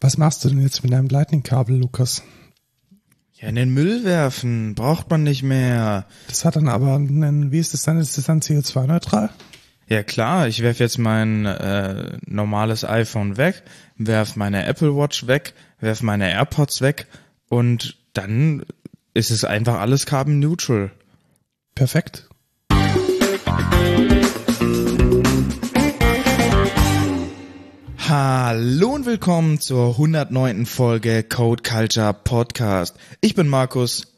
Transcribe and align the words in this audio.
Was 0.00 0.16
machst 0.16 0.44
du 0.44 0.48
denn 0.48 0.62
jetzt 0.62 0.82
mit 0.82 0.92
deinem 0.92 1.08
Lightning-Kabel, 1.08 1.76
Lukas? 1.76 2.22
Ja, 3.34 3.48
in 3.48 3.54
den 3.54 3.70
Müll 3.70 4.04
werfen. 4.04 4.74
Braucht 4.74 5.10
man 5.10 5.22
nicht 5.22 5.42
mehr. 5.42 6.06
Das 6.28 6.44
hat 6.44 6.56
dann 6.56 6.68
aber 6.68 6.94
einen, 6.94 7.52
wie 7.52 7.58
ist 7.58 7.74
das 7.74 7.82
dann? 7.82 7.98
Ist 7.98 8.18
das 8.18 8.24
dann 8.24 8.40
CO2-neutral? 8.40 9.30
Ja 9.88 10.04
klar, 10.04 10.46
ich 10.46 10.62
werf 10.62 10.78
jetzt 10.78 10.98
mein 10.98 11.46
äh, 11.46 12.16
normales 12.24 12.84
iPhone 12.84 13.36
weg, 13.36 13.64
werf 13.96 14.36
meine 14.36 14.64
Apple 14.64 14.94
Watch 14.94 15.26
weg, 15.26 15.52
werf 15.80 16.00
meine 16.02 16.30
AirPods 16.30 16.80
weg 16.80 17.08
und 17.48 17.96
dann 18.12 18.64
ist 19.14 19.32
es 19.32 19.44
einfach 19.44 19.80
alles 19.80 20.06
carbon 20.06 20.38
neutral. 20.38 20.92
Perfekt. 21.74 22.28
Hallo 28.10 28.88
und 28.92 29.06
willkommen 29.06 29.60
zur 29.60 29.90
109. 29.90 30.66
Folge 30.66 31.22
Code 31.22 31.62
Culture 31.62 32.12
Podcast. 32.12 32.96
Ich 33.20 33.36
bin 33.36 33.46
Markus. 33.46 34.08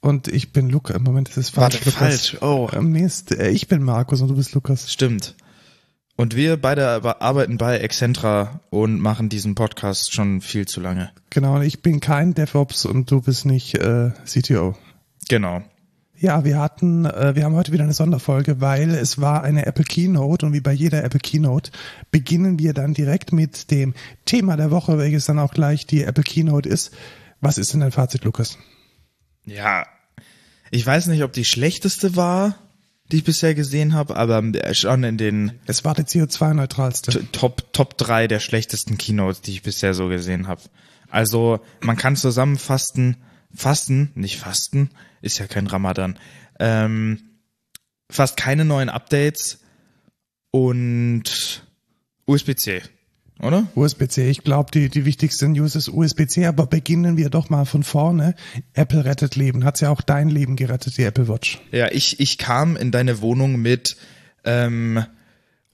Und 0.00 0.26
ich 0.26 0.52
bin 0.52 0.68
Lukas. 0.68 0.96
Im 0.96 1.04
Moment 1.04 1.28
ist 1.28 1.36
es 1.36 1.50
falsch. 1.50 1.74
Warte, 1.74 1.90
falsch. 1.92 2.38
Oh. 2.40 2.68
Ähm, 2.72 2.90
Mist. 2.90 3.30
Äh, 3.30 3.50
Ich 3.50 3.68
bin 3.68 3.84
Markus 3.84 4.22
und 4.22 4.26
du 4.26 4.34
bist 4.34 4.54
Lukas. 4.54 4.92
Stimmt. 4.92 5.36
Und 6.16 6.34
wir 6.34 6.56
beide 6.56 6.88
aber 6.88 7.22
arbeiten 7.22 7.58
bei 7.58 7.78
Excentra 7.78 8.60
und 8.70 8.98
machen 8.98 9.28
diesen 9.28 9.54
Podcast 9.54 10.12
schon 10.12 10.40
viel 10.40 10.66
zu 10.66 10.80
lange. 10.80 11.12
Genau, 11.30 11.54
und 11.54 11.62
ich 11.62 11.80
bin 11.80 12.00
kein 12.00 12.34
DevOps 12.34 12.86
und 12.86 13.08
du 13.08 13.20
bist 13.20 13.46
nicht 13.46 13.78
äh, 13.78 14.10
CTO. 14.24 14.74
Genau. 15.28 15.62
Ja, 16.22 16.44
wir 16.44 16.60
hatten, 16.60 17.04
äh, 17.04 17.34
wir 17.34 17.42
haben 17.42 17.56
heute 17.56 17.72
wieder 17.72 17.82
eine 17.82 17.94
Sonderfolge, 17.94 18.60
weil 18.60 18.90
es 18.90 19.20
war 19.20 19.42
eine 19.42 19.66
Apple 19.66 19.82
Keynote 19.84 20.46
und 20.46 20.52
wie 20.52 20.60
bei 20.60 20.72
jeder 20.72 21.02
Apple 21.02 21.18
Keynote 21.18 21.72
beginnen 22.12 22.60
wir 22.60 22.74
dann 22.74 22.94
direkt 22.94 23.32
mit 23.32 23.72
dem 23.72 23.92
Thema 24.24 24.56
der 24.56 24.70
Woche, 24.70 24.98
welches 24.98 25.26
dann 25.26 25.40
auch 25.40 25.52
gleich 25.52 25.84
die 25.84 26.04
Apple 26.04 26.22
Keynote 26.22 26.68
ist. 26.68 26.92
Was 27.40 27.58
ist 27.58 27.72
denn 27.72 27.80
dein 27.80 27.90
Fazit, 27.90 28.22
Lukas? 28.22 28.56
Ja, 29.44 29.84
ich 30.70 30.86
weiß 30.86 31.08
nicht, 31.08 31.24
ob 31.24 31.32
die 31.32 31.44
schlechteste 31.44 32.14
war, 32.14 32.54
die 33.10 33.16
ich 33.16 33.24
bisher 33.24 33.56
gesehen 33.56 33.92
habe, 33.94 34.14
aber 34.16 34.44
schon 34.74 35.02
in 35.02 35.18
den 35.18 35.58
Es 35.66 35.84
war 35.84 35.94
die 35.96 36.02
CO2-neutralste. 36.04 37.10
T- 37.10 37.24
Top 37.32 37.72
Top 37.72 37.98
3 37.98 38.28
der 38.28 38.38
schlechtesten 38.38 38.96
Keynotes, 38.96 39.40
die 39.40 39.50
ich 39.50 39.62
bisher 39.64 39.92
so 39.92 40.06
gesehen 40.06 40.46
habe. 40.46 40.62
Also, 41.10 41.58
man 41.80 41.96
kann 41.96 42.14
zusammenfassen, 42.14 43.16
fasten, 43.52 44.12
nicht 44.14 44.38
fasten, 44.38 44.90
ist 45.22 45.38
ja 45.38 45.46
kein 45.46 45.66
Ramadan. 45.66 46.18
Ähm, 46.60 47.18
fast 48.10 48.36
keine 48.36 48.64
neuen 48.64 48.90
Updates 48.90 49.60
und 50.50 51.64
USB-C, 52.26 52.82
oder? 53.40 53.66
USB-C, 53.74 54.28
ich 54.28 54.44
glaube, 54.44 54.70
die, 54.70 54.88
die 54.88 55.04
wichtigste 55.04 55.48
News 55.48 55.74
ist 55.74 55.88
USB-C, 55.88 56.46
aber 56.46 56.66
beginnen 56.66 57.16
wir 57.16 57.30
doch 57.30 57.50
mal 57.50 57.64
von 57.64 57.82
vorne. 57.82 58.34
Apple 58.74 59.04
rettet 59.04 59.34
Leben. 59.36 59.64
Hat's 59.64 59.80
ja 59.80 59.90
auch 59.90 60.02
dein 60.02 60.28
Leben 60.28 60.56
gerettet, 60.56 60.98
die 60.98 61.04
Apple 61.04 61.28
Watch. 61.28 61.60
Ja, 61.72 61.90
ich, 61.90 62.20
ich 62.20 62.38
kam 62.38 62.76
in 62.76 62.90
deine 62.90 63.20
Wohnung 63.20 63.60
mit, 63.60 63.96
ähm, 64.44 65.04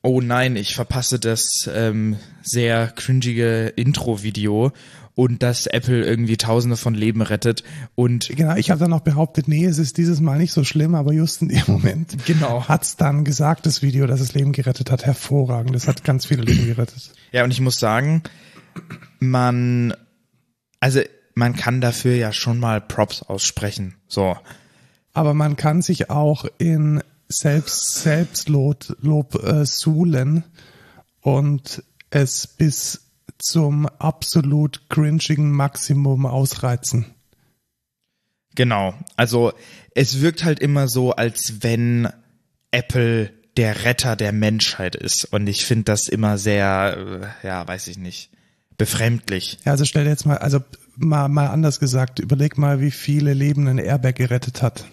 oh 0.03 0.21
nein, 0.21 0.57
ich 0.57 0.75
verpasse 0.75 1.19
das 1.19 1.69
ähm, 1.73 2.17
sehr 2.43 2.87
cringige 2.89 3.67
Intro-Video 3.77 4.73
und 5.19 5.43
dass 5.43 5.67
Apple 5.67 6.05
irgendwie 6.07 6.37
tausende 6.37 6.77
von 6.77 6.95
Leben 6.95 7.23
rettet 7.23 7.65
und 7.97 8.29
Genau, 8.29 8.55
ich 8.55 8.71
habe 8.71 8.79
dann 8.79 8.91
noch 8.91 9.01
behauptet, 9.01 9.49
nee, 9.49 9.65
es 9.65 9.79
ist 9.79 9.97
dieses 9.99 10.21
Mal 10.21 10.39
nicht 10.39 10.53
so 10.53 10.63
schlimm, 10.63 10.95
aber 10.95 11.13
just 11.13 11.43
in 11.43 11.49
dem 11.49 11.65
Moment 11.67 12.25
Genau. 12.25 12.69
hat's 12.69 12.95
dann 12.95 13.25
gesagt, 13.25 13.67
das 13.67 13.83
Video, 13.83 14.07
dass 14.07 14.21
es 14.21 14.35
Leben 14.35 14.53
gerettet 14.53 14.93
hat. 14.93 15.05
Hervorragend. 15.05 15.75
Das 15.75 15.89
hat 15.89 16.05
ganz 16.05 16.25
viele 16.25 16.43
Leben 16.43 16.67
gerettet. 16.67 17.11
Ja, 17.33 17.43
und 17.43 17.51
ich 17.51 17.61
muss 17.61 17.81
sagen, 17.81 18.23
man, 19.19 19.93
also 20.79 21.01
man 21.35 21.57
kann 21.57 21.81
dafür 21.81 22.15
ja 22.15 22.33
schon 22.33 22.61
mal 22.61 22.81
Props 22.81 23.23
aussprechen. 23.25 23.97
So. 24.07 24.37
Aber 25.15 25.35
man 25.35 25.57
kann 25.57 25.83
sich 25.83 26.11
auch 26.11 26.45
in 26.59 27.03
Selbst, 27.27 28.03
Selbstlob 28.03 28.97
Lob, 29.01 29.35
äh, 29.43 29.67
suhlen 29.67 30.45
und 31.23 31.83
es 32.11 32.47
bis 32.47 33.08
zum 33.39 33.87
absolut 33.87 34.89
cringigen 34.89 35.51
Maximum 35.51 36.27
ausreizen. 36.27 37.07
Genau. 38.55 38.95
Also 39.17 39.53
es 39.95 40.21
wirkt 40.21 40.45
halt 40.45 40.61
immer 40.61 40.89
so, 40.89 41.13
als 41.13 41.63
wenn 41.63 42.09
Apple 42.71 43.33
der 43.57 43.85
Retter 43.85 44.17
der 44.17 44.33
Menschheit 44.33 44.95
ist. 44.95 45.27
Und 45.31 45.47
ich 45.49 45.65
finde 45.65 45.85
das 45.85 46.09
immer 46.09 46.39
sehr, 46.39 47.33
äh, 47.43 47.47
ja, 47.47 47.67
weiß 47.67 47.89
ich 47.89 47.99
nicht, 47.99 48.31
befremdlich. 48.77 49.59
Ja, 49.65 49.73
also 49.73 49.85
stell 49.85 50.05
dir 50.05 50.11
jetzt 50.11 50.27
mal, 50.27 50.39
also 50.39 50.61
mal, 50.97 51.29
mal 51.29 51.49
anders 51.49 51.81
gesagt, 51.81 52.21
überleg 52.21 52.57
mal, 52.57 52.81
wie 52.81 52.91
viele 52.91 53.35
Leben 53.35 53.67
ein 53.67 53.79
Airbag 53.79 54.15
gerettet 54.15 54.63
hat. 54.63 54.85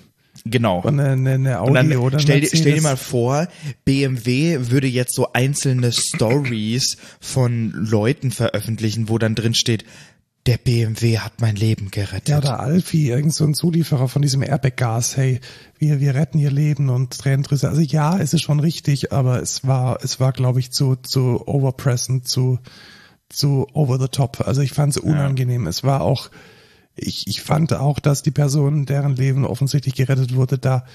Genau. 0.46 0.82
Und 0.82 1.00
eine, 1.00 1.32
eine 1.34 1.60
Audi 1.60 1.70
Und 1.70 1.76
dann 1.76 1.98
oder 1.98 2.20
stell, 2.20 2.36
dir- 2.36 2.42
Mercedes. 2.42 2.60
stell 2.62 2.74
dir 2.76 2.82
mal 2.84 2.98
vor, 2.98 3.48
BMW 3.84 4.70
würde 4.70 4.88
jetzt 4.88 5.16
so 5.16 5.34
einzelne 5.34 5.92
Stories 5.92 6.98
von 7.20 7.72
Leuten 7.72 8.32
veröffentlichen, 8.32 9.10
wo 9.10 9.18
dann 9.18 9.34
drin 9.36 9.56
steht, 9.56 9.86
der 10.46 10.60
BMW 10.60 11.18
hat 11.18 11.42
mein 11.42 11.56
Leben 11.56 11.90
gerettet. 11.90 12.30
Ja, 12.30 12.38
oder 12.38 12.60
Alfie, 12.60 13.10
irgend 13.10 13.34
so 13.34 13.44
ein 13.46 13.56
Zulieferer 13.56 14.08
von 14.08 14.22
diesem 14.22 14.44
Airbag-Gas, 14.44 15.18
hey, 15.18 15.40
wir, 15.80 16.00
wir 16.00 16.14
retten 16.14 16.38
ihr 16.38 16.52
Leben 16.52 16.90
und 16.90 17.18
Tränendrüse. 17.18 17.68
Also 17.68 17.82
ja, 17.82 18.20
es 18.20 18.32
ist 18.36 18.44
schon 18.44 18.60
richtig, 18.60 19.12
aber 19.12 19.42
es 19.42 19.66
war, 19.66 19.98
es 20.04 20.20
war, 20.20 20.32
glaube 20.32 20.60
ich, 20.60 20.70
zu, 20.72 20.96
zu 20.98 21.48
overpressend, 21.48 22.28
zu, 22.28 22.60
zu 23.30 23.66
over 23.74 23.98
the 24.00 24.08
top. 24.10 24.42
Also 24.48 24.62
ich 24.62 24.74
fand 24.74 24.96
es 24.96 25.02
unangenehm. 25.02 25.66
Es 25.66 25.84
war 25.84 26.02
auch, 26.02 26.30
ich, 26.96 27.28
ich 27.28 27.42
fand 27.42 27.74
auch, 27.74 28.00
dass 28.00 28.24
die 28.24 28.32
Person, 28.32 28.86
deren 28.86 29.16
Leben 29.16 29.46
offensichtlich 29.46 29.96
gerettet 29.96 30.36
wurde, 30.36 30.58
da, 30.58 30.86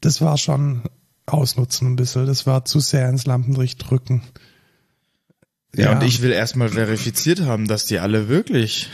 das 0.00 0.20
war 0.20 0.38
schon 0.38 0.82
ausnutzen 1.26 1.88
ein 1.88 1.96
bisschen. 1.96 2.26
Das 2.26 2.46
war 2.46 2.64
zu 2.64 2.80
sehr 2.80 3.08
ins 3.08 3.26
Lampenlicht 3.26 3.88
drücken. 3.88 4.22
Ja, 5.74 5.92
und 5.92 6.02
ich 6.02 6.20
will 6.22 6.32
erstmal 6.32 6.68
verifiziert 6.68 7.42
haben, 7.42 7.68
dass 7.68 7.84
die 7.84 8.00
alle 8.00 8.28
wirklich 8.28 8.88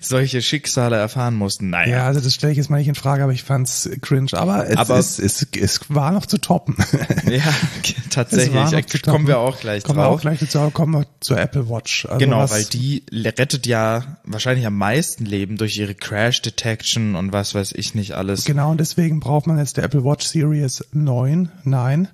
solche 0.00 0.40
Schicksale 0.42 0.96
erfahren 0.96 1.34
mussten. 1.34 1.70
Naja. 1.70 1.98
Ja, 1.98 2.06
also 2.06 2.20
das 2.20 2.34
stelle 2.34 2.52
ich 2.52 2.56
jetzt 2.58 2.70
mal 2.70 2.78
nicht 2.78 2.88
in 2.88 2.94
Frage, 2.94 3.22
aber 3.22 3.32
ich 3.32 3.42
fand's 3.42 3.88
cringe. 4.00 4.28
Aber 4.32 4.66
es, 4.68 4.76
Aber- 4.76 4.98
es, 4.98 5.18
es, 5.18 5.46
es 5.60 5.80
war 5.88 6.12
noch 6.12 6.26
zu 6.26 6.38
toppen. 6.38 6.76
Ja, 7.26 7.42
tatsächlich. 8.10 8.86
Zu 8.86 8.98
kommen 9.00 9.26
wir 9.26 9.38
auch 9.38 9.58
gleich 9.58 9.82
Kommen 9.82 9.98
wir 9.98 10.04
drauf. 10.04 10.16
auch 10.16 10.20
gleich 10.20 10.38
dazu, 10.38 10.70
kommen 10.70 10.92
wir 10.94 11.06
zur 11.20 11.38
Apple 11.38 11.68
Watch. 11.68 12.06
Also 12.06 12.18
genau, 12.18 12.48
weil 12.48 12.64
die 12.64 13.02
rettet 13.12 13.66
ja 13.66 14.18
wahrscheinlich 14.24 14.64
am 14.66 14.76
meisten 14.76 15.24
Leben 15.26 15.56
durch 15.56 15.76
ihre 15.76 15.94
Crash 15.94 16.40
Detection 16.42 17.16
und 17.16 17.32
was 17.32 17.54
weiß 17.54 17.72
ich 17.72 17.94
nicht 17.96 18.12
alles. 18.12 18.44
Genau, 18.44 18.70
und 18.70 18.78
deswegen 18.78 19.18
braucht 19.20 19.46
man 19.48 19.58
jetzt 19.58 19.76
der 19.76 19.84
Apple 19.84 20.04
Watch 20.04 20.24
Series 20.26 20.84
9, 20.92 21.50
9 21.64 22.08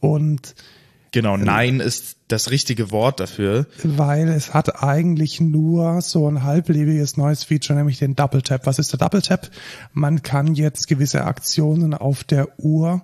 und 0.00 0.54
Genau, 1.12 1.36
nein 1.36 1.80
ist 1.80 2.16
das 2.28 2.50
richtige 2.50 2.90
Wort 2.90 3.20
dafür. 3.20 3.66
weil 3.84 4.28
es 4.28 4.54
hat 4.54 4.82
eigentlich 4.82 5.40
nur 5.40 6.00
so 6.00 6.26
ein 6.26 6.42
halblebiges 6.42 7.18
neues 7.18 7.44
Feature, 7.44 7.78
nämlich 7.78 7.98
den 7.98 8.16
Double 8.16 8.40
Tap. 8.40 8.66
Was 8.66 8.78
ist 8.78 8.92
der 8.92 8.98
Double 8.98 9.20
Tap? 9.20 9.50
Man 9.92 10.22
kann 10.22 10.54
jetzt 10.54 10.88
gewisse 10.88 11.24
Aktionen 11.24 11.92
auf 11.92 12.24
der 12.24 12.58
Uhr 12.58 13.02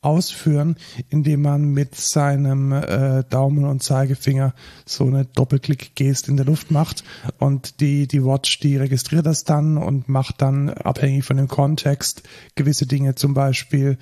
ausführen, 0.00 0.76
indem 1.10 1.42
man 1.42 1.64
mit 1.64 1.94
seinem 1.94 2.72
äh, 2.72 3.24
Daumen 3.28 3.64
und 3.64 3.82
Zeigefinger 3.82 4.54
so 4.84 5.06
eine 5.06 5.24
Doppelklick-Gest 5.24 6.28
in 6.28 6.36
der 6.36 6.46
Luft 6.46 6.70
macht 6.70 7.02
und 7.38 7.80
die 7.80 8.06
die 8.06 8.24
Watch 8.24 8.60
die 8.60 8.76
registriert 8.76 9.26
das 9.26 9.44
dann 9.44 9.76
und 9.76 10.08
macht 10.08 10.40
dann 10.40 10.70
abhängig 10.70 11.24
von 11.24 11.36
dem 11.36 11.48
Kontext 11.48 12.22
gewisse 12.54 12.86
Dinge, 12.86 13.16
zum 13.16 13.34
Beispiel 13.34 13.98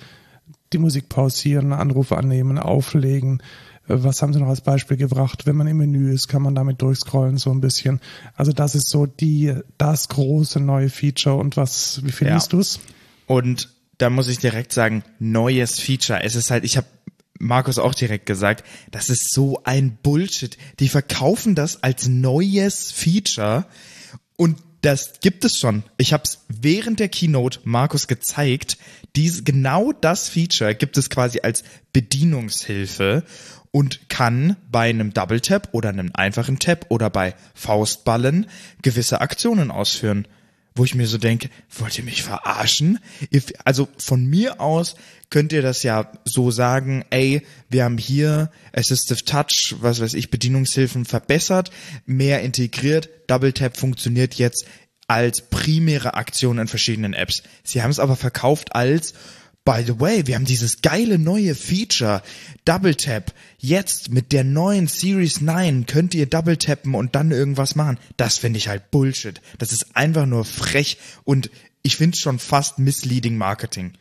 die 0.73 0.77
Musik 0.77 1.09
pausieren, 1.09 1.73
Anrufe 1.73 2.17
annehmen, 2.17 2.57
auflegen. 2.57 3.41
Äh, 3.87 3.95
Was 4.03 4.21
haben 4.21 4.33
sie 4.33 4.39
noch 4.39 4.49
als 4.49 4.61
Beispiel 4.61 4.97
gebracht? 4.97 5.45
Wenn 5.45 5.55
man 5.55 5.67
im 5.67 5.77
Menü 5.77 6.13
ist, 6.13 6.27
kann 6.27 6.41
man 6.41 6.55
damit 6.55 6.81
durchscrollen 6.81 7.37
so 7.37 7.51
ein 7.51 7.61
bisschen. 7.61 7.99
Also 8.35 8.51
das 8.51 8.75
ist 8.75 8.89
so 8.89 9.05
die 9.05 9.55
das 9.77 10.09
große 10.09 10.59
neue 10.59 10.89
Feature 10.89 11.35
und 11.35 11.57
was 11.57 12.01
wie 12.03 12.11
findest 12.11 12.51
Ja. 12.51 12.57
du's? 12.57 12.79
Und 13.25 13.69
da 13.97 14.09
muss 14.09 14.27
ich 14.27 14.37
direkt 14.37 14.73
sagen, 14.73 15.03
neues 15.19 15.79
Feature. 15.79 16.23
Es 16.23 16.35
ist 16.35 16.51
halt, 16.51 16.63
ich 16.63 16.77
habe 16.77 16.87
Markus 17.39 17.77
auch 17.77 17.93
direkt 17.95 18.25
gesagt, 18.25 18.63
das 18.91 19.09
ist 19.09 19.33
so 19.33 19.61
ein 19.63 19.97
Bullshit. 20.01 20.57
Die 20.79 20.89
verkaufen 20.89 21.55
das 21.55 21.83
als 21.83 22.07
neues 22.07 22.91
Feature 22.91 23.65
und 24.37 24.57
das 24.87 25.19
gibt 25.19 25.43
es 25.43 25.59
schon. 25.59 25.83
Ich 25.97 26.13
habe 26.13 26.23
es 26.23 26.45
während 26.47 27.01
der 27.01 27.09
Keynote 27.09 27.59
Markus 27.65 28.07
gezeigt. 28.07 28.77
Dies, 29.17 29.43
genau 29.43 29.91
das 29.91 30.29
Feature 30.29 30.75
gibt 30.75 30.97
es 30.97 31.09
quasi 31.09 31.41
als 31.41 31.65
Bedienungshilfe 31.91 33.25
und 33.71 34.07
kann 34.07 34.55
bei 34.71 34.89
einem 34.89 35.13
Double 35.13 35.41
Tap 35.41 35.67
oder 35.73 35.89
einem 35.89 36.11
einfachen 36.13 36.57
Tap 36.59 36.85
oder 36.87 37.09
bei 37.09 37.35
Faustballen 37.53 38.47
gewisse 38.81 39.19
Aktionen 39.19 39.71
ausführen. 39.71 40.25
Wo 40.77 40.85
ich 40.85 40.95
mir 40.95 41.07
so 41.07 41.17
denke, 41.17 41.49
wollt 41.77 41.97
ihr 41.97 42.03
mich 42.03 42.23
verarschen? 42.23 42.99
Also 43.65 43.87
von 43.97 44.25
mir 44.25 44.61
aus 44.61 44.95
könnt 45.29 45.51
ihr 45.51 45.61
das 45.61 45.83
ja 45.83 46.11
so 46.23 46.51
sagen, 46.51 47.03
ey, 47.09 47.41
wir 47.69 47.83
haben 47.83 47.97
hier 47.97 48.51
Assistive 48.73 49.25
Touch, 49.25 49.75
was 49.79 49.99
weiß 49.99 50.13
ich, 50.13 50.29
Bedienungshilfen 50.29 51.05
verbessert, 51.05 51.71
mehr 52.05 52.41
integriert, 52.41 53.09
Double 53.27 53.53
Tap 53.53 53.77
funktioniert 53.77 54.35
jetzt 54.35 54.65
als 55.07 55.41
primäre 55.41 56.15
Aktion 56.15 56.59
in 56.59 56.67
verschiedenen 56.67 57.13
Apps. 57.13 57.43
Sie 57.63 57.81
haben 57.81 57.91
es 57.91 57.99
aber 57.99 58.15
verkauft 58.15 58.75
als 58.75 59.13
By 59.67 59.83
the 59.85 59.99
way, 59.99 60.25
wir 60.25 60.35
haben 60.35 60.45
dieses 60.45 60.81
geile 60.81 61.19
neue 61.19 61.53
Feature, 61.53 62.23
Double 62.63 62.95
Tap. 62.95 63.33
Jetzt 63.57 64.11
mit 64.11 64.31
der 64.31 64.45
neuen 64.45 64.87
Series 64.87 65.41
9 65.41 65.85
könnt 65.85 66.15
ihr 66.15 66.25
Double 66.25 66.55
Tappen 66.55 66.95
und 66.95 67.15
dann 67.15 67.31
irgendwas 67.31 67.75
machen. 67.75 67.99
Das 68.15 68.37
finde 68.37 68.59
ich 68.59 68.69
halt 68.69 68.91
Bullshit. 68.91 69.41
Das 69.57 69.73
ist 69.73 69.93
einfach 69.93 70.25
nur 70.25 70.45
frech 70.45 70.97
und 71.25 71.51
ich 71.83 71.97
finde 71.97 72.17
schon 72.17 72.39
fast 72.39 72.79
misleading 72.79 73.35
Marketing. 73.35 73.91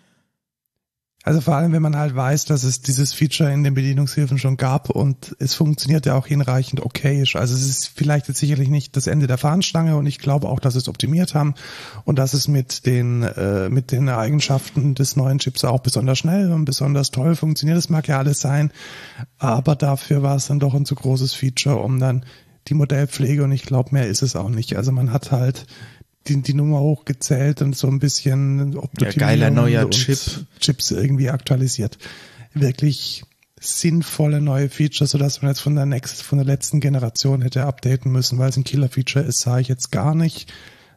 Also 1.26 1.40
vor 1.40 1.56
allem, 1.56 1.73
wenn 1.73 1.82
man 1.82 1.96
halt 1.96 2.14
weiß, 2.14 2.44
dass 2.44 2.62
es 2.62 2.82
dieses 2.82 3.12
Feature 3.12 3.52
in 3.52 3.64
den 3.64 3.75
Bedienungshilfen 3.75 4.38
schon 4.38 4.56
gab 4.56 4.90
und 4.90 5.34
es 5.40 5.55
funktioniert 5.55 6.06
ja 6.06 6.14
auch 6.17 6.28
hinreichend 6.28 6.81
okayisch. 6.81 7.34
Also 7.34 7.52
es 7.52 7.69
ist 7.69 7.90
vielleicht 7.93 8.28
jetzt 8.28 8.38
sicherlich 8.38 8.69
nicht 8.69 8.96
das 8.96 9.08
Ende 9.08 9.26
der 9.26 9.37
Fahnenstange 9.37 9.96
und 9.96 10.06
ich 10.06 10.20
glaube 10.20 10.49
auch, 10.49 10.61
dass 10.61 10.75
sie 10.75 10.78
es 10.78 10.88
optimiert 10.88 11.34
haben 11.34 11.55
und 12.05 12.20
dass 12.20 12.32
es 12.32 12.46
mit 12.46 12.87
den 12.87 13.25
äh, 13.25 13.69
mit 13.69 13.90
den 13.90 14.08
Eigenschaften 14.08 14.94
des 14.94 15.17
neuen 15.17 15.40
Chips 15.40 15.64
auch 15.64 15.81
besonders 15.81 16.19
schnell 16.19 16.52
und 16.52 16.64
besonders 16.64 17.11
toll 17.11 17.34
funktioniert. 17.34 17.76
Das 17.76 17.88
mag 17.88 18.06
ja 18.06 18.19
alles 18.19 18.40
sein, 18.40 18.70
aber 19.37 19.75
dafür 19.75 20.23
war 20.23 20.37
es 20.37 20.46
dann 20.46 20.61
doch 20.61 20.75
ein 20.75 20.87
zu 20.87 20.94
großes 20.94 21.34
Feature, 21.34 21.78
um 21.78 21.99
dann 21.99 22.25
die 22.69 22.75
Modellpflege 22.75 23.43
und 23.43 23.50
ich 23.50 23.62
glaube, 23.62 23.90
mehr 23.93 24.06
ist 24.06 24.23
es 24.23 24.37
auch 24.37 24.49
nicht. 24.49 24.76
Also 24.76 24.93
man 24.93 25.12
hat 25.12 25.32
halt 25.32 25.67
die, 26.28 26.43
die 26.43 26.55
Nummer 26.55 26.81
hochgezählt 26.81 27.62
und 27.62 27.76
so 27.76 27.88
ein 27.88 27.99
bisschen 27.99 28.78
ja, 29.00 29.11
geiler 29.12 29.50
neuer 29.50 29.88
Chip. 29.90 30.19
Chips 30.61 30.90
irgendwie 30.90 31.31
aktualisiert. 31.31 31.99
Wirklich 32.55 33.25
sinnvolle 33.61 34.40
neue 34.40 34.69
Features, 34.69 35.11
sodass 35.11 35.43
man 35.43 35.50
jetzt 35.50 35.61
von 35.61 35.75
der 35.75 35.87
next, 35.87 36.23
von 36.23 36.38
der 36.38 36.46
letzten 36.46 36.81
Generation 36.81 37.43
hätte 37.43 37.64
updaten 37.64 38.12
müssen, 38.12 38.38
weil 38.38 38.50
es 38.50 38.56
ein 38.56 38.64
Killer-Feature 38.64 39.25
ist, 39.25 39.40
sah 39.40 39.58
ich 39.58 39.69
jetzt 39.69 39.90
gar 39.90 40.14
nicht. 40.14 40.52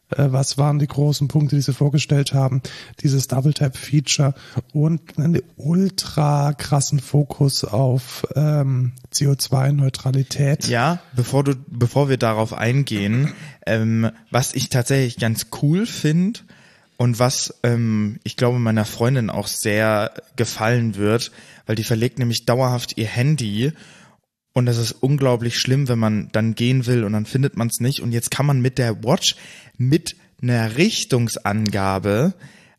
Äh, 0.09 0.31
was 0.31 0.57
waren 0.57 0.79
die 0.79 0.87
großen 0.87 1.27
Punkte, 1.27 1.55
die 1.55 1.61
sie 1.61 1.73
vorgestellt 1.73 2.33
haben? 2.33 2.61
Dieses 3.01 3.27
Double 3.27 3.53
Tap 3.53 3.77
Feature 3.77 4.33
und 4.73 5.17
einen 5.17 5.41
ultra 5.57 6.53
krassen 6.53 6.99
Fokus 6.99 7.63
auf 7.63 8.25
ähm, 8.35 8.93
CO2-Neutralität. 9.13 10.67
Ja, 10.67 10.99
bevor 11.15 11.43
du, 11.43 11.55
bevor 11.67 12.09
wir 12.09 12.17
darauf 12.17 12.53
eingehen, 12.53 13.33
ähm, 13.65 14.11
was 14.31 14.53
ich 14.53 14.69
tatsächlich 14.69 15.17
ganz 15.17 15.47
cool 15.61 15.85
finde 15.85 16.41
und 16.97 17.19
was 17.19 17.59
ähm, 17.63 18.19
ich 18.23 18.35
glaube 18.35 18.59
meiner 18.59 18.85
Freundin 18.85 19.29
auch 19.29 19.47
sehr 19.47 20.11
gefallen 20.35 20.95
wird, 20.95 21.31
weil 21.65 21.75
die 21.75 21.83
verlegt 21.83 22.19
nämlich 22.19 22.45
dauerhaft 22.45 22.97
ihr 22.97 23.07
Handy 23.07 23.73
und 24.53 24.65
das 24.65 24.77
ist 24.77 24.91
unglaublich 24.91 25.59
schlimm, 25.59 25.87
wenn 25.87 25.99
man 25.99 26.29
dann 26.31 26.55
gehen 26.55 26.85
will 26.85 27.03
und 27.03 27.13
dann 27.13 27.25
findet 27.25 27.55
man 27.55 27.67
es 27.67 27.79
nicht. 27.79 28.01
Und 28.01 28.11
jetzt 28.11 28.31
kann 28.31 28.45
man 28.45 28.61
mit 28.61 28.77
der 28.77 29.03
Watch 29.03 29.35
mit 29.77 30.15
einer 30.41 30.77
Richtungsangabe 30.77 32.33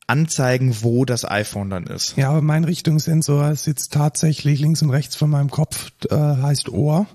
anzeigen, 0.07 0.77
wo 0.81 1.05
das 1.05 1.25
iPhone 1.25 1.71
dann 1.71 1.87
ist. 1.87 2.17
Ja, 2.17 2.31
aber 2.31 2.43
mein 2.43 2.65
Richtungssensor 2.65 3.51
ist 3.51 3.67
jetzt 3.67 3.93
tatsächlich 3.93 4.59
links 4.59 4.83
und 4.83 4.91
rechts 4.91 5.15
von 5.15 5.31
meinem 5.31 5.51
Kopf, 5.51 5.93
äh, 6.11 6.17
heißt 6.17 6.69
Ohr 6.71 7.07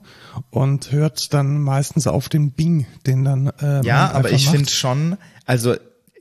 und 0.50 0.94
hört 0.94 1.34
dann 1.34 1.62
meistens 1.62 2.08
auf 2.08 2.30
den 2.30 2.52
Bing, 2.52 2.88
den 3.06 3.26
dann 3.26 3.48
äh, 3.60 3.86
Ja, 3.86 4.12
aber 4.12 4.32
ich 4.32 4.48
finde 4.48 4.70
schon, 4.70 5.18
also 5.46 5.76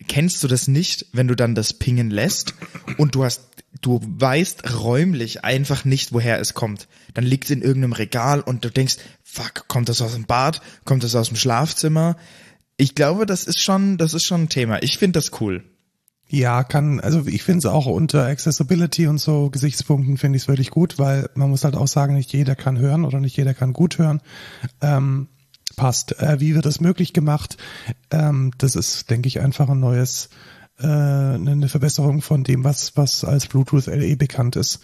kennst 0.09 0.43
du 0.43 0.49
das 0.49 0.67
nicht, 0.67 1.07
wenn 1.13 1.29
du 1.29 1.37
dann 1.37 1.55
das 1.55 1.75
pingen 1.75 2.11
lässt 2.11 2.55
und 2.99 3.15
du 3.15 3.25
hast 3.25 3.43
du 3.81 4.01
weißt 4.03 4.81
räumlich 4.81 5.45
einfach 5.45 5.85
nicht, 5.85 6.13
woher 6.13 6.41
es 6.41 6.55
kommt. 6.55 6.89
Dann 7.15 7.25
liegt 7.25 7.45
es 7.45 7.51
in 7.51 7.63
irgendeinem 7.63 7.93
Regal 7.93 8.41
und 8.41 8.65
du 8.65 8.71
denkst, 8.71 8.97
fuck, 9.23 9.67
kommt 9.69 9.89
das 9.89 10.03
aus 10.03 10.15
dem 10.15 10.27
Bad? 10.27 10.61
Kommt 10.85 11.05
das 11.05 11.15
aus 11.15 11.29
dem 11.29 11.37
Schlafzimmer? 11.37 12.17
Ich 12.77 12.95
glaube, 12.95 13.25
das 13.25 13.45
ist 13.45 13.63
schon, 13.63 13.99
das 13.99 14.15
ist 14.15 14.27
schon 14.27 14.43
ein 14.43 14.49
Thema. 14.49 14.83
Ich 14.83 14.99
finde 14.99 15.21
das 15.21 15.41
cool. 15.41 15.65
Ja, 16.29 16.65
kann, 16.65 17.01
also 17.01 17.27
ich 17.27 17.43
finde 17.43 17.59
es 17.59 17.67
auch 17.67 17.87
unter 17.87 18.27
Accessibility 18.27 19.07
und 19.07 19.19
so 19.19 19.51
Gesichtspunkten 19.51 20.17
finde 20.17 20.37
ich 20.37 20.45
es 20.45 20.49
wirklich 20.49 20.71
gut, 20.71 20.99
weil 20.99 21.29
man 21.35 21.51
muss 21.51 21.65
halt 21.65 21.77
auch 21.77 21.87
sagen, 21.87 22.15
nicht 22.15 22.33
jeder 22.33 22.57
kann 22.57 22.79
hören 22.79 23.05
oder 23.05 23.21
nicht 23.21 23.37
jeder 23.37 23.55
kann 23.55 23.73
gut 23.73 23.99
hören. 23.99 24.21
Ähm, 24.81 25.29
passt. 25.77 26.19
Äh, 26.21 26.41
wie 26.41 26.55
wird 26.55 26.67
das 26.67 26.81
möglich 26.81 27.13
gemacht? 27.13 27.57
Ähm, 28.11 28.53
das 28.59 28.75
ist, 28.75 29.11
denke 29.11 29.29
ich, 29.29 29.41
einfach 29.41 29.69
ein 29.69 29.81
neues 29.81 30.31
äh, 30.79 30.87
eine 30.87 31.69
Verbesserung 31.69 32.21
von 32.21 32.43
dem, 32.43 32.65
was, 32.65 32.97
was 32.97 33.25
als 33.25 33.47
Bluetooth 33.47 33.87
LE 33.87 34.17
bekannt 34.17 34.57
ist. 34.57 34.81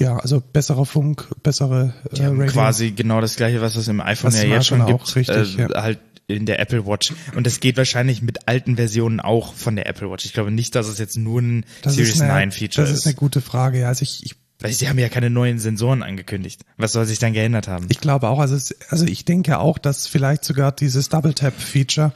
Ja, 0.00 0.16
also 0.16 0.40
besserer 0.40 0.86
Funk, 0.86 1.28
bessere 1.42 1.92
äh, 2.12 2.22
ja, 2.22 2.46
Quasi 2.46 2.92
genau 2.92 3.20
das 3.20 3.36
gleiche, 3.36 3.60
was 3.60 3.76
es 3.76 3.86
im 3.86 4.00
iPhone 4.00 4.30
das 4.30 4.42
ja 4.42 4.48
jetzt 4.48 4.66
schon 4.66 4.86
gibt. 4.86 5.14
Richtig, 5.14 5.58
äh, 5.58 5.62
ja. 5.62 5.82
Halt 5.82 6.00
in 6.26 6.46
der 6.46 6.58
Apple 6.58 6.86
Watch. 6.86 7.12
Und 7.36 7.46
das 7.46 7.60
geht 7.60 7.76
wahrscheinlich 7.76 8.22
mit 8.22 8.48
alten 8.48 8.76
Versionen 8.76 9.20
auch 9.20 9.52
von 9.52 9.76
der 9.76 9.86
Apple 9.86 10.10
Watch. 10.10 10.24
Ich 10.24 10.32
glaube 10.32 10.50
nicht, 10.50 10.74
dass 10.74 10.88
es 10.88 10.98
jetzt 10.98 11.18
nur 11.18 11.42
ein 11.42 11.66
das 11.82 11.96
Series 11.96 12.20
eine, 12.20 12.32
9 12.32 12.50
Feature 12.52 12.86
ist. 12.86 12.92
Das 12.92 12.98
ist 13.00 13.06
eine 13.06 13.14
gute 13.14 13.42
Frage. 13.42 13.80
Ja, 13.80 13.88
also 13.88 14.02
ich, 14.02 14.24
ich 14.24 14.36
weil 14.58 14.72
sie 14.72 14.88
haben 14.88 14.98
ja 14.98 15.08
keine 15.08 15.30
neuen 15.30 15.58
Sensoren 15.58 16.02
angekündigt. 16.02 16.62
Was 16.76 16.92
soll 16.92 17.04
sich 17.04 17.18
dann 17.18 17.32
geändert 17.32 17.68
haben? 17.68 17.86
Ich 17.90 18.00
glaube 18.00 18.28
auch, 18.28 18.38
also, 18.38 18.54
es, 18.54 18.74
also 18.88 19.06
ich 19.06 19.24
denke 19.24 19.58
auch, 19.58 19.78
dass 19.78 20.06
vielleicht 20.06 20.44
sogar 20.44 20.72
dieses 20.72 21.08
Double 21.08 21.34
Tap 21.34 21.58
Feature, 21.58 22.12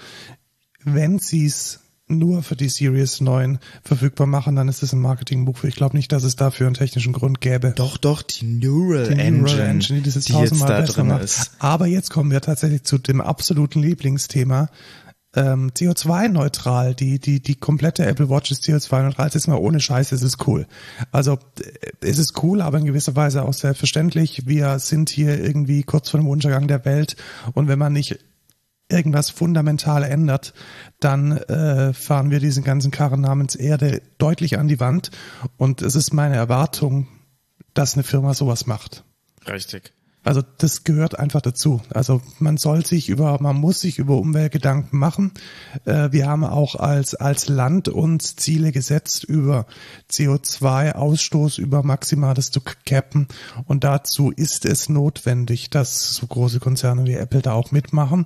wenn 0.84 1.18
sie 1.18 1.46
es 1.46 1.80
nur 2.06 2.42
für 2.42 2.56
die 2.56 2.68
Series 2.68 3.20
9 3.20 3.58
verfügbar 3.82 4.26
machen, 4.26 4.56
dann 4.56 4.68
ist 4.68 4.82
es 4.82 4.92
ein 4.92 5.00
Marketing-Move. 5.00 5.66
Ich 5.68 5.74
glaube 5.74 5.96
nicht, 5.96 6.12
dass 6.12 6.22
es 6.22 6.36
dafür 6.36 6.66
einen 6.66 6.74
technischen 6.74 7.12
Grund 7.12 7.40
gäbe. 7.40 7.72
Doch, 7.76 7.96
doch, 7.96 8.22
die 8.22 8.44
Neural, 8.44 9.04
die 9.08 9.12
Engine, 9.12 9.42
Neural 9.42 9.68
Engine, 9.68 10.02
die, 10.02 10.10
das 10.10 10.24
die 10.24 10.34
jetzt 10.34 10.60
da 10.60 10.82
drin 10.82 11.08
macht. 11.08 11.24
ist. 11.24 11.52
Aber 11.58 11.86
jetzt 11.86 12.10
kommen 12.10 12.30
wir 12.30 12.40
tatsächlich 12.40 12.84
zu 12.84 12.98
dem 12.98 13.20
absoluten 13.20 13.80
Lieblingsthema. 13.80 14.68
Ähm, 15.36 15.70
CO2-neutral, 15.70 16.94
die, 16.94 17.18
die, 17.18 17.40
die 17.40 17.56
komplette 17.56 18.06
Apple 18.06 18.28
Watch 18.28 18.52
ist 18.52 18.64
CO2-neutral. 18.64 19.26
Jetzt 19.26 19.34
ist 19.34 19.48
mal 19.48 19.56
ohne 19.56 19.80
Scheiß, 19.80 20.12
es 20.12 20.22
ist 20.22 20.46
cool. 20.46 20.66
Also, 21.10 21.38
äh, 21.60 21.90
es 22.02 22.18
ist 22.18 22.42
cool, 22.42 22.60
aber 22.60 22.78
in 22.78 22.84
gewisser 22.84 23.16
Weise 23.16 23.44
auch 23.44 23.54
selbstverständlich. 23.54 24.46
Wir 24.46 24.78
sind 24.78 25.10
hier 25.10 25.42
irgendwie 25.42 25.82
kurz 25.82 26.10
vor 26.10 26.20
dem 26.20 26.28
Untergang 26.28 26.68
der 26.68 26.84
Welt 26.84 27.16
und 27.54 27.66
wenn 27.66 27.78
man 27.78 27.92
nicht 27.92 28.20
irgendwas 28.94 29.30
fundamental 29.30 30.02
ändert, 30.04 30.54
dann 31.00 31.32
äh, 31.32 31.92
fahren 31.92 32.30
wir 32.30 32.40
diesen 32.40 32.64
ganzen 32.64 32.90
Karren 32.90 33.20
namens 33.20 33.54
Erde 33.54 34.00
deutlich 34.18 34.58
an 34.58 34.68
die 34.68 34.80
Wand. 34.80 35.10
Und 35.56 35.82
es 35.82 35.96
ist 35.96 36.12
meine 36.12 36.36
Erwartung, 36.36 37.08
dass 37.74 37.94
eine 37.94 38.04
Firma 38.04 38.34
sowas 38.34 38.66
macht. 38.66 39.04
Richtig. 39.46 39.92
Also 40.24 40.42
das 40.58 40.84
gehört 40.84 41.18
einfach 41.18 41.42
dazu. 41.42 41.82
Also 41.90 42.22
man 42.38 42.56
soll 42.56 42.84
sich 42.84 43.10
über, 43.10 43.38
man 43.40 43.56
muss 43.56 43.80
sich 43.80 43.98
über 43.98 44.16
Umweltgedanken 44.16 44.98
machen. 44.98 45.32
Äh, 45.84 46.12
wir 46.12 46.26
haben 46.26 46.44
auch 46.44 46.76
als, 46.76 47.14
als 47.14 47.48
Land 47.48 47.88
uns 47.88 48.34
Ziele 48.34 48.72
gesetzt, 48.72 49.24
über 49.24 49.66
CO2-Ausstoß, 50.10 51.60
über 51.60 51.82
Maximales 51.82 52.50
zu 52.50 52.62
cappen. 52.62 53.28
Und 53.66 53.84
dazu 53.84 54.30
ist 54.30 54.64
es 54.64 54.88
notwendig, 54.88 55.68
dass 55.68 56.14
so 56.14 56.26
große 56.26 56.58
Konzerne 56.58 57.04
wie 57.04 57.14
Apple 57.14 57.42
da 57.42 57.52
auch 57.52 57.70
mitmachen. 57.70 58.24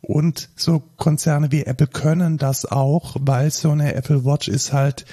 Und 0.00 0.50
so 0.54 0.80
Konzerne 0.96 1.50
wie 1.50 1.64
Apple 1.64 1.88
können 1.88 2.38
das 2.38 2.64
auch, 2.64 3.16
weil 3.18 3.50
so 3.50 3.70
eine 3.70 3.94
Apple 3.94 4.24
Watch 4.24 4.46
ist 4.46 4.72
halt 4.72 5.04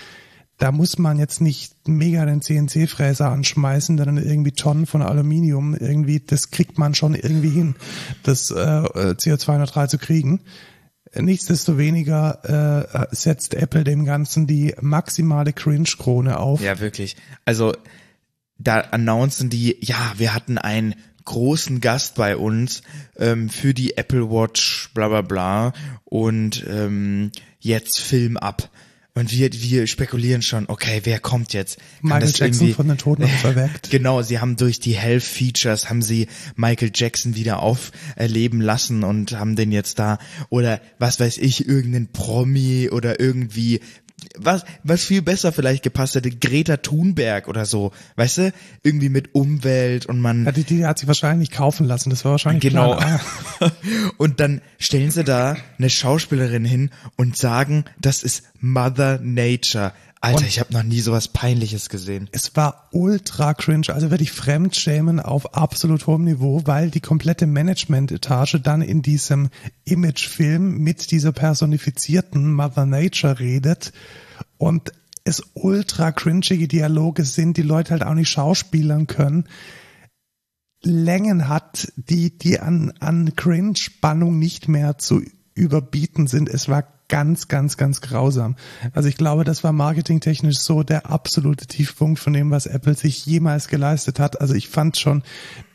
da 0.58 0.72
muss 0.72 0.98
man 0.98 1.20
jetzt 1.20 1.40
nicht 1.40 1.88
mega 1.88 2.26
den 2.26 2.42
CNC-Fräser 2.42 3.30
anschmeißen, 3.30 3.98
der 3.98 4.08
dann 4.08 4.18
irgendwie 4.18 4.52
Tonnen 4.52 4.88
von 4.88 5.04
Aluminium 5.04 5.76
irgendwie, 5.76 6.20
das 6.20 6.50
kriegt 6.50 6.78
man 6.80 6.96
schon 6.96 7.14
irgendwie 7.14 7.50
hin, 7.50 7.76
das 8.24 8.50
äh, 8.50 8.56
CO2-neutral 8.56 9.90
zu 9.90 9.98
kriegen. 9.98 10.42
Nichtsdestoweniger 11.16 12.90
äh, 12.92 13.16
setzt 13.16 13.54
Apple 13.54 13.84
dem 13.84 14.06
Ganzen 14.06 14.48
die 14.48 14.76
maximale 14.82 15.54
Cringe-Krone 15.54 16.40
auf. 16.40 16.62
Ja, 16.62 16.80
wirklich. 16.80 17.16
Also 17.46 17.74
da 18.58 18.80
announcen 18.80 19.50
die, 19.50 19.78
ja, 19.82 20.14
wir 20.18 20.34
hatten 20.34 20.58
einen 20.58 20.96
großen 21.26 21.82
Gast 21.82 22.16
bei 22.16 22.36
uns 22.36 22.82
ähm, 23.18 23.50
für 23.50 23.74
die 23.74 23.98
Apple 23.98 24.30
Watch, 24.32 24.90
bla 24.94 25.10
bla 25.10 25.22
bla 25.22 25.74
und 26.06 26.66
ähm, 26.68 27.32
jetzt 27.60 28.00
Film 28.00 28.38
ab. 28.38 28.70
Und 29.18 29.32
wir, 29.32 29.52
wir 29.52 29.88
spekulieren 29.88 30.44
schon, 30.44 30.66
okay, 30.70 31.02
wer 31.04 31.20
kommt 31.20 31.52
jetzt? 31.54 31.78
Kann 31.78 31.88
Michael 32.04 32.22
das 32.22 32.38
Jackson 32.38 32.74
von 32.76 32.88
den 32.88 32.98
Toten 33.00 33.24
auferweckt. 33.24 33.90
genau, 33.90 34.22
sie 34.22 34.40
haben 34.40 34.58
durch 34.58 34.80
die 34.80 34.94
Health 34.94 35.24
Features 35.24 35.90
haben 35.90 36.04
sie 36.04 36.28
Michael 36.56 36.92
Jackson 36.94 37.34
wieder 37.34 37.64
auferleben 37.64 38.62
lassen 38.62 39.04
und 39.04 39.32
haben 39.32 39.56
den 39.56 39.72
jetzt 39.72 39.98
da 39.98 40.20
oder 40.50 40.82
was 41.00 41.20
weiß 41.20 41.40
ich, 41.40 41.68
irgendeinen 41.68 42.12
Promi 42.12 42.92
oder 42.92 43.20
irgendwie 43.20 43.80
was, 44.36 44.66
was 44.84 45.04
viel 45.04 45.22
besser 45.22 45.52
vielleicht 45.52 45.84
gepasst 45.84 46.16
hätte, 46.16 46.32
Greta 46.32 46.78
Thunberg 46.78 47.48
oder 47.48 47.66
so, 47.66 47.92
weißt 48.16 48.38
du, 48.40 48.54
irgendwie 48.82 49.10
mit 49.10 49.36
Umwelt 49.36 50.08
und 50.08 50.22
man. 50.22 50.46
Ja, 50.46 50.52
die, 50.52 50.64
die 50.64 50.86
hat 50.86 51.00
sich 51.00 51.08
wahrscheinlich 51.08 51.52
kaufen 51.52 51.86
lassen, 51.86 52.10
das 52.10 52.26
war 52.26 52.32
wahrscheinlich 52.32 52.62
Genau. 52.62 53.00
Und 54.18 54.40
dann 54.40 54.62
stellen 54.80 55.12
sie 55.12 55.24
da 55.24 55.58
eine 55.78 55.90
Schauspielerin 55.90 56.66
hin 56.66 56.90
und 57.16 57.38
sagen, 57.38 57.86
das 58.00 58.24
ist 58.24 58.44
Mother 58.60 59.20
Nature. 59.22 59.94
Alter, 60.20 60.40
Und- 60.40 60.48
ich 60.48 60.60
habe 60.60 60.74
noch 60.74 60.84
nie 60.84 61.00
sowas 61.00 61.28
Peinliches 61.28 61.90
gesehen. 61.90 62.28
Es 62.32 62.56
war 62.56 62.90
ultra 62.92 63.54
cringe, 63.54 63.94
also 63.94 64.10
wirklich 64.10 64.32
Fremdschämen 64.32 65.20
auf 65.20 65.54
absolut 65.56 66.08
hohem 66.08 66.24
Niveau, 66.24 66.62
weil 66.66 66.90
die 66.90 67.02
komplette 67.02 67.46
Management-Etage 67.46 68.58
dann 68.64 68.82
in 68.82 69.02
diesem 69.02 69.50
Imagefilm 69.86 70.80
mit 70.80 71.12
dieser 71.12 71.32
personifizierten 71.32 72.54
Mother 72.54 72.86
Nature 72.86 73.40
redet 73.40 73.94
und 74.58 74.92
es 75.24 75.44
ultra 75.54 76.12
cringige 76.12 76.68
Dialoge 76.68 77.24
sind, 77.24 77.58
die 77.58 77.62
Leute 77.62 77.92
halt 77.92 78.04
auch 78.04 78.14
nicht 78.14 78.30
schauspielern 78.30 79.08
können. 79.08 79.44
Längen 80.82 81.48
hat, 81.48 81.92
die, 81.96 82.38
die 82.38 82.60
an, 82.60 82.94
an 83.00 83.36
Cringe-Spannung 83.36 84.40
nicht 84.40 84.68
mehr 84.68 84.98
zu 84.98 85.22
überbieten 85.54 86.28
sind. 86.28 86.50
Es 86.50 86.70
war 86.70 86.88
ganz, 87.10 87.48
ganz, 87.48 87.78
ganz 87.78 88.02
grausam. 88.02 88.56
Also 88.94 89.10
ich 89.10 89.18
glaube, 89.18 89.44
das 89.44 89.64
war 89.64 89.72
marketingtechnisch 89.72 90.60
so 90.60 90.84
der 90.84 91.10
absolute 91.10 91.66
Tiefpunkt 91.66 92.20
von 92.20 92.34
dem, 92.34 92.52
was 92.52 92.66
Apple 92.66 92.96
sich 92.96 93.26
jemals 93.26 93.68
geleistet 93.68 94.20
hat. 94.20 94.42
Also 94.42 94.54
ich 94.54 94.68
fand 94.68 94.98
schon 94.98 95.24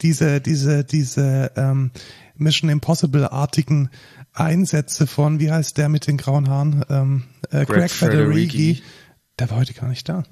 diese, 0.02 0.40
diese, 0.40 0.84
diese 0.84 1.52
ähm, 1.56 1.90
Mission 2.36 2.70
Impossible-artigen 2.70 3.90
Einsätze 4.32 5.06
von, 5.06 5.40
wie 5.40 5.50
heißt 5.50 5.78
der 5.78 5.88
mit 5.88 6.06
den 6.06 6.16
grauen 6.16 6.48
Haaren? 6.48 6.84
Ähm, 6.88 7.24
äh, 7.50 7.64
Greg, 7.64 7.90
Federighi. 7.90 8.48
Federighi. 8.48 8.82
Der 9.38 9.50
war 9.50 9.58
heute 9.58 9.74
gar 9.74 9.88
nicht 9.88 10.08
da. 10.08 10.24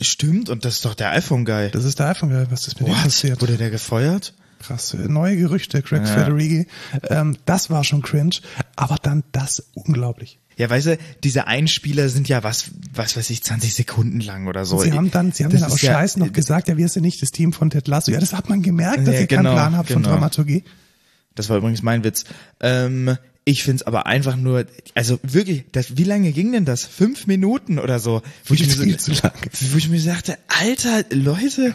Stimmt, 0.00 0.48
und 0.48 0.64
das 0.64 0.74
ist 0.74 0.84
doch 0.84 0.94
der 0.94 1.12
iPhone-Guy. 1.12 1.70
Das 1.70 1.84
ist 1.84 2.00
der 2.00 2.08
iPhone, 2.08 2.46
was 2.50 2.66
ist 2.66 2.80
mit 2.80 2.88
dem 2.88 2.94
What? 2.94 3.04
passiert? 3.04 3.40
Wurde 3.40 3.56
der 3.56 3.70
gefeuert? 3.70 4.34
Krass, 4.60 4.94
neue 5.06 5.36
Gerüchte, 5.36 5.82
Greg 5.82 6.06
Federighi. 6.06 6.66
Ähm, 7.08 7.36
das 7.44 7.70
war 7.70 7.84
schon 7.84 8.02
cringe, 8.02 8.36
aber 8.76 8.96
dann 9.02 9.22
das 9.32 9.64
unglaublich. 9.74 10.38
Ja, 10.56 10.68
weißt 10.68 10.86
du, 10.88 10.98
diese 11.22 11.46
Einspieler 11.46 12.08
sind 12.08 12.28
ja 12.28 12.42
was, 12.42 12.72
was 12.92 13.16
weiß 13.16 13.30
ich, 13.30 13.44
20 13.44 13.74
Sekunden 13.74 14.18
lang 14.20 14.48
oder 14.48 14.64
so. 14.64 14.80
Sie 14.80 14.92
haben 14.92 15.12
dann, 15.12 15.30
sie 15.30 15.44
haben 15.44 15.52
Das 15.52 15.60
dann 15.60 15.70
auch 15.70 15.76
ist 15.76 15.82
ja- 15.82 15.92
Scheiß 15.92 16.16
noch 16.16 16.32
gesagt, 16.32 16.66
ja, 16.66 16.76
wir 16.76 16.88
sind 16.88 17.04
nicht 17.04 17.22
das 17.22 17.30
Team 17.30 17.52
von 17.52 17.70
Ted 17.70 17.86
Lasso. 17.86 18.10
Ja, 18.10 18.18
das 18.18 18.32
hat 18.32 18.48
man 18.48 18.62
gemerkt, 18.62 19.06
dass 19.06 19.14
Ja, 19.14 19.20
ihr 19.20 19.26
genau, 19.28 19.42
keinen 19.44 19.52
Plan 19.54 19.76
habt 19.76 19.90
von 19.92 20.02
genau. 20.02 20.14
Dramaturgie. 20.14 20.64
Das 21.36 21.48
war 21.48 21.58
übrigens 21.58 21.82
mein 21.82 22.02
Witz. 22.02 22.24
Ähm, 22.58 23.16
ich 23.44 23.62
find's 23.62 23.84
aber 23.84 24.06
einfach 24.06 24.34
nur, 24.34 24.66
also 24.96 25.20
wirklich, 25.22 25.64
das, 25.70 25.96
wie 25.96 26.02
lange 26.04 26.32
ging 26.32 26.50
denn 26.50 26.64
das? 26.64 26.84
Fünf 26.84 27.28
Minuten 27.28 27.78
oder 27.78 28.00
so? 28.00 28.22
Wo 28.44 28.54
ich, 28.54 28.66
mir 28.66 28.72
so, 28.98 29.12
zu 29.12 29.22
lang. 29.22 29.32
wo 29.70 29.78
ich 29.78 29.88
mir 29.88 30.00
sagte, 30.00 30.36
Alter, 30.48 31.04
Leute, 31.12 31.74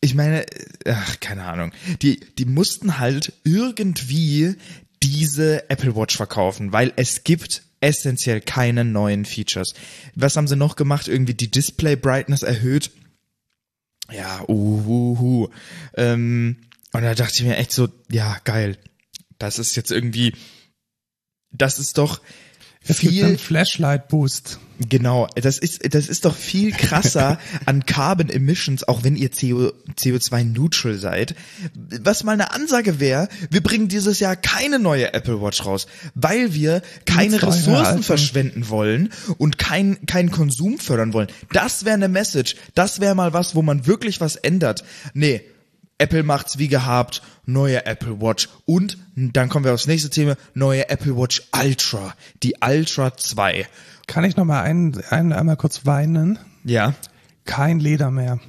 ich 0.00 0.14
meine, 0.14 0.46
ach, 0.86 1.20
keine 1.20 1.44
Ahnung. 1.44 1.72
Die, 2.02 2.20
die 2.20 2.46
mussten 2.46 2.98
halt 2.98 3.32
irgendwie 3.44 4.56
diese 5.02 5.68
Apple 5.70 5.96
Watch 5.96 6.16
verkaufen, 6.16 6.72
weil 6.72 6.92
es 6.96 7.24
gibt 7.24 7.62
essentiell 7.80 8.40
keine 8.40 8.84
neuen 8.84 9.24
Features. 9.24 9.74
Was 10.14 10.36
haben 10.36 10.48
sie 10.48 10.56
noch 10.56 10.76
gemacht? 10.76 11.08
Irgendwie 11.08 11.34
die 11.34 11.50
Display 11.50 11.96
Brightness 11.96 12.42
erhöht. 12.42 12.90
Ja, 14.10 14.42
uhuhu. 14.48 15.48
Ähm, 15.94 16.56
und 16.92 17.02
da 17.02 17.14
dachte 17.14 17.34
ich 17.36 17.44
mir 17.44 17.56
echt 17.56 17.72
so, 17.72 17.88
ja, 18.10 18.38
geil. 18.44 18.78
Das 19.38 19.58
ist 19.58 19.76
jetzt 19.76 19.90
irgendwie, 19.90 20.34
das 21.52 21.78
ist 21.78 21.96
doch 21.98 22.20
Es 22.86 22.98
viel, 22.98 23.36
Flashlight 23.36 24.08
Boost. 24.08 24.58
Genau, 24.88 25.28
das 25.34 25.58
ist, 25.58 25.94
das 25.94 26.08
ist 26.08 26.24
doch 26.24 26.34
viel 26.34 26.72
krasser 26.72 27.38
an 27.66 27.84
Carbon 27.84 28.30
Emissions, 28.30 28.88
auch 28.88 29.04
wenn 29.04 29.16
ihr 29.16 29.28
CO, 29.28 29.72
CO2 29.98 30.44
neutral 30.44 30.94
seid. 30.94 31.34
Was 31.74 32.24
mal 32.24 32.32
eine 32.32 32.54
Ansage 32.54 32.98
wäre, 32.98 33.28
wir 33.50 33.62
bringen 33.62 33.88
dieses 33.88 34.18
Jahr 34.20 34.34
keine 34.36 34.78
neue 34.78 35.12
Apple 35.12 35.42
Watch 35.42 35.66
raus, 35.66 35.86
weil 36.14 36.54
wir 36.54 36.80
keine 37.04 37.42
Ressourcen 37.42 38.02
verschwenden 38.02 38.70
wollen 38.70 39.10
und 39.36 39.58
keinen 39.58 40.06
keinen 40.06 40.30
Konsum 40.30 40.78
fördern 40.78 41.12
wollen. 41.12 41.28
Das 41.52 41.84
wäre 41.84 41.94
eine 41.94 42.08
Message. 42.08 42.56
Das 42.74 43.00
wäre 43.00 43.14
mal 43.14 43.34
was, 43.34 43.54
wo 43.54 43.60
man 43.60 43.86
wirklich 43.86 44.22
was 44.22 44.36
ändert. 44.36 44.84
Nee. 45.12 45.42
Apple 46.00 46.22
macht's 46.22 46.58
wie 46.58 46.68
gehabt, 46.68 47.22
neue 47.46 47.84
Apple 47.86 48.20
Watch 48.20 48.48
und 48.64 48.98
dann 49.14 49.48
kommen 49.48 49.64
wir 49.64 49.74
aufs 49.74 49.86
nächste 49.86 50.10
Thema, 50.10 50.36
neue 50.54 50.88
Apple 50.88 51.16
Watch 51.16 51.42
Ultra, 51.52 52.14
die 52.42 52.54
Ultra 52.60 53.16
2. 53.16 53.66
Kann 54.06 54.24
ich 54.24 54.36
noch 54.36 54.44
mal 54.44 54.62
einen, 54.62 55.02
einen 55.10 55.32
einmal 55.32 55.56
kurz 55.56 55.86
weinen? 55.86 56.38
Ja. 56.64 56.94
Kein 57.44 57.80
Leder 57.80 58.10
mehr. 58.10 58.40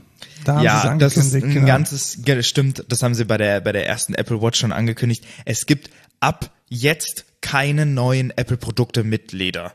Da 0.45 0.55
haben 0.55 0.61
sie 0.61 0.65
Ja, 0.65 0.95
das 0.95 1.17
ist 1.17 1.35
ein 1.35 1.53
genau. 1.53 1.67
ganzes, 1.67 2.19
stimmt, 2.41 2.85
das 2.87 3.03
haben 3.03 3.15
sie 3.15 3.25
bei 3.25 3.37
der, 3.37 3.61
bei 3.61 3.71
der 3.71 3.85
ersten 3.85 4.13
Apple 4.13 4.41
Watch 4.41 4.59
schon 4.59 4.71
angekündigt. 4.71 5.25
Es 5.45 5.65
gibt 5.65 5.89
ab 6.19 6.51
jetzt 6.69 7.25
keine 7.41 7.85
neuen 7.85 8.31
Apple-Produkte 8.31 9.03
mit 9.03 9.33
Leder. 9.33 9.73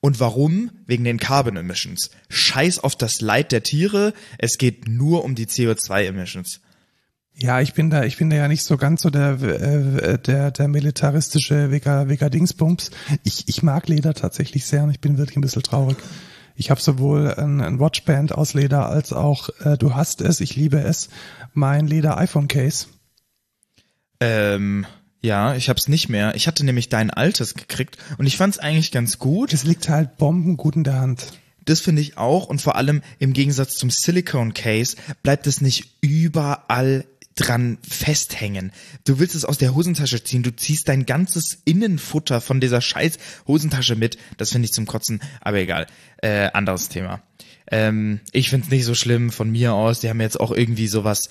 Und 0.00 0.20
warum? 0.20 0.70
Wegen 0.86 1.04
den 1.04 1.18
Carbon 1.18 1.56
Emissions. 1.56 2.10
Scheiß 2.28 2.78
auf 2.78 2.94
das 2.94 3.20
Leid 3.20 3.50
der 3.50 3.62
Tiere, 3.62 4.12
es 4.38 4.58
geht 4.58 4.86
nur 4.86 5.24
um 5.24 5.34
die 5.34 5.46
CO2 5.46 6.04
Emissions. 6.04 6.60
Ja, 7.38 7.60
ich 7.60 7.74
bin 7.74 7.90
da, 7.90 8.04
ich 8.04 8.16
bin 8.16 8.30
da 8.30 8.36
ja 8.36 8.48
nicht 8.48 8.64
so 8.64 8.78
ganz 8.78 9.02
so 9.02 9.10
der, 9.10 9.40
äh, 9.42 10.18
der, 10.18 10.50
der 10.50 10.68
militaristische 10.68 11.70
Vega, 11.70 12.08
Vega 12.08 12.30
Dingsbums. 12.30 12.90
Ich, 13.24 13.46
ich 13.46 13.62
mag 13.62 13.88
Leder 13.88 14.14
tatsächlich 14.14 14.64
sehr 14.64 14.84
und 14.84 14.90
ich 14.90 15.00
bin 15.00 15.18
wirklich 15.18 15.36
ein 15.36 15.42
bisschen 15.42 15.62
traurig. 15.62 15.98
Ich 16.54 16.70
habe 16.70 16.80
sowohl 16.80 17.34
ein, 17.34 17.60
ein 17.60 17.78
Watchband 17.78 18.32
aus 18.32 18.54
Leder 18.54 18.88
als 18.88 19.12
auch, 19.12 19.50
äh, 19.60 19.76
du 19.76 19.94
hast 19.94 20.22
es, 20.22 20.40
ich 20.40 20.56
liebe 20.56 20.78
es, 20.78 21.10
mein 21.52 21.86
Leder 21.86 22.16
iPhone 22.16 22.48
Case. 22.48 22.86
Ähm, 24.20 24.86
ja, 25.20 25.54
ich 25.54 25.68
hab's 25.68 25.88
nicht 25.88 26.08
mehr. 26.08 26.34
Ich 26.36 26.46
hatte 26.46 26.64
nämlich 26.64 26.88
dein 26.88 27.10
altes 27.10 27.54
gekriegt 27.54 27.98
und 28.16 28.24
ich 28.24 28.38
fand's 28.38 28.58
eigentlich 28.58 28.92
ganz 28.92 29.18
gut. 29.18 29.52
Das 29.52 29.64
liegt 29.64 29.90
halt 29.90 30.16
bombengut 30.16 30.76
in 30.76 30.84
der 30.84 31.00
Hand. 31.00 31.34
Das 31.66 31.80
finde 31.80 32.00
ich 32.00 32.16
auch 32.16 32.46
und 32.46 32.62
vor 32.62 32.76
allem 32.76 33.02
im 33.18 33.34
Gegensatz 33.34 33.74
zum 33.74 33.90
Silicone 33.90 34.52
Case 34.52 34.96
bleibt 35.22 35.46
es 35.46 35.60
nicht 35.60 35.98
überall 36.00 37.04
dran 37.36 37.78
festhängen. 37.88 38.72
Du 39.04 39.18
willst 39.18 39.34
es 39.34 39.44
aus 39.44 39.58
der 39.58 39.74
Hosentasche 39.74 40.24
ziehen, 40.24 40.42
du 40.42 40.54
ziehst 40.54 40.88
dein 40.88 41.06
ganzes 41.06 41.58
Innenfutter 41.64 42.40
von 42.40 42.60
dieser 42.60 42.80
scheiß 42.80 43.18
Hosentasche 43.46 43.94
mit. 43.94 44.18
Das 44.38 44.50
finde 44.50 44.66
ich 44.66 44.72
zum 44.72 44.86
Kotzen, 44.86 45.20
aber 45.40 45.58
egal. 45.58 45.86
Äh, 46.22 46.50
anderes 46.52 46.88
Thema. 46.88 47.22
Ähm, 47.70 48.20
ich 48.32 48.50
find's 48.50 48.70
nicht 48.70 48.84
so 48.84 48.94
schlimm 48.94 49.30
von 49.30 49.50
mir 49.50 49.74
aus. 49.74 50.00
Die 50.00 50.08
haben 50.08 50.20
jetzt 50.20 50.40
auch 50.40 50.52
irgendwie 50.52 50.88
sowas 50.88 51.28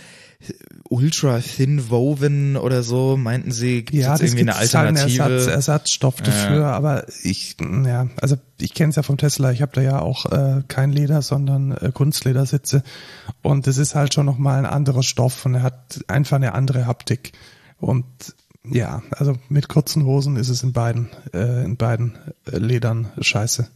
ultra 0.89 1.39
thin 1.39 1.89
woven 1.89 2.57
oder 2.57 2.83
so, 2.83 3.17
meinten 3.17 3.51
sie. 3.51 3.83
Gibt's 3.83 4.01
Ja, 4.01 4.11
das 4.11 4.21
irgendwie 4.21 4.45
gibt 4.45 4.49
eine 4.51 4.59
halt 4.59 4.75
einen 4.75 4.97
Alternative? 4.97 5.23
Ersatz, 5.23 5.47
Ersatzstoff 5.47 6.21
dafür, 6.21 6.67
aber 6.67 7.05
ich, 7.23 7.57
ja, 7.59 8.07
also 8.21 8.37
ich 8.59 8.73
kenne 8.73 8.89
es 8.91 8.95
ja 8.95 9.03
vom 9.03 9.17
Tesla, 9.17 9.51
ich 9.51 9.61
habe 9.61 9.71
da 9.73 9.81
ja 9.81 9.99
auch 9.99 10.25
äh, 10.31 10.63
kein 10.67 10.91
Leder, 10.91 11.21
sondern 11.21 11.71
äh, 11.71 11.91
Kunstledersitze 11.93 12.83
und 13.41 13.67
das 13.67 13.77
ist 13.77 13.95
halt 13.95 14.13
schon 14.13 14.25
nochmal 14.25 14.59
ein 14.59 14.65
anderer 14.65 15.03
Stoff 15.03 15.45
und 15.45 15.55
er 15.55 15.63
hat 15.63 16.03
einfach 16.07 16.37
eine 16.37 16.53
andere 16.53 16.85
Haptik 16.85 17.33
und 17.77 18.05
ja, 18.71 19.03
also 19.11 19.37
mit 19.49 19.67
kurzen 19.67 20.05
Hosen 20.05 20.37
ist 20.37 20.49
es 20.49 20.63
in 20.63 20.73
beiden, 20.73 21.09
äh, 21.33 21.63
in 21.63 21.77
beiden 21.77 22.17
äh, 22.51 22.57
Ledern 22.57 23.11
scheiße. 23.19 23.69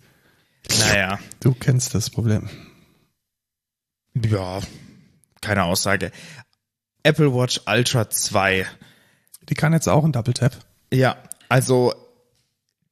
naja. 0.80 1.20
Du 1.39 1.54
kennst 1.54 1.94
das 1.94 2.10
Problem. 2.10 2.50
Ja, 4.16 4.60
keine 5.42 5.63
Aussage. 5.63 6.12
Apple 7.03 7.34
Watch 7.34 7.62
Ultra 7.65 8.10
2. 8.10 8.65
Die 9.50 9.53
kann 9.53 9.74
jetzt 9.74 9.88
auch 9.88 10.03
ein 10.03 10.12
Double 10.12 10.34
Tap. 10.34 10.58
Ja, 10.91 11.18
also 11.48 11.94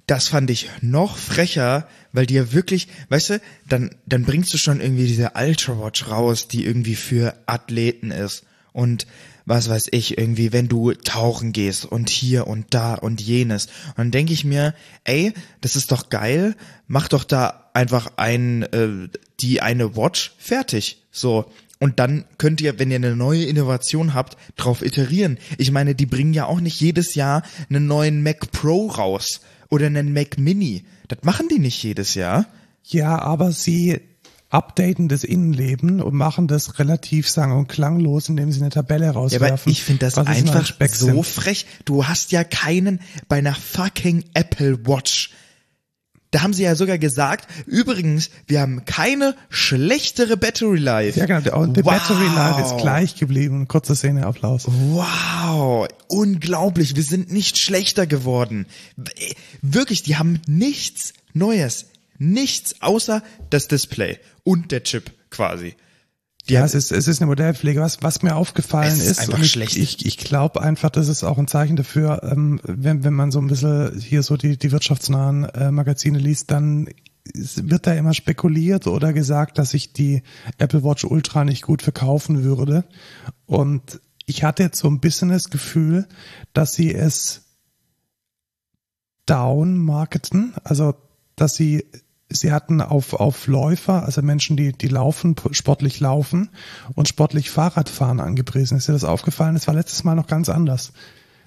das 0.08 0.30
fand 0.30 0.50
ich 0.50 0.70
noch 0.82 1.18
frecher, 1.18 1.88
weil 2.14 2.26
die 2.26 2.36
ja 2.36 2.54
wirklich, 2.54 2.88
weißt 3.10 3.30
du, 3.32 3.42
dann 3.68 3.96
dann 4.06 4.24
bringst 4.24 4.54
du 4.54 4.58
schon 4.58 4.80
irgendwie 4.80 5.08
diese 5.08 5.32
Ultra 5.36 5.80
Watch 5.80 6.08
raus, 6.08 6.48
die 6.48 6.66
irgendwie 6.66 6.96
für 6.96 7.36
Athleten 7.46 8.12
ist 8.12 8.46
und 8.72 9.06
was 9.48 9.70
weiß 9.70 9.88
ich, 9.92 10.18
irgendwie, 10.18 10.52
wenn 10.52 10.68
du 10.68 10.92
tauchen 10.92 11.54
gehst 11.54 11.86
und 11.86 12.10
hier 12.10 12.48
und 12.48 12.74
da 12.74 12.96
und 12.96 13.22
jenes. 13.22 13.68
Und 13.88 13.98
dann 13.98 14.12
denke 14.12 14.34
ich 14.34 14.44
mir, 14.44 14.76
ey, 15.06 15.34
das 15.62 15.78
ist 15.78 15.94
doch 15.94 16.10
geil, 16.10 16.54
mach 16.86 17.08
doch 17.08 17.24
da 17.24 17.70
einfach 17.74 18.12
ein, 18.18 18.64
äh, 18.64 19.08
die 19.40 19.62
eine 19.62 19.96
Watch 19.96 20.36
fertig. 20.38 21.06
So. 21.12 21.50
Und 21.80 22.00
dann 22.00 22.26
könnt 22.38 22.60
ihr, 22.62 22.80
wenn 22.80 22.90
ihr 22.90 22.96
eine 22.96 23.16
neue 23.16 23.46
Innovation 23.46 24.14
habt, 24.14 24.38
drauf 24.56 24.84
iterieren. 24.84 25.38
Ich 25.58 25.72
meine, 25.72 25.94
die 25.96 26.06
bringen 26.08 26.34
ja 26.34 26.46
auch 26.46 26.60
nicht 26.60 26.80
jedes 26.82 27.16
Jahr 27.16 27.44
einen 27.70 27.86
neuen 27.88 28.24
Mac 28.24 28.52
Pro 28.52 28.88
raus 28.88 29.42
oder 29.70 29.86
einen 29.86 30.12
Mac 30.14 30.38
Mini. 30.38 30.86
Das 31.08 31.20
machen 31.24 31.48
die 31.50 31.60
nicht 31.60 31.82
jedes 31.84 32.16
Jahr. 32.16 32.46
Ja, 32.84 33.20
aber 33.20 33.52
sie 33.52 34.00
updaten 34.50 35.10
das 35.10 35.24
Innenleben 35.24 36.02
und 36.02 36.14
machen 36.14 36.48
das 36.48 36.80
relativ 36.80 37.30
sang- 37.30 37.52
und 37.52 37.68
klanglos, 37.68 38.30
indem 38.30 38.52
sie 38.52 38.62
eine 38.62 38.70
Tabelle 38.70 39.06
Ja, 39.08 39.12
rauswerfen. 39.12 39.48
aber 39.48 39.68
ich 39.68 39.84
finde 39.84 40.06
das 40.06 40.18
einfach 40.18 40.66
so 40.90 41.22
frech. 41.22 41.66
Du 41.86 42.08
hast 42.08 42.32
ja 42.32 42.44
keinen 42.44 43.02
bei 43.28 43.38
einer 43.38 43.54
fucking 43.54 44.24
Apple 44.34 44.86
Watch. 44.88 45.32
Da 46.32 46.42
haben 46.42 46.54
sie 46.54 46.64
ja 46.64 46.76
sogar 46.76 46.98
gesagt, 46.98 47.48
übrigens, 47.66 48.30
wir 48.48 48.60
haben 48.60 48.84
keine 48.84 49.36
schlechtere 49.50 50.36
Battery 50.36 50.78
Life. 50.78 51.18
Ja, 51.18 51.26
genau. 51.26 51.66
Die 51.68 51.84
Wow. 51.84 51.94
Battery 51.94 52.28
Life 52.36 52.62
ist 52.62 52.78
gleich 52.82 53.16
geblieben. 53.16 53.68
Kurze 53.68 53.96
Szene, 53.96 54.26
Applaus. 54.26 54.66
Wow, 54.68 55.88
unglaublich, 56.08 56.96
wir 56.96 57.04
sind 57.04 57.32
nicht 57.32 57.58
schlechter 57.58 58.08
geworden. 58.08 58.66
Wirklich, 59.62 60.04
die 60.04 60.18
haben 60.18 60.42
nichts 60.48 61.14
Neues, 61.34 61.86
nichts 62.18 62.82
außer 62.82 63.24
das 63.50 63.68
Display 63.70 64.20
und 64.44 64.72
der 64.72 64.84
Chip 64.84 65.12
quasi. 65.30 65.76
Ja, 66.50 66.64
es 66.64 66.74
ist, 66.74 66.92
es 66.92 67.08
ist 67.08 67.22
eine 67.22 67.28
Modellpflege. 67.28 67.82
Was, 67.82 68.02
was 68.02 68.22
mir 68.22 68.36
aufgefallen 68.36 68.94
Es 68.94 69.00
ist 69.00 69.12
ist, 69.12 69.20
einfach 69.20 69.40
ich, 69.40 69.52
schlecht. 69.52 69.76
ich, 69.76 70.06
ich 70.06 70.18
glaube 70.18 70.62
einfach, 70.62 70.90
das 70.90 71.08
ist 71.08 71.24
auch 71.24 71.38
ein 71.38 71.48
Zeichen 71.48 71.76
dafür, 71.76 72.22
ähm, 72.24 72.60
wenn, 72.64 73.04
wenn 73.04 73.14
man 73.14 73.32
so 73.32 73.40
ein 73.40 73.48
bisschen 73.48 74.00
hier 74.00 74.24
so 74.24 74.38
die, 74.38 74.58
die 74.58 74.72
wirtschaftsnahen 74.72 75.44
äh, 75.46 75.72
Magazine 75.72 76.18
liest, 76.18 76.52
dann 76.52 76.90
wird 77.34 77.88
da 77.88 77.94
immer 77.94 78.14
spekuliert 78.14 78.88
oder 78.88 79.14
gesagt, 79.14 79.58
dass 79.58 79.72
sich 79.72 79.92
die 79.92 80.24
Apple 80.58 80.84
Watch 80.84 81.04
Ultra 81.04 81.44
nicht 81.44 81.62
gut 81.64 81.82
verkaufen 81.82 82.44
würde. 82.44 82.86
Und 83.46 84.00
ich 84.26 84.44
hatte 84.44 84.64
jetzt 84.64 84.80
so 84.80 84.88
ein 84.88 85.00
bisschen 85.00 85.30
das 85.30 85.50
Gefühl, 85.50 86.08
dass 86.54 86.74
sie 86.74 86.94
es 86.94 87.44
down 89.26 89.78
marketen, 89.78 90.54
also 90.64 90.96
dass 91.36 91.56
sie 91.56 91.86
sie 92.30 92.52
hatten 92.52 92.82
auf 92.82 93.14
auf 93.14 93.48
Läufer, 93.48 94.04
also 94.04 94.22
Menschen, 94.22 94.58
die 94.58 94.74
die 94.74 94.88
laufen, 94.88 95.36
sportlich 95.52 96.00
laufen 96.00 96.50
und 96.96 97.08
sportlich 97.08 97.50
Fahrradfahren 97.50 98.20
angepriesen. 98.20 98.78
Ist 98.78 98.88
dir 98.88 98.94
das 98.94 99.04
aufgefallen? 99.04 99.54
Das 99.56 99.68
war 99.68 99.74
letztes 99.74 100.04
Mal 100.04 100.16
noch 100.16 100.28
ganz 100.28 100.50
anders. 100.50 100.92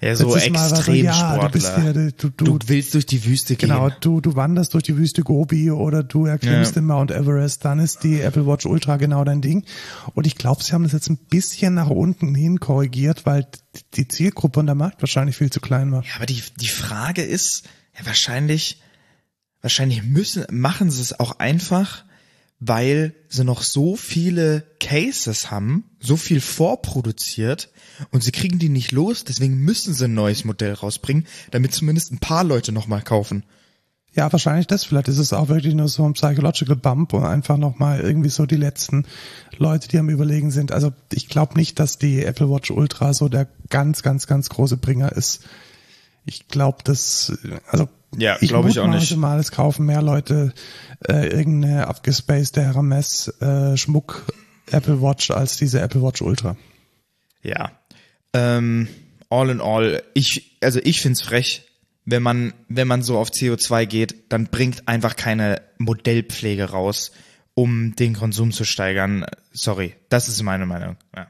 ja, 0.01 0.15
so 0.15 0.29
so, 0.31 0.37
ja, 0.37 1.37
du 1.47 1.59
hier, 1.59 1.93
du, 1.93 2.29
du, 2.31 2.43
Du 2.57 2.59
willst 2.65 2.95
durch 2.95 3.05
die 3.05 3.23
Wüste 3.23 3.55
gehen. 3.55 3.69
Genau, 3.69 3.89
du, 3.99 4.19
du 4.21 4.35
wanderst 4.35 4.73
durch 4.73 4.81
die 4.83 4.97
Wüste 4.97 5.21
Gobi 5.21 5.69
oder 5.69 6.01
du 6.01 6.25
erklimmst 6.25 6.71
Ja. 6.75 6.81
den 6.81 6.85
Mount 6.87 7.11
Everest, 7.11 7.63
dann 7.65 7.77
ist 7.77 8.03
die 8.03 8.19
Apple 8.19 8.47
Watch 8.47 8.65
Ultra 8.65 8.97
genau 8.97 9.23
dein 9.23 9.41
Ding. 9.41 9.63
Und 10.15 10.25
ich 10.25 10.35
glaube, 10.35 10.63
sie 10.63 10.73
haben 10.73 10.81
das 10.83 10.93
jetzt 10.93 11.09
ein 11.11 11.17
bisschen 11.17 11.75
nach 11.75 11.89
unten 11.91 12.33
hin 12.33 12.59
korrigiert, 12.59 13.27
weil 13.27 13.45
die 13.93 14.07
Zielgruppe 14.07 14.59
und 14.59 14.65
der 14.65 14.73
Markt 14.75 15.01
wahrscheinlich 15.03 15.37
viel 15.37 15.51
zu 15.51 15.59
klein 15.59 15.91
war. 15.91 16.01
Ja, 16.03 16.15
aber 16.15 16.25
die, 16.25 16.41
die 16.59 16.67
Frage 16.67 17.21
ist, 17.21 17.65
ja, 17.99 18.03
wahrscheinlich, 18.07 18.81
wahrscheinlich 19.61 20.03
müssen, 20.03 20.45
machen 20.51 20.91
sie 20.91 21.01
es 21.01 21.19
auch 21.19 21.39
einfach, 21.39 22.03
weil 22.59 23.15
sie 23.27 23.43
noch 23.43 23.63
so 23.63 23.95
viele 23.95 24.63
Cases 24.79 25.49
haben, 25.49 25.85
so 25.99 26.15
viel 26.15 26.41
vorproduziert 26.41 27.69
und 28.11 28.23
sie 28.23 28.31
kriegen 28.31 28.59
die 28.59 28.69
nicht 28.69 28.91
los, 28.91 29.23
deswegen 29.23 29.57
müssen 29.57 29.93
sie 29.93 30.05
ein 30.05 30.13
neues 30.13 30.45
Modell 30.45 30.73
rausbringen, 30.73 31.25
damit 31.49 31.73
zumindest 31.73 32.11
ein 32.11 32.19
paar 32.19 32.43
Leute 32.43 32.71
nochmal 32.71 33.01
kaufen. 33.01 33.43
Ja, 34.13 34.31
wahrscheinlich 34.31 34.67
das. 34.67 34.83
Vielleicht 34.83 35.07
ist 35.07 35.19
es 35.19 35.31
auch 35.31 35.47
wirklich 35.47 35.73
nur 35.73 35.87
so 35.87 36.03
ein 36.03 36.13
Psychological 36.13 36.75
Bump 36.75 37.13
und 37.13 37.23
einfach 37.23 37.57
nochmal 37.57 38.01
irgendwie 38.01 38.29
so 38.29 38.45
die 38.45 38.57
letzten 38.57 39.05
Leute, 39.57 39.87
die 39.87 39.97
am 39.97 40.09
Überlegen 40.09 40.51
sind. 40.51 40.73
Also 40.73 40.91
ich 41.13 41.29
glaube 41.29 41.55
nicht, 41.55 41.79
dass 41.79 41.97
die 41.97 42.25
Apple 42.25 42.49
Watch 42.49 42.71
Ultra 42.71 43.13
so 43.13 43.29
der 43.29 43.47
ganz, 43.69 44.03
ganz, 44.03 44.27
ganz 44.27 44.49
große 44.49 44.75
Bringer 44.75 45.13
ist. 45.13 45.45
Ich 46.25 46.49
glaube, 46.49 46.79
dass, 46.83 47.31
also 47.67 47.87
Ja, 48.17 48.37
glaub 48.37 48.67
ich 48.67 48.79
auch 48.79 48.87
nicht. 48.87 49.15
mal, 49.15 49.39
es 49.39 49.51
kaufen 49.51 49.85
mehr 49.85 50.01
Leute 50.01 50.53
äh, 51.07 51.27
irgendeine 51.27 51.87
abgespacede 51.87 52.61
Hermes 52.61 53.29
äh, 53.41 53.77
Schmuck 53.77 54.25
Apple 54.69 55.01
Watch 55.01 55.31
als 55.31 55.57
diese 55.57 55.81
Apple 55.81 56.01
Watch 56.01 56.21
Ultra. 56.21 56.57
Ja. 57.41 57.71
Ähm, 58.33 58.87
all 59.29 59.49
in 59.49 59.61
all, 59.61 60.03
ich, 60.13 60.57
also 60.61 60.79
ich 60.83 61.01
find's 61.01 61.21
frech, 61.21 61.65
wenn 62.05 62.23
man, 62.23 62.53
wenn 62.67 62.87
man 62.87 63.03
so 63.03 63.17
auf 63.17 63.29
CO2 63.29 63.85
geht, 63.85 64.15
dann 64.29 64.47
bringt 64.47 64.87
einfach 64.87 65.15
keine 65.15 65.61
Modellpflege 65.77 66.65
raus, 66.65 67.11
um 67.53 67.95
den 67.95 68.13
Konsum 68.13 68.51
zu 68.51 68.65
steigern. 68.65 69.25
Sorry, 69.51 69.95
das 70.09 70.27
ist 70.27 70.41
meine 70.41 70.65
Meinung. 70.65 70.97
Ja. 71.15 71.27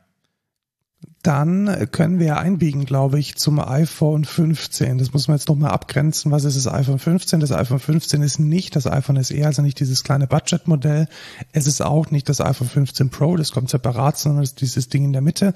Dann 1.24 1.88
können 1.92 2.20
wir 2.20 2.38
einbiegen, 2.38 2.86
glaube 2.86 3.20
ich, 3.20 3.36
zum 3.36 3.60
iPhone 3.60 4.26
15. 4.26 4.98
Das 4.98 5.14
muss 5.14 5.28
man 5.28 5.38
jetzt 5.38 5.50
nochmal 5.50 5.72
abgrenzen. 5.72 6.32
Was 6.32 6.46
ist 6.46 6.58
das 6.58 6.72
iPhone 6.72 6.98
15? 6.98 7.40
Das 7.40 7.52
iPhone 7.52 7.80
15 7.80 8.22
ist 8.24 8.40
nicht 8.40 8.76
das 8.76 8.88
iPhone 8.88 9.24
SE, 9.24 9.46
also 9.46 9.62
nicht 9.62 9.80
dieses 9.80 10.04
kleine 10.04 10.26
Budgetmodell. 10.26 11.08
Es 11.52 11.68
ist 11.68 11.82
auch 11.82 12.10
nicht 12.10 12.28
das 12.28 12.42
iPhone 12.42 12.68
15 12.70 13.10
Pro, 13.10 13.38
das 13.38 13.52
kommt 13.52 13.70
separat, 13.70 14.18
sondern 14.18 14.44
es 14.44 14.52
ist 14.52 14.62
dieses 14.62 14.90
Ding 14.90 15.04
in 15.06 15.14
der 15.14 15.22
Mitte, 15.22 15.54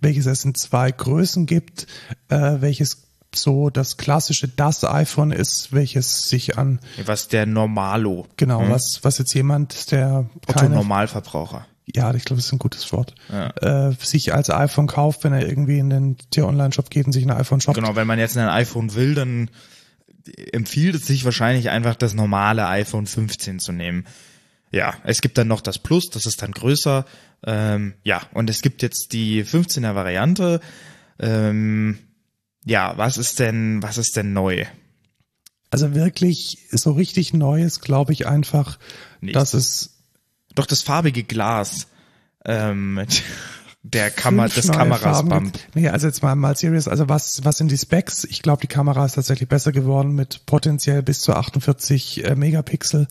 welches 0.00 0.26
es 0.26 0.44
in 0.44 0.54
zwei 0.54 0.90
Größen 0.90 1.46
gibt, 1.46 1.86
äh, 2.28 2.56
welches 2.60 3.02
so 3.34 3.70
das 3.70 3.96
klassische 3.96 4.48
das 4.48 4.84
iPhone 4.84 5.32
ist, 5.32 5.72
welches 5.72 6.28
sich 6.28 6.58
an 6.58 6.80
Was 7.04 7.28
der 7.28 7.46
Normalo, 7.46 8.26
genau 8.36 8.68
was 8.68 9.00
was 9.02 9.18
jetzt 9.18 9.32
jemand 9.34 9.90
der 9.90 10.26
Otto 10.46 10.52
keine 10.52 10.74
Normalverbraucher. 10.74 11.66
Ja, 11.86 12.14
ich 12.14 12.24
glaube, 12.24 12.38
das 12.38 12.46
ist 12.46 12.52
ein 12.52 12.58
gutes 12.58 12.92
Wort, 12.92 13.14
äh, 13.30 13.90
sich 13.92 14.34
als 14.34 14.50
iPhone 14.50 14.86
kauft, 14.86 15.24
wenn 15.24 15.32
er 15.32 15.46
irgendwie 15.46 15.78
in 15.78 15.90
den 15.90 16.16
Tier-Online-Shop 16.30 16.90
geht 16.90 17.06
und 17.06 17.12
sich 17.12 17.24
ein 17.24 17.30
iPhone 17.30 17.60
shoppt. 17.60 17.76
Genau, 17.76 17.96
wenn 17.96 18.06
man 18.06 18.18
jetzt 18.18 18.36
ein 18.36 18.48
iPhone 18.48 18.94
will, 18.94 19.14
dann 19.14 19.50
empfiehlt 20.52 20.94
es 20.94 21.06
sich 21.06 21.24
wahrscheinlich 21.24 21.70
einfach 21.70 21.96
das 21.96 22.14
normale 22.14 22.66
iPhone 22.68 23.06
15 23.06 23.58
zu 23.58 23.72
nehmen. 23.72 24.06
Ja, 24.70 24.94
es 25.04 25.20
gibt 25.20 25.36
dann 25.36 25.48
noch 25.48 25.60
das 25.60 25.78
Plus, 25.78 26.08
das 26.10 26.26
ist 26.26 26.40
dann 26.42 26.52
größer. 26.52 27.04
Ähm, 27.44 27.94
ja, 28.04 28.22
und 28.32 28.48
es 28.48 28.62
gibt 28.62 28.82
jetzt 28.82 29.12
die 29.12 29.44
15er 29.44 29.94
Variante. 29.94 30.60
Ähm, 31.18 31.98
ja, 32.64 32.96
was 32.96 33.18
ist 33.18 33.38
denn, 33.38 33.82
was 33.82 33.98
ist 33.98 34.16
denn 34.16 34.32
neu? 34.32 34.64
Also 35.70 35.94
wirklich 35.94 36.58
so 36.70 36.92
richtig 36.92 37.32
Neues, 37.34 37.80
glaube 37.80 38.12
ich 38.12 38.26
einfach, 38.26 38.78
Nichts. 39.20 39.38
dass 39.38 39.54
es 39.54 39.91
Doch 40.54 40.66
das 40.66 40.82
farbige 40.82 41.22
Glas 41.22 41.86
ähm, 42.44 43.00
der 43.82 44.10
Kamera, 44.10 44.48
des 44.48 44.70
Kameras 44.70 45.00
Farben 45.00 45.28
Bump. 45.28 45.52
gibt. 45.52 45.68
Nee, 45.74 45.88
also 45.88 46.06
jetzt 46.06 46.22
mal, 46.22 46.34
mal 46.36 46.56
serious, 46.56 46.88
also 46.88 47.08
was, 47.08 47.44
was 47.44 47.58
sind 47.58 47.70
die 47.70 47.78
Specs? 47.78 48.24
Ich 48.24 48.42
glaube, 48.42 48.60
die 48.60 48.68
Kamera 48.68 49.04
ist 49.04 49.14
tatsächlich 49.14 49.48
besser 49.48 49.72
geworden 49.72 50.14
mit 50.14 50.46
potenziell 50.46 51.02
bis 51.02 51.20
zu 51.20 51.34
48 51.34 52.24
äh, 52.24 52.34
Megapixel. 52.36 53.08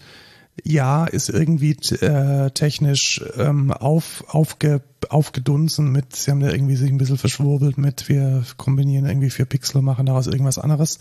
Ja, 0.63 1.05
ist 1.05 1.29
irgendwie 1.29 1.71
äh, 1.71 2.51
technisch 2.51 3.23
ähm, 3.37 3.71
auf, 3.71 4.25
aufge, 4.27 4.81
aufgedunsen 5.09 5.91
mit, 5.91 6.15
sie 6.15 6.29
haben 6.29 6.41
da 6.41 6.51
irgendwie 6.51 6.75
sich 6.75 6.89
ein 6.89 6.97
bisschen 6.97 7.17
verschwurbelt 7.17 7.77
mit, 7.77 8.09
wir 8.09 8.43
kombinieren 8.57 9.05
irgendwie 9.05 9.29
vier 9.29 9.45
Pixel 9.45 9.77
und 9.77 9.85
machen 9.85 10.05
daraus 10.05 10.27
irgendwas 10.27 10.57
anderes. 10.57 10.99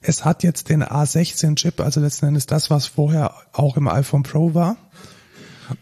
Es 0.00 0.24
hat 0.24 0.42
jetzt 0.42 0.70
den 0.70 0.82
A16-Chip, 0.82 1.80
also 1.80 2.00
letzten 2.00 2.26
Endes 2.26 2.46
das, 2.46 2.70
was 2.70 2.86
vorher 2.86 3.34
auch 3.52 3.76
im 3.76 3.86
iPhone 3.86 4.22
Pro 4.22 4.54
war. 4.54 4.76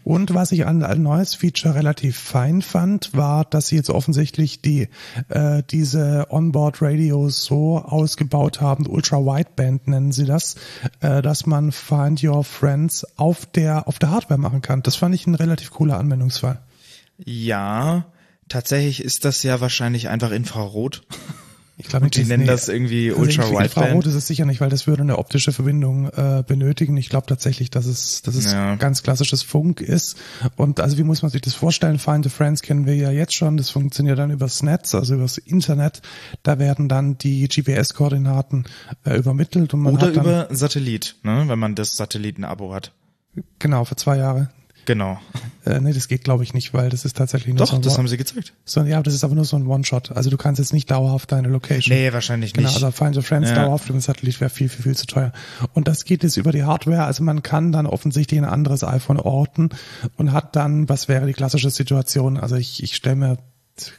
Und 0.03 0.33
was 0.33 0.51
ich 0.51 0.65
an 0.65 0.83
ein 0.83 1.03
neues 1.03 1.35
Feature 1.35 1.75
relativ 1.75 2.17
fein 2.17 2.61
fand, 2.61 3.13
war, 3.13 3.45
dass 3.45 3.67
sie 3.67 3.75
jetzt 3.75 3.89
offensichtlich 3.89 4.61
die 4.61 4.89
äh, 5.29 5.63
diese 5.69 6.27
Onboard 6.29 6.81
Radios 6.81 7.43
so 7.43 7.77
ausgebaut 7.77 8.61
haben, 8.61 8.87
Ultra 8.87 9.17
Wideband 9.17 9.87
nennen 9.87 10.11
sie 10.11 10.25
das, 10.25 10.55
äh, 11.01 11.21
dass 11.21 11.45
man 11.45 11.71
Find 11.71 12.23
Your 12.23 12.43
Friends 12.43 13.05
auf 13.17 13.45
der 13.45 13.87
auf 13.87 13.99
der 13.99 14.11
Hardware 14.11 14.39
machen 14.39 14.61
kann. 14.61 14.81
Das 14.83 14.95
fand 14.95 15.15
ich 15.15 15.27
ein 15.27 15.35
relativ 15.35 15.71
cooler 15.71 15.97
Anwendungsfall. 15.97 16.59
Ja, 17.17 18.05
tatsächlich 18.49 19.03
ist 19.03 19.25
das 19.25 19.43
ja 19.43 19.61
wahrscheinlich 19.61 20.09
einfach 20.09 20.31
Infrarot. 20.31 21.03
Ich 21.77 21.87
glaube, 21.87 22.09
die 22.09 22.23
nennen 22.23 22.45
das 22.47 22.69
irgendwie 22.69 23.11
Ultra 23.11 23.43
also 23.43 23.59
Infrarot 23.59 23.87
Wideband. 23.89 24.05
ist 24.07 24.13
es 24.13 24.27
sicher 24.27 24.45
nicht, 24.45 24.61
weil 24.61 24.69
das 24.69 24.87
würde 24.87 25.01
eine 25.01 25.17
optische 25.17 25.51
Verbindung 25.51 26.07
äh, 26.07 26.41
benötigen. 26.47 26.95
Ich 26.95 27.09
glaube 27.09 27.27
tatsächlich, 27.27 27.69
dass 27.69 27.85
es, 27.85 28.21
dass 28.21 28.35
es 28.35 28.45
Ja. 28.53 28.75
ganz 28.75 29.03
klassisches 29.03 29.43
Funk 29.43 29.81
ist. 29.81 30.15
Und 30.55 30.79
also 30.79 30.97
wie 30.97 31.03
muss 31.03 31.21
man 31.21 31.31
sich 31.31 31.41
das 31.41 31.53
vorstellen? 31.53 31.99
Find 31.99 32.25
a 32.27 32.29
Friends 32.29 32.61
kennen 32.61 32.85
wir 32.85 32.95
ja 32.95 33.11
jetzt 33.11 33.33
schon. 33.35 33.57
Das 33.57 33.69
funktioniert 33.71 34.17
dann 34.17 34.31
übers 34.31 34.63
Netz, 34.63 34.95
also 34.95 35.15
übers 35.15 35.37
Internet. 35.37 36.01
Da 36.43 36.59
werden 36.59 36.87
dann 36.87 37.17
die 37.17 37.45
GPS-Koordinaten 37.47 38.65
äh, 39.05 39.17
übermittelt 39.17 39.73
und 39.73 39.81
man 39.81 39.95
Oder 39.95 40.07
hat 40.07 40.15
dann, 40.15 40.23
über 40.23 40.47
Satellit, 40.51 41.15
ne, 41.23 41.43
wenn 41.47 41.59
man 41.59 41.75
das 41.75 41.97
Satellitenabo 41.97 42.73
hat. 42.73 42.93
genau 43.59 43.83
für 43.83 43.97
zwei 43.97 44.17
Jahre. 44.17 44.49
Genau. 44.85 45.19
Äh, 45.65 45.79
nee, 45.79 45.93
das 45.93 46.07
geht 46.07 46.23
glaube 46.23 46.43
ich 46.43 46.53
nicht, 46.53 46.73
weil 46.73 46.89
das 46.89 47.05
ist 47.05 47.17
tatsächlich 47.17 47.49
nur 47.55 47.57
Doch, 47.57 47.71
so 47.71 47.75
ein 47.75 47.81
das 47.81 47.93
One- 47.93 47.97
haben 47.99 48.07
sie 48.07 48.17
gezeigt. 48.17 48.53
so, 48.65 48.81
ja, 48.83 49.01
das 49.01 49.13
ist 49.15 49.23
aber 49.23 49.33
nur 49.35 49.45
so 49.45 49.55
ein 49.57 49.65
One-Shot. 49.65 50.11
Also 50.11 50.29
du 50.29 50.37
kannst 50.37 50.59
jetzt 50.59 50.73
nicht 50.73 50.91
dauerhaft 50.91 51.31
deine 51.31 51.47
Location 51.47 51.95
Nee, 51.97 52.13
wahrscheinlich 52.13 52.53
Genau, 52.53 52.67
nicht. 52.67 52.75
also 52.83 52.91
Find 52.91 53.15
Your 53.15 53.23
Friends 53.23 53.49
Ja. 53.49 53.55
dauerhaft 53.55 53.89
den 53.89 53.99
Satellit 53.99 54.39
wäre 54.39 54.49
viel, 54.51 54.69
viel, 54.69 54.83
viel 54.83 54.95
zu 54.95 55.07
teuer. 55.07 55.31
Und 55.73 55.87
das 55.87 56.05
geht 56.05 56.21
jetzt 56.23 56.37
über 56.37 56.51
die 56.51 56.63
Hardware. 56.63 57.03
Also 57.05 57.23
man 57.23 57.41
kann 57.41 57.71
dann 57.71 57.87
offensichtlich 57.87 58.39
ein 58.39 58.45
anderes 58.45 58.83
iPhone 58.83 59.19
orten 59.19 59.69
und 60.17 60.31
hat 60.33 60.55
dann, 60.55 60.87
was 60.87 61.07
wäre 61.07 61.25
die 61.25 61.33
klassische 61.33 61.71
Situation? 61.71 62.37
Also 62.37 62.55
ich, 62.55 62.83
ich 62.83 62.95
stelle 62.95 63.15
mir 63.15 63.37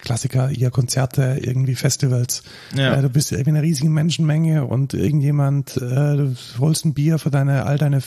Klassiker, 0.00 0.50
ihr 0.50 0.70
Konzerte, 0.70 1.38
irgendwie 1.42 1.74
Festivals. 1.74 2.42
Ja. 2.74 2.94
Äh, 2.94 3.02
du 3.02 3.10
bist 3.10 3.30
irgendwie 3.32 3.50
in 3.50 3.56
einer 3.56 3.64
riesigen 3.64 3.92
Menschenmenge 3.92 4.64
und 4.64 4.94
irgendjemand, 4.94 5.76
äh, 5.76 5.80
du 6.16 6.34
holst 6.58 6.86
ein 6.86 6.94
Bier 6.94 7.18
für 7.18 7.30
deine, 7.30 7.66
all 7.66 7.76
deine 7.76 8.00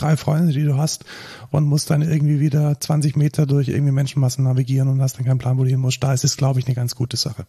drei 0.00 0.16
Freunde, 0.16 0.52
die 0.52 0.64
du 0.64 0.76
hast 0.76 1.04
und 1.50 1.64
musst 1.64 1.90
dann 1.90 2.02
irgendwie 2.02 2.40
wieder 2.40 2.78
20 2.78 3.16
Meter 3.16 3.46
durch 3.46 3.68
irgendwie 3.68 3.92
Menschenmassen 3.92 4.44
navigieren 4.44 4.88
und 4.88 5.00
hast 5.00 5.18
dann 5.18 5.26
keinen 5.26 5.38
Plan, 5.38 5.58
wo 5.58 5.64
du 5.64 5.70
hin 5.70 5.80
musst. 5.80 6.02
Da 6.02 6.12
ist 6.12 6.24
es, 6.24 6.36
glaube 6.36 6.60
ich, 6.60 6.66
eine 6.66 6.74
ganz 6.74 6.94
gute 6.94 7.16
Sache. 7.16 7.46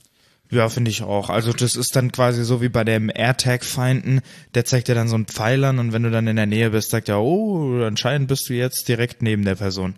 Ja, 0.51 0.67
finde 0.67 0.89
ich 0.89 1.03
auch. 1.03 1.29
Also 1.29 1.53
das 1.53 1.75
ist 1.75 1.95
dann 1.95 2.11
quasi 2.11 2.43
so 2.43 2.59
wie 2.61 2.69
bei 2.69 2.83
dem 2.83 3.11
AirTag-Feinden, 3.13 4.21
der 4.55 4.65
zeigt 4.65 4.87
dir 4.87 4.95
dann 4.95 5.07
so 5.07 5.15
einen 5.15 5.27
Pfeilern 5.27 5.77
und 5.77 5.93
wenn 5.93 6.01
du 6.01 6.09
dann 6.09 6.27
in 6.27 6.37
der 6.37 6.47
Nähe 6.47 6.71
bist, 6.71 6.89
sagt 6.89 7.07
er, 7.07 7.21
oh, 7.21 7.83
anscheinend 7.83 8.27
bist 8.27 8.49
du 8.49 8.53
jetzt 8.53 8.87
direkt 8.87 9.21
neben 9.21 9.45
der 9.45 9.55
Person. 9.55 9.95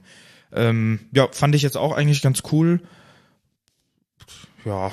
Ähm, 0.53 0.99
ja, 1.13 1.29
fand 1.31 1.55
ich 1.55 1.61
jetzt 1.61 1.77
auch 1.77 1.95
eigentlich 1.95 2.21
ganz 2.21 2.43
cool. 2.51 2.81
Ja, 4.65 4.91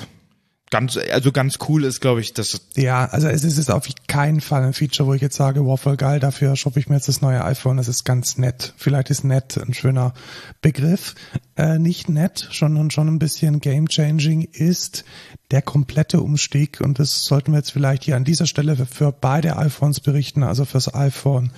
ganz, 0.69 0.97
also 0.97 1.31
ganz 1.31 1.57
cool 1.67 1.83
ist, 1.83 1.99
glaube 2.01 2.21
ich, 2.21 2.33
das. 2.33 2.61
Ja, 2.75 3.05
also 3.05 3.27
es 3.27 3.43
ist 3.43 3.71
auf 3.71 3.87
keinen 4.07 4.41
Fall 4.41 4.63
ein 4.63 4.73
Feature, 4.73 5.07
wo 5.07 5.13
ich 5.13 5.21
jetzt 5.21 5.35
sage, 5.35 5.65
wow, 5.65 5.79
voll 5.79 5.97
geil, 5.97 6.19
dafür 6.19 6.55
shoppe 6.55 6.79
ich 6.79 6.89
mir 6.89 6.95
jetzt 6.95 7.07
das 7.07 7.21
neue 7.21 7.43
iPhone, 7.43 7.77
das 7.77 7.87
ist 7.87 8.05
ganz 8.05 8.37
nett. 8.37 8.73
Vielleicht 8.77 9.09
ist 9.09 9.23
nett 9.23 9.57
ein 9.57 9.73
schöner 9.73 10.13
Begriff. 10.61 11.15
Äh, 11.55 11.79
nicht 11.79 12.09
nett, 12.09 12.47
schon, 12.51 12.91
schon 12.91 13.07
ein 13.07 13.19
bisschen 13.19 13.59
game-changing 13.59 14.43
ist 14.51 15.03
der 15.51 15.61
komplette 15.61 16.21
Umstieg 16.21 16.79
und 16.81 16.99
das 16.99 17.23
sollten 17.23 17.51
wir 17.51 17.57
jetzt 17.57 17.71
vielleicht 17.71 18.03
hier 18.03 18.15
an 18.15 18.23
dieser 18.23 18.45
Stelle 18.45 18.75
für, 18.75 18.85
für 18.85 19.11
beide 19.11 19.57
iPhones 19.57 19.99
berichten, 19.99 20.43
also 20.43 20.65
fürs 20.65 20.93
iPhone 20.93 21.51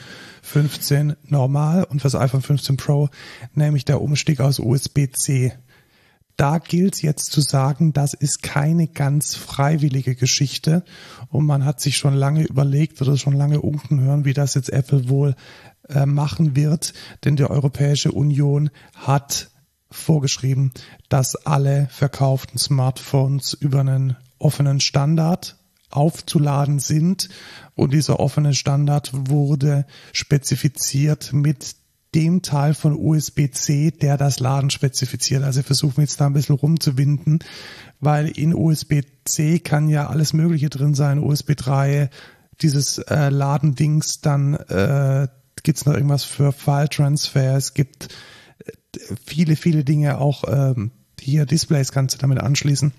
15 0.44 1.16
normal 1.28 1.84
und 1.84 2.02
fürs 2.02 2.16
iPhone 2.16 2.42
15 2.42 2.78
Pro, 2.78 3.10
nämlich 3.54 3.86
der 3.86 4.02
Umstieg 4.02 4.40
aus 4.40 4.60
USB-C 4.60 5.54
da 6.42 6.58
gilt 6.58 7.04
jetzt 7.04 7.32
zu 7.32 7.40
sagen, 7.40 7.94
das 7.94 8.16
ist 8.16 8.42
keine 8.42 8.88
ganz 8.88 9.36
freiwillige 9.36 10.16
Geschichte. 10.16 10.84
Und 11.30 11.46
man 11.46 11.66
hat 11.66 11.80
sich 11.80 11.98
schon 11.98 12.16
lange 12.16 12.46
überlegt 12.46 13.00
oder 13.00 13.16
schon 13.16 13.34
lange 13.34 13.62
unten 13.62 14.02
hören, 14.02 14.26
wie 14.26 14.34
das 14.34 14.56
jetzt 14.56 14.74
Apple 14.74 15.08
wohl 15.08 15.36
äh, 15.88 16.08
machen 16.08 16.56
wird, 16.56 16.94
denn 17.24 17.36
die 17.36 17.44
Europäische 17.44 18.12
Union 18.12 18.72
hat 18.96 19.52
vorgeschrieben, 19.92 20.72
dass 21.10 21.36
alle 21.36 21.88
verkauften 21.92 22.58
Smartphones 22.58 23.54
über 23.54 23.82
einen 23.82 24.16
offenen 24.40 24.80
Standard 24.80 25.58
aufzuladen 25.92 26.80
sind. 26.80 27.30
Und 27.76 27.94
dieser 27.94 28.20
offene 28.20 28.56
Standard 28.56 29.12
wurde 29.14 29.86
spezifiziert 30.12 31.34
mit 31.34 31.76
dem 32.14 32.42
Teil 32.42 32.74
von 32.74 32.96
USB-C, 32.96 33.92
der 33.92 34.18
das 34.18 34.40
Laden 34.40 34.70
spezifiziert. 34.70 35.44
Also 35.44 35.62
versuchen 35.62 35.98
wir 35.98 36.04
jetzt 36.04 36.20
da 36.20 36.28
ein 36.28 36.34
bisschen 36.34 36.56
rumzuwinden, 36.56 37.40
weil 38.00 38.28
in 38.28 38.54
USB-C 38.54 39.60
kann 39.60 39.88
ja 39.88 40.08
alles 40.08 40.34
Mögliche 40.34 40.70
drin 40.70 40.94
sein. 40.94 41.20
USB 41.20 41.56
3, 41.56 42.10
dieses 42.62 42.98
äh, 42.98 43.30
Ladendings, 43.30 44.22
dann 44.22 44.56
äh, 44.56 45.28
gibt's 45.64 45.86
noch 45.86 45.94
irgendwas 45.94 46.24
für 46.24 46.52
File-Transfer. 46.52 47.56
Es 47.56 47.74
gibt 47.74 48.10
äh, 48.66 48.72
viele, 49.26 49.56
viele 49.56 49.84
Dinge, 49.84 50.18
auch 50.18 50.44
ähm, 50.48 50.92
hier 51.20 51.46
Displays 51.46 51.92
kannst 51.92 52.16
du 52.16 52.20
damit 52.20 52.40
anschließen 52.40 52.92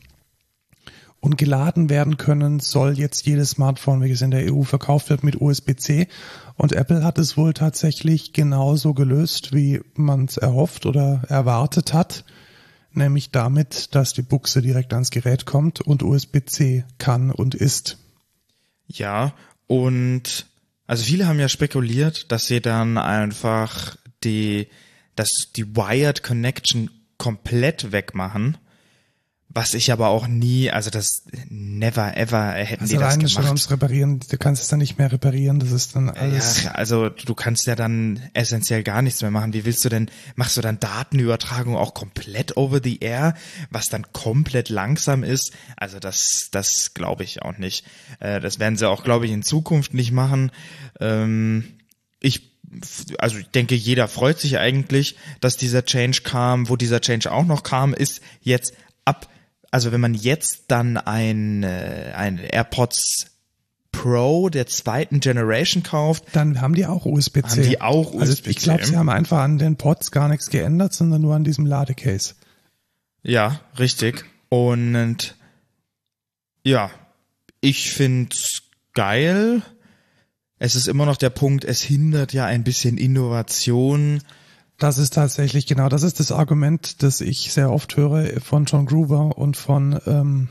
und 1.23 1.39
geladen 1.39 1.89
werden 1.89 2.17
können 2.17 2.59
soll 2.59 2.99
jetzt 2.99 3.27
jedes 3.27 3.51
Smartphone, 3.51 4.01
welches 4.01 4.23
in 4.23 4.33
der 4.33 4.53
EU 4.53 4.63
verkauft 4.63 5.09
wird, 5.09 5.23
mit 5.23 5.41
USB-C. 5.41 6.09
Und 6.57 6.73
Apple 6.73 7.05
hat 7.05 7.17
es 7.17 7.37
wohl 7.37 7.55
tatsächlich 7.55 8.33
genauso 8.33 8.93
gelöst, 8.93 9.55
wie 9.55 9.81
man 9.95 10.25
es 10.25 10.37
erhofft 10.37 10.85
oder 10.85 11.23
erwartet 11.29 11.95
hat. 11.95 12.25
Nämlich 12.93 13.31
damit, 13.31 13.95
dass 13.95 14.15
die 14.15 14.23
Buchse 14.23 14.63
direkt 14.63 14.93
ans 14.95 15.11
Gerät 15.11 15.47
kommt 15.47 15.81
und 15.81 16.03
USB-C 16.03 16.85
kann 16.99 17.31
und 17.31 17.55
ist. 17.55 17.99
Ja, 18.89 19.33
und 19.69 20.47
also 20.89 21.05
viele 21.05 21.29
haben 21.29 21.39
ja 21.39 21.49
spekuliert, 21.49 22.33
dass 22.33 22.49
sie 22.49 22.61
dann 22.61 22.99
einfach 22.99 23.97
die, 24.25 24.67
dass 25.15 25.31
die 25.55 25.77
Wired 25.77 26.25
Connection 26.25 26.91
komplett 27.17 27.93
wegmachen 27.93 28.59
was 29.55 29.75
ich 29.75 29.93
aber 29.93 30.09
auch 30.09 30.27
nie, 30.27 30.71
also 30.71 30.91
das 30.91 31.25
never 31.49 32.17
ever 32.17 32.53
hätten 32.53 32.83
also 32.83 32.95
die 32.95 33.01
das 33.01 33.15
gemacht. 33.17 33.33
schon 33.33 33.45
ums 33.45 33.71
Reparieren, 33.71 34.21
du 34.21 34.39
kannst 34.39 34.63
es 34.63 34.69
dann 34.69 34.79
nicht 34.79 34.99
mehr 34.99 35.13
reparieren, 35.13 35.59
das 35.59 35.73
ist 35.73 35.95
dann 35.95 36.09
alles. 36.09 36.65
Ja, 36.65 36.73
also 36.73 37.11
du 37.11 37.35
kannst 37.35 37.67
ja 37.67 37.75
dann 37.75 38.21
essentiell 38.35 38.83
gar 38.83 39.03
nichts 39.03 39.21
mehr 39.21 39.31
machen. 39.31 39.53
Wie 39.53 39.65
willst 39.65 39.85
du 39.85 39.89
denn, 39.89 40.11
machst 40.37 40.57
du 40.57 40.61
dann 40.63 40.81
Datenübertragung 40.81 41.77
auch 41.77 41.93
komplett 41.93 42.57
over 42.57 42.81
the 42.83 42.99
air, 43.01 43.35
was 43.71 43.89
dann 43.89 44.11
komplett 44.13 44.69
langsam 44.69 45.23
ist? 45.23 45.53
Also 45.77 45.99
das, 45.99 46.49
das 46.51 46.95
glaube 46.95 47.25
ich 47.25 47.43
auch 47.43 47.59
nicht. 47.59 47.85
Äh, 48.21 48.41
das 48.41 48.59
werden 48.59 48.77
sie 48.77 48.89
auch, 48.89 49.05
glaube 49.05 49.27
ich, 49.27 49.33
in 49.33 49.43
Zukunft 49.43 49.93
nicht 49.93 50.13
machen. 50.13 50.51
Ähm, 51.01 51.65
ich 52.21 52.53
also 53.19 53.37
ich 53.37 53.49
denke, 53.49 53.75
jeder 53.75 54.09
freut 54.09 54.39
sich 54.39 54.59
eigentlich, 54.59 55.17
dass 55.41 55.59
dieser 55.59 55.85
Change 55.85 56.23
kam. 56.23 56.71
Wo 56.71 56.77
dieser 56.77 57.03
Change 57.03 57.31
auch 57.31 57.45
noch 57.45 57.65
kam, 57.65 57.93
ist 57.93 58.23
jetzt 58.41 58.73
ab 59.05 59.29
also 59.73 59.91
wenn 59.91 60.01
man 60.01 60.15
jetzt 60.15 60.67
dann 60.69 60.97
ein, 60.97 61.65
äh, 61.65 62.13
ein 62.15 62.39
AirPods 62.39 63.27
Pro 63.91 64.49
der 64.49 64.67
zweiten 64.67 65.21
Generation 65.21 65.83
kauft, 65.83 66.25
dann 66.33 66.61
haben 66.61 66.75
die 66.75 66.87
auch 66.87 67.05
USB-C. 67.05 67.43
Haben 67.43 67.63
die 67.63 67.81
auch 67.81 68.15
USB-C. 68.15 68.21
Also 68.21 68.51
ich 68.51 68.57
glaube, 68.57 68.87
sie 68.87 68.97
haben 68.97 69.09
einfach 69.09 69.39
an 69.41 69.59
den 69.59 69.77
Pods 69.77 70.11
gar 70.11 70.29
nichts 70.29 70.51
geändert, 70.51 70.93
sondern 70.93 71.21
nur 71.21 71.35
an 71.35 71.45
diesem 71.45 71.67
Ladecase. 71.67 72.35
Ja, 73.23 73.61
richtig. 73.79 74.25
Und 74.49 75.37
ja, 76.65 76.91
ich 77.61 77.93
find's 77.93 78.63
geil. 78.95 79.63
Es 80.59 80.75
ist 80.75 80.87
immer 80.87 81.07
noch 81.07 81.17
der 81.17 81.31
Punkt, 81.31 81.65
es 81.65 81.83
hindert 81.83 82.33
ja 82.33 82.47
ein 82.47 82.65
bisschen 82.65 82.99
Innovation. 82.99 84.23
Das 84.79 84.99
ist 84.99 85.15
tatsächlich 85.15 85.67
genau, 85.67 85.89
das 85.89 86.03
ist 86.03 86.19
das 86.19 86.33
Argument, 86.33 87.03
das 87.03 87.21
ich 87.21 87.53
sehr 87.53 87.71
oft 87.71 87.97
höre 87.97 88.41
von 88.41 88.65
John 88.65 88.87
Groover 88.87 89.39
und 89.39 89.57
von, 89.57 90.01
ähm, 90.07 90.49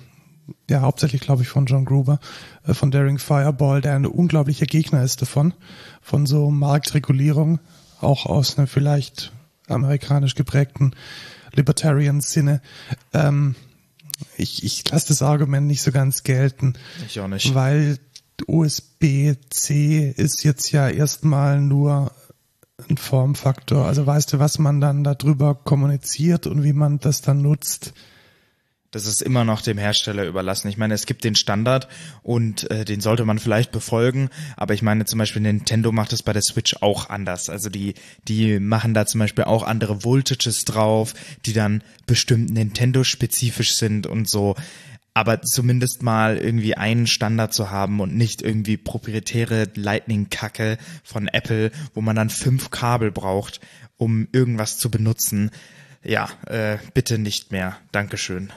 ja, 0.70 0.82
hauptsächlich 0.82 1.22
glaube 1.22 1.42
ich 1.42 1.50
von 1.50 1.66
John 1.66 1.86
Groover, 1.86 2.20
äh, 2.66 2.74
von 2.74 2.92
Daring 2.92 3.20
Fireball, 3.20 3.82
der 3.82 3.96
ein 3.96 4.06
unglaublicher 4.06 4.66
Gegner 4.66 5.04
ist 5.04 5.22
davon, 5.22 5.54
von 6.02 6.26
so 6.26 6.50
Marktregulierung, 6.50 7.60
auch 8.00 8.26
aus 8.26 8.58
einem 8.58 8.68
vielleicht 8.68 9.34
amerikanisch 9.68 10.36
geprägten 10.36 10.96
Libertarian 11.54 12.22
Sinne. 12.22 12.62
Ähm, 13.14 13.56
ich 14.38 14.64
ich 14.64 14.90
lasse 14.90 15.10
das 15.10 15.22
Argument 15.22 15.68
nicht 15.68 15.82
so 15.82 15.92
ganz 15.92 16.24
gelten. 16.24 16.76
Ich 17.06 17.20
auch 17.20 17.28
nicht. 17.28 17.54
Weil 17.54 17.98
USB-C 18.48 20.14
ist 20.16 20.44
jetzt 20.44 20.72
ja 20.72 20.90
erstmal 20.90 21.60
nur 21.62 22.12
ein 22.89 22.98
Formfaktor. 22.98 23.86
Also 23.86 24.06
weißt 24.06 24.34
du, 24.34 24.39
was 24.39 24.60
man 24.60 24.82
dann 24.82 25.04
darüber 25.04 25.56
kommuniziert 25.56 26.48
und 26.48 26.63
wie 26.63 26.74
man 26.74 27.00
das 27.00 27.22
dann 27.22 27.41
nutzt? 27.41 27.94
Das 28.91 29.06
ist 29.06 29.22
immer 29.22 29.46
noch 29.46 29.62
dem 29.62 29.78
Hersteller 29.78 30.26
überlassen. 30.26 30.67
Ich 30.67 30.78
meine, 30.78 30.94
es 30.94 31.06
gibt 31.06 31.24
den 31.24 31.36
Standard 31.36 31.88
und 32.24 32.70
äh, 32.70 32.84
den 32.84 33.00
sollte 33.00 33.24
man 33.24 33.39
vielleicht 33.39 33.72
befolgen, 33.72 34.30
aber 34.58 34.74
ich 34.74 34.82
meine 34.82 35.06
zum 35.06 35.17
Beispiel 35.17 35.41
Nintendo 35.41 35.94
macht 35.94 36.12
es 36.12 36.24
bei 36.24 36.34
der 36.34 36.41
Switch 36.41 36.76
auch 36.82 37.10
anders. 37.10 37.50
Also 37.50 37.70
die, 37.70 37.94
die 38.28 38.60
machen 38.60 38.94
da 38.94 39.06
zum 39.06 39.20
Beispiel 39.20 39.46
auch 39.46 39.63
andere 39.63 40.04
Voltages 40.04 40.65
drauf, 40.65 41.13
die 41.46 41.54
dann 41.54 41.84
bestimmt 42.06 42.52
Nintendo-spezifisch 42.52 43.76
sind 43.76 44.08
und 44.08 44.30
so 44.30 44.56
aber 45.13 45.41
zumindest 45.41 46.04
mal 46.04 46.38
irgendwie 46.38 46.76
einen 46.76 47.08
Standard 47.08 47.54
zu 47.54 47.69
haben 47.69 48.00
und 48.00 48.15
nicht 48.15 48.41
irgendwie 48.41 48.78
proprietäre 48.78 49.67
Lightning-Kacke 49.76 50.78
von 51.04 51.28
Apple, 51.28 51.71
wo 51.93 52.02
man 52.02 52.15
dann 52.15 52.30
fünf 52.30 52.69
Kabel 52.69 53.12
braucht, 53.12 53.60
um 53.97 54.28
irgendwas 54.32 54.78
zu 54.78 54.89
benutzen. 54.89 55.52
Ja, 56.04 56.30
äh, 56.47 56.78
bitte 56.93 57.17
nicht 57.17 57.52
mehr. 57.52 57.78
Dankeschön. 57.91 58.52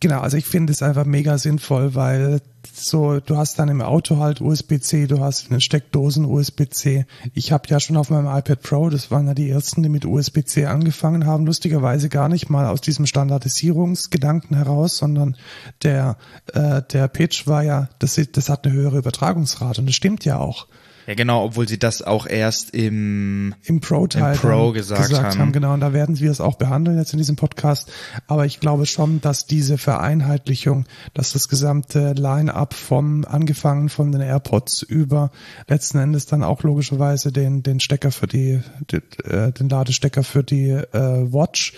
Genau, 0.00 0.20
also 0.20 0.36
ich 0.36 0.46
finde 0.46 0.72
es 0.72 0.82
einfach 0.82 1.04
mega 1.04 1.38
sinnvoll, 1.38 1.94
weil 1.94 2.40
so, 2.72 3.20
du 3.20 3.36
hast 3.36 3.58
dann 3.60 3.68
im 3.68 3.80
Auto 3.80 4.16
halt 4.16 4.40
USB-C, 4.40 5.06
du 5.06 5.20
hast 5.20 5.44
in 5.44 5.50
den 5.50 5.60
Steckdosen 5.60 6.24
USB-C. 6.24 7.06
Ich 7.34 7.52
habe 7.52 7.68
ja 7.68 7.78
schon 7.78 7.96
auf 7.96 8.10
meinem 8.10 8.26
iPad 8.26 8.60
Pro, 8.62 8.90
das 8.90 9.12
waren 9.12 9.28
ja 9.28 9.34
die 9.34 9.48
ersten, 9.48 9.82
die 9.84 9.88
mit 9.88 10.04
USB-C 10.04 10.66
angefangen 10.66 11.26
haben, 11.26 11.46
lustigerweise 11.46 12.08
gar 12.08 12.28
nicht 12.28 12.50
mal 12.50 12.66
aus 12.66 12.80
diesem 12.80 13.06
Standardisierungsgedanken 13.06 14.56
heraus, 14.56 14.96
sondern 14.96 15.36
der, 15.84 16.16
äh, 16.52 16.82
der 16.82 17.06
Pitch 17.06 17.46
war 17.46 17.62
ja, 17.62 17.88
das, 18.00 18.20
das 18.32 18.48
hat 18.48 18.66
eine 18.66 18.74
höhere 18.74 18.98
Übertragungsrate 18.98 19.80
und 19.80 19.86
das 19.86 19.94
stimmt 19.94 20.24
ja 20.24 20.38
auch. 20.38 20.66
Ja, 21.06 21.14
genau, 21.14 21.44
obwohl 21.44 21.66
sie 21.66 21.78
das 21.78 22.02
auch 22.02 22.26
erst 22.26 22.74
im, 22.74 23.54
im 23.64 23.80
Pro-Teil 23.80 24.36
Pro 24.36 24.72
gesagt, 24.72 25.08
gesagt 25.08 25.24
haben. 25.24 25.38
haben. 25.38 25.52
Genau, 25.52 25.74
und 25.74 25.80
da 25.80 25.92
werden 25.92 26.20
wir 26.20 26.30
es 26.30 26.40
auch 26.40 26.56
behandeln 26.56 26.98
jetzt 26.98 27.12
in 27.12 27.18
diesem 27.18 27.36
Podcast. 27.36 27.90
Aber 28.26 28.46
ich 28.46 28.60
glaube 28.60 28.86
schon, 28.86 29.20
dass 29.20 29.46
diese 29.46 29.78
Vereinheitlichung, 29.78 30.86
dass 31.14 31.32
das 31.32 31.48
gesamte 31.48 32.12
Line-up 32.12 32.74
vom, 32.74 33.24
angefangen 33.24 33.88
von 33.88 34.12
den 34.12 34.20
AirPods 34.20 34.82
über 34.82 35.30
letzten 35.68 35.98
Endes 35.98 36.26
dann 36.26 36.44
auch 36.44 36.62
logischerweise 36.62 37.32
den, 37.32 37.62
den 37.62 37.80
Stecker 37.80 38.12
für 38.12 38.26
die, 38.26 38.60
den, 38.90 39.02
äh, 39.24 39.52
den 39.52 39.68
Ladestecker 39.68 40.22
für 40.22 40.44
die 40.44 40.70
äh, 40.70 41.32
Watch 41.32 41.74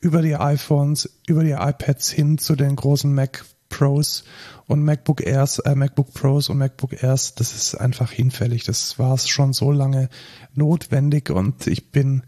über 0.00 0.20
die 0.20 0.36
iPhones, 0.36 1.08
über 1.26 1.44
die 1.44 1.52
iPads 1.52 2.10
hin 2.10 2.36
zu 2.38 2.56
den 2.56 2.76
großen 2.76 3.12
Mac 3.12 3.44
Pros 3.68 4.24
und 4.66 4.84
MacBook 4.84 5.20
Airs, 5.20 5.58
äh, 5.60 5.74
MacBook 5.74 6.12
Pros 6.14 6.48
und 6.48 6.58
MacBook 6.58 7.02
Airs, 7.02 7.34
das 7.34 7.54
ist 7.54 7.74
einfach 7.74 8.10
hinfällig. 8.10 8.64
Das 8.64 8.98
war 8.98 9.14
es 9.14 9.28
schon 9.28 9.52
so 9.52 9.72
lange 9.72 10.08
notwendig 10.54 11.30
und 11.30 11.66
ich 11.66 11.90
bin, 11.90 12.22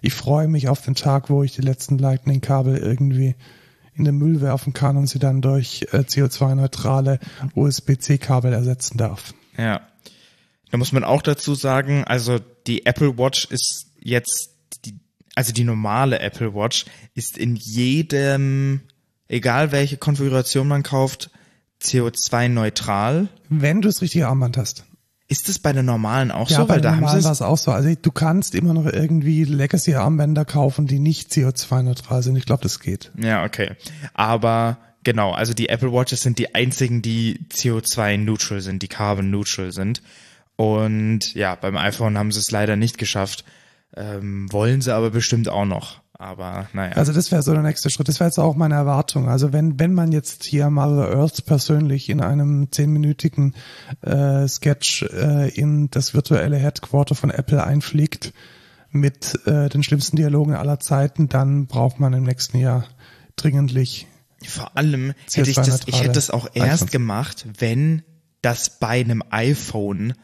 ich 0.00 0.14
freue 0.14 0.48
mich 0.48 0.68
auf 0.68 0.82
den 0.82 0.94
Tag, 0.94 1.30
wo 1.30 1.42
ich 1.42 1.54
die 1.54 1.62
letzten 1.62 1.98
Lightning-Kabel 1.98 2.76
irgendwie 2.76 3.34
in 3.94 4.04
den 4.04 4.16
Müll 4.16 4.40
werfen 4.40 4.72
kann 4.72 4.96
und 4.96 5.06
sie 5.06 5.18
dann 5.18 5.42
durch 5.42 5.86
äh, 5.92 5.98
CO2-neutrale 5.98 7.18
USB-C-Kabel 7.54 8.52
ersetzen 8.52 8.96
darf. 8.96 9.34
Ja. 9.56 9.82
Da 10.70 10.78
muss 10.78 10.92
man 10.92 11.04
auch 11.04 11.20
dazu 11.20 11.54
sagen, 11.54 12.04
also 12.04 12.38
die 12.66 12.86
Apple 12.86 13.18
Watch 13.18 13.44
ist 13.50 13.88
jetzt 14.00 14.50
die, 14.86 14.98
also 15.34 15.52
die 15.52 15.64
normale 15.64 16.20
Apple 16.20 16.54
Watch 16.54 16.86
ist 17.14 17.36
in 17.36 17.56
jedem, 17.56 18.80
egal 19.32 19.72
welche 19.72 19.96
Konfiguration 19.96 20.68
man 20.68 20.82
kauft, 20.82 21.30
CO2-neutral. 21.82 23.28
Wenn 23.48 23.80
du 23.80 23.88
das 23.88 24.02
richtige 24.02 24.28
Armband 24.28 24.56
hast. 24.56 24.84
Ist 25.28 25.48
es 25.48 25.58
bei 25.58 25.72
der 25.72 25.82
normalen 25.82 26.30
auch 26.30 26.50
Ja, 26.50 26.58
so? 26.58 26.66
bei 26.66 26.74
Weil 26.74 26.80
da 26.82 26.90
haben 26.90 27.00
normalen 27.00 27.24
war 27.24 27.32
es. 27.32 27.38
es 27.38 27.42
auch 27.42 27.56
so. 27.56 27.70
Also 27.70 27.92
du 28.00 28.10
kannst 28.10 28.54
immer 28.54 28.74
noch 28.74 28.86
irgendwie 28.86 29.44
Legacy-Armbänder 29.44 30.44
kaufen, 30.44 30.86
die 30.86 30.98
nicht 30.98 31.32
CO2-neutral 31.32 32.22
sind. 32.22 32.36
Ich 32.36 32.44
glaube, 32.44 32.62
das 32.62 32.80
geht. 32.80 33.10
Ja, 33.16 33.44
okay. 33.44 33.70
Aber 34.12 34.76
genau, 35.04 35.32
also 35.32 35.54
die 35.54 35.70
Apple 35.70 35.90
Watches 35.92 36.20
sind 36.20 36.38
die 36.38 36.54
einzigen, 36.54 37.00
die 37.00 37.40
CO2-neutral 37.50 38.60
sind, 38.60 38.82
die 38.82 38.88
carbon-neutral 38.88 39.72
sind. 39.72 40.02
Und 40.56 41.34
ja, 41.34 41.54
beim 41.54 41.76
iPhone 41.78 42.18
haben 42.18 42.30
sie 42.30 42.40
es 42.40 42.50
leider 42.50 42.76
nicht 42.76 42.98
geschafft. 42.98 43.44
Ähm, 43.96 44.52
wollen 44.52 44.82
sie 44.82 44.94
aber 44.94 45.10
bestimmt 45.10 45.48
auch 45.48 45.64
noch. 45.64 46.00
Aber 46.14 46.68
naja. 46.72 46.92
Also 46.92 47.12
das 47.12 47.32
wäre 47.32 47.42
so 47.42 47.52
der 47.52 47.62
nächste 47.62 47.90
Schritt. 47.90 48.08
Das 48.08 48.20
wäre 48.20 48.28
jetzt 48.28 48.38
auch 48.38 48.54
meine 48.54 48.74
Erwartung. 48.74 49.28
Also 49.28 49.52
wenn, 49.52 49.80
wenn 49.80 49.94
man 49.94 50.12
jetzt 50.12 50.44
hier 50.44 50.70
Mother 50.70 51.10
Earth 51.16 51.46
persönlich 51.46 52.08
in 52.08 52.20
einem 52.20 52.70
zehnminütigen 52.70 53.54
äh, 54.02 54.46
Sketch 54.46 55.02
äh, 55.02 55.48
in 55.48 55.90
das 55.90 56.14
virtuelle 56.14 56.58
Headquarter 56.58 57.14
von 57.14 57.30
Apple 57.30 57.64
einfliegt 57.64 58.32
mit 58.90 59.40
äh, 59.46 59.68
den 59.68 59.82
schlimmsten 59.82 60.16
Dialogen 60.16 60.54
aller 60.54 60.78
Zeiten, 60.78 61.28
dann 61.28 61.66
braucht 61.66 61.98
man 61.98 62.12
im 62.12 62.24
nächsten 62.24 62.58
Jahr 62.58 62.84
dringendlich. 63.36 64.06
Vor 64.46 64.76
allem 64.76 65.14
hätte 65.32 65.50
ich 65.50 65.56
das, 65.56 65.80
ich 65.86 66.02
hätte 66.02 66.12
das 66.12 66.30
auch 66.30 66.48
erst 66.52 66.84
iPhones. 66.84 66.90
gemacht, 66.90 67.46
wenn 67.58 68.02
das 68.42 68.78
bei 68.78 69.00
einem 69.00 69.22
iPhone 69.30 70.14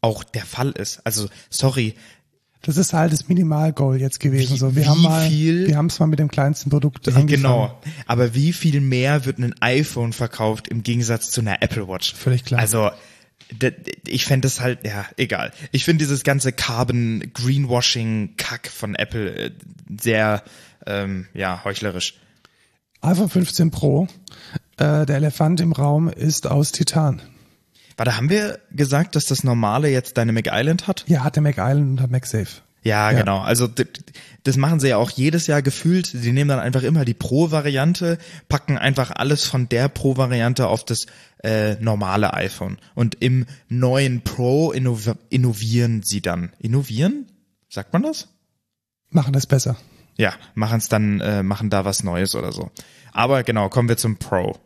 auch 0.00 0.24
der 0.24 0.44
Fall 0.44 0.70
ist. 0.70 1.00
Also, 1.04 1.28
sorry, 1.50 1.94
Das 2.62 2.76
ist 2.76 2.92
halt 2.92 3.12
das 3.12 3.28
Minimalgoal 3.28 4.00
jetzt 4.00 4.18
gewesen. 4.20 4.54
Wie- 4.54 4.58
so, 4.58 4.74
wir 4.74 4.88
haben 4.88 5.00
mal, 5.02 5.28
viel- 5.28 5.68
wir 5.68 5.76
haben 5.76 5.86
es 5.86 5.98
mal 6.00 6.06
mit 6.06 6.18
dem 6.18 6.28
kleinsten 6.28 6.70
Produkt 6.70 7.06
angefangen. 7.06 7.26
genau. 7.28 7.80
Aber 8.06 8.34
wie 8.34 8.52
viel 8.52 8.80
mehr 8.80 9.24
wird 9.24 9.38
ein 9.38 9.54
iPhone 9.60 10.12
verkauft 10.12 10.68
im 10.68 10.82
Gegensatz 10.82 11.30
zu 11.30 11.40
einer 11.40 11.62
Apple 11.62 11.86
Watch? 11.88 12.12
Völlig 12.14 12.44
klar. 12.44 12.60
Also, 12.60 12.90
ich 14.06 14.24
fände 14.26 14.46
das 14.46 14.60
halt, 14.60 14.84
ja, 14.84 15.06
egal. 15.16 15.52
Ich 15.72 15.84
finde 15.84 16.04
dieses 16.04 16.24
ganze 16.24 16.52
Carbon 16.52 17.30
Greenwashing 17.32 18.34
Kack 18.36 18.68
von 18.68 18.94
Apple 18.94 19.34
äh, 19.34 19.50
sehr, 20.00 20.42
ähm, 20.86 21.26
ja, 21.34 21.62
heuchlerisch. 21.64 22.14
iPhone 23.00 23.30
15 23.30 23.70
Pro, 23.70 24.08
äh, 24.76 25.06
der 25.06 25.16
Elefant 25.16 25.60
im 25.60 25.72
Raum 25.72 26.08
ist 26.08 26.46
aus 26.46 26.72
Titan. 26.72 27.22
Warte, 27.98 28.16
haben 28.16 28.30
wir 28.30 28.60
gesagt, 28.70 29.16
dass 29.16 29.26
das 29.26 29.44
normale 29.44 29.90
jetzt 29.90 30.16
Dynamic 30.16 30.48
Island 30.50 30.86
hat? 30.86 31.04
Ja, 31.08 31.24
hat 31.24 31.36
der 31.36 31.42
Mac 31.42 31.56
Island 31.58 31.90
und 31.90 32.00
hat 32.00 32.10
MagSafe. 32.10 32.62
Ja, 32.84 33.10
Ja. 33.10 33.18
genau. 33.18 33.40
Also 33.40 33.68
das 34.44 34.56
machen 34.56 34.78
sie 34.78 34.88
ja 34.90 34.96
auch 34.98 35.10
jedes 35.10 35.48
Jahr 35.48 35.62
gefühlt. 35.62 36.06
Sie 36.06 36.32
nehmen 36.32 36.48
dann 36.48 36.60
einfach 36.60 36.84
immer 36.84 37.04
die 37.04 37.12
Pro-Variante, 37.12 38.18
packen 38.48 38.78
einfach 38.78 39.10
alles 39.10 39.44
von 39.44 39.68
der 39.68 39.88
Pro-Variante 39.88 40.68
auf 40.68 40.84
das 40.84 41.06
äh, 41.42 41.74
normale 41.80 42.34
iPhone. 42.34 42.78
Und 42.94 43.16
im 43.20 43.46
neuen 43.68 44.22
Pro 44.22 44.70
innov 44.70 45.10
innovieren 45.28 46.02
sie 46.04 46.20
dann. 46.20 46.52
Innovieren? 46.60 47.26
Sagt 47.68 47.92
man 47.92 48.04
das? 48.04 48.28
Machen 49.10 49.32
das 49.32 49.46
besser. 49.46 49.76
Ja, 50.16 50.34
machen 50.54 50.78
es 50.78 50.88
dann, 50.88 51.20
äh, 51.20 51.42
machen 51.42 51.70
da 51.70 51.84
was 51.84 52.04
Neues 52.04 52.34
oder 52.36 52.52
so. 52.52 52.70
Aber 53.12 53.42
genau, 53.42 53.68
kommen 53.68 53.88
wir 53.88 53.96
zum 53.96 54.16
Pro. 54.18 54.56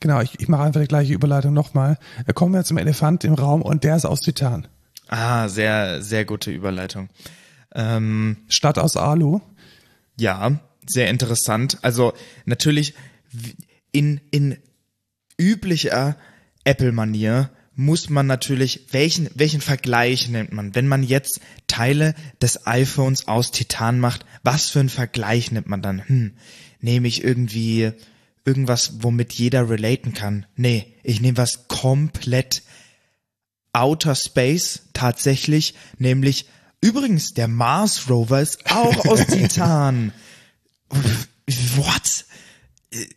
Genau, 0.00 0.20
ich, 0.22 0.40
ich 0.40 0.48
mache 0.48 0.62
einfach 0.62 0.80
die 0.80 0.88
gleiche 0.88 1.12
Überleitung 1.12 1.52
nochmal. 1.52 1.98
Da 2.26 2.32
kommen 2.32 2.54
wir 2.54 2.64
zum 2.64 2.78
Elefant 2.78 3.24
im 3.24 3.34
Raum 3.34 3.62
und 3.62 3.84
der 3.84 3.96
ist 3.96 4.06
aus 4.06 4.20
Titan. 4.20 4.66
Ah, 5.08 5.48
sehr, 5.48 6.02
sehr 6.02 6.24
gute 6.24 6.50
Überleitung. 6.50 7.08
Ähm, 7.74 8.38
Statt 8.48 8.78
aus 8.78 8.96
Alu. 8.96 9.40
Ja, 10.16 10.58
sehr 10.86 11.10
interessant. 11.10 11.78
Also 11.82 12.14
natürlich 12.46 12.94
in, 13.92 14.20
in 14.30 14.56
üblicher 15.38 16.16
Apple-Manier 16.64 17.50
muss 17.74 18.10
man 18.10 18.26
natürlich, 18.26 18.86
welchen, 18.90 19.30
welchen 19.34 19.60
Vergleich 19.60 20.28
nimmt 20.28 20.52
man? 20.52 20.74
Wenn 20.74 20.86
man 20.86 21.02
jetzt 21.02 21.40
Teile 21.66 22.14
des 22.42 22.66
iPhones 22.66 23.26
aus 23.26 23.52
Titan 23.52 24.00
macht, 24.00 24.26
was 24.42 24.68
für 24.68 24.80
einen 24.80 24.88
Vergleich 24.88 25.50
nimmt 25.50 25.66
man 25.66 25.80
dann? 25.80 26.06
Hm, 26.06 26.32
nehme 26.80 27.08
ich 27.08 27.24
irgendwie 27.24 27.92
irgendwas, 28.44 29.02
womit 29.02 29.32
jeder 29.32 29.68
relaten 29.68 30.14
kann? 30.14 30.46
Nee, 30.56 30.94
ich 31.02 31.20
nehme 31.20 31.38
was 31.38 31.68
komplett 31.68 32.62
Outer 33.72 34.14
Space 34.14 34.82
tatsächlich, 34.92 35.74
nämlich 35.98 36.46
übrigens 36.80 37.34
der 37.34 37.48
Mars 37.48 38.08
Rover 38.10 38.40
ist 38.40 38.70
auch 38.70 39.04
aus 39.06 39.26
Titan. 39.26 40.12
What? 41.76 42.24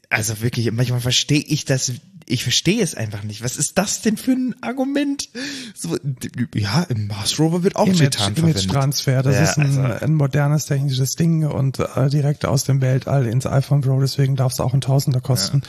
Also 0.10 0.42
wirklich, 0.42 0.72
manchmal 0.72 1.02
verstehe 1.02 1.42
ich 1.42 1.66
das, 1.66 1.94
ich 2.28 2.44
verstehe 2.44 2.82
es 2.84 2.96
einfach 2.96 3.24
nicht. 3.24 3.44
Was 3.44 3.58
ist 3.58 3.78
das 3.78 4.02
denn 4.02 4.18
für 4.18 4.32
ein 4.32 4.56
Argument? 4.62 5.30
So, 5.76 5.98
ja, 6.54 6.84
im 6.84 7.08
Mars 7.08 7.40
Rover 7.40 7.64
wird 7.64 7.76
auch 7.76 7.86
Image, 7.88 8.00
Titan 8.00 8.36
verwendet. 8.36 8.64
Image-Transfer. 8.64 9.24
Das 9.24 9.36
Ja, 9.36 9.44
ist 9.44 9.58
ein, 9.58 9.78
also- 9.80 10.06
ein 10.06 10.14
modernes 10.16 10.66
technisches 10.66 11.12
Ding 11.16 11.46
und 11.46 11.80
äh, 11.80 12.10
direkt 12.10 12.46
aus 12.46 12.64
dem 12.64 12.82
Weltall 12.82 13.26
ins 13.26 13.46
iPhone 13.48 13.82
Pro, 13.82 14.00
deswegen 14.00 14.36
darf 14.36 14.54
es 14.54 14.60
auch 14.60 14.74
ein 14.74 14.82
Tausender 14.82 15.22
kosten. 15.22 15.64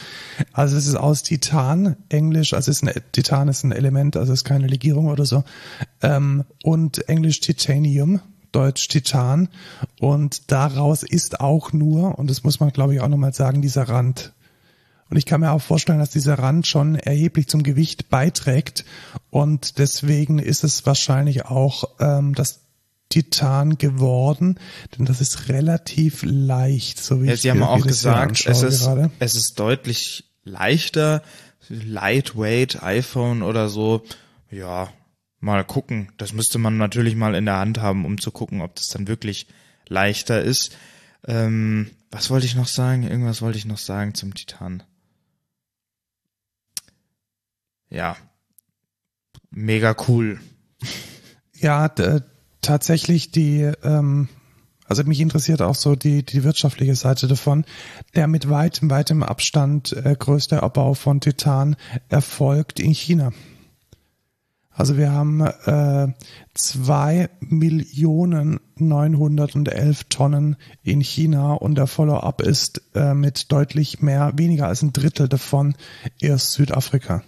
Also 0.53 0.77
es 0.77 0.87
ist 0.87 0.97
aus 0.97 1.23
Titan, 1.23 1.97
Englisch, 2.09 2.53
also 2.55 2.71
es 2.71 2.83
ist 2.83 2.89
ein, 2.89 3.03
Titan 3.13 3.49
ist 3.49 3.65
ein 3.65 3.73
Element, 3.73 4.17
also 4.17 4.33
es 4.33 4.41
ist 4.41 4.45
keine 4.45 4.67
Legierung 4.67 5.07
oder 5.07 5.25
so. 5.25 5.45
Ähm, 6.03 6.45
und 6.63 7.09
Englisch 7.09 7.41
Titanium, 7.41 8.21
Deutsch 8.53 8.87
Titan. 8.89 9.49
Und 9.99 10.53
daraus 10.53 11.03
ist 11.03 11.41
auch 11.41 11.73
nur, 11.73 12.19
und 12.19 12.29
das 12.31 12.45
muss 12.45 12.61
man 12.61 12.71
glaube 12.71 12.95
ich 12.95 13.01
auch 13.01 13.09
nochmal 13.09 13.33
sagen, 13.33 13.63
dieser 13.63 13.89
Rand. 13.89 14.33
Und 15.11 15.17
ich 15.17 15.27
kann 15.27 15.41
mir 15.41 15.53
auch 15.53 15.63
vorstellen, 15.63 15.99
dass 15.99 16.11
dieser 16.11 16.39
Rand 16.39 16.67
schon 16.67 16.97
erheblich 16.97 17.49
zum 17.49 17.63
Gewicht 17.63 18.09
beiträgt. 18.09 18.85
Und 19.31 19.79
deswegen 19.79 20.39
ist 20.39 20.65
es 20.65 20.87
wahrscheinlich 20.87 21.45
auch 21.45 21.85
ähm, 22.01 22.35
das 22.35 22.61
Titan 23.11 23.79
geworden, 23.79 24.59
denn 24.97 25.05
das 25.05 25.21
ist 25.21 25.49
relativ 25.49 26.23
leicht, 26.27 26.99
so 26.99 27.23
wie 27.23 27.29
Ja, 27.29 27.35
ich 27.35 27.43
Sie 27.43 27.51
haben 27.51 27.63
auch 27.63 27.87
gesagt, 27.87 28.45
es 28.47 28.63
ist, 28.63 28.83
gerade. 28.83 29.11
es 29.21 29.37
ist 29.37 29.61
deutlich 29.61 30.25
leichter, 30.43 31.23
lightweight 31.69 32.83
iPhone 32.83 33.43
oder 33.43 33.69
so. 33.69 34.03
Ja, 34.51 34.89
mal 35.39 35.65
gucken. 35.65 36.11
Das 36.17 36.33
müsste 36.33 36.59
man 36.59 36.77
natürlich 36.77 37.15
mal 37.15 37.35
in 37.35 37.45
der 37.45 37.59
Hand 37.59 37.81
haben, 37.81 38.05
um 38.05 38.21
zu 38.21 38.31
gucken, 38.31 38.63
ob 38.63 38.75
das 38.75 38.89
dann 38.89 39.07
wirklich 39.07 39.47
leichter 39.89 40.43
ist. 40.43 40.77
Ähm, 41.27 41.91
was 42.11 42.31
wollte 42.31 42.47
ich 42.47 42.57
noch 42.57 42.69
sagen? 42.69 43.05
Irgendwas 43.05 43.43
wollte 43.43 43.59
ich 43.59 43.65
noch 43.67 43.79
sagen 43.79 44.15
zum 44.15 44.35
Titan. 44.35 44.83
Ja. 47.91 48.17
Mega 49.51 49.95
cool. 50.09 50.41
Ja, 51.55 51.89
d- 51.89 52.21
tatsächlich 52.61 53.31
die, 53.31 53.61
ähm, 53.83 54.29
also 54.87 55.05
mich 55.05 55.21
interessiert 55.21 55.63
auch 55.63 55.75
so 55.75 55.95
die, 55.95 56.25
die 56.25 56.45
wirtschaftliche 56.45 56.95
Seite 56.95 57.27
davon. 57.29 57.65
Der 58.15 58.27
mit 58.27 58.49
weitem, 58.51 58.91
weitem 58.91 59.23
Abstand 59.23 59.93
äh, 59.93 60.17
größte 60.19 60.57
Erbau 60.57 60.95
von 60.95 61.21
Titan 61.21 61.77
erfolgt 62.09 62.81
in 62.81 62.93
China. 62.93 63.33
Also 64.77 64.97
wir 64.97 65.13
haben 65.13 65.41
äh, 65.41 66.09
zwei 66.55 67.31
Millionen 67.39 68.59
911 68.77 70.05
Tonnen 70.09 70.57
in 70.83 71.01
China 71.01 71.53
und 71.53 71.77
der 71.77 71.87
Follow-up 71.87 72.43
ist 72.43 72.83
äh, 72.97 73.15
mit 73.15 73.53
deutlich 73.53 74.03
mehr, 74.03 74.33
weniger 74.35 74.67
als 74.67 74.83
ein 74.83 74.93
Drittel 74.93 75.29
davon 75.29 75.77
erst 76.21 76.53
Südafrika. 76.53 77.23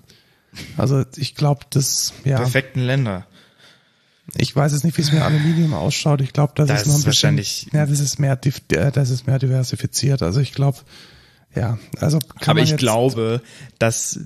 Also 0.76 1.04
ich 1.16 1.34
glaube, 1.34 1.66
das 1.70 2.12
ja. 2.24 2.36
Perfekten 2.36 2.80
Länder. 2.80 3.26
Ich 4.36 4.54
weiß 4.56 4.72
jetzt 4.72 4.84
nicht, 4.84 4.96
wie 4.98 5.02
es 5.02 5.12
mit 5.12 5.22
Aluminium 5.22 5.72
ausschaut. 5.74 6.20
Ich 6.20 6.32
glaube, 6.32 6.52
das, 6.56 6.66
Das 6.68 6.80
ist 6.82 6.86
noch 6.88 6.94
ein 6.94 6.98
ist 6.98 7.04
bisschen, 7.04 7.36
wahrscheinlich- 7.36 7.68
ja, 7.72 7.86
das 7.86 8.00
ist 8.00 8.18
mehr, 8.18 8.38
äh, 8.72 8.90
das 8.92 9.10
ist 9.10 9.26
mehr 9.26 9.38
diversifiziert. 9.38 10.22
Also 10.22 10.40
ich 10.40 10.52
glaube, 10.52 10.78
ja, 11.54 11.78
also 12.00 12.18
kann 12.40 12.56
Aber 12.58 12.60
ich 12.60 12.76
glaube, 12.76 13.40
dass, 13.78 14.18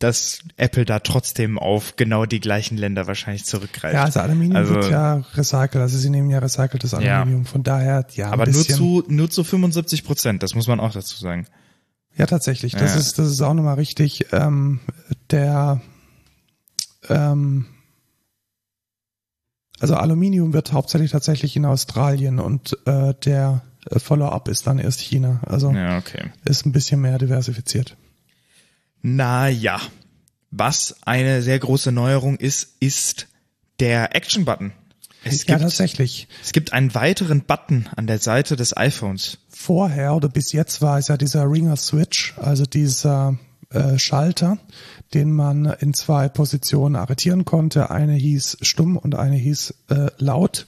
dass 0.00 0.40
Apple 0.56 0.84
da 0.84 0.98
trotzdem 0.98 1.58
auf 1.58 1.94
genau 1.96 2.26
die 2.26 2.40
gleichen 2.40 2.76
Länder 2.76 3.06
wahrscheinlich 3.06 3.44
zurückgreift. 3.44 3.94
ja, 3.94 4.04
also 4.04 4.20
Aluminium 4.20 4.56
Also- 4.56 4.74
wird 4.74 4.90
ja 4.90 5.22
recycelt. 5.34 5.76
Also 5.76 5.96
sie 5.96 6.10
nehmen 6.10 6.28
ja 6.30 6.40
recyceltes 6.40 6.90
Ja. 6.92 6.98
Aluminium. 7.20 7.46
Von 7.46 7.62
daher, 7.62 8.06
ja, 8.14 8.30
Aber 8.32 8.46
nur 8.46 8.64
zu, 8.66 9.04
nur 9.06 9.30
zu 9.30 9.44
75 9.44 10.04
Prozent, 10.04 10.42
das 10.42 10.54
muss 10.56 10.66
man 10.66 10.80
auch 10.80 10.92
dazu 10.92 11.16
sagen. 11.18 11.46
ja, 12.16 12.26
tatsächlich. 12.26 12.72
Das 12.72 12.94
Ja. 12.94 13.00
ist, 13.00 13.18
das 13.18 13.28
ist 13.30 13.40
auch 13.40 13.54
nochmal 13.54 13.76
richtig. 13.76 14.26
Ähm, 14.32 14.80
der, 15.34 15.82
ähm, 17.10 17.66
also 19.80 19.94
Aluminium 19.96 20.54
wird 20.54 20.72
hauptsächlich 20.72 21.10
tatsächlich 21.10 21.56
in 21.56 21.66
Australien 21.66 22.38
und 22.38 22.78
äh, 22.86 23.12
der 23.24 23.62
Äh, 23.90 23.98
Follow-up 23.98 24.48
ist 24.48 24.66
dann 24.66 24.78
erst 24.78 25.00
China. 25.00 25.40
Also 25.46 25.70
Ja, 25.70 25.98
okay. 25.98 26.30
ist 26.44 26.64
ein 26.66 26.72
bisschen 26.72 27.00
mehr 27.00 27.18
diversifiziert. 27.18 27.96
Naja, 29.02 29.78
was 30.50 30.96
eine 31.02 31.42
sehr 31.42 31.58
große 31.58 31.92
Neuerung 31.92 32.36
ist, 32.36 32.76
ist 32.80 33.26
der 33.80 34.16
Action-Button. 34.16 34.72
Es 35.24 35.46
ja, 35.46 35.54
gibt, 35.54 35.62
tatsächlich. 35.62 36.28
es 36.42 36.52
gibt 36.52 36.72
einen 36.72 36.94
weiteren 36.94 37.42
Button 37.42 37.88
an 37.96 38.06
der 38.06 38.18
Seite 38.18 38.56
des 38.56 38.76
iPhones. 38.76 39.38
Vorher 39.48 40.14
oder 40.14 40.28
bis 40.28 40.52
jetzt 40.52 40.80
war 40.80 40.98
es 40.98 41.08
ja 41.08 41.16
dieser 41.16 41.44
Ringer 41.50 41.76
Switch, 41.76 42.34
also 42.38 42.64
dieser 42.64 43.38
äh, 43.74 43.98
Schalter, 43.98 44.58
den 45.12 45.32
man 45.32 45.66
in 45.66 45.94
zwei 45.94 46.28
Positionen 46.28 46.96
arretieren 46.96 47.44
konnte. 47.44 47.90
Eine 47.90 48.14
hieß 48.14 48.58
stumm 48.62 48.96
und 48.96 49.14
eine 49.14 49.36
hieß 49.36 49.74
äh, 49.90 50.06
laut. 50.18 50.66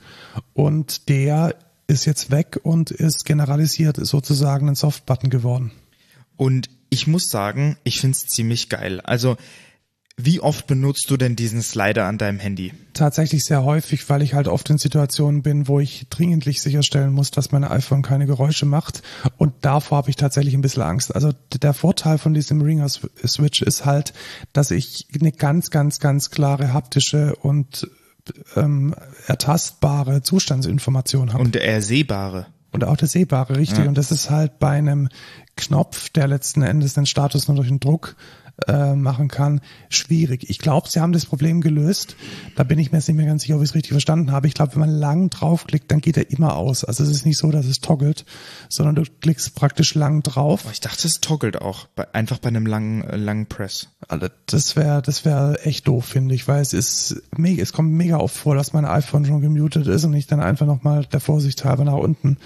Und 0.55 1.09
der 1.09 1.55
ist 1.87 2.05
jetzt 2.05 2.31
weg 2.31 2.61
und 2.63 2.91
ist 2.91 3.25
generalisiert 3.25 3.97
sozusagen 3.97 4.69
ein 4.69 4.75
Softbutton 4.75 5.31
geworden. 5.31 5.71
Und 6.37 6.69
ich 6.91 7.07
muss 7.07 7.31
sagen, 7.31 7.77
ich 7.85 8.01
find's 8.01 8.27
ziemlich 8.27 8.69
geil. 8.69 9.01
Also, 9.01 9.37
wie 10.19 10.41
oft 10.41 10.67
benutzt 10.67 11.11
du 11.11 11.19
denn 11.19 11.37
diesen 11.37 11.61
Slider 11.61 12.07
an 12.07 12.17
deinem 12.17 12.39
Handy? 12.39 12.73
Tatsächlich 12.95 13.45
sehr 13.45 13.65
häufig, 13.65 14.09
weil 14.09 14.23
ich 14.23 14.33
halt 14.33 14.49
oft 14.49 14.71
in 14.71 14.79
Situationen 14.79 15.43
bin, 15.43 15.69
wo 15.69 15.79
ich 15.79 16.07
dringendlich 16.09 16.63
sicherstellen 16.63 17.13
muss, 17.13 17.31
dass 17.31 17.53
mein 17.53 17.65
iPhone 17.65 18.01
keine 18.01 18.25
Geräusche 18.25 18.65
macht. 18.65 19.03
Und 19.37 19.53
davor 19.61 19.99
habe 19.99 20.09
ich 20.09 20.17
tatsächlich 20.17 20.55
ein 20.55 20.63
bisschen 20.63 20.83
Angst. 20.83 21.15
Also 21.15 21.33
der 21.61 21.75
Vorteil 21.75 22.17
von 22.17 22.33
diesem 22.33 22.63
Ringer 22.63 22.89
Switch 22.89 23.61
ist 23.61 23.85
halt, 23.85 24.15
dass 24.55 24.71
ich 24.71 25.07
eine 25.21 25.33
ganz, 25.33 25.69
ganz, 25.69 26.01
ganz 26.01 26.31
klare 26.31 26.73
haptische 26.73 27.37
und 27.37 27.87
ähm, 28.57 28.95
ertastbare 29.27 30.23
Zustandsinformation 30.23 31.35
habe. 31.35 31.43
Und 31.43 31.57
ersehbare. 31.57 32.47
Und 32.73 32.85
auch 32.85 32.97
der 32.97 33.09
sehbare, 33.09 33.59
richtig. 33.59 33.85
Ja. 33.85 33.89
Und 33.89 33.99
das 33.99 34.11
ist 34.11 34.31
halt 34.31 34.59
bei 34.59 34.71
einem 34.71 35.11
Knopf, 35.57 36.09
der 36.09 36.27
letzten 36.27 36.63
Endes 36.63 36.95
den 36.95 37.07
Status 37.07 37.49
nur 37.49 37.57
durch 37.57 37.69
den 37.69 37.81
Druck 37.81 38.17
äh, 38.67 38.95
machen 38.95 39.29
kann, 39.29 39.61
schwierig. 39.91 40.49
Ich 40.49 40.59
glaube, 40.59 40.89
sie 40.89 41.01
haben 41.01 41.13
das 41.13 41.27
Problem 41.27 41.61
gelöst. 41.61 42.17
Da 42.55 42.65
bin 42.65 42.79
ich 42.79 42.91
mir 42.91 42.99
jetzt 42.99 43.09
nicht 43.09 43.17
mehr 43.17 43.27
ganz 43.27 43.43
sicher, 43.43 43.57
ob 43.57 43.63
ich 43.63 43.71
es 43.71 43.75
richtig 43.75 43.93
verstanden 43.93 44.33
habe. 44.33 44.47
Ich 44.47 44.55
glaube, 44.55 44.73
wenn 44.73 44.81
man 44.81 44.91
lang 44.91 45.31
draufklickt, 45.31 45.91
dann 45.91 46.01
geht 46.01 46.17
er 46.17 46.31
immer 46.31 46.57
aus. 46.57 46.85
Also 46.85 47.03
es 47.03 47.11
ist 47.11 47.27
nicht 47.27 47.39
so, 47.39 47.51
dass 47.51 47.67
es 47.67 47.81
toggelt, 47.81 48.25
sondern 48.69 48.95
du 48.95 49.03
klickst 49.21 49.55
praktisch 49.55 49.95
lang 49.95 50.23
drauf. 50.23 50.63
Aber 50.65 50.73
ich 50.73 50.81
dachte, 50.81 51.07
es 51.07 51.21
toggelt 51.21 51.61
auch. 51.61 51.87
Bei, 51.95 52.15
einfach 52.15 52.39
bei 52.39 52.49
einem 52.49 52.67
langen, 52.67 53.03
äh, 53.05 53.17
langen 53.17 53.47
Press. 53.47 53.89
Also 54.09 54.29
das 54.47 54.77
wäre 54.77 55.03
das 55.03 55.25
wäre 55.25 55.61
echt 55.65 55.87
doof, 55.87 56.07
finde 56.07 56.35
ich, 56.35 56.49
weil 56.49 56.63
es 56.63 56.73
ist 56.73 57.23
mega, 57.37 57.63
es 57.63 57.73
kommt 57.73 57.93
mega 57.93 58.19
oft 58.19 58.37
vor, 58.37 58.55
dass 58.55 58.73
mein 58.73 58.85
iPhone 58.85 59.27
schon 59.27 59.41
gemutet 59.41 59.87
ist 59.87 60.05
und 60.05 60.15
ich 60.15 60.27
dann 60.27 60.41
einfach 60.41 60.67
nochmal 60.67 61.05
der 61.05 61.21
Vorsicht 61.21 61.65
halber 61.65 61.85
nach 61.85 61.95
unten 61.95 62.39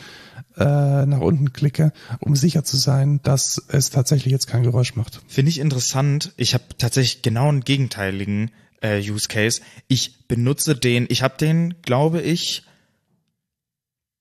äh, 0.61 1.07
nach 1.07 1.21
unten 1.21 1.53
klicke, 1.53 1.93
um 2.21 2.37
sicher 2.37 2.65
zu 2.65 2.77
sein, 2.77 3.21
dass 3.23 3.63
es 3.69 3.91
tatsächlich 3.91 4.31
jetzt 4.31 4.47
kein 4.47 4.63
Geräusch 4.63 4.95
macht. 4.95 5.23
Finde 5.27 5.49
ich 5.49 5.59
interessant. 5.59 6.33
Ich 6.37 6.55
habe 6.55 6.65
tatsächlich 6.77 7.23
genau 7.23 7.49
einen 7.49 7.63
gegenteiligen 7.63 8.51
äh, 8.83 9.01
Use 9.01 9.29
Case. 9.29 9.63
Ich 9.89 10.29
benutze 10.29 10.77
den, 10.77 11.07
ich 11.09 11.23
habe 11.23 11.37
den, 11.39 11.75
glaube 11.83 12.21
ich, 12.21 12.65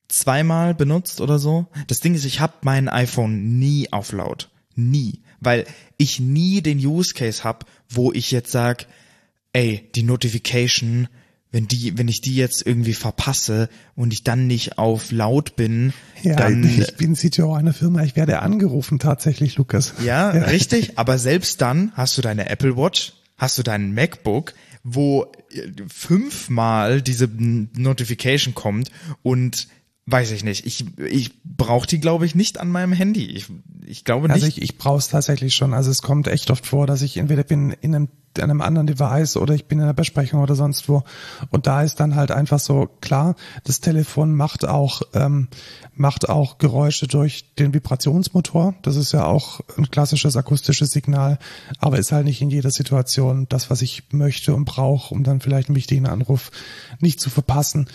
zweimal 0.08 0.74
benutzt 0.74 1.22
oder 1.22 1.40
so. 1.40 1.68
Das 1.88 2.00
Ding 2.00 2.16
ist, 2.16 2.26
ich 2.26 2.40
habe 2.40 2.54
mein 2.62 2.88
iPhone 2.88 3.60
nie 3.60 3.92
auf 3.92 4.12
laut. 4.14 4.50
Nie. 4.76 5.22
Weil 5.42 5.66
ich 5.98 6.20
nie 6.20 6.62
den 6.62 6.80
Use 6.80 7.14
Case 7.14 7.44
hab, 7.44 7.66
wo 7.90 8.14
ich 8.14 8.32
jetzt 8.32 8.52
sag, 8.52 8.88
ey, 9.54 9.90
die 9.96 10.04
Notification, 10.04 11.10
wenn 11.52 11.68
die, 11.68 11.98
wenn 11.98 12.08
ich 12.08 12.22
die 12.22 12.36
jetzt 12.36 12.66
irgendwie 12.66 12.94
verpasse 12.94 13.70
und 13.96 14.14
ich 14.14 14.24
dann 14.24 14.46
nicht 14.46 14.78
auf 14.78 15.12
laut 15.12 15.56
bin, 15.56 15.94
Ja, 16.22 16.36
dann 16.36 16.64
ich 16.64 16.96
bin 16.96 17.16
CTO 17.16 17.54
einer 17.54 17.74
Firma, 17.74 18.04
ich 18.04 18.16
werde 18.16 18.42
angerufen 18.42 19.00
tatsächlich, 19.00 19.58
Lukas. 19.58 19.94
Ja, 20.06 20.30
richtig. 20.30 20.98
Aber 20.98 21.18
selbst 21.18 21.62
dann 21.62 21.92
hast 21.96 22.18
du 22.18 22.22
deine 22.22 22.50
Apple 22.50 22.78
Watch, 22.78 23.14
hast 23.38 23.58
du 23.58 23.64
deinen 23.64 23.94
MacBook, 23.94 24.54
wo 24.84 25.32
äh, 25.52 25.62
fünfmal 25.88 27.02
diese 27.02 27.28
Notification 27.28 28.54
kommt 28.54 28.92
und 29.24 29.68
weiß 30.12 30.32
ich 30.32 30.44
nicht. 30.44 30.66
Ich, 30.66 30.86
ich 30.98 31.32
brauche 31.44 31.88
die, 31.88 32.00
glaube 32.00 32.26
ich, 32.26 32.36
nicht 32.36 32.60
an 32.60 32.70
meinem 32.70 32.94
Handy. 32.94 33.26
Ich, 33.26 33.48
ich 33.86 34.06
glaube 34.06 34.28
nicht. 34.28 34.36
Also 34.36 34.48
ich, 34.48 34.62
ich 34.62 34.78
brauche 34.78 34.98
es 34.98 35.10
tatsächlich 35.10 35.56
schon. 35.56 35.74
Also 35.74 35.92
es 35.92 36.02
kommt 36.02 36.28
echt 36.28 36.52
oft 36.52 36.66
vor, 36.66 36.88
dass 36.88 37.02
ich 37.02 37.18
entweder 37.18 37.44
bin 37.44 37.76
in 37.82 37.96
einem, 37.96 38.10
in 38.40 38.50
einem 38.50 38.62
anderen 38.62 38.88
Device 38.88 39.38
oder 39.38 39.54
ich 39.54 39.66
bin 39.66 39.80
in 39.80 39.84
einer 39.84 39.94
Besprechung 39.94 40.42
oder 40.42 40.56
sonst 40.56 40.90
wo. 40.90 41.04
Und 41.50 41.68
da 41.68 41.84
ist 41.84 42.00
dann 42.00 42.16
halt 42.16 42.32
einfach 42.32 42.60
so, 42.60 42.90
klar, 43.02 43.36
das 43.64 43.80
Telefon 43.80 44.36
macht 44.36 44.68
auch, 44.68 45.02
ähm, 45.14 45.48
macht 45.96 46.30
auch 46.30 46.58
Geräusche 46.58 47.08
durch 47.08 47.54
den 47.56 47.74
Vibrationsmotor. 47.74 48.76
Das 48.82 48.96
ist 48.96 49.12
ja 49.12 49.26
auch 49.26 49.62
ein 49.78 49.90
klassisches 49.90 50.36
akustisches 50.36 50.92
Signal, 50.92 51.40
aber 51.80 52.00
ist 52.00 52.12
halt 52.12 52.26
nicht 52.26 52.42
in 52.42 52.50
jeder 52.50 52.72
Situation 52.72 53.48
das, 53.50 53.70
was 53.70 53.82
ich 53.82 54.04
möchte 54.12 54.56
und 54.56 54.66
brauche, 54.66 55.14
um 55.14 55.24
dann 55.24 55.42
vielleicht 55.42 55.70
einen 55.70 55.76
wichtigen 55.76 56.08
Anruf 56.08 56.52
nicht 57.00 57.20
zu 57.20 57.30
verpassen. 57.30 57.88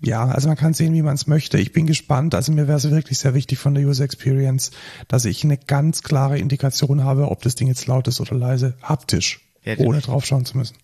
Ja, 0.00 0.26
also 0.26 0.48
man 0.48 0.56
kann 0.56 0.74
sehen, 0.74 0.94
wie 0.94 1.02
man 1.02 1.14
es 1.14 1.26
möchte. 1.26 1.58
Ich 1.58 1.72
bin 1.72 1.86
gespannt. 1.86 2.34
Also 2.34 2.52
mir 2.52 2.68
wäre 2.68 2.78
es 2.78 2.90
wirklich 2.90 3.18
sehr 3.18 3.34
wichtig 3.34 3.58
von 3.58 3.74
der 3.74 3.84
User 3.84 4.04
Experience, 4.04 4.70
dass 5.08 5.24
ich 5.24 5.44
eine 5.44 5.56
ganz 5.56 6.02
klare 6.02 6.38
Indikation 6.38 7.04
habe, 7.04 7.30
ob 7.30 7.42
das 7.42 7.54
Ding 7.54 7.68
jetzt 7.68 7.86
laut 7.86 8.08
ist 8.08 8.20
oder 8.20 8.34
leise, 8.34 8.74
haptisch, 8.82 9.47
Ja, 9.76 9.84
ohne 9.84 10.00
draufschauen 10.00 10.44
zu 10.44 10.56
müssen. 10.56 10.76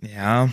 ja. 0.00 0.48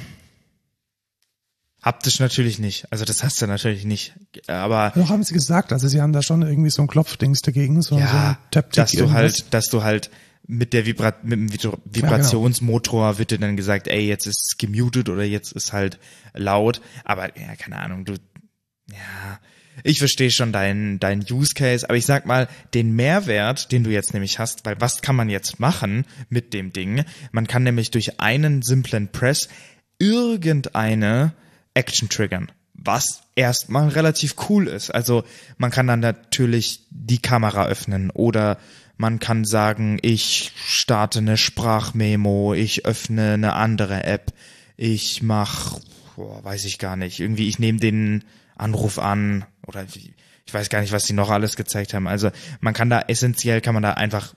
Haptisch 1.82 2.20
natürlich 2.20 2.60
nicht. 2.60 2.92
Also 2.92 3.06
das 3.06 3.24
hast 3.24 3.42
du 3.42 3.48
natürlich 3.48 3.86
nicht. 3.86 4.14
Aber 4.48 4.92
Doch 4.96 5.10
haben 5.10 5.24
sie 5.24 5.34
gesagt, 5.34 5.72
also 5.72 5.88
sie 5.88 6.02
haben 6.02 6.12
da 6.12 6.22
schon 6.22 6.42
irgendwie 6.42 6.70
so 6.72 6.82
ein 6.82 6.90
Klopfdings 6.90 7.40
dagegen, 7.42 7.82
so, 7.82 7.96
so 7.96 8.02
ja, 8.02 8.32
ein 8.32 8.52
Taptic 8.52 8.74
dass 8.84 8.92
du 8.92 9.12
halt, 9.12 9.54
dass 9.54 9.68
du 9.68 9.82
halt 9.82 10.12
mit 10.46 10.74
der 10.74 10.86
Vibra 10.86 11.14
mit 11.24 11.40
dem 11.40 11.48
Vibra- 11.48 11.78
Vibrationsmotor 11.86 13.18
wird 13.18 13.32
dir 13.32 13.40
dann 13.40 13.56
gesagt, 13.56 13.88
ey, 13.88 14.06
jetzt 14.10 14.28
ist 14.28 14.42
es 14.52 14.58
gemutet 14.58 15.08
oder 15.08 15.24
jetzt 15.24 15.54
ist 15.54 15.72
halt 15.72 16.00
laut. 16.34 16.82
Aber 17.06 17.28
ja, 17.40 17.56
keine 17.56 17.78
Ahnung, 17.78 18.04
du, 18.04 18.16
ja, 18.92 19.40
ich 19.84 20.00
verstehe 20.00 20.32
schon 20.32 20.52
deinen 20.52 21.00
dein 21.00 21.26
Use 21.30 21.54
Case, 21.54 21.88
aber 21.88 21.98
ich 21.98 22.06
sag 22.06 22.26
mal, 22.26 22.48
den 22.74 22.96
Mehrwert, 22.96 23.72
den 23.72 23.84
du 23.84 23.92
jetzt 23.92 24.14
nämlich 24.14 24.40
hast, 24.40 24.66
weil 24.66 24.80
was 24.80 25.02
kann 25.02 25.16
man 25.16 25.30
jetzt 25.30 25.60
machen 25.60 26.06
mit 26.30 26.54
dem 26.54 26.74
Ding? 26.74 27.06
Man 27.32 27.48
kann 27.48 27.64
nämlich 27.64 27.92
durch 27.92 28.20
einen 28.20 28.62
simplen 28.62 29.08
Press 29.10 29.50
irgendeine 30.00 31.34
Action 31.74 32.10
triggern, 32.10 32.52
was 32.74 33.22
erstmal 33.36 33.90
relativ 33.90 34.36
cool 34.50 34.68
ist. 34.68 34.90
Also 34.90 35.24
man 35.58 35.72
kann 35.72 35.88
dann 35.88 36.00
natürlich 36.00 36.86
die 36.90 37.22
Kamera 37.22 37.68
öffnen 37.68 38.10
oder 38.12 38.58
man 38.98 39.20
kann 39.20 39.46
sagen, 39.46 39.98
ich 40.02 40.52
starte 40.58 41.20
eine 41.20 41.38
Sprachmemo, 41.38 42.54
ich 42.54 42.86
öffne 42.86 43.34
eine 43.34 43.54
andere 43.54 44.04
App, 44.04 44.34
ich 44.76 45.22
mach, 45.22 45.80
boah, 46.18 46.44
weiß 46.44 46.66
ich 46.66 46.80
gar 46.80 46.98
nicht, 46.98 47.22
irgendwie 47.22 47.48
ich 47.48 47.60
nehme 47.60 47.80
den 47.80 48.26
Anruf 48.60 49.00
an 49.00 49.46
oder 49.68 49.86
ich 50.46 50.54
weiß 50.54 50.70
gar 50.70 50.82
nicht, 50.82 50.92
was 50.92 51.06
die 51.06 51.14
noch 51.14 51.30
alles 51.30 51.56
gezeigt 51.56 51.94
haben. 51.94 52.08
Also 52.08 52.32
man 52.60 52.74
kann 52.74 52.90
da 52.90 53.02
essentiell 53.08 53.62
kann 53.62 53.74
man 53.74 53.84
da 53.84 53.94
einfach 53.94 54.34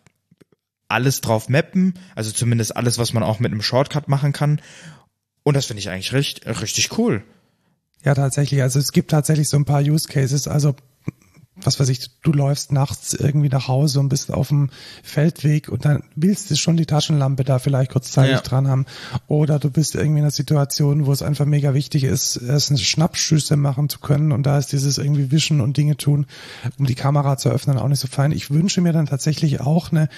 alles 0.89 1.23
drauf 1.23 1.49
mappen, 1.49 1.95
also 2.15 2.31
zumindest 2.31 2.77
alles, 2.77 2.99
was 2.99 3.15
man 3.15 3.23
auch 3.23 3.41
mit 3.41 3.51
einem 3.51 3.63
Shortcut 3.63 4.09
machen 4.09 4.33
kann. 4.33 4.61
Und 5.43 5.57
das 5.57 5.67
finde 5.67 5.81
ich 5.81 5.89
eigentlich 5.89 6.13
richtig, 6.13 6.47
richtig 6.61 6.99
cool. 6.99 7.25
Ja, 8.05 8.15
tatsächlich. 8.15 8.63
Also 8.63 8.79
es 8.79 8.93
gibt 8.93 9.11
tatsächlich 9.11 9.49
so 9.49 9.57
ein 9.57 9.65
paar 9.65 9.81
Use 9.81 10.09
Cases. 10.09 10.49
Also 10.49 10.75
was 11.65 11.79
weiß 11.81 11.89
ich, 11.89 12.11
du 12.23 12.33
läufst 12.33 12.73
nachts 12.73 13.15
irgendwie 13.15 13.49
nach 13.49 13.69
Hause 13.69 14.01
und 14.01 14.09
bist 14.09 14.33
auf 14.33 14.49
dem 14.49 14.71
Feldweg 15.03 15.69
und 15.69 15.85
dann 15.85 16.03
willst 16.17 16.51
du 16.51 16.57
schon 16.57 16.77
die 16.77 16.87
Taschenlampe 16.87 17.45
da 17.45 17.59
vielleicht 17.59 17.91
kurzzeitig 17.93 18.33
Ja. 18.37 18.41
dran 18.41 18.69
haben. 18.69 18.87
Oder 19.29 19.59
du 19.59 19.71
bist 19.71 19.95
irgendwie 19.95 20.19
in 20.19 20.25
einer 20.25 20.31
Situation, 20.31 21.07
wo 21.07 21.13
es 21.13 21.23
einfach 21.23 21.45
mega 21.47 21.75
wichtig 21.75 22.05
ist, 22.05 22.37
erst 22.37 22.71
eine 22.71 22.79
Schnappschüsse 22.79 23.57
machen 23.57 23.89
zu 23.89 24.01
können 24.01 24.33
und 24.33 24.45
da 24.45 24.59
ist 24.59 24.73
dieses 24.73 24.99
irgendwie 24.99 25.31
Wischen 25.31 25.61
und 25.61 25.77
Dinge 25.77 25.97
tun, 25.97 26.27
um 26.79 26.87
die 26.87 26.95
Kamera 26.95 27.37
zu 27.37 27.49
öffnen, 27.51 27.79
auch 27.79 27.89
nicht 27.89 28.01
so 28.01 28.09
fein. 28.09 28.33
Ich 28.33 28.51
wünsche 28.51 28.81
mir 28.81 28.93
dann 28.93 29.07
tatsächlich 29.07 29.61
auch 29.61 29.93
eine 29.93 30.09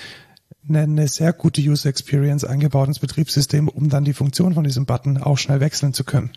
eine, 0.67 0.81
eine 0.81 1.09
sehr 1.09 1.33
gute 1.35 1.61
User 1.61 1.91
Experience 1.91 2.43
eingebaut 2.45 2.89
ins 2.89 2.99
Betriebssystem, 2.99 3.69
um 3.69 3.91
dann 3.91 4.05
die 4.05 4.15
Funktion 4.15 4.55
von 4.55 4.65
diesem 4.65 4.87
Button 4.87 5.19
auch 5.19 5.37
schnell 5.37 5.61
wechseln 5.61 5.93
zu 5.93 6.05
können. 6.05 6.31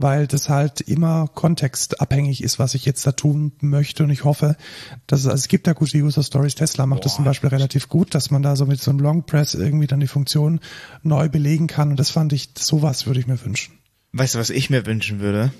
Weil 0.00 0.26
das 0.26 0.48
halt 0.48 0.80
immer 0.80 1.28
kontextabhängig 1.28 2.42
ist, 2.42 2.58
was 2.58 2.74
ich 2.74 2.86
jetzt 2.86 3.06
da 3.06 3.12
tun 3.12 3.52
möchte. 3.60 4.02
Und 4.02 4.10
ich 4.10 4.24
hoffe, 4.24 4.56
dass 5.06 5.20
es, 5.20 5.26
also 5.26 5.36
es 5.36 5.48
gibt 5.48 5.66
da 5.66 5.74
gute 5.74 5.98
User 5.98 6.22
Stories. 6.22 6.54
Tesla 6.54 6.86
macht 6.86 7.04
das 7.04 7.16
zum 7.16 7.26
Beispiel 7.26 7.50
relativ 7.50 7.90
gut, 7.90 8.14
dass 8.14 8.30
man 8.30 8.42
da 8.42 8.56
so 8.56 8.64
mit 8.64 8.80
so 8.80 8.90
einem 8.90 9.00
Long 9.00 9.26
Press 9.26 9.54
irgendwie 9.54 9.86
dann 9.86 10.00
die 10.00 10.06
Funktion 10.06 10.60
neu 11.02 11.28
belegen 11.28 11.66
kann. 11.66 11.90
Und 11.90 12.00
das 12.00 12.08
fand 12.08 12.32
ich, 12.32 12.50
sowas 12.56 13.06
würde 13.06 13.20
ich 13.20 13.26
mir 13.26 13.44
wünschen. 13.44 13.74
Weißt 14.12 14.34
du, 14.34 14.38
was 14.38 14.48
ich 14.48 14.70
mir 14.70 14.86
wünschen 14.86 15.20
würde? 15.20 15.52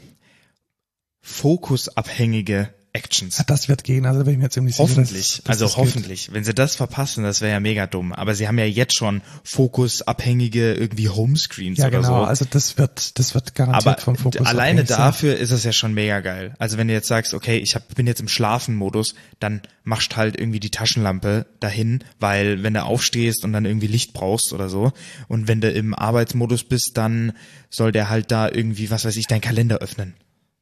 Fokusabhängige 1.21 2.71
Actions. 2.93 3.43
Das 3.47 3.69
wird 3.69 3.85
gehen, 3.85 4.05
also 4.05 4.19
da 4.21 4.25
bin 4.25 4.35
ich 4.35 4.41
mir 4.41 4.51
ziemlich 4.51 4.79
Hoffentlich, 4.79 5.27
sicher. 5.29 5.43
dass- 5.45 5.45
dass 5.45 5.63
also 5.63 5.65
das 5.67 5.75
geht. 5.75 5.85
hoffentlich. 5.85 6.33
Wenn 6.33 6.43
sie 6.45 6.55
das 6.55 6.75
verpassen, 6.75 7.23
das 7.23 7.41
wäre 7.41 7.53
ja 7.53 7.61
mega 7.61 7.87
dumm. 7.87 8.13
Aber 8.13 8.35
sie 8.35 8.49
haben 8.49 8.59
ja 8.59 8.65
jetzt 8.65 8.97
schon 8.97 9.23
fokusabhängige 9.45 10.75
irgendwie 10.75 11.09
Homescreens 11.09 11.79
Ja, 11.79 11.87
oder 11.89 11.99
genau, 11.99 12.09
so. 12.21 12.25
also 12.25 12.45
das 12.49 12.79
wird, 12.79 13.19
das 13.19 13.35
wird 13.35 13.55
garantiert 13.55 13.87
Aber 13.87 14.01
vom 14.01 14.17
Fokus 14.17 14.47
alleine 14.47 14.81
abhängig 14.83 14.89
sein. 14.89 14.99
dafür 14.99 15.37
ist 15.37 15.51
es 15.51 15.65
ja 15.65 15.73
schon 15.73 15.95
mega 15.95 16.21
geil. 16.21 16.55
Also 16.59 16.79
wenn 16.79 16.89
du 16.89 16.95
jetzt 16.95 17.09
sagst, 17.09 17.35
okay, 17.35 17.59
ich 17.59 17.75
hab, 17.75 17.95
bin 17.95 18.07
jetzt 18.07 18.21
im 18.21 18.29
Schlafenmodus, 18.29 19.15
dann 19.39 19.63
machst 19.85 20.17
halt 20.17 20.39
irgendwie 20.39 20.61
die 20.61 20.71
Taschenlampe 20.71 21.47
dahin, 21.61 22.05
weil 22.19 22.63
wenn 22.63 22.75
du 22.75 22.83
aufstehst 22.85 23.45
und 23.45 23.53
dann 23.53 23.65
irgendwie 23.65 23.87
Licht 23.89 24.13
brauchst 24.13 24.53
oder 24.53 24.69
so 24.69 24.93
und 25.29 25.49
wenn 25.49 25.61
du 25.61 25.71
im 25.71 25.95
Arbeitsmodus 25.95 26.65
bist, 26.65 26.93
dann 26.95 27.33
soll 27.71 27.93
der 27.93 28.11
halt 28.11 28.31
da 28.31 28.49
irgendwie, 28.49 28.91
was 28.91 29.05
weiß 29.05 29.17
ich, 29.17 29.27
deinen 29.27 29.41
Kalender 29.41 29.79
öffnen. 29.79 30.15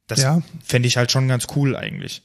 Das 0.09 0.21
Ja. 0.21 0.41
fände 0.63 0.87
ich 0.87 0.97
halt 0.97 1.11
schon 1.11 1.27
ganz 1.29 1.47
cool 1.55 1.75
eigentlich. 1.77 2.23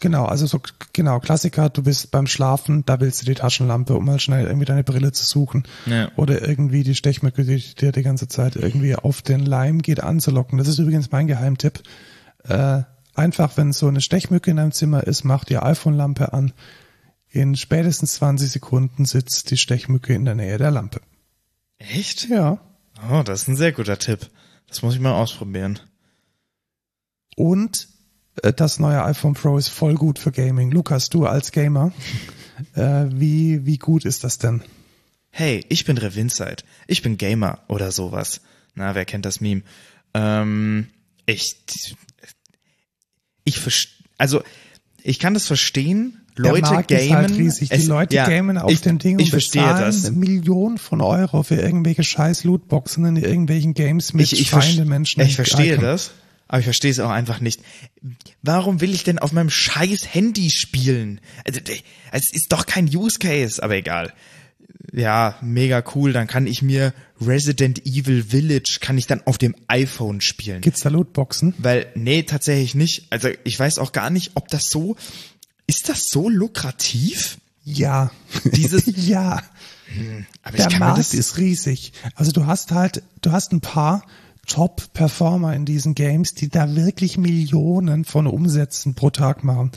Genau, 0.00 0.24
also 0.24 0.46
so, 0.46 0.60
genau, 0.92 1.20
Klassiker, 1.20 1.70
du 1.70 1.84
bist 1.84 2.10
beim 2.10 2.26
Schlafen, 2.26 2.84
da 2.84 2.98
willst 3.00 3.22
du 3.22 3.26
die 3.26 3.34
Taschenlampe, 3.34 3.94
um 3.94 4.04
mal 4.04 4.18
schnell 4.18 4.46
irgendwie 4.46 4.64
deine 4.66 4.82
Brille 4.82 5.12
zu 5.12 5.24
suchen. 5.24 5.62
Ja. 5.86 6.10
Oder 6.16 6.46
irgendwie 6.46 6.82
die 6.82 6.96
Stechmücke, 6.96 7.44
die 7.44 7.58
dir 7.76 7.92
die 7.92 8.02
ganze 8.02 8.26
Zeit 8.26 8.56
irgendwie 8.56 8.96
auf 8.96 9.22
den 9.22 9.46
Leim 9.46 9.80
geht, 9.80 10.02
anzulocken. 10.02 10.58
Das 10.58 10.66
ist 10.66 10.78
übrigens 10.78 11.12
mein 11.12 11.28
Geheimtipp. 11.28 11.82
Äh, 12.44 12.82
einfach, 13.14 13.56
wenn 13.56 13.72
so 13.72 13.86
eine 13.86 14.00
Stechmücke 14.00 14.50
in 14.50 14.56
deinem 14.56 14.72
Zimmer 14.72 15.04
ist, 15.04 15.22
mach 15.24 15.44
die 15.44 15.58
iPhone-Lampe 15.58 16.32
an. 16.32 16.52
In 17.30 17.54
spätestens 17.56 18.14
20 18.14 18.50
Sekunden 18.50 19.04
sitzt 19.04 19.52
die 19.52 19.56
Stechmücke 19.56 20.12
in 20.14 20.24
der 20.24 20.34
Nähe 20.34 20.58
der 20.58 20.72
Lampe. 20.72 21.00
Echt? 21.78 22.28
Ja. 22.28 22.58
Oh, 23.10 23.22
das 23.22 23.42
ist 23.42 23.48
ein 23.48 23.56
sehr 23.56 23.70
guter 23.72 23.98
Tipp. 23.98 24.28
Das 24.68 24.82
muss 24.82 24.94
ich 24.94 25.00
mal 25.00 25.12
ausprobieren. 25.12 25.78
Und 27.36 27.88
äh, 28.42 28.52
das 28.52 28.78
neue 28.78 29.02
iPhone 29.04 29.34
Pro 29.34 29.56
ist 29.58 29.68
voll 29.68 29.94
gut 29.94 30.18
für 30.18 30.32
Gaming. 30.32 30.70
Lukas, 30.70 31.08
du 31.08 31.26
als 31.26 31.52
Gamer, 31.52 31.92
äh, 32.74 33.04
wie, 33.10 33.64
wie 33.66 33.78
gut 33.78 34.04
ist 34.04 34.24
das 34.24 34.38
denn? 34.38 34.62
hey, 35.34 35.64
ich 35.70 35.86
bin 35.86 35.96
Revinside, 35.96 36.56
ich 36.86 37.00
bin 37.00 37.16
Gamer 37.16 37.60
oder 37.68 37.90
sowas. 37.90 38.42
Na, 38.74 38.94
wer 38.94 39.06
kennt 39.06 39.24
das 39.24 39.40
Meme? 39.40 39.62
Ähm, 40.12 40.88
ich, 41.24 41.56
ich 43.44 43.60
also 44.18 44.42
ich 45.02 45.18
kann 45.18 45.34
das 45.34 45.46
verstehen. 45.46 46.18
Leute 46.36 46.62
der 46.62 46.70
Markt 46.72 46.88
gamen. 46.88 47.02
ist 47.02 47.10
halt 47.12 47.30
riesig. 47.38 47.68
Die 47.70 47.74
es- 47.74 47.86
Leute 47.86 48.14
ja, 48.16 48.26
gamen 48.28 48.56
auf 48.58 48.70
ich, 48.70 48.80
dem 48.82 48.98
Ding 48.98 49.18
Ich 49.18 49.26
und 49.26 49.30
verstehe 49.30 49.62
bezahlen 49.62 49.84
das. 49.84 50.10
Millionen 50.10 50.78
von 50.78 51.00
Euro 51.00 51.42
für 51.42 51.56
irgendwelche 51.56 52.04
scheiß 52.04 52.44
Lootboxen 52.44 53.04
in 53.06 53.16
irgendwelchen 53.16 53.74
Games 53.74 54.12
mit 54.12 54.32
Ich, 54.32 54.40
ich, 54.40 54.48
schreienden 54.50 54.88
Menschen. 54.88 55.20
ich 55.22 55.34
verstehe 55.34 55.74
Icon. 55.74 55.84
das, 55.84 56.10
aber 56.52 56.58
ich 56.60 56.64
verstehe 56.64 56.90
es 56.90 57.00
auch 57.00 57.08
einfach 57.10 57.40
nicht. 57.40 57.62
Warum 58.42 58.82
will 58.82 58.92
ich 58.92 59.04
denn 59.04 59.18
auf 59.18 59.32
meinem 59.32 59.48
scheiß 59.48 60.12
Handy 60.14 60.50
spielen? 60.50 61.18
Also, 61.46 61.60
es 62.12 62.30
ist 62.30 62.52
doch 62.52 62.66
kein 62.66 62.84
Use 62.94 63.18
Case, 63.18 63.62
aber 63.62 63.74
egal. 63.74 64.12
Ja, 64.92 65.38
mega 65.40 65.82
cool. 65.94 66.12
Dann 66.12 66.26
kann 66.26 66.46
ich 66.46 66.60
mir 66.60 66.92
Resident 67.20 67.86
Evil 67.86 68.22
Village 68.24 68.78
kann 68.82 68.98
ich 68.98 69.06
dann 69.06 69.22
auf 69.24 69.38
dem 69.38 69.54
iPhone 69.68 70.20
spielen. 70.20 70.60
Gibt's 70.60 70.80
da 70.80 70.90
Lootboxen? 70.90 71.54
Weil, 71.56 71.86
nee, 71.94 72.22
tatsächlich 72.24 72.74
nicht. 72.74 73.06
Also 73.08 73.30
ich 73.44 73.58
weiß 73.58 73.78
auch 73.78 73.92
gar 73.92 74.10
nicht, 74.10 74.32
ob 74.34 74.48
das 74.48 74.68
so, 74.68 74.96
ist 75.66 75.88
das 75.88 76.10
so 76.10 76.28
lukrativ? 76.28 77.38
Ja. 77.64 78.10
Dieses- 78.44 78.84
ja. 79.08 79.42
Aber 80.42 80.56
Der 80.56 80.66
ich 80.66 80.72
kann 80.72 80.72
mir 80.74 80.78
Markt 80.80 80.98
das, 80.98 81.14
ist 81.14 81.38
riesig. 81.38 81.92
Also 82.14 82.32
du 82.32 82.44
hast 82.46 82.72
halt, 82.72 83.02
du 83.22 83.32
hast 83.32 83.52
ein 83.52 83.60
paar 83.62 84.04
Top-Performer 84.46 85.54
in 85.54 85.64
diesen 85.64 85.94
Games, 85.94 86.34
die 86.34 86.48
da 86.48 86.74
wirklich 86.74 87.16
Millionen 87.16 88.04
von 88.04 88.26
Umsätzen 88.26 88.94
pro 88.94 89.10
Tag 89.10 89.44
machen. 89.44 89.70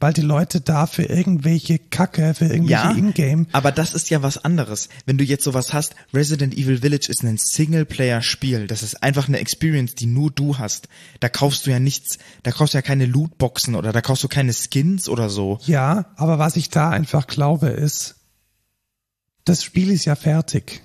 Weil 0.00 0.14
die 0.14 0.22
Leute 0.22 0.62
da 0.62 0.86
für 0.86 1.04
irgendwelche 1.04 1.78
Kacke, 1.78 2.32
für 2.34 2.46
irgendwelche 2.46 2.72
ja, 2.72 2.90
Ingame 2.92 3.46
aber 3.52 3.72
das 3.72 3.94
ist 3.94 4.08
ja 4.08 4.22
was 4.22 4.38
anderes. 4.38 4.88
Wenn 5.04 5.18
du 5.18 5.24
jetzt 5.24 5.44
sowas 5.44 5.74
hast, 5.74 5.94
Resident 6.14 6.56
Evil 6.56 6.78
Village 6.78 7.08
ist 7.10 7.22
ein 7.22 7.36
Singleplayer-Spiel. 7.36 8.66
Das 8.66 8.82
ist 8.82 9.02
einfach 9.02 9.28
eine 9.28 9.38
Experience, 9.38 9.94
die 9.94 10.06
nur 10.06 10.30
du 10.30 10.58
hast. 10.58 10.88
Da 11.20 11.28
kaufst 11.28 11.66
du 11.66 11.70
ja 11.70 11.78
nichts, 11.78 12.18
da 12.42 12.52
kaufst 12.52 12.72
du 12.74 12.78
ja 12.78 12.82
keine 12.82 13.06
Lootboxen 13.06 13.74
oder 13.74 13.92
da 13.92 14.00
kaufst 14.00 14.24
du 14.24 14.28
keine 14.28 14.52
Skins 14.54 15.08
oder 15.08 15.28
so. 15.28 15.58
Ja, 15.66 16.06
aber 16.16 16.38
was 16.38 16.56
ich 16.56 16.70
da 16.70 16.90
einfach 16.90 17.26
glaube 17.26 17.68
ist, 17.68 18.16
das 19.44 19.62
Spiel 19.62 19.90
ist 19.90 20.06
ja 20.06 20.16
fertig. 20.16 20.82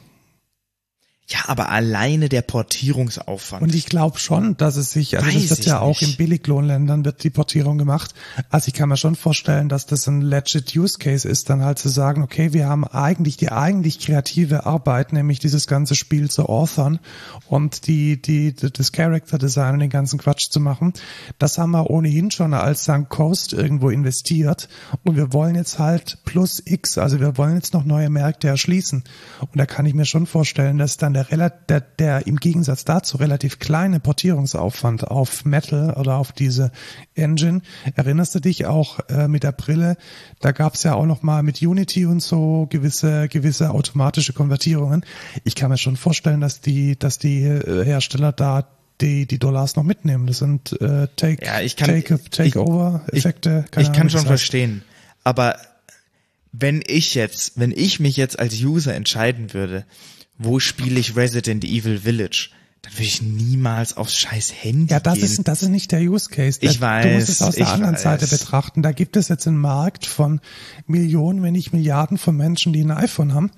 Ja, 1.32 1.40
aber 1.48 1.70
alleine 1.70 2.28
der 2.28 2.42
Portierungsaufwand. 2.42 3.64
Und 3.64 3.74
ich 3.74 3.86
glaube 3.86 4.20
schon, 4.20 4.58
dass 4.58 4.76
es 4.76 4.92
sich, 4.92 5.18
also 5.18 5.28
Weiß 5.28 5.48
das 5.48 5.60
wird 5.60 5.68
ja 5.68 5.80
auch 5.80 6.02
nicht. 6.02 6.12
in 6.12 6.18
Billiglohnländern 6.18 7.06
wird 7.06 7.24
die 7.24 7.30
Portierung 7.30 7.78
gemacht. 7.78 8.14
Also 8.50 8.68
ich 8.68 8.74
kann 8.74 8.90
mir 8.90 8.98
schon 8.98 9.16
vorstellen, 9.16 9.70
dass 9.70 9.86
das 9.86 10.08
ein 10.08 10.22
legit 10.22 10.76
Use 10.76 10.98
Case 11.00 11.28
ist, 11.28 11.50
dann 11.50 11.64
halt 11.64 11.80
zu 11.80 11.88
sagen, 11.88 12.22
okay, 12.22 12.52
wir 12.52 12.68
haben 12.68 12.84
eigentlich 12.86 13.38
die 13.38 13.50
eigentlich 13.50 14.00
kreative 14.00 14.66
Arbeit, 14.66 15.14
nämlich 15.14 15.40
dieses 15.40 15.68
ganze 15.68 15.96
Spiel 15.96 16.30
zu 16.30 16.50
authern 16.50 17.00
und 17.48 17.88
die, 17.88 18.22
die, 18.22 18.54
das 18.54 18.92
Character 18.92 19.38
Design 19.38 19.76
und 19.76 19.80
den 19.80 19.90
ganzen 19.90 20.20
Quatsch 20.20 20.50
zu 20.50 20.60
machen. 20.60 20.92
Das 21.40 21.58
haben 21.58 21.72
wir 21.72 21.90
ohnehin 21.90 22.32
schon 22.32 22.54
als 22.54 22.84
Sunk 22.84 23.08
Coast 23.08 23.54
irgendwo 23.54 23.90
investiert 23.90 24.68
und 25.04 25.16
wir 25.16 25.32
wollen 25.32 25.56
jetzt 25.56 25.80
halt 25.80 26.18
plus 26.26 26.62
X, 26.66 26.98
also 26.98 27.22
wir 27.22 27.38
wollen 27.38 27.56
jetzt 27.56 27.74
noch 27.74 27.86
neue 27.86 28.10
Märkte 28.10 28.50
erschließen. 28.50 29.04
Und 29.40 29.58
da 29.58 29.66
kann 29.66 29.86
ich 29.86 29.94
mir 29.94 30.06
schon 30.06 30.26
vorstellen, 30.26 30.78
dass 30.78 30.98
dann 30.98 31.14
der, 31.14 31.21
rela- 31.24 31.52
der, 31.70 31.82
der 31.82 32.28
im 32.28 32.38
Gegensatz 32.38 32.86
dazu 32.86 33.18
relativ 33.18 33.60
kleine 33.60 34.00
Portierungsaufwand 34.00 35.08
auf 35.08 35.46
Metal 35.46 35.94
oder 35.94 36.18
auf 36.18 36.32
diese 36.32 36.72
Engine. 37.16 37.62
Erinnerst 37.96 38.36
du 38.36 38.40
dich 38.40 38.66
auch 38.66 39.00
äh, 39.10 39.28
mit 39.28 39.44
der 39.44 39.52
Brille? 39.52 39.98
Da 40.40 40.52
gab 40.52 40.76
es 40.76 40.84
ja 40.84 40.94
auch 40.96 41.06
noch 41.06 41.22
mal 41.24 41.44
mit 41.44 41.62
Unity 41.62 42.06
und 42.06 42.22
so 42.22 42.68
gewisse 42.70 43.28
gewisse 43.28 43.72
automatische 43.72 44.34
Konvertierungen. 44.34 45.06
Ich 45.44 45.56
kann 45.56 45.70
mir 45.72 45.78
schon 45.78 45.98
vorstellen, 45.98 46.42
dass 46.42 46.62
die 46.62 46.98
dass 46.98 47.18
die 47.20 47.44
äh, 47.44 47.86
Hersteller 47.86 48.32
da 48.32 48.68
die, 49.02 49.26
die 49.26 49.40
Dollars 49.40 49.76
noch 49.76 49.84
mitnehmen. 49.84 50.28
Das 50.28 50.38
sind 50.38 50.80
äh, 50.80 51.08
Take, 51.16 51.44
Ja, 51.46 51.60
ich 51.62 51.76
kann- 51.76 51.88
Take, 51.90 52.20
Takeover-Effekte. 52.30 53.64
Ich, 53.66 53.72
keine 53.72 53.88
ich 53.88 53.94
kann 53.94 54.10
schon 54.10 54.26
verstehen. 54.26 54.84
Aber 55.24 55.56
wenn 56.52 56.84
ich 56.86 57.16
jetzt, 57.16 57.54
wenn 57.60 57.72
ich 57.72 58.00
mich 58.00 58.18
jetzt 58.18 58.38
als 58.40 58.54
User 58.62 58.94
entscheiden 58.94 59.54
würde, 59.54 59.86
wo 60.44 60.60
spiele 60.60 61.00
ich 61.00 61.16
Resident 61.16 61.64
Evil 61.66 62.00
Village, 62.00 62.50
dann 62.84 62.94
würde 62.94 63.04
ich 63.04 63.22
niemals 63.22 63.96
aufs 63.96 64.18
scheiß 64.18 64.54
Handy 64.64 64.92
Ja, 64.92 65.00
das 65.00 65.16
gehen. 65.16 65.24
ist, 65.26 65.48
das 65.48 65.62
ist 65.62 65.70
nicht 65.70 65.92
der 65.92 66.02
Use 66.02 66.30
Case. 66.30 66.60
Der, 66.60 66.72
Ich 66.72 66.80
Du 66.80 66.86
musst 67.14 67.30
es 67.30 67.42
weiß, 67.42 67.48
aus 67.50 67.56
der 67.56 67.68
anderen 67.70 67.94
weiß. 67.94 68.02
Seite 68.02 68.28
betrachten. 68.28 68.82
Da 68.82 68.92
gibt 68.92 69.16
es 69.18 69.28
jetzt 69.28 69.48
einen 69.48 69.58
Markt 69.58 70.06
von 70.08 70.42
Millionen, 70.88 71.44
wenn 71.44 71.54
nicht 71.54 71.74
Milliarden 71.74 72.18
von 72.18 72.36
Menschen, 72.36 72.74
die 72.74 72.82
ein 72.82 72.90
iPhone 72.92 73.34
haben. 73.36 73.52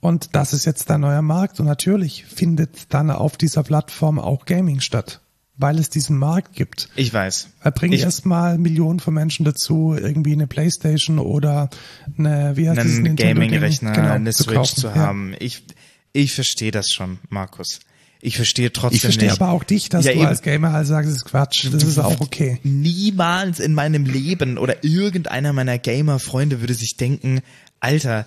Und 0.00 0.30
das 0.36 0.52
ist 0.52 0.64
jetzt 0.64 0.88
der 0.90 0.98
neue 0.98 1.22
Markt. 1.22 1.58
Und 1.58 1.66
natürlich 1.66 2.24
findet 2.24 2.92
dann 2.94 3.10
auf 3.10 3.36
dieser 3.36 3.64
Plattform 3.64 4.20
auch 4.20 4.44
Gaming 4.46 4.78
statt. 4.80 5.20
Weil 5.60 5.80
es 5.80 5.90
diesen 5.90 6.16
Markt 6.16 6.54
gibt. 6.54 6.88
ich 6.94 7.12
weiß. 7.12 7.48
Er 7.64 7.72
bringt 7.72 7.92
Ich- 7.92 8.02
erstmal 8.02 8.58
Millionen 8.58 9.00
von 9.00 9.12
Menschen 9.12 9.44
dazu, 9.44 9.92
irgendwie 9.98 10.30
eine 10.34 10.46
Playstation 10.46 11.18
oder 11.18 11.68
eine, 12.16 12.52
wie 12.56 12.68
heißt 12.68 12.78
das, 12.78 12.86
einen? 12.86 13.16
Gaming-Rechner, 13.16 13.90
Genau, 13.90 14.12
eine 14.12 14.32
zu 14.32 14.44
Switch 14.44 14.74
zu 14.76 14.86
Ja. 14.86 14.94
haben. 14.94 15.34
Ich, 15.40 15.64
ich 16.12 16.32
verstehe 16.32 16.70
das 16.70 16.90
schon, 16.90 17.18
Markus. 17.28 17.80
Ich 18.20 18.36
verstehe 18.36 18.72
trotzdem 18.72 18.96
Ich 18.96 19.02
verstehe 19.02 19.28
nicht. 19.30 19.40
aber 19.40 19.52
auch 19.52 19.62
dich, 19.62 19.88
dass 19.90 20.04
Ja, 20.04 20.12
du 20.12 20.18
eben. 20.18 20.26
als 20.26 20.42
Gamer 20.42 20.72
halt 20.72 20.86
sagst, 20.88 21.08
das 21.10 21.16
ist 21.18 21.24
Quatsch. 21.24 21.68
Das 21.70 21.84
ist 21.84 21.98
auch 21.98 22.20
okay. 22.20 22.58
niemals 22.64 23.60
in 23.60 23.74
meinem 23.74 24.04
Leben 24.06 24.58
oder 24.58 24.82
irgendeiner 24.82 25.52
meiner 25.52 25.78
Gamer-Freunde 25.78 26.60
würde 26.60 26.74
sich 26.74 26.96
denken, 26.96 27.40
Alter, 27.78 28.26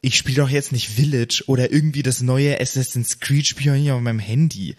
ich 0.00 0.16
spiele 0.16 0.36
doch 0.42 0.48
jetzt 0.48 0.72
nicht 0.72 0.88
Village 0.88 1.42
oder 1.46 1.70
irgendwie 1.72 2.02
das 2.02 2.22
neue 2.22 2.58
Assassin's 2.58 3.20
Creed-Spiel 3.20 3.74
hier 3.74 3.96
auf 3.96 4.00
meinem 4.00 4.18
Handy. 4.20 4.76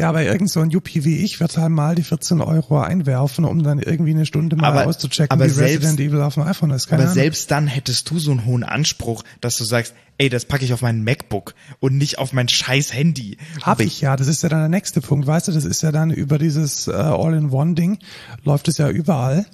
Ja, 0.00 0.08
aber 0.08 0.22
irgend 0.22 0.50
so 0.50 0.60
ein 0.60 0.70
Yuppie 0.70 1.04
wie 1.04 1.18
ich 1.18 1.40
wird 1.40 1.56
halt 1.56 1.70
mal 1.70 1.94
die 1.94 2.02
14 2.02 2.40
Euro 2.40 2.80
einwerfen, 2.80 3.44
um 3.44 3.62
dann 3.62 3.78
irgendwie 3.78 4.10
eine 4.10 4.26
Stunde 4.26 4.56
mal 4.56 4.68
Aber- 4.68 4.86
auszuchecken, 4.86 5.30
aber 5.30 5.44
wie 5.46 5.50
selbst- 5.50 5.84
Resident 5.86 6.00
Evil 6.00 6.22
auf 6.22 6.34
dem 6.34 6.42
iPhone 6.44 6.70
ist. 6.70 6.86
Keine 6.88 7.02
Aber 7.02 7.10
Ahnung. 7.12 7.22
selbst 7.22 7.50
dann 7.50 7.66
hättest 7.66 8.10
du 8.10 8.18
so 8.18 8.30
einen 8.32 8.44
hohen 8.46 8.64
Anspruch, 8.64 9.22
dass 9.40 9.56
du 9.56 9.64
sagst, 9.64 9.94
ey, 10.18 10.28
das 10.28 10.44
packe 10.44 10.64
ich 10.64 10.72
auf 10.72 10.82
mein 10.82 11.02
MacBook 11.04 11.54
und 11.78 11.96
nicht 11.96 12.18
auf 12.18 12.32
mein 12.32 12.48
scheiß 12.48 12.92
Handy. 12.92 13.38
Habe 13.62 13.84
ich 13.84 14.00
ja, 14.00 14.16
das 14.16 14.26
ist 14.26 14.42
ja 14.42 14.48
dann 14.48 14.60
der 14.60 14.68
nächste 14.68 15.00
Punkt, 15.00 15.26
weißt 15.26 15.48
du, 15.48 15.52
das 15.52 15.64
ist 15.64 15.82
ja 15.82 15.92
dann 15.92 16.10
über 16.10 16.38
dieses 16.38 16.88
äh, 16.88 16.92
All-in-One-Ding, 16.92 17.98
läuft 18.44 18.68
es 18.68 18.78
ja 18.78 18.88
überall. 18.90 19.46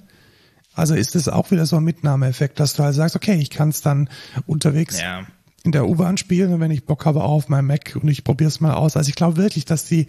Also 0.73 0.93
ist 0.93 1.15
es 1.15 1.27
auch 1.27 1.49
wieder 1.51 1.65
so 1.65 1.77
ein 1.77 1.83
Mitnahmeeffekt, 1.83 2.59
dass 2.59 2.73
du 2.75 2.83
halt 2.83 2.93
sagst, 2.95 3.15
okay, 3.15 3.35
ich 3.35 3.49
kann 3.49 3.69
es 3.69 3.81
dann 3.81 4.09
unterwegs 4.45 5.01
Ja. 5.01 5.25
In 5.67 5.71
der 5.73 5.87
U-Bahn 5.87 6.17
spielen 6.17 6.59
wenn 6.59 6.71
ich 6.71 6.85
Bock 6.85 7.05
habe, 7.05 7.23
auf 7.23 7.49
meinem 7.49 7.67
Mac 7.67 7.95
und 8.01 8.07
ich 8.07 8.23
probiere 8.23 8.47
es 8.47 8.59
mal 8.61 8.73
aus. 8.73 8.95
Also 8.97 9.09
ich 9.09 9.15
glaube 9.15 9.37
wirklich, 9.37 9.65
dass 9.65 9.85
die, 9.85 10.07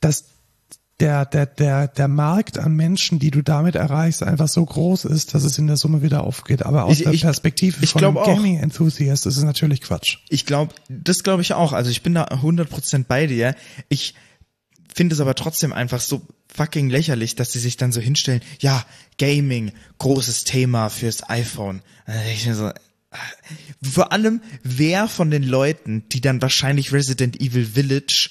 dass 0.00 0.24
der, 1.00 1.26
der, 1.26 1.46
der, 1.46 1.88
der 1.88 2.08
Markt 2.08 2.56
an 2.58 2.74
Menschen, 2.76 3.18
die 3.18 3.30
du 3.30 3.42
damit 3.42 3.74
erreichst, 3.74 4.22
einfach 4.22 4.46
so 4.48 4.64
groß 4.64 5.04
ist, 5.06 5.34
dass 5.34 5.42
es 5.42 5.58
in 5.58 5.66
der 5.66 5.76
Summe 5.76 6.02
wieder 6.02 6.22
aufgeht. 6.24 6.64
Aber 6.64 6.84
aus 6.84 6.98
Ich- 6.98 7.04
der 7.04 7.12
ich- 7.12 7.22
Perspektive 7.22 7.82
ich 7.82 7.90
von 7.90 8.04
auch. 8.16 8.24
Gaming-Enthusiast 8.26 9.26
ist 9.26 9.36
es 9.36 9.42
natürlich 9.44 9.80
Quatsch. 9.80 10.18
Ich 10.28 10.46
glaube, 10.46 10.72
das 10.88 11.22
glaube 11.24 11.42
ich 11.42 11.52
auch. 11.52 11.72
Also 11.72 11.90
ich 11.90 12.02
bin 12.02 12.14
da 12.14 12.24
100% 12.28 13.04
bei 13.08 13.26
dir. 13.26 13.54
Ich 13.88 14.14
finde 14.94 15.14
es 15.14 15.20
aber 15.20 15.34
trotzdem 15.34 15.72
einfach 15.72 16.00
so 16.00 16.22
fucking 16.54 16.88
lächerlich, 16.88 17.34
dass 17.34 17.50
sie 17.52 17.58
sich 17.58 17.76
dann 17.76 17.90
so 17.90 18.00
hinstellen, 18.00 18.40
ja, 18.60 18.84
Gaming, 19.18 19.72
großes 19.98 20.44
Thema 20.44 20.88
fürs 20.88 21.28
iPhone. 21.28 21.82
Denke 22.06 22.30
ich 22.32 22.56
so, 22.56 22.70
vor 23.82 24.12
allem, 24.12 24.40
wer 24.62 25.08
von 25.08 25.30
den 25.30 25.42
Leuten, 25.42 26.08
die 26.10 26.20
dann 26.20 26.42
wahrscheinlich 26.42 26.92
Resident 26.92 27.40
Evil 27.40 27.66
Village 27.66 28.30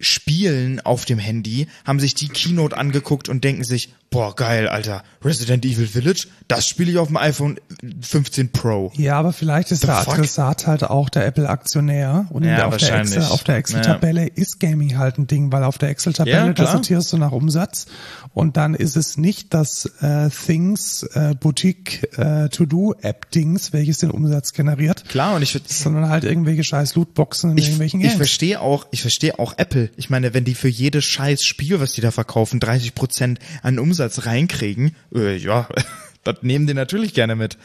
spielen 0.00 0.80
auf 0.80 1.04
dem 1.04 1.18
Handy, 1.18 1.66
haben 1.84 2.00
sich 2.00 2.14
die 2.14 2.28
Keynote 2.28 2.76
angeguckt 2.76 3.28
und 3.28 3.42
denken 3.42 3.64
sich, 3.64 3.94
boah, 4.10 4.34
geil, 4.34 4.68
Alter, 4.68 5.02
Resident 5.22 5.64
Evil 5.66 5.86
Village, 5.86 6.28
das 6.48 6.66
spiele 6.66 6.90
ich 6.90 6.98
auf 6.98 7.08
dem 7.08 7.16
iPhone 7.18 7.58
15 8.00 8.52
Pro. 8.52 8.90
Ja, 8.96 9.18
aber 9.18 9.32
vielleicht 9.34 9.70
ist 9.70 9.80
The 9.82 9.86
der 9.88 9.96
fuck? 9.96 10.14
Adressat 10.14 10.66
halt 10.66 10.84
auch 10.84 11.08
der 11.10 11.26
Apple-Aktionär 11.26 12.26
und 12.30 12.44
Ja, 12.44 12.66
auf, 12.66 12.76
der. 12.78 13.00
Excel, 13.00 13.22
auf 13.24 13.44
der 13.44 13.56
Excel-Tabelle 13.56 14.26
ist 14.28 14.60
Gaming 14.60 14.96
halt 14.96 15.18
ein 15.18 15.26
Ding, 15.26 15.52
weil 15.52 15.62
auf 15.62 15.76
der 15.76 15.90
Excel-Tabelle, 15.90 16.36
Ja, 16.36 16.46
da 16.46 16.52
klar. 16.54 16.72
sortierst 16.72 17.12
du 17.12 17.18
nach 17.18 17.32
Umsatz 17.32 17.86
und 18.32 18.56
dann 18.56 18.74
ist 18.74 18.96
es 18.96 19.18
nicht 19.18 19.52
das 19.52 19.84
äh, 20.00 20.30
Things 20.30 21.02
äh, 21.12 21.34
Boutique 21.38 22.08
äh, 22.16 22.48
To-Do-App-Dings, 22.48 23.72
welches 23.74 23.98
den 23.98 24.10
Umsatz 24.10 24.52
generiert, 24.54 25.04
Klar, 25.08 25.36
und 25.36 25.42
ich 25.42 25.52
würde 25.54 25.66
sondern 25.68 26.08
halt 26.08 26.24
irgendwelche 26.24 26.64
scheiß 26.64 26.94
Lootboxen 26.94 27.50
in 27.50 27.58
ich, 27.58 27.64
irgendwelchen 27.66 28.00
ich 28.00 28.06
Games. 28.06 28.16
verstehe 28.16 28.60
auch, 28.62 28.86
ich 28.90 29.02
verstehe 29.02 29.38
auch 29.38 29.54
Apple. 29.58 29.90
Ich 29.96 30.08
meine, 30.08 30.32
wenn 30.32 30.44
die 30.44 30.54
für 30.54 30.68
jedes 30.68 31.04
scheiß 31.04 31.42
Spiel, 31.44 31.78
was 31.80 31.92
die 31.92 32.00
da 32.00 32.10
verkaufen, 32.10 32.58
30 32.58 32.94
Prozent 32.94 33.38
an 33.62 33.78
Umsatz 33.78 33.97
reinkriegen, 34.26 34.96
äh, 35.14 35.36
ja, 35.36 35.68
das 36.24 36.42
nehmen 36.42 36.66
die 36.66 36.74
natürlich 36.74 37.14
gerne 37.14 37.36
mit. 37.36 37.58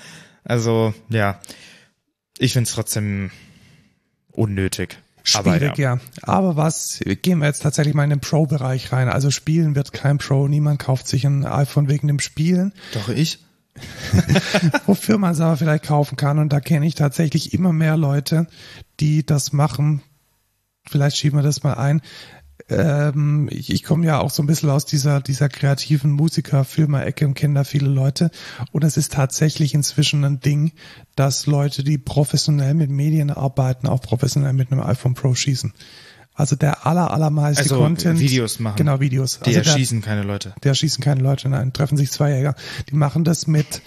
Also, 0.43 0.93
ja, 1.09 1.39
ich 2.37 2.53
find's 2.53 2.73
trotzdem 2.73 3.31
unnötig. 4.31 4.97
Aber 5.35 5.57
Schwierig, 5.57 5.77
ja. 5.77 5.95
ja. 5.95 6.01
Aber 6.21 6.57
was, 6.57 6.99
gehen 7.21 7.39
wir 7.39 7.45
jetzt 7.45 7.63
tatsächlich 7.63 7.95
mal 7.95 8.03
in 8.03 8.09
den 8.09 8.19
Pro-Bereich 8.19 8.91
rein. 8.91 9.07
Also 9.07 9.31
Spielen 9.31 9.73
wird 9.75 9.93
kein 9.93 10.17
Pro, 10.17 10.49
niemand 10.49 10.79
kauft 10.79 11.07
sich 11.07 11.25
ein 11.25 11.45
iPhone 11.45 11.87
wegen 11.87 12.07
dem 12.07 12.19
Spielen. 12.19 12.73
Doch 12.93 13.07
ich. 13.07 13.39
wofür 14.85 15.17
man 15.17 15.31
es 15.31 15.39
aber 15.39 15.57
vielleicht 15.57 15.85
kaufen 15.85 16.15
kann. 16.15 16.39
Und 16.39 16.53
da 16.53 16.59
kenne 16.59 16.85
ich 16.85 16.95
tatsächlich 16.95 17.53
immer 17.53 17.73
mehr 17.73 17.97
Leute, 17.97 18.47
die 18.99 19.25
das 19.25 19.53
machen. 19.53 20.03
Vielleicht 20.87 21.17
schieben 21.17 21.39
wir 21.39 21.43
das 21.43 21.63
mal 21.63 21.73
ein. 21.73 22.01
Ähm, 22.73 23.47
ich, 23.51 23.71
ich 23.71 23.83
komme 23.83 24.05
ja 24.05 24.19
auch 24.19 24.29
so 24.29 24.43
ein 24.43 24.47
bisschen 24.47 24.69
aus 24.69 24.85
dieser, 24.85 25.21
dieser 25.21 25.49
kreativen 25.49 26.11
Musiker-Filmer-Ecke 26.11 27.25
und 27.25 27.33
kenne 27.33 27.55
da 27.55 27.63
viele 27.63 27.89
Leute. 27.89 28.31
Und 28.71 28.83
es 28.83 28.97
ist 28.97 29.13
tatsächlich 29.13 29.73
inzwischen 29.73 30.23
ein 30.23 30.39
Ding, 30.39 30.71
dass 31.15 31.45
Leute, 31.45 31.83
die 31.83 31.97
professionell 31.97 32.73
mit 32.73 32.89
Medien 32.89 33.29
arbeiten, 33.29 33.87
auch 33.87 34.01
professionell 34.01 34.53
mit 34.53 34.71
einem 34.71 34.81
iPhone 34.81 35.13
Pro 35.13 35.35
schießen. 35.35 35.73
Also 36.35 36.55
der 36.55 36.87
aller, 36.87 37.11
allermeiste 37.11 37.61
Also 37.61 37.77
Content. 37.77 38.19
Videos 38.19 38.59
machen. 38.59 38.77
Genau, 38.77 38.99
Videos. 38.99 39.39
Die 39.39 39.55
also 39.55 39.61
der, 39.61 39.71
erschießen 39.71 40.01
keine 40.01 40.23
Leute. 40.23 40.55
der 40.63 40.73
schießen 40.73 41.03
keine 41.03 41.21
Leute, 41.21 41.47
nein, 41.47 41.73
treffen 41.73 41.95
sich 41.95 42.09
zwei 42.09 42.35
Jäger. 42.35 42.55
Die 42.89 42.95
machen 42.95 43.23
das 43.23 43.45
mit, 43.45 43.83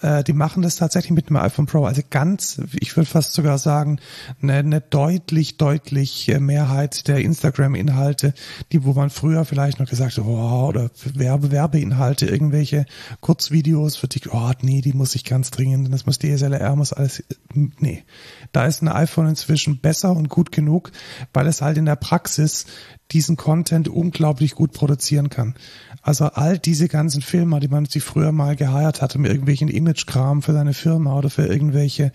äh, 0.00 0.22
die 0.22 0.32
machen 0.32 0.62
das 0.62 0.76
tatsächlich 0.76 1.10
mit 1.10 1.28
einem 1.28 1.38
iPhone 1.38 1.66
Pro. 1.66 1.86
Also 1.86 2.02
ganz, 2.08 2.60
ich 2.78 2.96
würde 2.96 3.10
fast 3.10 3.32
sogar 3.32 3.58
sagen, 3.58 3.98
eine, 4.40 4.54
eine 4.54 4.80
deutlich, 4.80 5.56
deutlich 5.56 6.28
äh, 6.28 6.38
Mehrheit 6.38 7.08
der 7.08 7.18
Instagram-Inhalte, 7.18 8.32
die, 8.70 8.84
wo 8.84 8.92
man 8.92 9.10
früher 9.10 9.44
vielleicht 9.44 9.80
noch 9.80 9.88
gesagt 9.88 10.18
hat, 10.18 10.24
oh, 10.24 10.66
oder 10.68 10.90
Werbe, 11.14 11.50
Werbeinhalte, 11.50 12.26
irgendwelche 12.26 12.86
Kurzvideos 13.20 13.96
für 13.96 14.08
TikTok, 14.08 14.34
oh, 14.34 14.52
nee, 14.62 14.82
die 14.82 14.92
muss 14.92 15.16
ich 15.16 15.24
ganz 15.24 15.50
dringend, 15.50 15.92
das 15.92 16.06
muss 16.06 16.20
DSLR, 16.20 16.76
muss 16.76 16.92
alles, 16.92 17.24
nee. 17.54 18.04
Da 18.52 18.66
ist 18.66 18.82
ein 18.82 18.88
iPhone 18.88 19.26
inzwischen 19.26 19.80
besser 19.80 20.12
und 20.12 20.28
gut 20.28 20.52
genug, 20.52 20.92
weil 21.32 21.48
es 21.48 21.60
halt 21.60 21.76
in 21.76 21.87
der 21.88 21.96
Praxis 21.96 22.66
diesen 23.10 23.36
Content 23.36 23.88
unglaublich 23.88 24.54
gut 24.54 24.72
produzieren 24.72 25.30
kann. 25.30 25.54
Also 26.02 26.26
all 26.26 26.58
diese 26.58 26.88
ganzen 26.88 27.22
Filme, 27.22 27.58
die 27.60 27.68
man 27.68 27.86
sich 27.86 28.04
früher 28.04 28.32
mal 28.32 28.54
geheiert 28.54 29.02
hat, 29.02 29.16
um 29.16 29.24
irgendwelchen 29.24 29.68
Imagekram 29.68 30.42
für 30.42 30.52
seine 30.52 30.74
Firma 30.74 31.16
oder 31.16 31.30
für 31.30 31.46
irgendwelche 31.46 32.12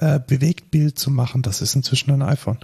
äh, 0.00 0.18
Bewegtbild 0.18 0.98
zu 0.98 1.10
machen, 1.10 1.42
das 1.42 1.60
ist 1.60 1.74
inzwischen 1.74 2.10
ein 2.10 2.22
iPhone. 2.22 2.58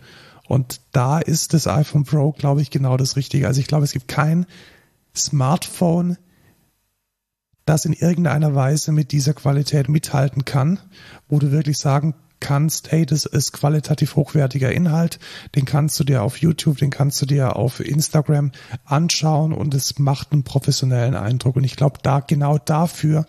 Und 0.48 0.80
da 0.92 1.18
ist 1.18 1.54
das 1.54 1.66
iPhone 1.66 2.04
Pro, 2.04 2.32
glaube 2.32 2.62
ich, 2.62 2.70
genau 2.70 2.96
das 2.96 3.16
Richtige. 3.16 3.46
Also 3.46 3.60
ich 3.60 3.66
glaube, 3.66 3.84
es 3.84 3.92
gibt 3.92 4.08
kein 4.08 4.46
Smartphone, 5.14 6.16
das 7.64 7.84
in 7.84 7.92
irgendeiner 7.92 8.54
Weise 8.54 8.92
mit 8.92 9.12
dieser 9.12 9.34
Qualität 9.34 9.88
mithalten 9.88 10.44
kann, 10.44 10.78
wo 11.28 11.38
du 11.38 11.50
wirklich 11.50 11.78
sagen 11.78 12.14
kannst, 12.40 12.92
hey, 12.92 13.06
das 13.06 13.24
ist 13.26 13.52
qualitativ 13.52 14.16
hochwertiger 14.16 14.72
Inhalt, 14.72 15.18
den 15.54 15.64
kannst 15.64 15.98
du 16.00 16.04
dir 16.04 16.22
auf 16.22 16.38
YouTube, 16.38 16.78
den 16.78 16.90
kannst 16.90 17.20
du 17.20 17.26
dir 17.26 17.56
auf 17.56 17.80
Instagram 17.80 18.52
anschauen 18.84 19.52
und 19.52 19.74
es 19.74 19.98
macht 19.98 20.32
einen 20.32 20.44
professionellen 20.44 21.14
Eindruck. 21.14 21.56
Und 21.56 21.64
ich 21.64 21.76
glaube, 21.76 21.98
da 22.02 22.20
genau 22.20 22.58
dafür 22.58 23.26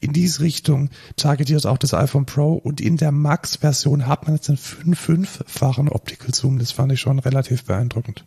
in 0.00 0.12
diese 0.12 0.42
Richtung 0.42 0.90
targetiert 1.16 1.66
auch 1.66 1.78
das 1.78 1.94
iPhone 1.94 2.26
Pro 2.26 2.54
und 2.54 2.80
in 2.80 2.96
der 2.96 3.12
Max-Version 3.12 4.06
hat 4.06 4.26
man 4.26 4.36
jetzt 4.36 4.48
einen 4.48 4.58
fünf- 4.58 5.08
fünffachen 5.08 5.88
Optical 5.88 6.34
Zoom. 6.34 6.58
Das 6.58 6.72
fand 6.72 6.92
ich 6.92 7.00
schon 7.00 7.18
relativ 7.18 7.64
beeindruckend. 7.64 8.24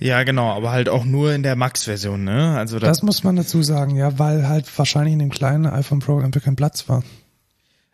Ja, 0.00 0.24
genau, 0.24 0.50
aber 0.50 0.72
halt 0.72 0.88
auch 0.88 1.04
nur 1.04 1.32
in 1.32 1.44
der 1.44 1.54
Max-Version, 1.54 2.24
ne? 2.24 2.56
Also 2.58 2.78
das, 2.78 2.88
Das 2.88 3.02
muss 3.02 3.22
man 3.22 3.36
dazu 3.36 3.62
sagen, 3.62 3.94
ja, 3.94 4.18
weil 4.18 4.48
halt 4.48 4.66
wahrscheinlich 4.76 5.12
in 5.12 5.20
dem 5.20 5.30
kleinen 5.30 5.66
iPhone 5.66 6.00
Pro 6.00 6.18
einfach 6.18 6.42
kein 6.42 6.56
Platz 6.56 6.88
war. 6.88 7.04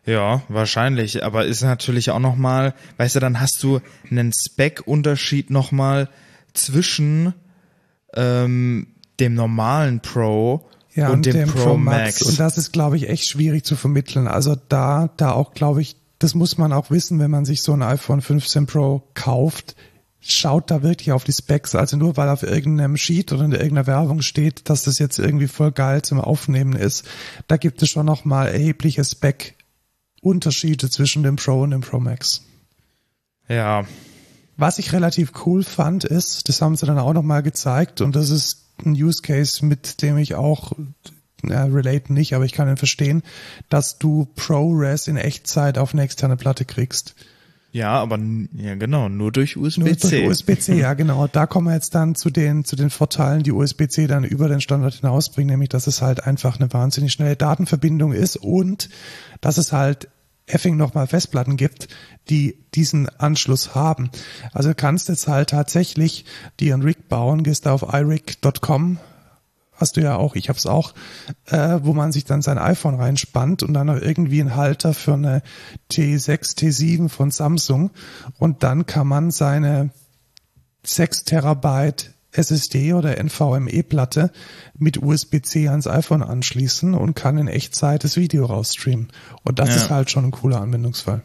Ja, 0.05 0.42
wahrscheinlich, 0.48 1.24
aber 1.24 1.46
ist 1.46 1.62
natürlich 1.62 2.11
auch 2.11 2.18
noch 2.18 2.36
mal, 2.36 2.74
weißt 2.96 3.16
du, 3.16 3.20
dann 3.20 3.40
hast 3.40 3.62
du 3.62 3.80
einen 4.11 4.32
Spec-Unterschied 4.32 5.50
noch 5.50 5.70
mal 5.70 6.09
zwischen 6.55 7.34
ähm, 8.14 8.88
dem 9.20 9.34
normalen 9.34 10.00
Pro 10.00 10.68
ja, 10.94 11.11
und 11.11 11.24
dem, 11.24 11.48
Pro, 11.48 11.76
Max. 11.76 12.22
Und 12.22 12.38
das 12.38 12.59
ist, 12.59 12.72
glaube 12.72 12.96
ich, 12.96 13.09
echt 13.09 13.30
schwierig 13.30 13.64
zu 13.64 13.76
vermitteln. 13.76 14.26
Also 14.26 14.57
da, 14.68 15.11
da 15.16 15.32
auch, 15.32 15.55
glaube 15.55 15.80
ich, 15.80 15.96
das 16.18 16.34
muss 16.34 16.59
man 16.59 16.72
auch 16.72 16.90
wissen, 16.90 17.18
wenn 17.18 17.30
man 17.30 17.44
sich 17.44 17.62
so 17.62 17.72
ein 17.72 17.82
iPhone 17.82 18.20
15 18.20 18.66
Pro 18.66 19.03
kauft. 19.14 19.74
Schaut 20.20 20.70
da 20.70 20.82
wirklich 20.82 21.12
auf 21.12 21.24
die 21.24 21.32
Specs. 21.32 21.74
Also 21.74 21.96
nur 21.96 22.16
weil 22.16 22.28
auf 22.28 22.42
irgendeinem 22.42 22.96
Sheet 22.96 23.32
oder 23.32 23.44
in 23.44 23.53
irgendeiner 23.53 23.86
Werbung 23.86 24.22
steht, 24.22 24.68
dass 24.68 24.82
das 24.82 24.98
jetzt 24.98 25.18
irgendwie 25.18 25.48
voll 25.48 25.72
geil 25.72 26.03
zum 26.03 26.20
Aufnehmen 26.20 26.74
ist. 26.74 27.09
Da 27.48 27.57
gibt 27.57 27.82
es 27.82 27.88
schon 27.88 28.07
noch 28.07 28.24
mal 28.24 28.48
erhebliche 28.48 29.03
Spec-Unterschiede 30.22 30.88
zwischen 30.88 31.22
dem 31.22 31.36
Pro 31.36 31.62
und 31.62 31.72
dem 31.72 31.80
Pro 31.80 31.98
Max. 32.00 32.42
ja, 33.48 33.84
Was 34.56 34.78
ich 34.78 34.92
relativ 34.92 35.32
cool 35.46 35.64
fand, 35.64 36.04
ist, 36.04 36.48
das 36.48 36.62
haben 36.62 36.76
sie 36.76 36.86
dann 36.86 36.98
auch 36.98 37.12
nochmal 37.12 37.42
gezeigt 37.42 38.00
und 38.00 38.14
das 38.14 38.30
ist 38.30 38.64
ein 38.84 38.92
Use 38.92 39.22
Case, 39.22 39.64
mit 39.64 40.00
dem 40.02 40.16
ich 40.18 40.34
auch, 40.34 40.72
na, 41.42 41.64
relate 41.64 42.12
nicht, 42.12 42.34
aber 42.34 42.44
ich 42.44 42.52
kann 42.52 42.68
ihn 42.68 42.76
verstehen, 42.76 43.22
dass 43.68 43.98
du 43.98 44.26
ProRes 44.36 45.08
in 45.08 45.16
Echtzeit 45.16 45.76
auf 45.78 45.92
eine 45.92 46.02
externe 46.02 46.36
Platte 46.36 46.64
kriegst. 46.64 47.14
ja, 47.72 47.90
aber 47.90 48.18
ja 48.54 48.74
genau, 48.76 49.08
nur 49.08 49.32
durch 49.32 49.56
Nur 49.56 49.66
USB-C. 49.66 50.10
durch 50.10 50.26
USB-C, 50.28 50.78
ja 50.78 50.94
genau. 50.94 51.26
Da 51.26 51.46
kommen 51.46 51.68
wir 51.68 51.74
jetzt 51.74 51.94
dann 51.94 52.14
zu 52.14 52.30
den, 52.30 52.64
zu 52.64 52.76
den 52.76 52.90
Vorteilen, 52.90 53.42
die 53.42 53.52
USB-C 53.52 54.06
dann 54.06 54.24
über 54.24 54.48
den 54.48 54.60
Standard 54.60 54.94
hinausbringen, 54.94 55.50
nämlich 55.50 55.70
dass 55.70 55.86
es 55.86 56.00
halt 56.02 56.24
einfach 56.26 56.60
eine 56.60 56.72
wahnsinnig 56.72 57.12
schnelle 57.12 57.36
Datenverbindung 57.36 58.12
ist 58.12 58.36
und 58.36 58.88
dass 59.40 59.58
es 59.58 59.72
halt 59.72 60.08
effing 60.47 60.76
nochmal 60.76 61.07
Festplatten 61.07 61.57
gibt, 61.57 61.88
die 62.28 62.64
diesen 62.74 63.09
Anschluss 63.09 63.74
haben. 63.74 64.11
Also 64.53 64.72
kannst 64.74 65.09
jetzt 65.09 65.28
halt 65.28 65.51
tatsächlich 65.51 66.24
dir 66.61 66.74
einen 66.74 66.82
Rig 66.82 67.09
bauen, 67.09 67.43
gehst 67.43 67.66
da 67.66 67.72
auf 67.72 67.82
irig.com, 67.93 68.99
hast 69.72 69.97
du 69.97 70.01
ja 70.01 70.16
auch, 70.16 70.34
ich 70.34 70.49
hab's 70.49 70.66
auch, 70.66 70.95
äh, 71.47 71.80
wo 71.82 71.93
man 71.93 72.12
sich 72.12 72.24
dann 72.24 72.43
sein 72.43 72.59
iPhone 72.59 72.95
reinspannt 72.95 73.62
und 73.62 73.74
dann 73.74 73.88
noch 73.88 74.01
irgendwie 74.01 74.40
einen 74.40 74.57
Halter 74.57 74.95
für 74.95 75.14
eine 75.14 75.43
T6, 75.90 76.57
T7 76.57 77.09
von 77.09 77.30
Samsung 77.30 77.90
und 78.38 78.62
dann 78.62 78.86
kann 78.86 79.07
man 79.07 79.30
seine 79.30 79.90
6 80.84 81.24
Terabyte 81.24 82.14
SSD 82.32 82.94
oder 82.94 83.18
NVMe-Platte 83.22 84.32
mit 84.74 85.02
USB-C 85.02 85.68
ans 85.68 85.86
iPhone 85.86 86.22
anschließen 86.22 86.94
und 86.94 87.14
kann 87.14 87.38
in 87.38 87.48
Echtzeit 87.48 88.04
das 88.04 88.16
Video 88.16 88.46
rausstreamen. 88.46 89.12
Und 89.44 89.58
das 89.58 89.68
Ja. 89.70 89.76
ist 89.76 89.90
halt 89.90 90.10
schon 90.10 90.24
ein 90.24 90.30
cooler 90.30 90.60
Anwendungsfall. 90.60 91.22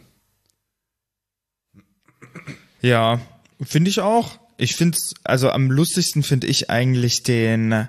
Ja, 2.81 3.19
finde 3.61 3.89
ich 3.89 4.01
auch. 4.01 4.39
Ich 4.57 4.75
find's, 4.75 5.13
also 5.23 5.49
am 5.49 5.71
lustigsten 5.71 6.23
finde 6.23 6.47
ich 6.47 6.69
eigentlich 6.69 7.23
den, 7.23 7.87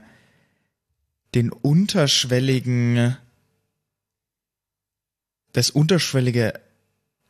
den 1.34 1.50
unterschwelligen, 1.50 3.16
das 5.52 5.70
unterschwellige 5.70 6.54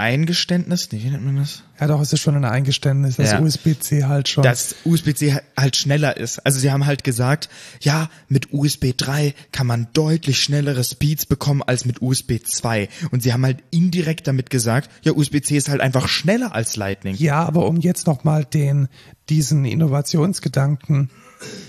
Eingeständnis, 0.01 0.93
nee, 0.93 1.01
wie 1.03 1.11
nennt 1.11 1.25
man 1.25 1.37
das? 1.39 1.65
Ja, 1.81 1.89
doch, 1.89 2.01
es 2.01 2.13
ist 2.13 2.21
schon 2.21 2.37
ein 2.37 2.45
Eingeständnis, 2.45 3.17
dass 3.17 3.33
Ja. 3.33 3.41
USB-C 3.41 4.05
halt 4.05 4.29
schon. 4.29 4.45
Dass 4.45 4.77
USB-C 4.85 5.41
halt 5.57 5.77
schneller 5.77 6.17
ist. 6.17 6.39
Also 6.47 6.61
sie 6.61 6.71
haben 6.71 6.87
halt 6.87 7.03
gesagt, 7.03 7.49
ja, 7.81 8.09
mit 8.29 8.53
USB 8.53 8.93
3 8.97 9.35
kann 9.51 9.67
man 9.67 9.89
deutlich 9.95 10.41
schnellere 10.41 10.85
Speeds 10.85 11.27
bekommen 11.27 11.65
als 11.65 11.85
mit 11.85 12.01
USB 12.01 12.39
2. 12.45 12.89
Und 13.11 13.25
sie 13.25 13.33
haben 13.33 13.45
halt 13.45 13.59
indirekt 13.73 14.29
damit 14.29 14.51
gesagt, 14.51 14.89
ja, 15.03 15.13
USB-C 15.13 15.57
ist 15.57 15.69
halt 15.69 15.81
einfach 15.81 16.07
schneller 16.07 16.55
als 16.55 16.77
Lightning. 16.77 17.17
Ja, 17.17 17.45
aber 17.45 17.67
um 17.67 17.79
jetzt 17.79 18.07
nochmal 18.07 18.45
den, 18.45 18.87
diesen 19.29 19.65
Innovationsgedanken 19.65 21.11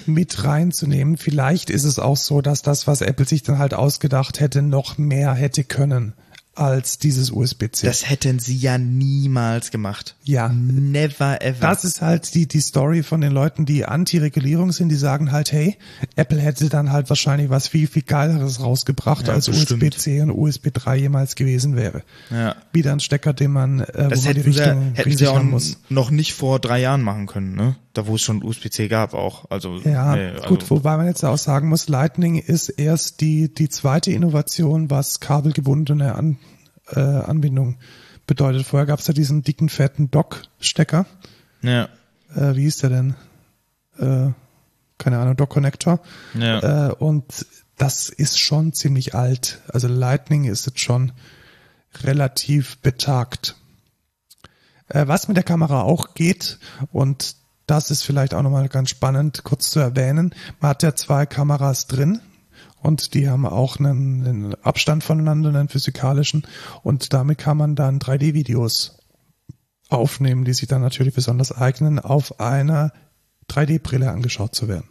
mit 0.06 0.44
reinzunehmen, 0.44 1.18
vielleicht 1.18 1.72
ist 1.72 1.84
es 1.84 1.98
auch 1.98 2.18
so, 2.18 2.42
dass 2.42 2.62
das, 2.62 2.86
was 2.86 3.02
Apple 3.02 3.26
sich 3.26 3.42
dann 3.42 3.58
halt 3.58 3.74
ausgedacht 3.74 4.40
hätte, 4.40 4.62
noch 4.62 5.00
mehr 5.00 5.34
hätte 5.34 5.64
können 5.64 6.14
als 6.60 6.98
dieses 7.00 7.32
USB-C. 7.32 7.86
Das 7.88 8.10
hätten 8.10 8.40
sie 8.40 8.56
ja 8.58 8.78
niemals 8.78 9.72
gemacht. 9.72 10.16
Ja. 10.24 10.50
Never 10.50 11.42
ever. 11.42 11.60
Das 11.62 11.84
ist 11.84 12.02
halt 12.02 12.34
die, 12.36 12.48
die 12.48 12.62
Story 12.62 13.04
von 13.04 13.22
den 13.22 13.32
Leuten, 13.32 13.66
die 13.66 13.86
Anti-Regulierung 13.86 14.72
sind, 14.72 14.90
die 14.90 14.96
sagen 14.96 15.32
halt, 15.32 15.52
hey, 15.52 15.78
Apple 16.16 16.40
hätte 16.40 16.70
dann 16.70 16.92
halt 16.92 17.10
wahrscheinlich 17.10 17.50
was 17.50 17.68
viel, 17.68 17.88
viel 17.88 18.04
Geileres 18.04 18.60
rausgebracht, 18.62 19.28
Ja, 19.28 19.34
als. 19.34 19.48
USB-C 19.50 20.22
und 20.22 20.32
USB 20.32 20.70
3 20.74 20.98
jemals 20.98 21.36
gewesen 21.36 21.76
wäre. 21.76 22.04
ja. 22.30 22.56
Wieder 22.74 22.92
ein 22.92 23.00
Stecker, 23.00 23.34
den 23.34 23.52
man, 23.52 23.80
äh, 23.82 24.10
Das 24.10 24.20
wo 24.20 24.26
man 24.26 24.34
die 24.36 24.40
hätten 24.42 24.52
sie, 24.54 24.60
Richtung 24.60 24.82
hätten 24.82 24.96
richtig 24.98 25.18
sie 25.18 25.28
auch 25.28 25.44
muss. 25.44 25.78
noch 25.90 26.12
nicht 26.12 26.34
vor 26.34 26.60
drei 26.60 26.80
Jahren 26.82 27.02
machen 27.02 27.26
können, 27.28 27.56
ne? 27.56 27.76
Da 27.94 28.06
wo 28.06 28.16
es 28.16 28.22
schon 28.22 28.44
USB-C 28.44 28.88
gab 28.88 29.14
auch. 29.14 29.50
Also, 29.50 29.78
Ja, 29.80 30.16
nee, 30.16 30.28
also, 30.28 30.48
gut, 30.48 30.70
wobei 30.70 30.96
man 30.98 31.08
jetzt 31.08 31.24
auch 31.26 31.38
sagen 31.38 31.70
muss, 31.70 31.90
Lightning 31.90 32.38
ist 32.38 32.70
erst 32.70 33.20
die, 33.22 33.54
die 33.54 33.70
zweite 33.70 34.12
Innovation, 34.12 34.90
was 34.92 35.20
kabelgebundene 35.20 36.14
An, 36.14 36.38
äh, 36.92 37.00
Anbindung 37.00 37.78
bedeutet. 38.28 38.66
Vorher 38.66 38.86
gab 38.86 39.00
es 39.00 39.08
ja 39.08 39.14
diesen 39.14 39.42
dicken, 39.42 39.70
fetten 39.70 40.12
Dock-Stecker. 40.12 41.06
Ja, 41.62 41.90
Äh, 42.36 42.56
wie 42.56 42.62
hieß 42.62 42.78
der 42.78 42.90
denn? 42.92 43.16
Äh, 43.98 44.32
keine 45.00 45.18
Ahnung, 45.18 45.36
Dock-Connector. 45.36 46.00
ja. 46.36 46.90
Äh, 46.90 46.94
und 46.94 47.46
das 47.76 48.10
ist 48.10 48.40
schon 48.40 48.74
ziemlich 48.74 49.16
alt. 49.16 49.62
Also 49.70 49.88
Lightning 49.88 50.44
ist 50.44 50.68
jetzt 50.68 50.82
schon 50.82 51.12
relativ 52.04 52.78
betagt. 52.80 53.56
Äh, 54.90 55.08
was 55.08 55.28
mit 55.28 55.38
der 55.38 55.44
Kamera 55.44 55.82
auch 55.82 56.14
geht, 56.14 56.60
und 56.92 57.36
das 57.70 57.92
ist 57.92 58.04
vielleicht 58.04 58.34
auch 58.34 58.42
nochmal 58.42 58.68
ganz 58.70 58.90
spannend, 58.90 59.44
kurz 59.44 59.70
zu 59.70 59.80
erwähnen, 59.80 60.34
man 60.60 60.70
hat 60.70 60.84
ja 60.84 60.96
zwei 60.96 61.26
Kameras 61.26 61.88
drin 61.88 62.20
und 62.82 63.14
die 63.14 63.30
haben 63.30 63.46
auch 63.46 63.78
einen, 63.78 64.26
einen 64.26 64.56
Abstand 64.64 65.04
voneinander, 65.04 65.50
einen 65.50 65.70
physikalischen, 65.70 66.48
und 66.84 67.14
damit 67.14 67.38
kann 67.38 67.58
man 67.58 67.76
dann 67.76 68.00
3D-Videos 68.00 68.98
aufnehmen, 69.90 70.46
die 70.46 70.54
sich 70.54 70.68
dann 70.68 70.82
natürlich 70.82 71.14
besonders 71.14 71.52
eignen, 71.52 72.00
auf 72.00 72.40
einer 72.40 72.94
3D-Brille 73.50 74.10
angeschaut 74.10 74.56
zu 74.56 74.68
werden. 74.68 74.88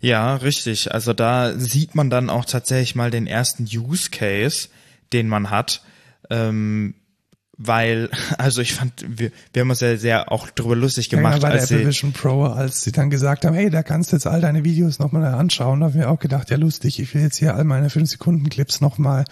Ja, 0.00 0.36
richtig. 0.36 0.92
Also 0.92 1.12
da 1.12 1.52
sieht 1.58 1.94
man 1.94 2.08
dann 2.08 2.30
auch 2.30 2.46
tatsächlich 2.46 2.94
mal 2.94 3.10
den 3.10 3.26
ersten 3.26 3.64
Use 3.64 4.10
Case, 4.10 4.68
den 5.12 5.28
man 5.28 5.50
hat. 5.50 5.82
Ähm, 6.30 6.94
weil, 7.62 8.08
also 8.38 8.62
ich 8.62 8.74
fand, 8.74 9.04
wir, 9.06 9.30
wir 9.52 9.60
haben 9.60 9.70
uns 9.70 9.80
ja 9.80 9.96
sehr 9.96 10.32
auch 10.32 10.48
drüber 10.50 10.74
lustig 10.74 11.10
gemacht, 11.10 11.34
ja, 11.34 11.40
bei 11.40 11.50
der 11.50 11.60
als 11.60 11.70
Apple 11.70 11.84
sie, 11.84 11.88
Vision 11.88 12.12
Pro, 12.12 12.44
als 12.44 12.82
sie 12.82 12.90
dann 12.90 13.10
gesagt 13.10 13.44
haben, 13.44 13.54
hey, 13.54 13.70
da 13.70 13.82
kannst 13.82 14.12
du 14.12 14.16
jetzt 14.16 14.26
all 14.26 14.40
deine 14.40 14.64
Videos 14.64 14.98
nochmal 14.98 15.24
anschauen, 15.26 15.80
da 15.80 15.86
habe 15.86 15.98
ich 15.98 16.02
mir 16.02 16.08
auch 16.08 16.18
gedacht, 16.18 16.50
ja 16.50 16.56
lustig, 16.56 16.98
ich 16.98 17.14
will 17.14 17.22
jetzt 17.22 17.36
hier 17.36 17.54
all 17.54 17.64
meine 17.64 17.88
5-Sekunden-Clips 17.88 18.80
nochmal 18.80 19.24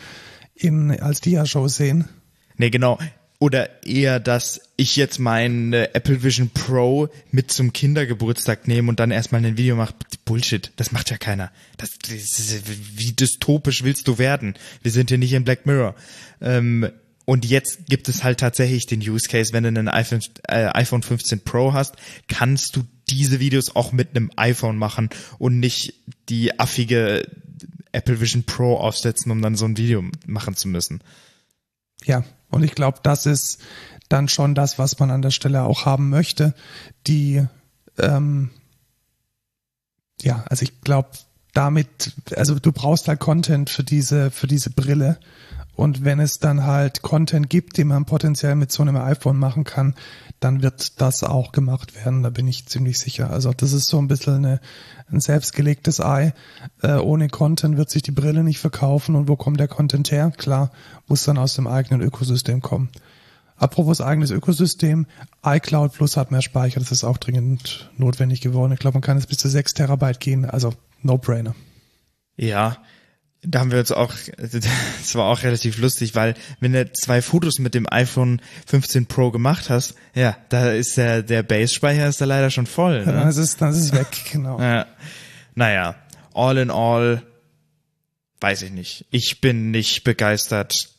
in, 0.55 0.91
als 1.01 1.23
Dia-Show 1.23 1.69
sehen. 1.69 2.09
nee, 2.57 2.71
genau. 2.71 2.99
Oder 3.41 3.87
eher, 3.87 4.19
dass 4.19 4.61
ich 4.77 4.97
jetzt 4.97 5.21
meine 5.21 5.95
Apple 5.95 6.25
Vision 6.25 6.51
Pro 6.51 7.09
mit 7.31 7.53
zum 7.53 7.73
Kindergeburtstag 7.73 8.67
nehme 8.67 8.89
und 8.89 8.99
dann 8.99 9.13
erstmal 9.13 9.45
ein 9.45 9.57
Video 9.57 9.77
mache. 9.77 9.95
Bullshit, 10.25 10.73
das 10.75 10.91
macht 10.91 11.11
ja 11.11 11.19
keiner. 11.19 11.53
Das, 11.77 11.97
das 12.01 12.63
wie 12.97 13.13
dystopisch 13.13 13.85
willst 13.85 14.09
du 14.09 14.19
werden? 14.19 14.55
Wir 14.83 14.91
sind 14.91 15.11
hier 15.11 15.19
nicht 15.19 15.35
in 15.35 15.45
Black 15.45 15.67
Mirror. 15.67 15.95
Ähm, 16.41 16.91
und 17.29 17.45
jetzt 17.45 17.85
gibt 17.91 18.09
es 18.09 18.25
halt 18.25 18.41
tatsächlich 18.41 18.87
den 18.87 19.01
Use 19.01 19.29
Case, 19.29 19.53
wenn 19.53 19.65
du 19.65 19.69
einen 19.69 19.89
iPhone, 19.89 20.23
äh, 20.45 20.71
iPhone 20.73 21.03
15 21.03 21.41
Pro 21.41 21.75
hast, 21.75 21.97
kannst 22.27 22.75
du 22.75 22.85
diese 23.11 23.39
Videos 23.39 23.77
auch 23.77 23.93
mit 23.93 24.17
einem 24.17 24.31
iPhone 24.37 24.79
machen 24.79 25.11
und 25.39 25.61
nicht 25.61 25.93
die 26.31 26.59
affige 26.59 27.31
Apple 27.93 28.23
Vision 28.23 28.45
Pro 28.45 28.79
aufsetzen, 28.79 29.31
um 29.31 29.43
dann 29.43 29.57
so 29.57 29.67
ein 29.67 29.77
Video 29.77 30.03
machen 30.27 30.57
zu 30.57 30.69
müssen. 30.69 31.03
Ja, 32.03 32.25
und 32.49 32.63
ich 32.63 32.75
glaube, 32.75 33.01
das 33.03 33.27
ist 33.27 33.61
dann 34.09 34.29
schon 34.29 34.55
das, 34.55 34.79
was 34.79 34.99
man 34.99 35.11
an 35.11 35.21
der 35.21 35.31
Stelle 35.31 35.65
auch 35.65 35.85
haben 35.85 36.09
möchte. 36.09 36.55
Die, 37.07 37.45
ähm, 37.99 38.49
ja, 40.23 40.47
also 40.49 40.63
ich 40.63 40.81
glaube, 40.81 41.11
damit, 41.53 42.13
also 42.37 42.59
du 42.59 42.73
brauchst 42.73 43.07
halt 43.07 43.21
Content 43.21 43.69
für 43.69 43.85
diese, 43.85 44.31
für 44.31 44.47
diese 44.47 44.71
Brille. 44.71 45.21
Und 45.79 46.05
wenn 46.05 46.19
es 46.19 46.41
dann 46.41 46.67
halt 46.67 47.03
Content 47.03 47.49
gibt, 47.49 47.79
den 47.79 47.87
man 47.87 48.05
potenziell 48.05 48.57
mit 48.57 48.73
so 48.73 48.83
einem 48.83 48.97
iPhone 48.97 49.39
machen 49.39 49.63
kann, 49.63 49.95
dann 50.41 50.61
wird 50.61 51.01
das 51.01 51.23
auch 51.23 51.53
gemacht 51.53 51.95
werden. 51.95 52.25
Da 52.25 52.31
bin 52.31 52.49
ich 52.49 52.67
ziemlich 52.67 52.99
sicher. 52.99 53.31
Also 53.31 53.53
das 53.53 53.73
ist 53.73 53.87
so 53.87 54.01
ein 54.01 54.09
bisschen 54.09 54.45
eine, 54.45 54.61
ein 55.09 55.21
selbstgelegtes 55.21 56.01
Ei. 56.01 56.35
Äh, 56.83 56.95
ohne 56.95 57.29
Content 57.29 57.77
wird 57.77 57.91
sich 57.91 58.03
die 58.03 58.11
Brille 58.11 58.43
nicht 58.43 58.59
verkaufen. 58.59 59.15
Und 59.15 59.29
wo 59.29 59.37
kommt 59.37 59.61
der 59.61 59.69
Content 59.69 60.11
her? 60.11 60.33
Klar, 60.37 60.73
muss 61.07 61.23
dann 61.23 61.39
aus 61.39 61.55
dem 61.55 61.69
eigenen 61.69 62.01
Ökosystem 62.01 62.61
kommen. 62.61 62.89
Apropos 63.57 64.01
eigenes 64.01 64.33
Ökosystem, 64.33 65.07
iCloud 65.47 65.93
Plus 65.93 66.17
hat 66.17 66.33
mehr 66.33 66.43
Speicher, 66.43 66.81
das 66.81 66.91
ist 66.91 67.05
auch 67.05 67.19
dringend 67.19 67.89
notwendig 67.97 68.41
geworden. 68.41 68.73
Ich 68.73 68.81
glaube, 68.81 68.97
man 68.97 69.03
kann 69.03 69.17
jetzt 69.17 69.29
bis 69.29 69.39
zu 69.39 69.49
6 69.49 69.75
Terabyte 69.75 70.19
gehen, 70.19 70.45
also 70.45 70.75
No-Brainer. 71.03 71.55
Ja, 72.37 72.79
da 73.43 73.61
haben 73.61 73.71
wir 73.71 73.79
uns 73.79 73.93
auch, 73.93 74.13
das 74.39 75.15
war 75.15 75.27
auch 75.31 75.43
relativ 75.43 75.79
lustig, 75.79 76.15
weil 76.15 76.35
wenn 76.61 76.73
du 76.73 76.91
zwei 76.93 77.23
Fotos 77.23 77.59
mit 77.59 77.75
dem 77.75 77.87
iPhone 77.91 78.41
15 78.67 79.07
Pro 79.07 79.31
gemacht 79.31 79.71
hast, 79.71 79.95
ja, 80.15 80.37
da 80.49 80.73
ist 80.73 80.97
der, 80.97 81.23
der 81.23 81.43
Base-Speicher 81.43 82.09
ist 82.09 82.21
da 82.21 82.25
leider 82.25 82.51
schon 82.51 82.67
voll. 82.67 82.99
Ja, 83.07 83.13
dann 83.13 83.25
Ne? 83.25 83.31
ist 83.31 83.37
es, 83.37 83.57
dann 83.57 83.71
ist 83.71 83.79
es 83.79 83.93
weg, 83.93 84.09
genau. 84.33 84.61
Ja. 84.61 84.87
Naja, 85.55 85.95
all 86.35 86.59
in 86.59 86.71
all, 86.71 87.23
weiß 88.41 88.63
ich 88.63 88.71
nicht. 88.71 89.07
Ich 89.11 89.41
bin 89.41 89.71
nicht 89.71 90.05
begeistert. 90.05 90.91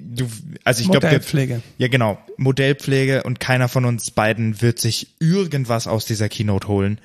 Du, 0.00 0.28
also 0.64 0.82
ich 0.82 0.88
glaube, 0.90 1.06
Modellpflege. 1.06 1.62
ja 1.78 1.88
genau, 1.88 2.16
Modellpflege 2.36 3.24
und 3.24 3.40
keiner 3.40 3.68
von 3.68 3.84
uns 3.84 4.10
beiden 4.12 4.62
wird 4.62 4.78
sich 4.78 5.16
irgendwas 5.20 5.86
aus 5.88 6.04
dieser 6.04 6.28
Keynote 6.28 6.68
holen. 6.68 7.00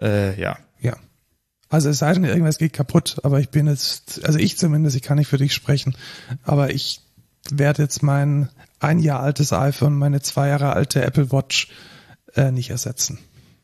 Äh, 0.00 0.38
ja. 0.38 0.58
Also 1.68 1.88
es 1.90 1.98
sei 1.98 2.12
denn, 2.12 2.24
irgendwas 2.24 2.58
geht 2.58 2.72
kaputt, 2.72 3.16
aber 3.24 3.40
ich 3.40 3.48
bin 3.48 3.66
jetzt, 3.66 4.24
also 4.24 4.38
ich 4.38 4.56
zumindest, 4.56 4.96
ich 4.96 5.02
kann 5.02 5.18
nicht 5.18 5.28
für 5.28 5.38
dich 5.38 5.52
sprechen, 5.52 5.96
aber 6.44 6.72
ich 6.72 7.00
werde 7.50 7.82
jetzt 7.82 8.02
mein 8.02 8.48
ein 8.78 8.98
Jahr 9.00 9.20
altes 9.20 9.52
iPhone, 9.52 9.96
meine 9.96 10.20
zwei 10.20 10.48
Jahre 10.48 10.72
alte 10.72 11.02
Apple 11.02 11.32
Watch 11.32 11.68
äh, 12.34 12.50
nicht 12.50 12.70
ersetzen. 12.70 13.18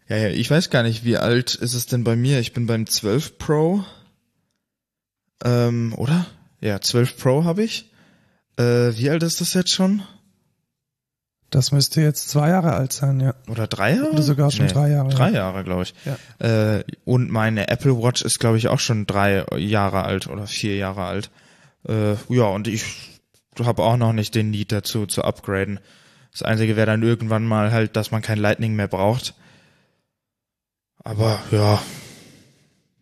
Ja, 0.09 0.17
ja, 0.17 0.29
ich 0.29 0.51
weiß 0.51 0.71
gar 0.71 0.83
nicht, 0.83 1.05
wie 1.05 1.17
alt 1.17 1.55
ist 1.55 1.75
es 1.75 1.87
denn 1.87 2.05
bei 2.05 2.17
mir? 2.17 2.41
Ich 2.41 2.53
bin 2.53 2.67
beim 2.67 2.87
12 2.87 3.39
Pro. 3.39 3.85
Ähm, 5.45 5.95
oder? 5.97 6.27
Ja, 6.61 6.81
12 6.81 7.19
Pro 7.19 7.45
habe 7.45 7.63
ich. 7.63 7.91
Äh, 8.57 8.97
wie 8.97 9.11
alt 9.11 9.23
ist 9.23 9.41
das 9.41 9.55
jetzt 9.55 9.71
schon? 9.71 10.03
Das 11.53 11.71
müsste 11.71 12.01
jetzt 12.01 12.31
zwei 12.31 12.49
Jahre 12.49 12.73
alt 12.73 12.95
sein, 12.95 13.21
ja. 13.21 13.35
Oder 13.47 13.67
drei 13.67 13.97
Jahre? 13.97 14.11
Oder 14.13 14.23
sogar 14.23 14.51
schon 14.51 14.69
drei 14.69 14.89
Jahre, 14.89 15.11
Drei 15.11 15.29
ja. 15.29 15.35
Jahre, 15.35 15.65
glaube 15.65 15.83
ich. 15.83 15.95
Ja. 16.07 16.77
Äh, 16.79 16.85
und 17.05 17.31
meine 17.31 17.69
Apple 17.69 18.03
Watch 18.03 18.23
ist, 18.23 18.41
glaube 18.41 18.57
ich, 18.57 18.69
auch 18.69 18.81
schon 18.81 19.07
drei 19.07 19.45
Jahre 19.59 20.05
alt 20.05 20.29
oder 20.29 20.47
vier 20.47 20.77
Jahre 20.77 21.05
alt. 21.05 21.31
Äh, 21.87 22.15
ja, 22.31 22.45
und 22.45 22.69
ich 22.69 23.21
habe 23.63 23.83
auch 23.83 23.99
noch 23.99 24.15
nicht 24.15 24.35
den 24.35 24.51
Need 24.51 24.73
dazu 24.73 25.05
zu 25.05 25.25
upgraden. 25.25 25.79
Das 26.31 26.43
Einzige 26.43 26.75
wäre 26.75 26.87
dann 26.87 27.03
irgendwann 27.03 27.45
mal 27.45 27.71
halt, 27.71 27.97
dass 27.97 28.11
man 28.11 28.23
kein 28.23 28.39
Lightning 28.39 28.75
mehr 28.75 28.89
braucht. 28.89 29.35
Aber 31.05 31.39
ja, 31.51 31.83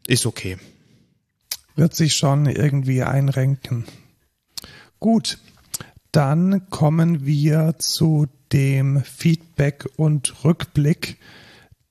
ist 0.09 0.27
okay. 0.27 0.59
Wird 1.77 1.95
sich 1.95 2.15
schon 2.15 2.47
irgendwie 2.47 3.05
einrenken. 3.05 3.85
Gut, 4.99 5.39
dann 6.13 6.69
kommen 6.71 7.25
wir 7.25 7.75
zu 7.79 8.27
dem 8.53 9.03
Feedback 9.03 9.89
und 9.97 10.45
Rückblick. 10.45 11.19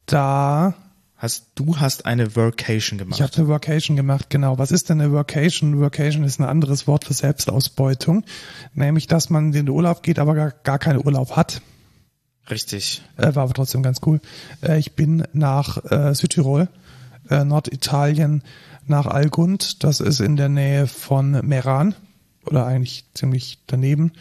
Da 0.05 0.76
Hast 1.20 1.47
du 1.55 1.76
hast 1.76 2.05
eine 2.05 2.38
Workation 2.38 2.97
gemacht? 2.97 3.20
Ich 3.20 3.22
habe 3.22 3.36
eine 3.36 3.49
Workation 3.49 3.97
gemacht, 3.97 4.30
genau. 4.30 4.57
Was 4.57 4.72
ist 4.72 4.89
denn 4.89 5.01
eine 5.01 5.11
Workation? 5.11 5.82
Workation 5.82 6.24
ist 6.24 6.39
ein 6.39 6.45
anderes 6.45 6.88
Wort 6.88 7.03
für 7.03 7.13
Selbstausbeutung. 7.13 8.24
Nämlich, 8.74 9.05
dass 9.05 9.30
man 9.30 9.47
in 9.47 9.51
den 9.51 9.70
Urlaub 9.70 10.01
geht, 10.01 10.17
aber 10.17 10.34
gar, 10.34 10.51
gar 10.51 10.80
keinen 10.80 11.05
Urlaub 11.05 11.36
hat. 11.36 11.61
Richtig. 12.49 13.01
Äh, 13.17 13.36
war 13.36 13.43
aber 13.43 13.53
trotzdem 13.53 13.84
ganz 13.84 13.99
cool. 14.05 14.22
Äh, 14.61 14.80
ich 14.80 14.95
bin 14.95 15.28
nach 15.34 15.84
äh, 15.91 16.15
Südtirol, 16.15 16.70
äh, 17.30 17.43
Norditalien, 17.43 18.41
nach 18.88 19.05
Algund. 19.05 19.84
Das 19.84 19.99
ist 19.99 20.22
in 20.22 20.38
der 20.38 20.47
Nähe 20.47 20.88
von 20.88 21.32
Meran 21.45 21.95
oder 22.46 22.66
eigentlich 22.66 23.06
ziemlich 23.14 23.60
daneben. 23.68 24.12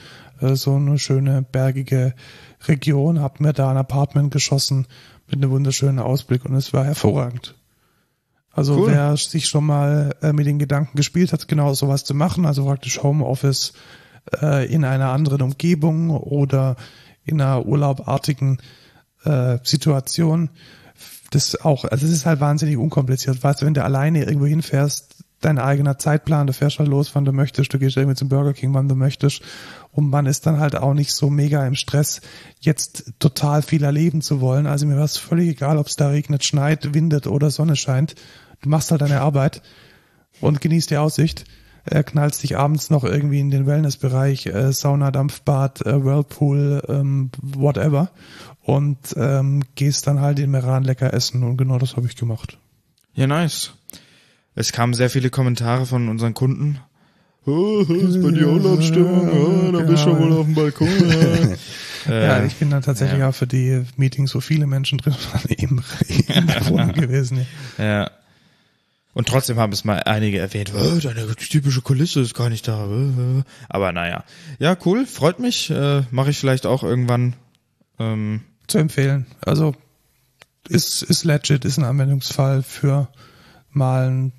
äh, 0.41 0.55
so 0.55 0.75
eine 0.75 0.99
schöne 0.99 1.43
bergige 1.43 2.14
Region, 2.66 3.21
hab 3.21 3.41
mir 3.41 3.53
da 3.53 3.71
ein 3.71 3.77
Apartment 3.77 4.33
geschossen 4.33 4.87
mit 5.27 5.37
einem 5.37 5.51
wunderschönen 5.51 5.99
Ausblick 5.99 6.45
und 6.45 6.55
es 6.55 6.73
war 6.73 6.85
hervorragend. 6.85 7.55
Also 8.51 8.77
Cool. 8.77 8.91
wer 8.91 9.16
sich 9.16 9.47
schon 9.47 9.66
mal 9.66 10.14
äh, 10.23 10.33
mit 10.33 10.47
den 10.47 10.59
Gedanken 10.59 10.97
gespielt 10.97 11.33
hat, 11.33 11.47
genau 11.49 11.75
sowas 11.75 12.05
zu 12.05 12.14
machen, 12.14 12.47
also 12.47 12.64
praktisch 12.64 13.03
Homeoffice 13.03 13.73
äh, 14.43 14.66
in 14.73 14.85
einer 14.85 15.11
anderen 15.11 15.43
Umgebung 15.43 16.11
oder 16.11 16.77
in 17.25 17.41
einer 17.41 17.66
urlaubartigen 17.66 18.59
äh, 19.25 19.59
Situation, 19.62 20.51
das 21.31 21.61
auch, 21.61 21.85
also 21.85 22.07
es 22.07 22.12
ist 22.12 22.27
halt 22.27 22.41
wahnsinnig 22.41 22.79
unkompliziert. 22.79 23.43
Weißt 23.43 23.61
du, 23.61 23.66
wenn 23.66 23.75
du 23.75 23.85
alleine 23.85 24.25
irgendwo 24.25 24.47
hinfährst, 24.47 25.18
dein 25.41 25.59
eigener 25.59 25.99
Zeitplan, 25.99 26.47
du 26.47 26.53
fährst 26.53 26.78
halt 26.78 26.89
los, 26.89 27.14
wann 27.14 27.24
du 27.24 27.32
möchtest, 27.32 27.72
du 27.72 27.78
gehst 27.78 27.97
irgendwie 27.97 28.16
zum 28.16 28.28
Burger 28.28 28.53
King, 28.53 28.74
wann 28.74 28.89
du 28.89 28.95
möchtest 28.95 29.43
und 29.93 30.11
man 30.11 30.26
ist 30.26 30.47
dann 30.47 30.59
halt 30.59 30.76
auch 30.76 30.95
nicht 30.95 31.12
so 31.12 31.30
mega 31.30 31.66
im 31.66 31.74
Stress, 31.74 32.20
jetzt 32.61 33.14
total 33.18 33.62
viel 33.62 33.84
erleben 33.84 34.20
zu 34.20 34.41
wollen. 34.41 34.66
Also 34.66 34.86
mir 34.86 34.97
war 34.97 35.05
es 35.05 35.16
völlig 35.16 35.49
egal, 35.49 35.78
ob 35.78 35.86
es 35.86 35.97
da 35.97 36.09
regnet, 36.09 36.45
schneit, 36.45 36.95
windet 36.95 37.26
oder 37.26 37.51
Sonne 37.51 37.76
scheint. 37.76 38.14
Du 38.62 38.68
machst 38.68 38.91
halt 38.91 39.01
deine 39.01 39.20
Arbeit 39.20 39.62
und 40.41 40.61
genießt 40.61 40.91
die 40.91 40.99
Aussicht. 40.99 41.45
Äh, 41.84 42.03
knallst 42.03 42.43
dich 42.43 42.59
abends 42.59 42.91
noch 42.91 43.05
irgendwie 43.05 43.41
in 43.41 43.51
den 43.51 43.66
Wellnessbereich, 43.66 44.47
äh, 44.47 44.72
Sauna, 44.72 45.11
Dampfbad, 45.11 45.86
äh, 45.86 46.05
Whirlpool, 46.05 46.82
ähm, 46.89 47.30
whatever 47.41 48.11
und 48.62 48.99
ähm, 49.16 49.62
gehst 49.74 50.07
dann 50.07 50.20
halt 50.20 50.39
in 50.39 50.51
Meran 50.51 50.84
lecker 50.84 51.14
essen 51.14 51.43
und 51.43 51.57
genau 51.57 51.78
das 51.78 51.97
habe 51.97 52.07
ich 52.07 52.16
gemacht. 52.16 52.59
Ja, 53.14 53.26
nice. 53.26 53.72
Es 54.59 54.72
kamen 54.72 54.92
sehr 54.92 55.09
viele 55.09 55.30
Kommentare 55.30 55.86
von 55.86 56.09
unseren 56.09 56.34
Kunden. 56.34 56.80
Oh, 57.46 57.80
ist 57.82 58.20
bei 58.20 58.32
dir 58.32 58.48
Urlaubsstimmung? 58.48 59.28
Oh, 59.30 59.70
da 59.72 59.84
bist 59.84 60.04
du 60.04 60.11
Ja. 60.11 60.18
wohl 60.18 60.32
auf 60.32 60.46
dem 60.46 60.54
Balkon. 60.54 60.88
Ja. 60.88 61.56
Ja, 62.06 62.38
Äh, 62.38 62.46
ich 62.46 62.54
bin 62.56 62.70
dann 62.70 62.80
tatsächlich 62.82 63.18
ja. 63.18 63.28
auch 63.28 63.34
für 63.34 63.46
die 63.46 63.82
Meetings, 63.96 64.34
wo 64.34 64.40
viele 64.40 64.66
Menschen 64.66 64.96
drin 64.98 65.14
waren, 65.32 65.48
eben 65.50 65.84
Wohnung 66.68 66.92
gewesen. 66.94 67.46
ja. 67.76 68.11
Und 69.14 69.28
trotzdem 69.28 69.59
haben 69.59 69.72
es 69.72 69.84
mal 69.84 70.02
einige 70.04 70.38
erwähnt, 70.38 70.72
oh, 70.74 70.98
deine 71.00 71.26
typische 71.36 71.82
Kulisse 71.82 72.20
ist 72.20 72.34
gar 72.34 72.48
nicht 72.50 72.66
da. 72.66 72.88
Aber 73.68 73.92
naja. 73.92 74.24
Ja, 74.59 74.76
cool, 74.86 75.06
freut 75.06 75.38
mich. 75.38 75.70
Äh, 75.70 76.02
Mache 76.11 76.30
ich 76.30 76.38
vielleicht 76.38 76.66
auch 76.66 76.82
irgendwann. 76.82 77.34
Ähm, 77.98 78.40
Zu 78.68 78.78
empfehlen. 78.78 79.26
Also 79.40 79.74
ist, 80.68 81.02
ist 81.02 81.24
legit, 81.24 81.64
ist 81.64 81.78
ein 81.78 81.84
Anwendungsfall 81.84 82.62
für 82.62 83.09
mal 83.70 84.09
ein, 84.09 84.32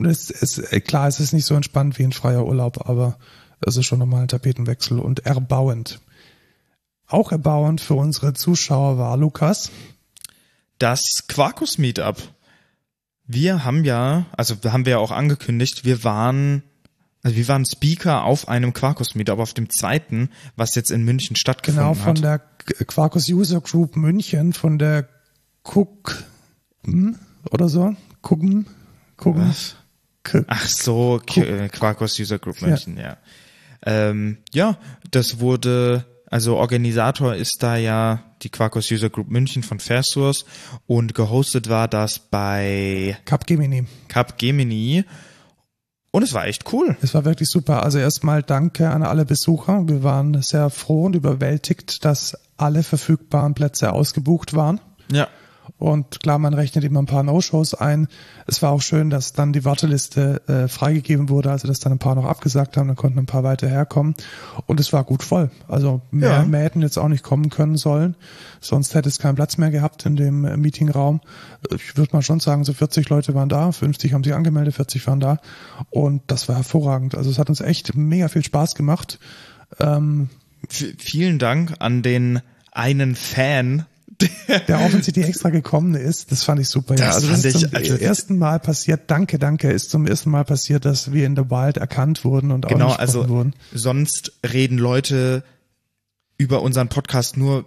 es, 0.00 0.30
es, 0.30 0.60
klar, 0.84 1.08
es 1.08 1.20
ist 1.20 1.32
nicht 1.32 1.46
so 1.46 1.54
entspannt 1.54 1.98
wie 1.98 2.04
ein 2.04 2.12
freier 2.12 2.44
Urlaub, 2.46 2.88
aber 2.88 3.18
es 3.64 3.76
ist 3.76 3.86
schon 3.86 3.98
nochmal 3.98 4.22
ein 4.22 4.28
Tapetenwechsel 4.28 4.98
und 4.98 5.26
erbauend. 5.26 6.00
Auch 7.06 7.32
erbauend 7.32 7.80
für 7.80 7.94
unsere 7.94 8.34
Zuschauer 8.34 8.98
war 8.98 9.16
Lukas. 9.16 9.70
das 10.78 11.24
Quarkus 11.28 11.78
Meetup. 11.78 12.16
Wir 13.26 13.64
haben 13.64 13.84
ja, 13.84 14.26
also 14.36 14.54
haben 14.64 14.84
wir 14.86 14.92
ja 14.92 14.98
auch 14.98 15.10
angekündigt, 15.10 15.84
wir 15.84 16.02
waren, 16.04 16.62
also 17.22 17.36
wir 17.36 17.48
waren 17.48 17.64
Speaker 17.66 18.24
auf 18.24 18.48
einem 18.48 18.72
Quarkus 18.72 19.14
Meetup, 19.14 19.38
auf 19.38 19.54
dem 19.54 19.68
zweiten, 19.70 20.30
was 20.56 20.74
jetzt 20.74 20.90
in 20.90 21.04
München 21.04 21.36
stattgefunden 21.36 21.92
Genau, 21.92 21.94
von 21.94 22.16
hat. 22.16 22.22
der 22.24 22.38
Quarkus 22.86 23.28
User 23.28 23.60
Group 23.60 23.96
München, 23.96 24.52
von 24.52 24.78
der 24.78 25.08
Cook 25.64 26.24
hm, 26.84 27.16
oder 27.50 27.68
so. 27.68 27.94
Gucken, 28.22 28.66
gucken. 29.18 29.48
Was? 29.48 29.76
Ach 30.46 30.66
so, 30.66 31.20
K 31.26 31.42
äh, 31.42 31.68
Quarkus 31.68 32.18
User 32.18 32.38
Group 32.38 32.62
München, 32.62 32.96
ja. 32.96 33.18
Ähm, 33.84 34.38
ja, 34.52 34.78
das 35.10 35.40
wurde, 35.40 36.04
also 36.26 36.56
Organisator 36.56 37.34
ist 37.34 37.62
da 37.62 37.76
ja 37.76 38.22
die 38.42 38.50
Quarkus 38.50 38.90
User 38.90 39.10
Group 39.10 39.30
München 39.30 39.62
von 39.62 39.78
Fairsource 39.78 40.44
und 40.86 41.14
gehostet 41.14 41.68
war 41.68 41.88
das 41.88 42.18
bei 42.18 43.16
Capgemini. 43.24 43.86
Capgemini 44.08 45.04
und 46.10 46.22
es 46.22 46.32
war 46.34 46.46
echt 46.46 46.72
cool. 46.72 46.96
Es 47.02 47.14
war 47.14 47.24
wirklich 47.24 47.48
super. 47.48 47.82
Also 47.82 47.98
erstmal 47.98 48.42
danke 48.42 48.90
an 48.90 49.02
alle 49.02 49.24
Besucher. 49.24 49.88
Wir 49.88 50.02
waren 50.02 50.40
sehr 50.42 50.70
froh 50.70 51.04
und 51.04 51.14
überwältigt, 51.14 52.04
dass 52.04 52.36
alle 52.56 52.82
verfügbaren 52.82 53.54
Plätze 53.54 53.92
ausgebucht 53.92 54.54
waren. 54.54 54.80
Ja. 55.12 55.28
Und 55.78 56.20
klar, 56.20 56.38
man 56.38 56.54
rechnet 56.54 56.82
immer 56.82 57.00
ein 57.00 57.06
paar 57.06 57.22
No-Shows 57.22 57.74
ein. 57.74 58.08
Es 58.48 58.62
war 58.62 58.72
auch 58.72 58.82
schön, 58.82 59.10
dass 59.10 59.32
dann 59.32 59.52
die 59.52 59.64
Warteliste 59.64 60.42
äh, 60.48 60.66
freigegeben 60.66 61.28
wurde, 61.28 61.52
also 61.52 61.68
dass 61.68 61.78
dann 61.78 61.92
ein 61.92 62.00
paar 62.00 62.16
noch 62.16 62.24
abgesagt 62.24 62.76
haben, 62.76 62.88
dann 62.88 62.96
konnten 62.96 63.18
ein 63.20 63.26
paar 63.26 63.44
weiter 63.44 63.68
herkommen. 63.68 64.14
Und 64.66 64.80
es 64.80 64.92
war 64.92 65.04
gut 65.04 65.22
voll. 65.22 65.50
Also 65.68 66.00
mehr, 66.10 66.30
Ja. 66.30 66.44
mehr 66.44 66.62
hätten 66.62 66.82
jetzt 66.82 66.98
auch 66.98 67.06
nicht 67.06 67.22
kommen 67.22 67.48
können 67.48 67.76
sollen. 67.76 68.16
Sonst 68.60 68.94
hätte 68.96 69.08
es 69.08 69.20
keinen 69.20 69.36
Platz 69.36 69.56
mehr 69.56 69.70
gehabt 69.70 70.04
in 70.04 70.16
dem 70.16 70.44
äh, 70.44 70.56
Meetingraum. 70.56 71.20
Ich 71.72 71.96
würde 71.96 72.10
mal 72.12 72.22
schon 72.22 72.40
sagen, 72.40 72.64
so 72.64 72.72
40 72.72 73.08
Leute 73.08 73.34
waren 73.34 73.48
da, 73.48 73.70
50 73.70 74.12
haben 74.14 74.24
sich 74.24 74.34
angemeldet, 74.34 74.74
40 74.74 75.06
waren 75.06 75.20
da. 75.20 75.38
Und 75.90 76.22
das 76.26 76.48
war 76.48 76.56
hervorragend. 76.56 77.14
Also 77.14 77.30
es 77.30 77.38
hat 77.38 77.50
uns 77.50 77.60
echt 77.60 77.94
mega 77.94 78.26
viel 78.26 78.42
Spaß 78.44 78.74
gemacht. 78.74 79.20
Ähm, 79.78 80.28
vielen 80.68 81.38
Dank 81.38 81.74
an 81.78 82.02
den 82.02 82.40
einen 82.72 83.14
Fan. 83.14 83.86
der 84.68 84.80
offensichtlich 84.80 85.26
extra 85.26 85.50
gekommen 85.50 85.94
ist, 85.94 86.32
das 86.32 86.42
fand 86.42 86.60
ich 86.60 86.68
super. 86.68 86.96
ja, 86.96 87.06
Das 87.06 87.16
also 87.16 87.28
das 87.28 87.44
ist 87.44 87.60
zum 87.60 87.74
also- 87.74 87.94
ersten 87.96 88.38
Mal 88.38 88.58
passiert, 88.58 89.02
danke, 89.08 89.38
danke, 89.38 89.70
ist 89.70 89.90
zum 89.90 90.06
ersten 90.06 90.30
Mal 90.30 90.44
passiert, 90.44 90.84
dass 90.84 91.12
wir 91.12 91.24
in 91.26 91.36
The 91.36 91.50
Wild 91.50 91.76
erkannt 91.76 92.24
wurden 92.24 92.50
und 92.50 92.66
Genau, 92.68 92.88
auch 92.88 92.98
also 92.98 93.28
wurden. 93.28 93.54
sonst 93.72 94.32
reden 94.52 94.78
Leute 94.78 95.44
über 96.36 96.62
unseren 96.62 96.88
Podcast 96.88 97.36
nur 97.36 97.64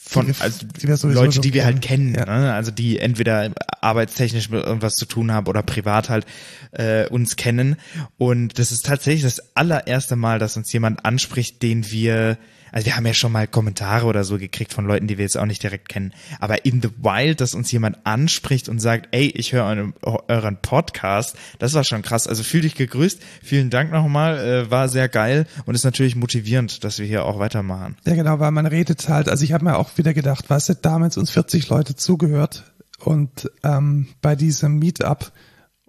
von 0.00 0.34
also 0.40 0.66
die 0.66 0.86
Leute, 1.12 1.40
die 1.40 1.52
wir 1.52 1.64
halt 1.66 1.82
kennen. 1.82 2.14
kennen, 2.14 2.26
Ja. 2.28 2.38
ne? 2.40 2.54
also 2.54 2.70
die 2.70 2.98
entweder 2.98 3.50
arbeitstechnisch 3.82 4.48
mit 4.48 4.64
irgendwas 4.64 4.94
zu 4.94 5.04
tun 5.04 5.32
haben 5.32 5.46
oder 5.46 5.62
privat 5.62 6.08
halt 6.08 6.24
äh, 6.72 7.06
uns 7.08 7.36
kennen. 7.36 7.76
Und 8.16 8.58
das 8.58 8.72
ist 8.72 8.86
tatsächlich 8.86 9.22
das 9.24 9.54
allererste 9.56 10.16
Mal, 10.16 10.38
dass 10.38 10.56
uns 10.56 10.72
jemand 10.72 11.04
anspricht, 11.04 11.62
den 11.62 11.90
wir 11.90 12.38
also 12.72 12.86
wir 12.86 12.96
haben 12.96 13.06
ja 13.06 13.14
schon 13.14 13.32
mal 13.32 13.46
Kommentare 13.46 14.06
oder 14.06 14.24
so 14.24 14.38
gekriegt 14.38 14.72
von 14.72 14.86
Leuten, 14.86 15.06
die 15.06 15.18
wir 15.18 15.24
jetzt 15.24 15.36
auch 15.36 15.46
nicht 15.46 15.62
direkt 15.62 15.88
kennen. 15.88 16.12
Aber 16.40 16.64
in 16.64 16.82
the 16.82 16.90
wild, 16.98 17.40
dass 17.40 17.54
uns 17.54 17.70
jemand 17.72 18.06
anspricht 18.06 18.68
und 18.68 18.78
sagt, 18.78 19.08
ey, 19.12 19.26
ich 19.26 19.52
höre 19.52 19.64
euren, 19.64 19.94
euren 20.02 20.56
Podcast, 20.60 21.36
das 21.58 21.74
war 21.74 21.84
schon 21.84 22.02
krass. 22.02 22.26
Also 22.26 22.42
fühl 22.42 22.62
dich 22.62 22.74
gegrüßt. 22.74 23.20
Vielen 23.42 23.70
Dank 23.70 23.92
nochmal. 23.92 24.38
Äh, 24.38 24.70
war 24.70 24.88
sehr 24.88 25.08
geil 25.08 25.46
und 25.66 25.74
ist 25.74 25.84
natürlich 25.84 26.16
motivierend, 26.16 26.84
dass 26.84 26.98
wir 26.98 27.06
hier 27.06 27.24
auch 27.24 27.38
weitermachen. 27.38 27.96
Ja, 28.04 28.14
genau, 28.14 28.40
weil 28.40 28.50
man 28.50 28.66
redet 28.66 29.08
halt, 29.08 29.28
also 29.28 29.44
ich 29.44 29.52
habe 29.52 29.64
mir 29.64 29.76
auch 29.76 29.96
wieder 29.96 30.14
gedacht, 30.14 30.48
weißt 30.48 30.70
du, 30.70 30.74
damals 30.74 31.16
uns 31.16 31.30
40 31.30 31.68
Leute 31.68 31.96
zugehört 31.96 32.72
und 32.98 33.50
ähm, 33.62 34.08
bei 34.20 34.36
diesem 34.36 34.78
Meetup 34.78 35.32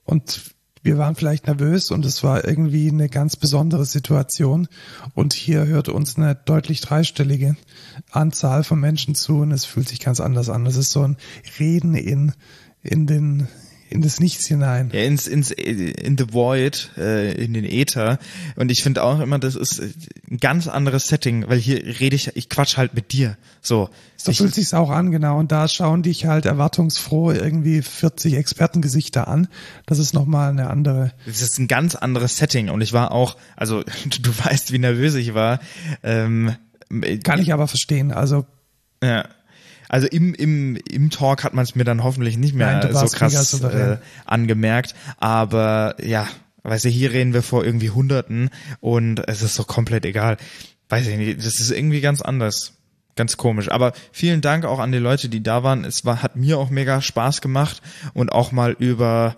und 0.04 0.54
wir 0.82 0.98
waren 0.98 1.16
vielleicht 1.16 1.48
nervös 1.48 1.92
und 1.92 2.06
es 2.06 2.24
war 2.24 2.46
irgendwie 2.46 2.90
eine 2.90 3.10
ganz 3.10 3.36
besondere 3.36 3.86
Situation 3.86 4.68
und 5.14 5.34
hier 5.34 5.66
hört 5.66 5.90
uns 5.90 6.18
eine 6.18 6.36
deutlich 6.36 6.82
dreistellige 6.82 7.58
Anzahl 8.12 8.64
von 8.64 8.80
Menschen 8.80 9.16
zu 9.16 9.40
und 9.40 9.52
es 9.52 9.66
fühlt 9.66 9.90
sich 9.90 10.00
ganz 10.00 10.20
anders 10.20 10.50
an. 10.50 10.66
Das 10.66 10.78
ist 10.78 10.92
so 10.92 11.04
ein 11.04 11.18
Reden 11.60 11.96
in, 11.96 12.34
in 12.82 13.08
den, 13.08 13.48
in 13.90 14.02
das 14.02 14.20
Nichts 14.20 14.46
hinein. 14.46 14.92
Ja, 14.94 15.02
ins, 15.02 15.28
ins, 15.28 15.52
in 15.52 16.18
the 16.18 16.32
void, 16.32 16.92
äh, 16.98 17.34
in 17.44 17.54
den 17.54 17.66
Äther. 17.66 18.20
Und 18.56 18.72
ich 18.72 18.84
finde 18.84 19.04
auch 19.04 19.20
immer, 19.20 19.40
das 19.40 19.56
ist 19.56 19.82
ein 20.30 20.38
ganz 20.38 20.68
anderes 20.68 21.08
Setting, 21.08 21.48
weil 21.48 21.58
hier 21.58 21.84
rede 22.00 22.16
ich, 22.16 22.36
ich 22.36 22.50
quatsch 22.50 22.78
halt 22.78 22.94
mit 22.94 23.12
dir. 23.14 23.38
So. 23.62 23.90
So 24.16 24.32
fühlt 24.32 24.54
sich's 24.54 24.74
auch 24.74 24.90
an, 24.92 25.12
genau. 25.12 25.40
Und 25.40 25.52
da 25.52 25.68
schauen 25.68 26.04
dich 26.04 26.26
halt 26.26 26.46
erwartungsfroh 26.46 27.32
irgendwie 27.32 27.82
40 27.82 28.36
Expertengesichter 28.36 29.28
an. 29.28 29.48
Das 29.86 29.98
ist 29.98 30.14
nochmal 30.14 30.52
eine 30.52 30.70
andere. 30.70 31.12
Das 31.26 31.42
ist 31.42 31.58
ein 31.58 31.68
ganz 31.68 31.96
anderes 31.96 32.38
Setting. 32.38 32.70
Und 32.70 32.82
ich 32.82 32.94
war 32.94 33.12
auch, 33.12 33.38
also 33.56 33.84
du 34.22 34.32
weißt, 34.46 34.72
wie 34.72 34.80
nervös 34.80 35.16
ich 35.16 35.34
war. 35.34 35.60
Ähm, 36.04 36.56
Kann 37.24 37.42
ich 37.42 37.54
aber 37.54 37.68
verstehen. 37.68 38.12
Also 38.12 38.46
Ja. 39.04 39.26
Also 39.90 40.08
im, 40.08 40.36
im, 40.36 40.78
im 40.90 41.10
Talk 41.10 41.44
hat 41.44 41.54
man 41.54 41.64
es 41.64 41.76
mir 41.76 41.84
dann 41.84 42.04
hoffentlich 42.04 42.38
nicht 42.38 42.54
mehr 42.54 42.80
Nein, 42.80 42.94
so 42.94 43.08
krass 43.08 43.62
äh, 43.62 43.98
angemerkt. 44.24 44.94
Aber 45.18 45.96
ja, 46.02 46.28
weißt 46.64 46.86
du, 46.86 46.90
hier 46.90 47.12
reden 47.12 47.34
wir 47.34 47.42
vor 47.42 47.66
irgendwie 47.66 47.90
Hunderten 47.90 48.52
und 48.80 49.28
es 49.28 49.42
ist 49.42 49.56
so 49.56 49.64
komplett 49.64 50.06
egal. 50.06 50.38
Weiß 50.90 51.08
ich 51.08 51.18
nicht, 51.18 51.40
das 51.40 51.60
ist 51.60 51.72
irgendwie 51.72 52.02
ganz 52.02 52.22
anders. 52.22 52.74
Ganz 53.16 53.36
komisch. 53.36 53.70
Aber 53.70 53.92
vielen 54.14 54.40
Dank 54.40 54.64
auch 54.64 54.80
an 54.80 54.94
die 54.94 54.98
Leute, 55.00 55.28
die 55.28 55.44
da 55.44 55.62
waren. 55.64 55.84
Es 55.84 56.06
war, 56.06 56.22
hat 56.22 56.38
mir 56.38 56.58
auch 56.58 56.70
mega 56.70 57.02
Spaß 57.02 57.42
gemacht 57.42 57.82
und 58.14 58.32
auch 58.32 58.54
mal 58.54 58.78
über, 58.80 59.36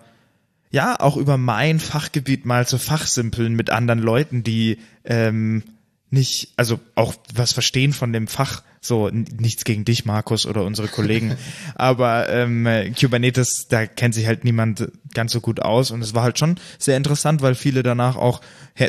ja, 0.70 1.00
auch 1.00 1.18
über 1.18 1.38
mein 1.38 1.80
Fachgebiet 1.80 2.46
mal 2.46 2.68
zu 2.68 2.78
fachsimpeln 2.78 3.56
mit 3.56 3.72
anderen 3.72 4.00
Leuten, 4.00 4.44
die 4.44 4.78
ähm, 5.04 5.64
nicht, 6.12 6.50
also 6.58 6.80
auch 6.96 7.16
was 7.34 7.54
verstehen 7.54 7.94
von 7.94 8.14
dem 8.14 8.28
Fach, 8.28 8.64
so 8.82 9.10
nichts 9.10 9.64
gegen 9.64 9.86
dich, 9.86 10.06
Markus, 10.06 10.46
oder 10.46 10.66
unsere 10.66 10.88
Kollegen, 10.88 11.38
aber 11.76 12.30
ähm, 12.30 12.68
Kubernetes, 13.00 13.68
da 13.70 13.86
kennt 13.86 14.14
sich 14.14 14.28
halt 14.28 14.44
niemand 14.44 14.92
ganz 15.14 15.32
so 15.32 15.40
gut 15.40 15.62
aus 15.62 15.92
und 15.92 16.02
es 16.02 16.14
war 16.14 16.24
halt 16.24 16.38
schon 16.38 16.60
sehr 16.78 16.98
interessant, 16.98 17.42
weil 17.42 17.56
viele 17.56 17.84
danach 17.84 18.16
auch 18.18 18.42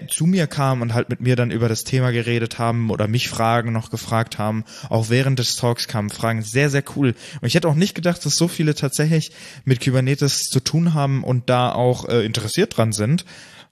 zu 0.09 0.27
mir 0.27 0.47
kamen 0.47 0.81
und 0.81 0.95
halt 0.95 1.11
mit 1.11 1.21
mir 1.21 1.37
dann 1.37 1.51
über 1.51 1.69
das 1.69 1.85
Thema 1.85 2.13
geredet 2.13 2.59
haben 2.59 2.91
oder 2.91 3.09
mich 3.09 3.29
Fragen 3.29 3.73
noch 3.73 3.91
gefragt 3.91 4.39
haben. 4.39 4.65
Auch 4.89 5.11
während 5.11 5.39
des 5.39 5.57
Talks 5.57 5.89
kamen 5.89 6.09
Fragen, 6.09 6.43
sehr, 6.43 6.71
sehr 6.71 6.85
cool. 6.97 7.15
Und 7.41 7.49
ich 7.49 7.55
hätte 7.55 7.69
auch 7.69 7.75
nicht 7.75 7.95
gedacht, 7.95 8.25
dass 8.25 8.35
so 8.35 8.49
viele 8.49 8.75
tatsächlich 8.75 9.33
mit 9.65 9.85
Kubernetes 9.85 10.45
zu 10.45 10.61
tun 10.61 10.95
haben 10.95 11.25
und 11.25 11.51
da 11.51 11.73
auch 11.73 12.09
äh, 12.09 12.25
interessiert 12.25 12.77
dran 12.77 12.93
sind 12.93 13.25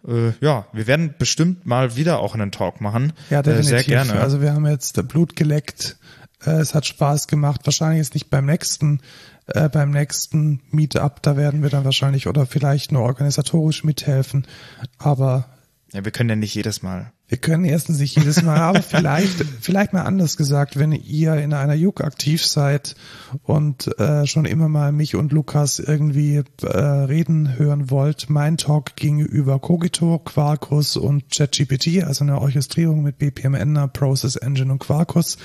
äh, 0.07 0.33
ja, 0.41 0.67
wir 0.73 0.87
werden 0.87 1.15
bestimmt 1.19 1.67
mal 1.67 1.97
wieder 1.97 2.21
auch 2.21 2.35
einen 2.35 2.51
Talk 2.51 2.81
machen. 2.81 3.13
Ja, 3.29 3.43
definitiv. 3.43 3.73
Äh, 3.73 3.79
sehr 3.79 3.85
gerne. 3.85 4.21
Also 4.21 4.41
wir 4.41 4.53
haben 4.53 4.67
jetzt 4.67 5.07
Blut 5.09 5.37
geleckt. 5.37 5.97
Äh, 6.45 6.53
es 6.53 6.75
hat 6.75 6.87
Spaß 6.87 7.29
gemacht. 7.29 7.63
Wahrscheinlich 7.65 8.01
ist 8.01 8.15
nicht 8.15 8.31
beim 8.31 8.47
nächsten, 8.47 9.01
äh, 9.47 9.69
beim 9.69 9.91
nächsten 9.91 10.63
Meetup. 10.71 11.23
Da 11.23 11.37
werden 11.37 11.63
wir 11.63 11.71
dann 11.71 11.85
wahrscheinlich 11.85 12.27
oder 12.27 12.47
vielleicht 12.47 12.93
nur 12.93 13.03
organisatorisch 13.03 13.85
mithelfen. 13.85 14.47
Aber 14.99 15.47
ja, 15.93 16.05
wir 16.05 16.13
können 16.13 16.31
ja 16.31 16.37
nicht 16.37 16.55
jedes 16.55 16.83
Mal. 16.83 17.13
Wir 17.31 17.39
können 17.39 17.65
erstens 17.65 18.01
nicht 18.01 18.17
jedes 18.17 18.43
Mal, 18.43 18.59
aber 18.59 18.83
vielleicht, 18.83 19.45
vielleicht 19.61 19.93
mal 19.93 20.03
anders 20.03 20.37
gesagt, 20.37 20.77
wenn 20.77 20.91
ihr 20.91 21.37
in 21.37 21.55
einer 21.55 21.75
Juk 21.75 22.01
aktiv 22.03 22.45
seid 22.45 22.97
und 23.45 23.87
äh, 24.01 24.27
schon 24.27 24.47
immer 24.47 24.69
mal 24.69 24.91
mich 24.91 25.15
und 25.15 25.31
Lukas 25.31 25.79
irgendwie 25.79 26.43
äh, 26.63 26.77
reden 26.77 27.57
hören 27.57 27.89
wollt, 27.89 28.29
mein 28.29 28.57
Talk 28.57 28.97
ging 28.97 29.21
über 29.21 29.61
Cogito, 29.61 30.19
Quarkus 30.19 30.97
und 30.97 31.31
ChatGPT, 31.31 32.03
also 32.03 32.25
eine 32.25 32.41
Orchestrierung 32.41 33.05
mit 33.05 33.19
BPMN, 33.19 33.91
Process 33.93 34.35
Engine 34.35 34.73
und 34.73 34.81
Quarkus 34.81 35.39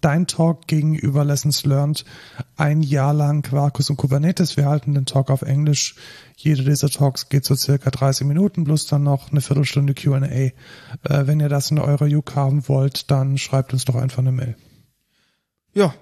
dein 0.00 0.26
Talk 0.26 0.66
gegenüber 0.66 1.24
Lessons 1.24 1.64
Learned 1.64 2.04
ein 2.56 2.82
Jahr 2.82 3.14
lang 3.14 3.42
Quarkus 3.42 3.90
und 3.90 3.96
Kubernetes. 3.96 4.56
Wir 4.56 4.66
halten 4.66 4.94
den 4.94 5.06
Talk 5.06 5.30
auf 5.30 5.42
Englisch. 5.42 5.96
Jede 6.36 6.64
dieser 6.64 6.88
Talks 6.88 7.28
geht 7.28 7.44
so 7.44 7.54
circa 7.54 7.90
30 7.90 8.26
Minuten 8.26 8.64
plus 8.64 8.86
dann 8.86 9.02
noch 9.02 9.30
eine 9.30 9.40
Viertelstunde 9.40 9.94
Q&A. 9.94 10.24
Äh, 10.24 10.52
wenn 11.02 11.40
ihr 11.40 11.48
das 11.48 11.70
in 11.70 11.78
eurer 11.78 12.06
Juk 12.06 12.34
haben 12.34 12.68
wollt, 12.68 13.10
dann 13.10 13.38
schreibt 13.38 13.72
uns 13.72 13.84
doch 13.84 13.96
einfach 13.96 14.18
eine 14.18 14.32
Mail. 14.32 14.56
Ja. 15.72 15.94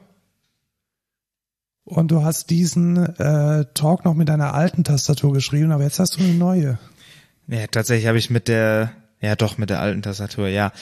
Und 1.85 2.11
du 2.11 2.25
hast 2.25 2.51
diesen 2.51 2.97
äh, 2.97 3.65
Talk 3.75 4.05
noch 4.05 4.15
mit 4.15 4.29
deiner 4.29 4.55
alten 4.55 4.83
Tastatur 4.83 5.33
geschrieben, 5.33 5.71
aber 5.71 5.85
jetzt 5.85 6.01
hast 6.01 6.17
du 6.17 6.25
eine 6.25 6.35
neue. 6.35 6.79
Ja, 7.47 7.67
tatsächlich 7.69 8.09
habe 8.09 8.19
ich 8.19 8.29
mit 8.29 8.49
der, 8.49 8.91
ja 9.21 9.37
doch 9.37 9.57
mit 9.57 9.71
der 9.71 9.81
alten 9.81 10.03
Tastatur, 10.03 10.49
ja. 10.49 10.73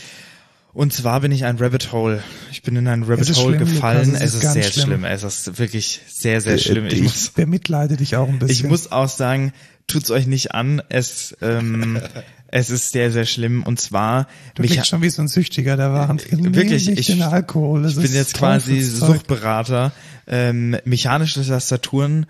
Und 0.74 0.92
zwar 0.92 1.20
bin 1.20 1.30
ich 1.30 1.44
ein 1.44 1.56
Rabbit 1.56 1.92
Hole. 1.92 2.22
Ich 2.50 2.62
bin 2.62 2.74
in 2.74 2.88
ein 2.88 3.04
Rabbit 3.04 3.34
Hole 3.36 3.56
schlimm, 3.56 3.58
gefallen. 3.60 4.06
Lukas, 4.06 4.22
es, 4.22 4.34
ist, 4.34 4.42
ist 4.42 4.52
sehr 4.52 4.62
schlimm. 4.64 4.86
schlimm. 4.86 5.04
Es 5.04 5.22
ist 5.22 5.58
wirklich 5.58 6.00
sehr, 6.08 6.40
sehr 6.40 6.54
äh, 6.54 6.58
schlimm. 6.58 6.86
Ich, 6.86 6.94
ich 6.94 7.02
muss, 7.02 7.28
bemitleide 7.30 7.96
dich 7.96 8.16
auch 8.16 8.28
ein 8.28 8.40
bisschen. 8.40 8.66
Ich 8.66 8.70
muss 8.70 8.90
auch 8.90 9.08
sagen, 9.08 9.52
tut's 9.86 10.10
euch 10.10 10.26
nicht 10.26 10.52
an. 10.52 10.82
Es, 10.88 11.36
ähm, 11.40 12.00
es 12.48 12.70
ist 12.70 12.90
sehr, 12.90 13.12
sehr 13.12 13.24
schlimm. 13.24 13.62
Und 13.62 13.80
zwar, 13.80 14.26
du 14.56 14.62
mich 14.62 14.84
schon 14.84 15.00
wie 15.00 15.10
so 15.10 15.22
ein 15.22 15.28
Süchtiger 15.28 15.76
der 15.76 15.92
Waren. 15.92 16.20
Nee, 16.32 16.56
wirklich, 16.56 16.88
ich, 16.88 17.08
ich 17.08 17.18
bin 17.18 18.12
jetzt 18.12 18.34
quasi 18.34 18.80
Suchtberater. 18.80 19.92
Ähm, 20.26 20.76
mechanische 20.84 21.46
Tastaturen 21.46 22.26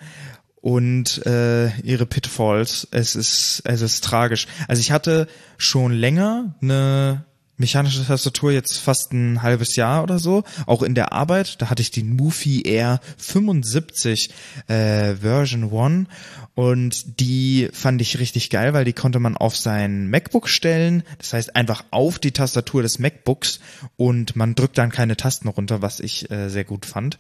und 0.61 1.25
äh, 1.25 1.75
ihre 1.81 2.05
Pitfalls. 2.05 2.89
Es 2.91 3.17
ist, 3.17 3.63
es 3.65 3.81
ist 3.81 4.05
tragisch. 4.05 4.49
Also 4.69 4.81
ich 4.81 4.93
hatte 4.93 5.29
schon 5.57 5.93
länger 5.93 6.57
eine 6.61 7.25
mechanische 7.57 8.05
Tastatur 8.05 8.53
jetzt 8.53 8.79
fast 8.79 9.13
ein 9.13 9.43
halbes 9.43 9.77
Jahr 9.77 10.03
oder 10.03 10.19
so, 10.19 10.45
auch 10.67 10.83
in 10.83 10.95
der 10.95 11.13
Arbeit. 11.13 11.61
Da 11.63 11.71
hatte 11.71 11.83
ich 11.83 11.91
die 11.91 12.03
Mofi 12.03 12.63
Air 12.63 13.01
75 13.19 14.31
äh, 14.67 15.15
Version 15.15 15.73
1 15.73 16.09
und 16.55 17.21
die 17.21 17.69
fand 17.73 18.01
ich 18.01 18.19
richtig 18.19 18.51
geil, 18.51 18.75
weil 18.75 18.85
die 18.85 18.93
konnte 18.93 19.21
man 19.21 19.37
auf 19.37 19.57
sein 19.57 20.11
MacBook 20.11 20.49
stellen. 20.49 21.03
Das 21.19 21.33
heißt 21.33 21.57
einfach 21.57 21.85
auf 21.91 22.19
die 22.19 22.33
Tastatur 22.33 22.83
des 22.83 22.99
MacBooks 22.99 23.61
und 23.97 24.37
man 24.37 24.55
drückt 24.55 24.79
dann 24.79 24.91
keine 24.91 25.17
Tasten 25.17 25.49
runter, 25.49 25.83
was 25.83 26.01
ich 26.01 26.31
äh, 26.31 26.49
sehr 26.49 26.65
gut 26.65 26.87
fand. 26.87 27.19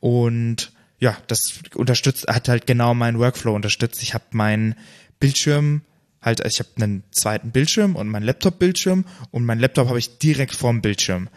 Und 0.00 0.72
ja, 0.98 1.16
das 1.26 1.54
unterstützt, 1.74 2.28
hat 2.28 2.48
halt 2.48 2.66
genau 2.66 2.94
meinen 2.94 3.18
Workflow 3.18 3.54
unterstützt. 3.54 4.02
Ich 4.02 4.14
habe 4.14 4.24
meinen 4.30 4.76
Bildschirm 5.18 5.82
halt, 6.22 6.40
ich 6.46 6.60
habe 6.60 6.70
einen 6.76 7.04
zweiten 7.10 7.50
Bildschirm 7.50 7.96
und 7.96 8.08
meinen 8.08 8.22
Laptop-Bildschirm 8.24 9.04
und 9.30 9.44
mein 9.44 9.58
Laptop 9.58 9.88
habe 9.88 9.98
ich 9.98 10.18
direkt 10.18 10.54
vorm 10.54 10.80
Bildschirm. 10.80 11.28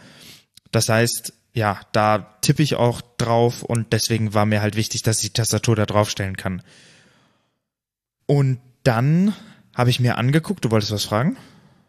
Das 0.70 0.88
heißt, 0.88 1.32
ja, 1.52 1.80
da 1.92 2.36
tippe 2.42 2.62
ich 2.62 2.76
auch 2.76 3.00
drauf 3.18 3.62
und 3.62 3.92
deswegen 3.92 4.34
war 4.34 4.46
mir 4.46 4.60
halt 4.60 4.76
wichtig, 4.76 5.02
dass 5.02 5.22
ich 5.22 5.32
die 5.32 5.38
Tastatur 5.40 5.74
da 5.74 5.86
draufstellen 5.86 6.36
kann. 6.36 6.62
Und 8.26 8.58
dann 8.82 9.34
habe 9.74 9.90
ich 9.90 9.98
mir 10.00 10.18
angeguckt, 10.18 10.64
du 10.64 10.70
wolltest 10.70 10.92
was 10.92 11.04
fragen? 11.04 11.36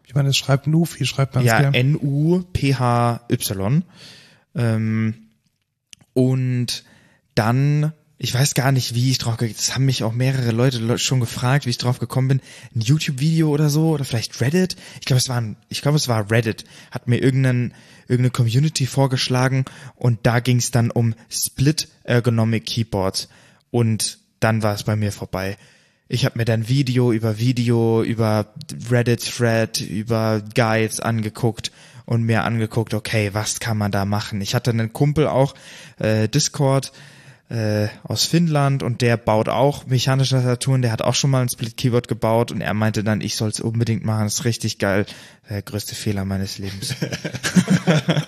Ich 0.06 0.14
meine, 0.14 0.30
es 0.30 0.36
schreibt 0.38 0.66
NUF, 0.66 0.98
wie 0.98 1.06
schreibt 1.06 1.34
man 1.34 1.44
es? 1.44 1.50
Ja, 1.50 1.60
N-U-P-H-Y. 1.70 3.22
Ähm, 4.54 5.14
und 6.14 6.84
dann 7.34 7.92
ich 8.20 8.34
weiß 8.34 8.54
gar 8.54 8.72
nicht, 8.72 8.94
wie 8.94 9.10
ich 9.10 9.18
drauf. 9.18 9.36
Das 9.36 9.74
haben 9.74 9.84
mich 9.84 10.02
auch 10.02 10.12
mehrere 10.12 10.50
Leute 10.50 10.98
schon 10.98 11.20
gefragt, 11.20 11.66
wie 11.66 11.70
ich 11.70 11.78
drauf 11.78 12.00
gekommen 12.00 12.28
bin. 12.28 12.40
Ein 12.74 12.80
YouTube-Video 12.80 13.48
oder 13.48 13.70
so 13.70 13.90
oder 13.90 14.04
vielleicht 14.04 14.40
Reddit. 14.40 14.76
Ich 14.98 15.06
glaube, 15.06 15.18
es 15.18 15.28
war 15.28 15.40
ein, 15.40 15.56
ich 15.68 15.82
glaube, 15.82 15.96
es 15.96 16.08
war 16.08 16.28
Reddit. 16.30 16.64
Hat 16.90 17.06
mir 17.06 17.18
irgendeinen, 17.18 17.74
irgendeine 18.08 18.30
Community 18.30 18.86
vorgeschlagen 18.86 19.66
und 19.94 20.18
da 20.24 20.40
ging 20.40 20.56
es 20.56 20.72
dann 20.72 20.90
um 20.90 21.14
Split 21.30 21.88
Ergonomic 22.02 22.66
Keyboards 22.66 23.28
und 23.70 24.18
dann 24.40 24.64
war 24.64 24.74
es 24.74 24.82
bei 24.82 24.96
mir 24.96 25.12
vorbei. 25.12 25.56
Ich 26.08 26.24
habe 26.24 26.38
mir 26.38 26.44
dann 26.44 26.68
Video 26.68 27.12
über 27.12 27.38
Video, 27.38 28.02
über 28.02 28.52
Reddit-Thread, 28.90 29.80
über 29.82 30.42
Guides 30.54 31.00
angeguckt 31.00 31.70
und 32.04 32.24
mir 32.24 32.42
angeguckt, 32.42 32.94
okay, 32.94 33.30
was 33.34 33.60
kann 33.60 33.76
man 33.76 33.92
da 33.92 34.06
machen? 34.06 34.40
Ich 34.40 34.54
hatte 34.54 34.70
einen 34.70 34.92
Kumpel 34.92 35.28
auch, 35.28 35.54
äh, 35.98 36.28
Discord, 36.28 36.92
äh, 37.50 37.88
aus 38.02 38.26
Finnland 38.26 38.82
und 38.82 39.00
der 39.00 39.16
baut 39.16 39.48
auch 39.48 39.86
mechanische 39.86 40.34
Tastaturen, 40.34 40.82
der 40.82 40.92
hat 40.92 41.00
auch 41.00 41.14
schon 41.14 41.30
mal 41.30 41.40
ein 41.40 41.48
Split 41.48 41.78
Keyboard 41.78 42.06
gebaut 42.06 42.52
und 42.52 42.60
er 42.60 42.74
meinte 42.74 43.02
dann, 43.02 43.22
ich 43.22 43.36
soll 43.36 43.48
es 43.48 43.60
unbedingt 43.60 44.04
machen, 44.04 44.24
das 44.24 44.34
ist 44.34 44.44
richtig 44.44 44.78
geil. 44.78 45.06
Der 45.48 45.62
größte 45.62 45.94
Fehler 45.94 46.26
meines 46.26 46.58
Lebens. 46.58 46.94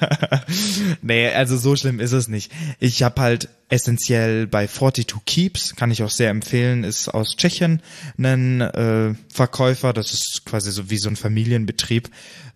nee, 1.03 1.29
also 1.29 1.59
so 1.59 1.77
schlimm 1.77 2.01
ist 2.01 2.13
es 2.13 2.29
nicht. 2.29 2.51
Ich 2.79 3.03
habe 3.03 3.21
halt 3.21 3.51
essentiell 3.69 4.47
bei 4.47 4.67
42 4.67 5.27
Keeps, 5.27 5.77
kann 5.77 5.91
ich 5.91 6.03
auch 6.03 6.09
sehr 6.09 6.31
empfehlen, 6.31 6.83
ist 6.83 7.09
aus 7.09 7.37
Tschechien 7.37 7.83
ein 8.17 8.63
äh, 8.63 9.15
Verkäufer, 9.31 9.93
das 9.93 10.15
ist 10.15 10.47
quasi 10.47 10.73
so 10.73 10.89
wie 10.89 10.97
so 10.97 11.11
ein 11.11 11.17
Familienbetrieb 11.17 12.09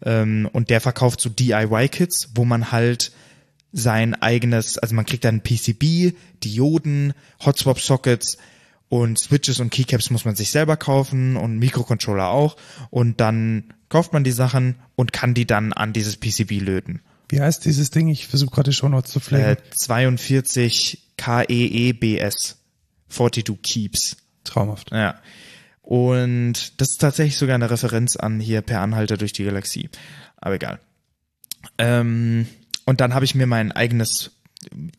ähm, 0.02 0.48
und 0.50 0.70
der 0.70 0.80
verkauft 0.80 1.20
so 1.20 1.28
DIY-Kits, 1.28 2.30
wo 2.34 2.46
man 2.46 2.72
halt 2.72 3.12
sein 3.74 4.14
eigenes, 4.14 4.78
also 4.78 4.94
man 4.94 5.04
kriegt 5.04 5.24
dann 5.24 5.42
PCB, 5.42 6.16
Dioden, 6.42 7.12
Hotswap 7.44 7.80
Sockets 7.80 8.38
und 8.88 9.18
Switches 9.18 9.58
und 9.58 9.70
Keycaps 9.70 10.10
muss 10.10 10.24
man 10.24 10.36
sich 10.36 10.50
selber 10.50 10.76
kaufen 10.76 11.36
und 11.36 11.58
Mikrocontroller 11.58 12.28
auch 12.28 12.56
und 12.90 13.20
dann 13.20 13.74
kauft 13.88 14.12
man 14.12 14.22
die 14.24 14.32
Sachen 14.32 14.76
und 14.94 15.12
kann 15.12 15.34
die 15.34 15.46
dann 15.46 15.72
an 15.72 15.92
dieses 15.92 16.16
PCB 16.16 16.60
löten. 16.60 17.00
Wie 17.28 17.40
heißt 17.40 17.64
dieses 17.64 17.90
Ding? 17.90 18.08
Ich 18.08 18.28
versuche 18.28 18.54
gerade 18.54 18.72
schon 18.72 18.92
noch 18.92 19.02
zu 19.02 19.18
pflegen. 19.18 19.44
Äh, 19.44 19.56
42 19.74 21.10
KEEBS 21.16 22.58
42 23.08 23.62
Keeps. 23.62 24.16
Traumhaft. 24.44 24.92
Ja. 24.92 25.20
Und 25.82 26.80
das 26.80 26.92
ist 26.92 27.00
tatsächlich 27.00 27.36
sogar 27.36 27.54
eine 27.54 27.70
Referenz 27.70 28.16
an 28.16 28.40
hier 28.40 28.62
per 28.62 28.80
Anhalter 28.80 29.16
durch 29.16 29.32
die 29.32 29.44
Galaxie. 29.44 29.90
Aber 30.36 30.54
egal. 30.54 30.80
Ähm, 31.78 32.46
und 32.86 33.00
dann 33.00 33.14
habe 33.14 33.24
ich 33.24 33.34
mir 33.34 33.46
mein 33.46 33.72
eigenes 33.72 34.32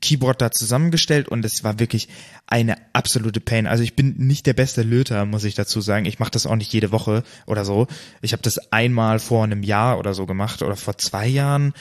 Keyboard 0.01 0.41
da 0.41 0.51
zusammengestellt 0.51 1.27
und 1.27 1.43
es 1.45 1.63
war 1.63 1.79
wirklich 1.79 2.07
eine 2.47 2.77
absolute 2.93 3.39
Pain. 3.39 3.67
Also 3.67 3.83
ich 3.83 3.95
bin 3.95 4.15
nicht 4.17 4.45
der 4.45 4.53
beste 4.53 4.83
Löter, 4.83 5.25
muss 5.25 5.43
ich 5.43 5.55
dazu 5.55 5.81
sagen. 5.81 6.05
Ich 6.05 6.19
mache 6.19 6.31
das 6.31 6.45
auch 6.45 6.55
nicht 6.55 6.71
jede 6.71 6.91
Woche 6.91 7.23
oder 7.45 7.65
so. 7.65 7.87
Ich 8.21 8.33
habe 8.33 8.43
das 8.43 8.71
einmal 8.71 9.19
vor 9.19 9.43
einem 9.43 9.63
Jahr 9.63 9.97
oder 9.97 10.13
so 10.13 10.25
gemacht 10.25 10.61
oder 10.61 10.75
vor 10.75 10.97
zwei 10.97 11.27
Jahren 11.27 11.73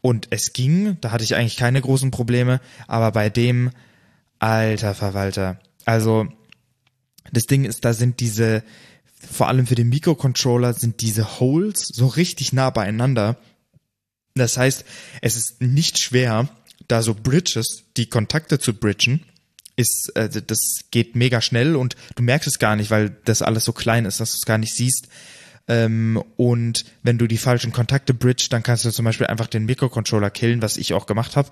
und 0.00 0.28
es 0.30 0.52
ging. 0.52 0.96
Da 1.00 1.10
hatte 1.10 1.24
ich 1.24 1.34
eigentlich 1.34 1.56
keine 1.56 1.80
großen 1.80 2.10
Probleme. 2.10 2.60
Aber 2.86 3.12
bei 3.12 3.28
dem, 3.30 3.70
alter 4.38 4.94
Verwalter, 4.94 5.58
also 5.84 6.26
das 7.32 7.44
Ding 7.44 7.64
ist, 7.64 7.84
da 7.84 7.92
sind 7.92 8.20
diese, 8.20 8.62
vor 9.30 9.48
allem 9.48 9.66
für 9.66 9.74
den 9.74 9.88
Mikrocontroller 9.88 10.74
sind 10.74 11.00
diese 11.00 11.40
Holes 11.40 11.86
so 11.88 12.06
richtig 12.06 12.52
nah 12.52 12.70
beieinander 12.70 13.36
das 14.34 14.56
heißt, 14.56 14.84
es 15.20 15.36
ist 15.36 15.60
nicht 15.60 15.98
schwer, 15.98 16.48
da 16.88 17.02
so 17.02 17.14
Bridges, 17.14 17.84
die 17.96 18.08
Kontakte 18.08 18.58
zu 18.58 18.74
bridgen, 18.74 19.24
ist, 19.76 20.12
äh, 20.14 20.28
das 20.28 20.58
geht 20.90 21.16
mega 21.16 21.40
schnell 21.40 21.76
und 21.76 21.96
du 22.16 22.22
merkst 22.22 22.48
es 22.48 22.58
gar 22.58 22.76
nicht, 22.76 22.90
weil 22.90 23.16
das 23.24 23.42
alles 23.42 23.64
so 23.64 23.72
klein 23.72 24.04
ist, 24.04 24.20
dass 24.20 24.32
du 24.32 24.36
es 24.36 24.46
gar 24.46 24.58
nicht 24.58 24.74
siehst. 24.74 25.08
Ähm, 25.68 26.22
und 26.36 26.84
wenn 27.02 27.18
du 27.18 27.26
die 27.26 27.38
falschen 27.38 27.72
Kontakte 27.72 28.14
bridge, 28.14 28.46
dann 28.50 28.62
kannst 28.62 28.84
du 28.84 28.90
zum 28.90 29.04
Beispiel 29.04 29.26
einfach 29.26 29.46
den 29.46 29.64
Mikrocontroller 29.64 30.30
killen, 30.30 30.62
was 30.62 30.76
ich 30.76 30.92
auch 30.92 31.06
gemacht 31.06 31.36
habe. 31.36 31.50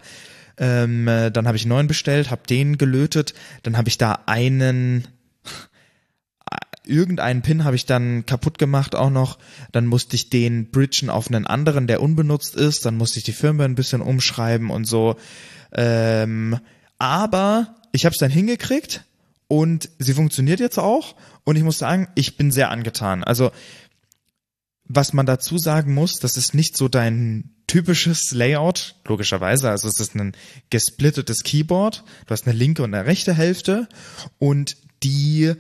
Ähm, 0.59 1.07
äh, 1.09 1.31
dann 1.31 1.47
habe 1.47 1.57
ich 1.57 1.63
einen 1.63 1.71
neuen 1.71 1.87
bestellt, 1.87 2.31
habe 2.31 2.43
den 2.49 2.77
gelötet, 2.77 3.35
dann 3.63 3.77
habe 3.77 3.89
ich 3.89 3.99
da 3.99 4.25
einen 4.27 5.07
irgendeinen 6.91 7.43
Pin 7.43 7.65
habe 7.65 7.77
ich 7.77 7.87
dann 7.87 8.27
kaputt 8.27 8.59
gemacht 8.59 8.95
auch 8.95 9.11
noch. 9.11 9.39
Dann 9.73 9.87
musste 9.87 10.17
ich 10.17 10.31
den 10.31 10.71
bridgen 10.71 11.11
auf 11.11 11.29
einen 11.29 11.47
anderen, 11.47 11.87
der 11.87 12.03
unbenutzt 12.03 12.57
ist. 12.57 12.85
Dann 12.85 12.97
musste 12.97 13.19
ich 13.19 13.25
die 13.25 13.33
Firmware 13.33 13.69
ein 13.69 13.75
bisschen 13.75 14.03
umschreiben 14.03 14.71
und 14.71 14.85
so. 14.85 15.17
Ähm, 15.73 16.59
aber 16.99 17.77
ich 17.93 18.05
habe 18.05 18.13
es 18.13 18.19
dann 18.19 18.31
hingekriegt 18.31 19.05
und 19.49 19.89
sie 19.99 20.15
funktioniert 20.15 20.61
jetzt 20.61 20.79
auch. 20.79 21.17
Und 21.45 21.57
ich 21.57 21.63
muss 21.63 21.79
sagen, 21.79 22.09
ich 22.15 22.37
bin 22.37 22.51
sehr 22.51 22.71
angetan. 22.71 23.25
Also 23.25 23.51
was 24.93 25.13
man 25.13 25.25
dazu 25.25 25.57
sagen 25.57 25.95
muss, 25.95 26.19
das 26.19 26.37
ist 26.37 26.53
nicht 26.53 26.77
so 26.77 26.89
dein 26.89 27.55
typisches 27.69 28.33
Layout, 28.33 28.97
logischerweise. 29.07 29.71
Also 29.71 29.87
es 29.87 30.01
ist 30.01 30.17
ein 30.17 30.33
gesplittetes 30.71 31.45
Keyboard. 31.45 32.03
Du 32.27 32.33
hast 32.33 32.49
eine 32.49 32.57
linke 32.57 32.83
und 32.83 32.93
eine 32.93 33.07
rechte 33.07 33.33
Hälfte 33.33 33.89
und 34.41 34.77
die 35.05 35.55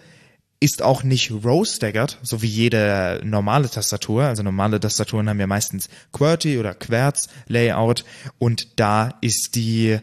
ist 0.61 0.83
auch 0.83 1.03
nicht 1.03 1.33
row-staggered, 1.33 2.19
so 2.23 2.43
wie 2.43 2.47
jede 2.47 3.21
normale 3.25 3.71
Tastatur. 3.71 4.25
Also 4.25 4.43
normale 4.43 4.79
Tastaturen 4.79 5.29
haben 5.29 5.41
ja 5.41 5.47
meistens 5.47 5.89
QWERTY 6.13 6.59
oder 6.59 6.75
Querz-Layout 6.75 8.05
und 8.39 8.79
da 8.79 9.15
ist 9.21 9.55
die 9.55 9.99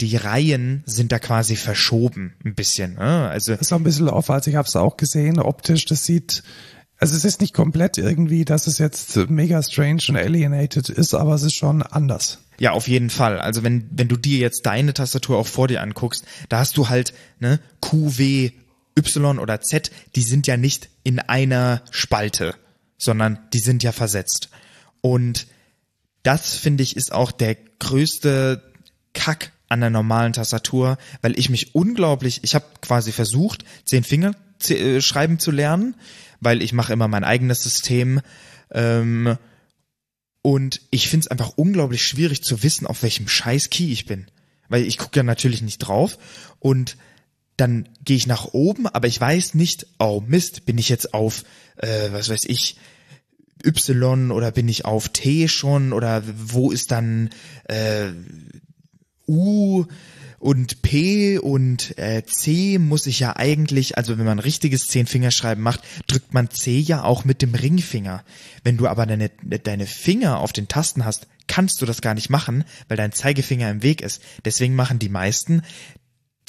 die 0.00 0.16
Reihen 0.16 0.82
sind 0.86 1.12
da 1.12 1.18
quasi 1.18 1.56
verschoben 1.56 2.32
ein 2.42 2.54
bisschen. 2.54 2.94
Ne? 2.94 3.28
Also 3.28 3.52
das 3.52 3.60
ist 3.60 3.72
auch 3.72 3.76
ein 3.76 3.84
bisschen 3.84 4.08
off, 4.08 4.30
also 4.30 4.48
ich 4.48 4.56
habe 4.56 4.66
es 4.66 4.74
auch 4.74 4.96
gesehen, 4.96 5.38
optisch, 5.38 5.84
das 5.84 6.06
sieht 6.06 6.42
also 7.00 7.16
es 7.16 7.24
ist 7.24 7.40
nicht 7.40 7.54
komplett 7.54 7.96
irgendwie, 7.96 8.44
dass 8.44 8.66
es 8.66 8.76
jetzt 8.76 9.16
mega 9.30 9.62
strange 9.62 10.02
und 10.10 10.16
alienated 10.16 10.90
ist, 10.90 11.14
aber 11.14 11.34
es 11.34 11.42
ist 11.42 11.54
schon 11.54 11.82
anders. 11.82 12.40
Ja, 12.58 12.72
auf 12.72 12.88
jeden 12.88 13.08
Fall. 13.08 13.40
Also 13.40 13.62
wenn, 13.62 13.88
wenn 13.90 14.08
du 14.08 14.18
dir 14.18 14.38
jetzt 14.38 14.66
deine 14.66 14.92
Tastatur 14.92 15.38
auch 15.38 15.46
vor 15.46 15.66
dir 15.66 15.80
anguckst, 15.80 16.26
da 16.50 16.58
hast 16.58 16.76
du 16.76 16.90
halt 16.90 17.14
ne, 17.38 17.58
QW 17.80 18.50
Y 19.00 19.38
oder 19.38 19.60
Z, 19.60 19.90
die 20.14 20.22
sind 20.22 20.46
ja 20.46 20.56
nicht 20.56 20.88
in 21.02 21.18
einer 21.18 21.82
Spalte, 21.90 22.54
sondern 22.98 23.38
die 23.52 23.58
sind 23.60 23.82
ja 23.82 23.92
versetzt. 23.92 24.50
Und 25.00 25.46
das 26.22 26.56
finde 26.56 26.82
ich 26.82 26.96
ist 26.96 27.12
auch 27.12 27.32
der 27.32 27.56
größte 27.78 28.62
Kack 29.14 29.52
an 29.68 29.80
der 29.80 29.90
normalen 29.90 30.32
Tastatur, 30.32 30.98
weil 31.22 31.38
ich 31.38 31.48
mich 31.48 31.74
unglaublich, 31.74 32.40
ich 32.42 32.54
habe 32.54 32.66
quasi 32.82 33.12
versucht, 33.12 33.64
zehn 33.84 34.04
Finger 34.04 34.34
äh, 34.68 35.00
schreiben 35.00 35.38
zu 35.38 35.50
lernen, 35.50 35.94
weil 36.40 36.62
ich 36.62 36.72
mache 36.72 36.92
immer 36.92 37.08
mein 37.08 37.24
eigenes 37.24 37.62
System. 37.62 38.20
Ähm, 38.72 39.38
und 40.42 40.80
ich 40.90 41.08
finde 41.08 41.24
es 41.24 41.30
einfach 41.30 41.52
unglaublich 41.56 42.02
schwierig 42.02 42.42
zu 42.42 42.62
wissen, 42.62 42.86
auf 42.86 43.02
welchem 43.02 43.28
scheiß 43.28 43.70
Key 43.70 43.92
ich 43.92 44.06
bin. 44.06 44.26
Weil 44.68 44.84
ich 44.84 44.98
gucke 44.98 45.18
ja 45.18 45.22
natürlich 45.22 45.62
nicht 45.62 45.78
drauf 45.78 46.18
und 46.58 46.96
dann 47.60 47.88
gehe 48.04 48.16
ich 48.16 48.26
nach 48.26 48.46
oben, 48.52 48.86
aber 48.86 49.08
ich 49.08 49.20
weiß 49.20 49.54
nicht, 49.54 49.86
oh 49.98 50.22
Mist, 50.26 50.66
bin 50.66 50.78
ich 50.78 50.88
jetzt 50.88 51.14
auf, 51.14 51.44
äh, 51.76 52.10
was 52.12 52.28
weiß 52.28 52.44
ich, 52.46 52.76
Y 53.64 54.30
oder 54.30 54.50
bin 54.50 54.68
ich 54.68 54.84
auf 54.84 55.10
T 55.10 55.48
schon 55.48 55.92
oder 55.92 56.22
wo 56.36 56.70
ist 56.70 56.90
dann 56.90 57.30
äh, 57.64 58.08
U 59.26 59.84
und 60.38 60.80
P 60.80 61.38
und 61.38 61.98
äh, 61.98 62.22
C 62.24 62.78
muss 62.78 63.06
ich 63.06 63.20
ja 63.20 63.36
eigentlich, 63.36 63.98
also 63.98 64.16
wenn 64.16 64.24
man 64.24 64.38
richtiges 64.38 64.88
Zehnfingerschreiben 64.88 65.62
macht, 65.62 65.82
drückt 66.06 66.32
man 66.32 66.50
C 66.50 66.78
ja 66.78 67.04
auch 67.04 67.26
mit 67.26 67.42
dem 67.42 67.54
Ringfinger. 67.54 68.24
Wenn 68.64 68.78
du 68.78 68.88
aber 68.88 69.04
deine, 69.04 69.28
deine 69.28 69.86
Finger 69.86 70.38
auf 70.38 70.54
den 70.54 70.66
Tasten 70.66 71.04
hast, 71.04 71.26
kannst 71.46 71.82
du 71.82 71.86
das 71.86 72.00
gar 72.00 72.14
nicht 72.14 72.30
machen, 72.30 72.64
weil 72.88 72.96
dein 72.96 73.12
Zeigefinger 73.12 73.70
im 73.70 73.82
Weg 73.82 74.00
ist. 74.00 74.22
Deswegen 74.44 74.74
machen 74.74 74.98
die 74.98 75.08
meisten 75.10 75.62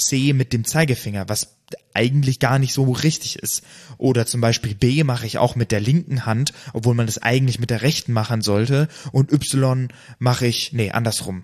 C 0.05 0.33
mit 0.33 0.53
dem 0.53 0.65
Zeigefinger, 0.65 1.29
was 1.29 1.57
eigentlich 1.93 2.39
gar 2.39 2.59
nicht 2.59 2.73
so 2.73 2.91
richtig 2.91 3.39
ist. 3.39 3.63
Oder 3.97 4.25
zum 4.25 4.41
Beispiel 4.41 4.75
B 4.75 5.03
mache 5.03 5.25
ich 5.25 5.37
auch 5.37 5.55
mit 5.55 5.71
der 5.71 5.79
linken 5.79 6.25
Hand, 6.25 6.53
obwohl 6.73 6.95
man 6.95 7.05
das 7.05 7.17
eigentlich 7.17 7.59
mit 7.59 7.69
der 7.69 7.81
rechten 7.81 8.13
machen 8.13 8.41
sollte. 8.41 8.87
Und 9.11 9.31
Y 9.31 9.89
mache 10.19 10.47
ich, 10.47 10.73
nee, 10.73 10.91
andersrum. 10.91 11.43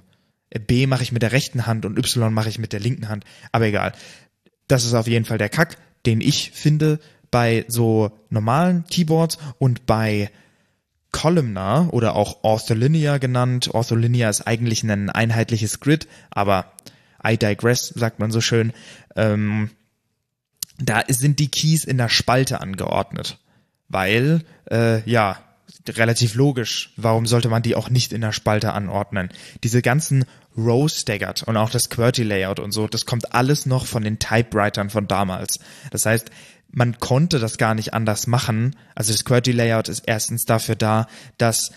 B 0.67 0.87
mache 0.87 1.03
ich 1.03 1.11
mit 1.11 1.21
der 1.21 1.31
rechten 1.31 1.65
Hand 1.65 1.85
und 1.85 1.97
Y 1.97 2.33
mache 2.33 2.49
ich 2.49 2.59
mit 2.59 2.73
der 2.73 2.79
linken 2.79 3.09
Hand. 3.09 3.25
Aber 3.51 3.65
egal. 3.65 3.93
Das 4.67 4.85
ist 4.85 4.93
auf 4.93 5.07
jeden 5.07 5.25
Fall 5.25 5.37
der 5.37 5.49
Kack, 5.49 5.77
den 6.05 6.21
ich 6.21 6.51
finde 6.51 6.99
bei 7.31 7.65
so 7.67 8.11
normalen 8.29 8.85
Keyboards 8.85 9.37
und 9.59 9.85
bei 9.85 10.29
Columnar 11.11 11.93
oder 11.93 12.15
auch 12.15 12.43
Ortholinear 12.43 13.19
genannt. 13.19 13.69
Ortholinear 13.73 14.29
ist 14.29 14.41
eigentlich 14.41 14.83
ein 14.83 15.09
einheitliches 15.09 15.79
Grid, 15.79 16.07
aber 16.29 16.71
I 17.25 17.37
digress, 17.37 17.87
sagt 17.87 18.19
man 18.19 18.31
so 18.31 18.41
schön. 18.41 18.73
Ähm, 19.15 19.71
da 20.79 21.03
sind 21.07 21.39
die 21.39 21.49
Keys 21.49 21.83
in 21.83 21.97
der 21.97 22.09
Spalte 22.09 22.61
angeordnet, 22.61 23.39
weil 23.87 24.41
äh, 24.69 25.01
ja 25.09 25.39
relativ 25.89 26.35
logisch. 26.35 26.93
Warum 26.97 27.25
sollte 27.25 27.49
man 27.49 27.63
die 27.63 27.75
auch 27.75 27.89
nicht 27.89 28.13
in 28.13 28.21
der 28.21 28.31
Spalte 28.31 28.73
anordnen? 28.73 29.29
Diese 29.63 29.81
ganzen 29.81 30.25
Row 30.57 30.89
Staggered 30.89 31.43
und 31.43 31.57
auch 31.57 31.69
das 31.69 31.89
QWERTY 31.89 32.23
Layout 32.23 32.59
und 32.59 32.71
so, 32.71 32.87
das 32.87 33.05
kommt 33.05 33.33
alles 33.33 33.65
noch 33.65 33.85
von 33.85 34.03
den 34.03 34.19
Typewritern 34.19 34.89
von 34.89 35.07
damals. 35.07 35.59
Das 35.91 36.05
heißt, 36.05 36.29
man 36.69 36.99
konnte 36.99 37.39
das 37.39 37.57
gar 37.57 37.75
nicht 37.75 37.93
anders 37.93 38.27
machen. 38.27 38.75
Also 38.95 39.13
das 39.13 39.23
QWERTY 39.23 39.51
Layout 39.51 39.87
ist 39.87 40.03
erstens 40.05 40.45
dafür 40.45 40.75
da, 40.75 41.07
dass 41.37 41.71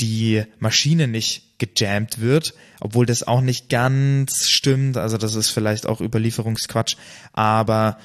die 0.00 0.44
Maschine 0.58 1.08
nicht 1.08 1.58
gejammt 1.58 2.20
wird, 2.20 2.54
obwohl 2.80 3.06
das 3.06 3.22
auch 3.22 3.40
nicht 3.40 3.68
ganz 3.68 4.48
stimmt. 4.48 4.96
Also 4.96 5.16
das 5.16 5.34
ist 5.34 5.50
vielleicht 5.50 5.86
auch 5.86 6.00
Überlieferungsquatsch, 6.00 6.96
aber 7.32 7.98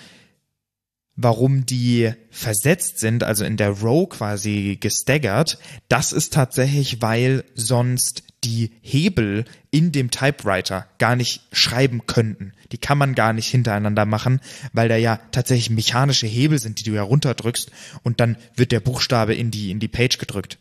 warum 1.16 1.66
die 1.66 2.14
versetzt 2.30 3.00
sind, 3.00 3.24
also 3.24 3.44
in 3.44 3.58
der 3.58 3.70
Row 3.70 4.08
quasi 4.10 4.78
gestaggert, 4.80 5.58
das 5.90 6.14
ist 6.14 6.34
tatsächlich, 6.34 7.02
weil 7.02 7.44
sonst 7.56 8.24
die 8.44 8.72
Hebel 8.82 9.46
in 9.70 9.92
dem 9.92 10.10
Typewriter 10.10 10.88
gar 10.98 11.16
nicht 11.16 11.42
schreiben 11.52 12.08
könnten. 12.08 12.54
Die 12.72 12.80
kann 12.80 12.98
man 12.98 13.14
gar 13.14 13.34
nicht 13.34 13.48
hintereinander 13.48 14.06
machen, 14.06 14.40
weil 14.74 14.90
da 14.90 14.96
ja 14.96 15.20
tatsächlich 15.32 15.70
mechanische 15.70 16.26
Hebel 16.26 16.58
sind, 16.58 16.80
die 16.80 16.90
du 16.90 16.96
ja 16.96 17.04
runterdrückst 17.04 17.72
und 18.02 18.20
dann 18.20 18.38
wird 18.56 18.72
der 18.72 18.80
Buchstabe 18.80 19.36
in 19.36 19.52
die, 19.52 19.70
in 19.70 19.80
die 19.80 19.88
Page 19.88 20.18
gedrückt. 20.18 20.58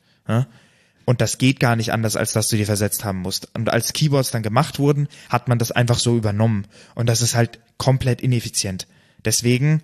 Und 1.11 1.21
das 1.21 1.39
geht 1.39 1.59
gar 1.59 1.75
nicht 1.75 1.93
anders, 1.93 2.15
als 2.15 2.35
dass 2.35 2.47
du 2.47 2.57
die 2.57 2.67
versetzt 2.67 3.05
haben 3.05 3.19
musst. 3.19 3.53
Und 3.57 3.69
als 3.69 3.93
Keyboards 3.93 4.31
dann 4.31 4.45
gemacht 4.45 4.79
wurden, 4.79 5.09
hat 5.29 5.49
man 5.49 5.59
das 5.59 5.73
einfach 5.73 5.99
so 5.99 6.17
übernommen. 6.17 6.69
Und 6.95 7.09
das 7.09 7.21
ist 7.21 7.35
halt 7.35 7.59
komplett 7.79 8.21
ineffizient. 8.21 8.87
Deswegen 9.25 9.83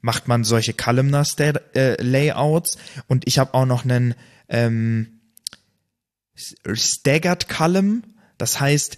macht 0.00 0.26
man 0.26 0.44
solche 0.44 0.72
Columnar-Layouts 0.72 2.76
äh, 2.76 2.78
und 3.08 3.26
ich 3.26 3.38
habe 3.38 3.52
auch 3.52 3.66
noch 3.66 3.84
einen 3.84 4.14
ähm, 4.48 5.20
Staggered 6.34 7.50
Column, 7.50 8.04
das 8.38 8.58
heißt, 8.58 8.96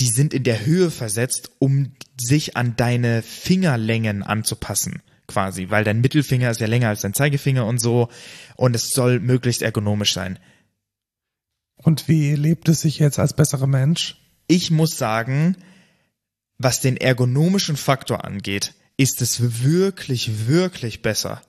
die 0.00 0.08
sind 0.08 0.32
in 0.32 0.44
der 0.44 0.64
Höhe 0.64 0.90
versetzt, 0.90 1.50
um 1.58 1.92
sich 2.18 2.56
an 2.56 2.74
deine 2.74 3.20
Fingerlängen 3.20 4.22
anzupassen, 4.22 5.02
quasi, 5.28 5.68
weil 5.68 5.84
dein 5.84 6.00
Mittelfinger 6.00 6.50
ist 6.50 6.62
ja 6.62 6.66
länger 6.66 6.88
als 6.88 7.02
dein 7.02 7.12
Zeigefinger 7.12 7.66
und 7.66 7.82
so 7.82 8.08
und 8.54 8.74
es 8.74 8.92
soll 8.92 9.20
möglichst 9.20 9.60
ergonomisch 9.60 10.14
sein. 10.14 10.38
Und 11.86 12.08
wie 12.08 12.34
lebt 12.34 12.68
es 12.68 12.80
sich 12.80 12.98
jetzt 12.98 13.20
als 13.20 13.32
besserer 13.32 13.68
Mensch? 13.68 14.16
Ich 14.48 14.72
muss 14.72 14.98
sagen, 14.98 15.56
was 16.58 16.80
den 16.80 16.96
ergonomischen 16.96 17.76
Faktor 17.76 18.24
angeht, 18.24 18.74
ist 18.96 19.22
es 19.22 19.62
wirklich, 19.62 20.48
wirklich 20.48 21.00
besser. 21.00 21.42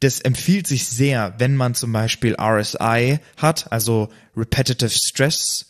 Das 0.00 0.18
empfiehlt 0.18 0.66
sich 0.66 0.88
sehr, 0.88 1.36
wenn 1.38 1.54
man 1.54 1.76
zum 1.76 1.92
Beispiel 1.92 2.34
RSI 2.34 3.20
hat, 3.36 3.70
also 3.70 4.08
Repetitive 4.36 4.90
Stress. 4.90 5.66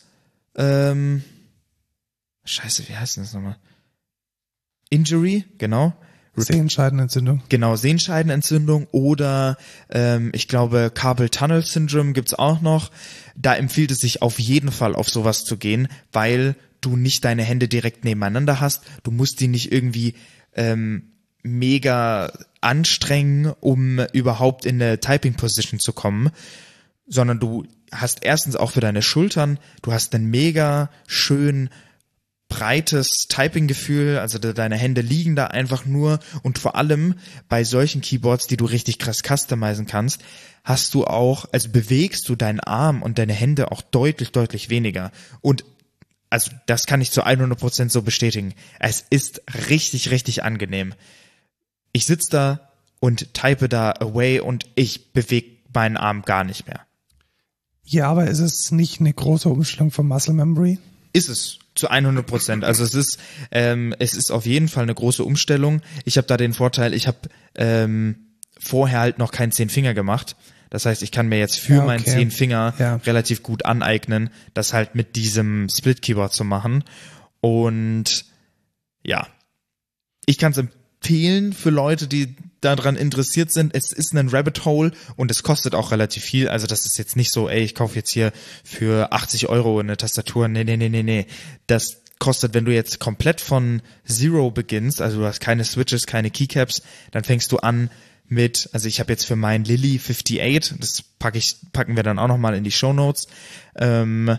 Ähm, 0.55 1.23
Scheiße, 2.43 2.89
wie 2.89 2.95
heißt 2.95 3.17
das 3.17 3.33
nochmal? 3.33 3.57
Injury, 4.89 5.45
genau. 5.59 5.95
Sehenscheidenentzündung. 6.43 7.41
Genau, 7.49 7.75
Sehenscheidenentzündung 7.75 8.87
oder 8.91 9.57
ähm, 9.89 10.31
ich 10.33 10.47
glaube 10.47 10.91
Carpal 10.93 11.29
Tunnel 11.29 11.63
Syndrome 11.63 12.13
gibt's 12.13 12.33
auch 12.33 12.61
noch. 12.61 12.91
Da 13.35 13.55
empfiehlt 13.55 13.91
es 13.91 13.99
sich 13.99 14.21
auf 14.21 14.39
jeden 14.39 14.71
Fall 14.71 14.95
auf 14.95 15.09
sowas 15.09 15.43
zu 15.43 15.57
gehen, 15.57 15.87
weil 16.11 16.55
du 16.81 16.95
nicht 16.95 17.25
deine 17.25 17.43
Hände 17.43 17.67
direkt 17.67 18.05
nebeneinander 18.05 18.59
hast. 18.59 18.83
Du 19.03 19.11
musst 19.11 19.39
die 19.39 19.47
nicht 19.47 19.71
irgendwie 19.71 20.13
ähm, 20.55 21.11
mega 21.41 22.31
anstrengen, 22.61 23.53
um 23.59 23.99
überhaupt 24.13 24.65
in 24.65 24.81
eine 24.81 24.99
Typing 24.99 25.35
Position 25.35 25.79
zu 25.79 25.93
kommen, 25.93 26.29
sondern 27.07 27.39
du 27.39 27.65
hast 27.91 28.19
erstens 28.23 28.55
auch 28.55 28.71
für 28.71 28.81
deine 28.81 29.01
Schultern, 29.01 29.59
du 29.81 29.93
hast 29.93 30.13
einen 30.13 30.29
mega 30.29 30.89
schön 31.07 31.69
breites 32.49 33.27
Typing-Gefühl, 33.27 34.19
also 34.19 34.39
de 34.39 34.53
deine 34.53 34.77
Hände 34.77 35.01
liegen 35.01 35.35
da 35.35 35.47
einfach 35.47 35.85
nur 35.85 36.19
und 36.43 36.59
vor 36.59 36.75
allem 36.75 37.15
bei 37.49 37.63
solchen 37.63 38.01
Keyboards, 38.01 38.47
die 38.47 38.57
du 38.57 38.65
richtig 38.65 38.99
krass 38.99 39.21
customizen 39.21 39.85
kannst, 39.85 40.21
hast 40.63 40.93
du 40.93 41.05
auch, 41.05 41.45
also 41.51 41.69
bewegst 41.69 42.27
du 42.29 42.35
deinen 42.35 42.59
Arm 42.59 43.01
und 43.01 43.17
deine 43.17 43.33
Hände 43.33 43.71
auch 43.71 43.81
deutlich, 43.81 44.31
deutlich 44.31 44.69
weniger. 44.69 45.11
Und 45.41 45.65
also 46.29 46.51
das 46.65 46.85
kann 46.85 47.01
ich 47.01 47.11
zu 47.11 47.25
100% 47.25 47.89
so 47.89 48.01
bestätigen. 48.01 48.53
Es 48.79 49.05
ist 49.09 49.41
richtig, 49.69 50.11
richtig 50.11 50.43
angenehm. 50.43 50.93
Ich 51.93 52.05
sitze 52.05 52.29
da 52.31 52.71
und 52.99 53.33
type 53.33 53.69
da 53.69 53.93
away 53.99 54.39
und 54.39 54.65
ich 54.75 55.13
bewege 55.13 55.57
meinen 55.73 55.97
Arm 55.97 56.23
gar 56.23 56.43
nicht 56.43 56.67
mehr. 56.67 56.81
Ja, 57.83 58.09
aber 58.09 58.27
ist 58.27 58.39
es 58.39 58.71
nicht 58.71 58.99
eine 58.99 59.13
große 59.13 59.47
Umstellung 59.47 59.91
von 59.91 60.07
Muscle 60.07 60.33
Memory? 60.33 60.79
Ist 61.13 61.29
es 61.29 61.59
zu 61.77 61.89
100 61.89 62.25
Prozent. 62.25 62.63
Also 62.63 62.83
es 62.83 62.93
ist 62.93 63.19
ähm, 63.51 63.93
es 63.99 64.13
ist 64.13 64.31
auf 64.31 64.45
jeden 64.45 64.67
Fall 64.67 64.83
eine 64.83 64.93
große 64.95 65.23
Umstellung. 65.23 65.81
Ich 66.05 66.17
habe 66.17 66.27
da 66.27 66.37
den 66.37 66.53
Vorteil, 66.53 66.93
ich 66.93 67.07
habe 67.07 67.17
ähm, 67.55 68.27
vorher 68.59 68.99
halt 68.99 69.17
noch 69.19 69.31
keinen 69.31 69.51
zehn 69.51 69.69
Finger 69.69 69.93
gemacht. 69.93 70.35
Das 70.69 70.85
heißt, 70.85 71.01
ich 71.03 71.11
kann 71.11 71.29
mir 71.29 71.39
jetzt 71.39 71.59
für 71.59 71.73
Ja, 71.75 71.77
okay. 71.79 71.87
meinen 71.87 72.05
zehn 72.05 72.31
Finger 72.31 72.73
Ja. 72.77 72.95
relativ 72.97 73.41
gut 73.41 73.65
aneignen, 73.65 74.29
das 74.53 74.73
halt 74.73 74.95
mit 74.95 75.15
diesem 75.15 75.69
Split 75.69 76.01
Keyboard 76.01 76.33
zu 76.33 76.43
machen. 76.43 76.83
Und 77.39 78.25
ja, 79.03 79.27
ich 80.25 80.37
kann 80.37 80.51
es 80.51 80.57
empfehlen 80.57 81.53
für 81.53 81.69
Leute, 81.69 82.07
die 82.07 82.35
daran 82.61 82.95
interessiert 82.95 83.51
sind. 83.51 83.75
Es 83.75 83.91
ist 83.91 84.13
ein 84.13 84.29
Rabbit 84.29 84.65
Hole 84.65 84.91
und 85.15 85.31
es 85.31 85.43
kostet 85.43 85.75
auch 85.75 85.91
relativ 85.91 86.23
viel. 86.23 86.49
Also 86.49 86.67
das 86.67 86.85
ist 86.85 86.97
jetzt 86.97 87.15
nicht 87.15 87.31
so, 87.31 87.49
ey, 87.49 87.63
ich 87.63 87.75
kaufe 87.75 87.95
jetzt 87.95 88.09
hier 88.09 88.31
für 88.63 89.11
80 89.11 89.49
Euro 89.49 89.79
eine 89.79 89.97
Tastatur. 89.97 90.47
Nee, 90.47 90.63
nee, 90.63 90.77
nee, 90.77 90.89
nee, 90.89 91.03
nee. 91.03 91.25
Das 91.67 92.01
kostet, 92.19 92.53
wenn 92.53 92.65
du 92.65 92.73
jetzt 92.73 92.99
komplett 92.99 93.41
von 93.41 93.81
Zero 94.05 94.51
beginnst, 94.51 95.01
also 95.01 95.19
du 95.19 95.25
hast 95.25 95.39
keine 95.39 95.63
Switches, 95.63 96.07
keine 96.07 96.31
Keycaps, 96.31 96.81
dann 97.11 97.23
fängst 97.23 97.51
du 97.51 97.57
an 97.57 97.89
mit, 98.27 98.69
also 98.73 98.87
ich 98.87 98.99
habe 98.99 99.13
jetzt 99.13 99.25
für 99.25 99.35
mein 99.35 99.63
Lily 99.63 99.99
58, 99.99 100.77
das 100.79 101.01
packe 101.01 101.37
ich, 101.37 101.55
packen 101.71 101.95
wir 101.95 102.03
dann 102.03 102.19
auch 102.19 102.27
nochmal 102.27 102.55
in 102.55 102.63
die 102.63 102.71
Show 102.71 102.91
Notes, 102.91 103.27
ähm, 103.75 104.37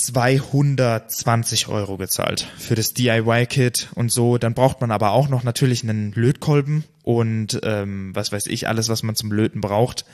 220 0.00 1.68
Euro 1.68 1.96
gezahlt 1.96 2.46
für 2.58 2.74
das 2.74 2.94
DIY-Kit 2.94 3.88
und 3.94 4.12
so. 4.12 4.38
Dann 4.38 4.54
braucht 4.54 4.80
man 4.80 4.90
aber 4.90 5.12
auch 5.12 5.28
noch 5.28 5.42
natürlich 5.42 5.82
einen 5.82 6.12
Lötkolben 6.12 6.84
und 7.02 7.60
ähm, 7.62 8.14
was 8.14 8.32
weiß 8.32 8.46
ich, 8.46 8.68
alles, 8.68 8.88
was 8.88 9.02
man 9.02 9.16
zum 9.16 9.32
Löten 9.32 9.60
braucht. 9.60 10.04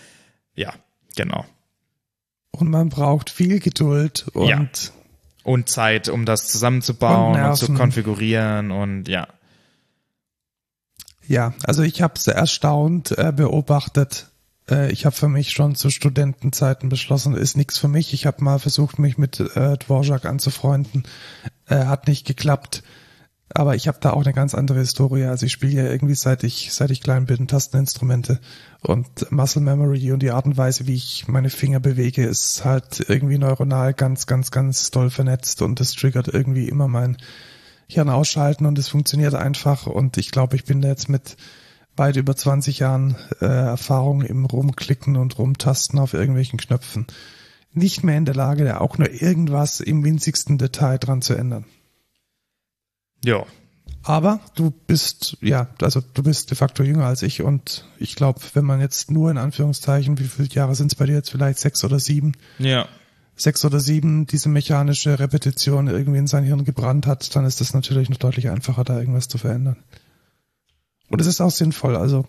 Ja, 0.54 0.74
genau. 1.16 1.44
Und 2.50 2.70
man 2.70 2.88
braucht 2.88 3.30
viel 3.30 3.60
Geduld 3.60 4.26
und 4.32 4.48
Ja. 4.48 4.66
Und 5.42 5.68
Zeit, 5.68 6.08
um 6.08 6.26
das 6.26 6.48
zusammenzubauen 6.48 7.40
Und 7.40 7.48
und, 7.48 7.56
zu 7.56 7.72
konfigurieren 7.72 8.70
und 8.70 9.08
ja. 9.08 9.26
Ja, 11.26 11.54
also 11.64 11.82
ich 11.82 12.02
habe 12.02 12.14
es 12.16 12.26
erstaunt 12.26 13.16
äh, 13.16 13.32
beobachtet. 13.32 14.29
Äh, 14.70 14.92
ich 14.92 15.06
habe 15.06 15.16
für 15.16 15.28
mich 15.28 15.50
schon 15.50 15.74
zu 15.74 15.90
Studentenzeiten 15.90 16.88
beschlossen, 16.88 17.34
ist 17.34 17.56
nichts 17.56 17.78
für 17.78 17.88
mich. 17.88 18.14
Ich 18.14 18.26
habe 18.26 18.44
mal 18.44 18.58
versucht, 18.58 18.98
mich 18.98 19.18
mit 19.18 19.40
äh, 19.40 19.76
Dvorak 19.76 20.24
anzufreunden. 20.24 21.04
Äh, 21.66 21.84
hat 21.84 22.08
nicht 22.08 22.26
geklappt. 22.26 22.82
Aber 23.52 23.74
ich 23.74 23.88
habe 23.88 23.98
da 24.00 24.12
auch 24.12 24.24
eine 24.24 24.32
ganz 24.32 24.54
andere 24.54 24.78
Historie. 24.78 25.24
Also 25.24 25.46
ich 25.46 25.52
spiele 25.52 25.82
ja 25.82 25.90
irgendwie 25.90 26.14
seit 26.14 26.44
ich 26.44 26.72
seit 26.72 26.92
ich 26.92 27.00
klein 27.00 27.26
bin 27.26 27.48
Tasteninstrumente 27.48 28.38
und 28.80 29.30
Muscle 29.32 29.60
Memory 29.60 30.12
und 30.12 30.22
die 30.22 30.30
Art 30.30 30.46
und 30.46 30.56
Weise, 30.56 30.86
wie 30.86 30.94
ich 30.94 31.26
meine 31.26 31.50
Finger 31.50 31.80
bewege, 31.80 32.24
ist 32.24 32.64
halt 32.64 33.04
irgendwie 33.08 33.38
neuronal 33.38 33.92
ganz 33.92 34.28
ganz 34.28 34.52
ganz 34.52 34.92
doll 34.92 35.10
vernetzt 35.10 35.62
und 35.62 35.80
das 35.80 35.94
triggert 35.94 36.28
irgendwie 36.28 36.68
immer 36.68 36.86
mein 36.86 37.16
Hirn 37.88 38.08
ausschalten 38.08 38.66
und 38.66 38.78
es 38.78 38.88
funktioniert 38.88 39.34
einfach 39.34 39.88
und 39.88 40.16
ich 40.16 40.30
glaube, 40.30 40.54
ich 40.54 40.64
bin 40.64 40.80
da 40.80 40.88
jetzt 40.88 41.08
mit 41.08 41.36
weit 42.00 42.16
über 42.16 42.34
20 42.34 42.80
Jahren 42.80 43.14
äh, 43.40 43.46
Erfahrung 43.46 44.22
im 44.22 44.44
Rumklicken 44.44 45.16
und 45.16 45.38
Rumtasten 45.38 46.00
auf 46.00 46.14
irgendwelchen 46.14 46.58
Knöpfen 46.58 47.06
nicht 47.72 48.02
mehr 48.02 48.16
in 48.18 48.24
der 48.24 48.34
Lage, 48.34 48.64
da 48.64 48.78
auch 48.78 48.98
nur 48.98 49.10
irgendwas 49.10 49.78
im 49.78 50.02
winzigsten 50.02 50.58
Detail 50.58 50.98
dran 50.98 51.22
zu 51.22 51.34
ändern. 51.34 51.64
Ja. 53.24 53.44
Aber 54.02 54.40
du 54.54 54.70
bist, 54.70 55.36
ja, 55.40 55.68
also 55.82 56.00
du 56.14 56.22
bist 56.22 56.50
de 56.50 56.56
facto 56.56 56.82
jünger 56.82 57.04
als 57.04 57.22
ich 57.22 57.42
und 57.42 57.86
ich 57.98 58.16
glaube, 58.16 58.40
wenn 58.54 58.64
man 58.64 58.80
jetzt 58.80 59.10
nur 59.10 59.30
in 59.30 59.36
Anführungszeichen, 59.36 60.18
wie 60.18 60.24
viele 60.24 60.48
Jahre 60.48 60.74
sind 60.74 60.90
es 60.90 60.96
bei 60.96 61.06
dir 61.06 61.12
jetzt 61.14 61.30
vielleicht 61.30 61.58
sechs 61.58 61.84
oder 61.84 62.00
sieben, 62.00 62.32
Ja. 62.58 62.88
sechs 63.36 63.62
oder 63.64 63.78
sieben 63.78 64.26
diese 64.26 64.48
mechanische 64.48 65.18
Repetition 65.18 65.86
irgendwie 65.86 66.18
in 66.18 66.26
sein 66.26 66.44
Hirn 66.44 66.64
gebrannt 66.64 67.06
hat, 67.06 67.36
dann 67.36 67.44
ist 67.44 67.60
es 67.60 67.74
natürlich 67.74 68.08
noch 68.08 68.16
deutlich 68.16 68.48
einfacher, 68.48 68.84
da 68.84 68.98
irgendwas 68.98 69.28
zu 69.28 69.36
verändern. 69.36 69.76
Und 71.10 71.20
es 71.20 71.26
ist 71.26 71.40
auch 71.42 71.50
sinnvoll, 71.50 71.96
also 71.96 72.24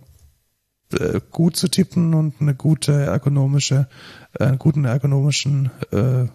äh, 0.91 1.21
gut 1.31 1.55
zu 1.55 1.69
tippen 1.69 2.13
und 2.13 2.41
eine 2.41 2.55
gute 2.55 2.91
ergonomische, 2.91 3.87
äh, 4.37 4.43
einen 4.45 4.59
guten 4.59 4.83
ergonomischen 4.85 5.71
äh, 5.91 6.25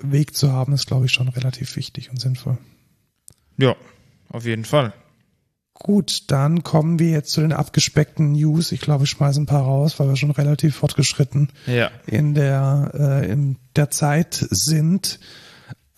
Weg 0.00 0.34
zu 0.34 0.52
haben, 0.52 0.72
ist 0.72 0.86
glaube 0.86 1.06
ich 1.06 1.12
schon 1.12 1.28
relativ 1.28 1.76
wichtig 1.76 2.10
und 2.10 2.20
sinnvoll. 2.20 2.56
Ja, 3.58 3.76
auf 4.30 4.46
jeden 4.46 4.64
Fall. 4.64 4.94
Gut, 5.74 6.30
dann 6.30 6.62
kommen 6.62 6.98
wir 6.98 7.10
jetzt 7.10 7.32
zu 7.32 7.40
den 7.40 7.52
abgespeckten 7.52 8.32
News. 8.32 8.70
Ich 8.72 8.80
glaube, 8.80 9.04
ich 9.04 9.10
schmeiße 9.10 9.40
ein 9.40 9.46
paar 9.46 9.62
raus, 9.62 9.98
weil 9.98 10.08
wir 10.08 10.16
schon 10.16 10.30
relativ 10.30 10.76
fortgeschritten 10.76 11.50
Ja. 11.66 11.90
in 12.06 12.34
der 12.34 12.92
äh, 12.94 13.30
in 13.30 13.56
der 13.74 13.90
Zeit 13.90 14.34
sind. 14.50 15.18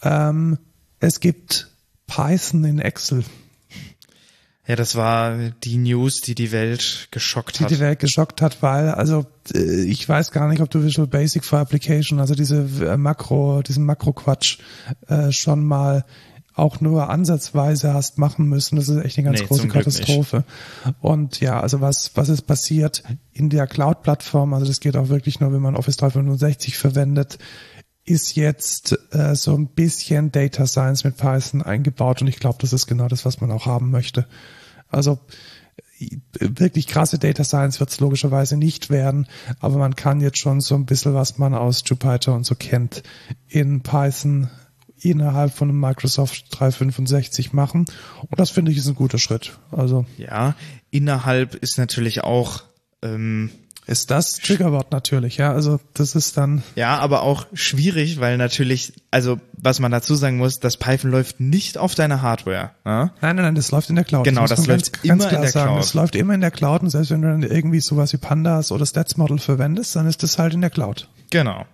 Ähm, 0.02 0.58
es 1.00 1.20
gibt 1.20 1.70
Python 2.06 2.64
in 2.64 2.78
Excel, 2.78 3.24
Ja, 4.66 4.76
das 4.76 4.96
war 4.96 5.36
die 5.62 5.76
News, 5.76 6.20
die 6.22 6.34
die 6.34 6.50
Welt 6.50 7.08
geschockt 7.10 7.58
die 7.58 7.64
hat. 7.64 7.70
die 7.70 7.80
Welt 7.80 7.98
geschockt 7.98 8.40
hat, 8.40 8.62
weil 8.62 8.88
also 8.90 9.26
äh, 9.54 9.82
ich 9.82 10.08
weiß 10.08 10.30
gar 10.32 10.48
nicht, 10.48 10.62
ob 10.62 10.70
du 10.70 10.82
Visual 10.82 11.06
Basic 11.06 11.44
for 11.44 11.58
Application, 11.58 12.18
also 12.18 12.34
diese 12.34 12.66
äh, 12.82 12.96
Makro, 12.96 13.60
diesen 13.62 13.84
Makro-Quatsch 13.84 14.58
äh, 15.08 15.30
schon 15.32 15.64
mal 15.64 16.04
auch 16.56 16.80
nur 16.80 17.10
ansatzweise 17.10 17.92
hast 17.92 18.16
machen 18.18 18.46
müssen. 18.46 18.76
Das 18.76 18.88
ist 18.88 19.04
echt 19.04 19.18
eine 19.18 19.26
ganz 19.26 19.40
Nee, 19.40 19.46
große. 19.46 19.68
Katastrophe. 19.68 20.44
Und 21.00 21.40
ja, 21.40 21.60
also 21.60 21.80
was, 21.80 22.12
was 22.14 22.28
ist 22.28 22.42
passiert 22.42 23.02
in 23.32 23.50
der 23.50 23.66
Cloud-Plattform, 23.66 24.54
also 24.54 24.64
das 24.64 24.78
geht 24.80 24.96
auch 24.96 25.08
wirklich 25.08 25.40
nur, 25.40 25.52
wenn 25.52 25.60
man 25.60 25.74
Office 25.74 25.96
365 25.96 26.78
verwendet, 26.78 27.38
ist 28.04 28.36
jetzt 28.36 28.98
äh, 29.12 29.34
so 29.34 29.56
ein 29.56 29.68
bisschen 29.68 30.30
Data 30.30 30.66
Science 30.66 31.04
mit 31.04 31.16
Python 31.16 31.62
eingebaut 31.62 32.20
und 32.20 32.28
ich 32.28 32.38
glaube, 32.38 32.58
das 32.60 32.72
ist 32.72 32.86
genau 32.86 33.08
das, 33.08 33.24
was 33.24 33.40
man 33.40 33.50
auch 33.50 33.66
haben 33.66 33.90
möchte. 33.90 34.26
Also 34.88 35.18
äh, 35.98 36.08
wirklich 36.40 36.86
krasse 36.86 37.18
Data 37.18 37.44
Science 37.44 37.80
wird 37.80 37.90
es 37.90 38.00
logischerweise 38.00 38.56
nicht 38.56 38.90
werden, 38.90 39.26
aber 39.60 39.78
man 39.78 39.96
kann 39.96 40.20
jetzt 40.20 40.38
schon 40.38 40.60
so 40.60 40.74
ein 40.74 40.86
bisschen, 40.86 41.14
was 41.14 41.38
man 41.38 41.54
aus 41.54 41.82
Jupyter 41.86 42.34
und 42.34 42.44
so 42.44 42.54
kennt, 42.54 43.02
in 43.48 43.82
Python 43.82 44.50
innerhalb 45.00 45.52
von 45.52 45.68
einem 45.68 45.80
Microsoft 45.80 46.46
365 46.50 47.52
machen. 47.52 47.84
Und 48.22 48.40
das 48.40 48.50
finde 48.50 48.72
ich 48.72 48.78
ist 48.78 48.88
ein 48.88 48.94
guter 48.94 49.18
Schritt. 49.18 49.58
Also 49.70 50.06
Ja, 50.16 50.54
innerhalb 50.90 51.54
ist 51.54 51.78
natürlich 51.78 52.22
auch, 52.22 52.62
ähm, 53.02 53.50
ist 53.86 54.10
das 54.10 54.34
Triggerwort 54.38 54.92
natürlich, 54.92 55.36
ja. 55.36 55.52
Also 55.52 55.78
das 55.92 56.14
ist 56.14 56.36
dann, 56.36 56.62
ja, 56.74 56.98
aber 56.98 57.22
auch 57.22 57.46
schwierig, 57.52 58.18
weil 58.20 58.36
natürlich, 58.38 58.94
also 59.10 59.38
was 59.52 59.80
man 59.80 59.92
dazu 59.92 60.14
sagen 60.14 60.38
muss, 60.38 60.58
das 60.60 60.76
Python 60.76 61.10
läuft 61.10 61.40
nicht 61.40 61.76
auf 61.76 61.94
deiner 61.94 62.22
Hardware. 62.22 62.70
Ja? 62.84 63.12
nein, 63.20 63.36
nein, 63.36 63.44
nein, 63.44 63.54
das 63.54 63.70
läuft 63.70 63.90
in 63.90 63.96
der 63.96 64.04
Cloud. 64.04 64.24
Genau, 64.24 64.46
das 64.46 64.66
man 64.66 64.78
läuft 64.78 65.04
immer 65.04 65.30
in 65.30 65.42
der 65.42 65.50
Cloud. 65.50 65.78
Das 65.78 65.94
läuft 65.94 66.16
immer 66.16 66.34
in 66.34 66.40
der 66.40 66.50
Cloud 66.50 66.82
und 66.82 66.90
selbst 66.90 67.10
wenn 67.10 67.22
du 67.22 67.28
dann 67.28 67.42
irgendwie 67.42 67.80
sowas 67.80 68.12
wie 68.12 68.18
Pandas 68.18 68.72
oder 68.72 68.86
Stats 68.86 69.16
Model 69.16 69.38
verwendest, 69.38 69.94
dann 69.96 70.06
ist 70.06 70.22
das 70.22 70.38
halt 70.38 70.54
in 70.54 70.60
der 70.60 70.70
Cloud. 70.70 71.08
Genau. 71.30 71.66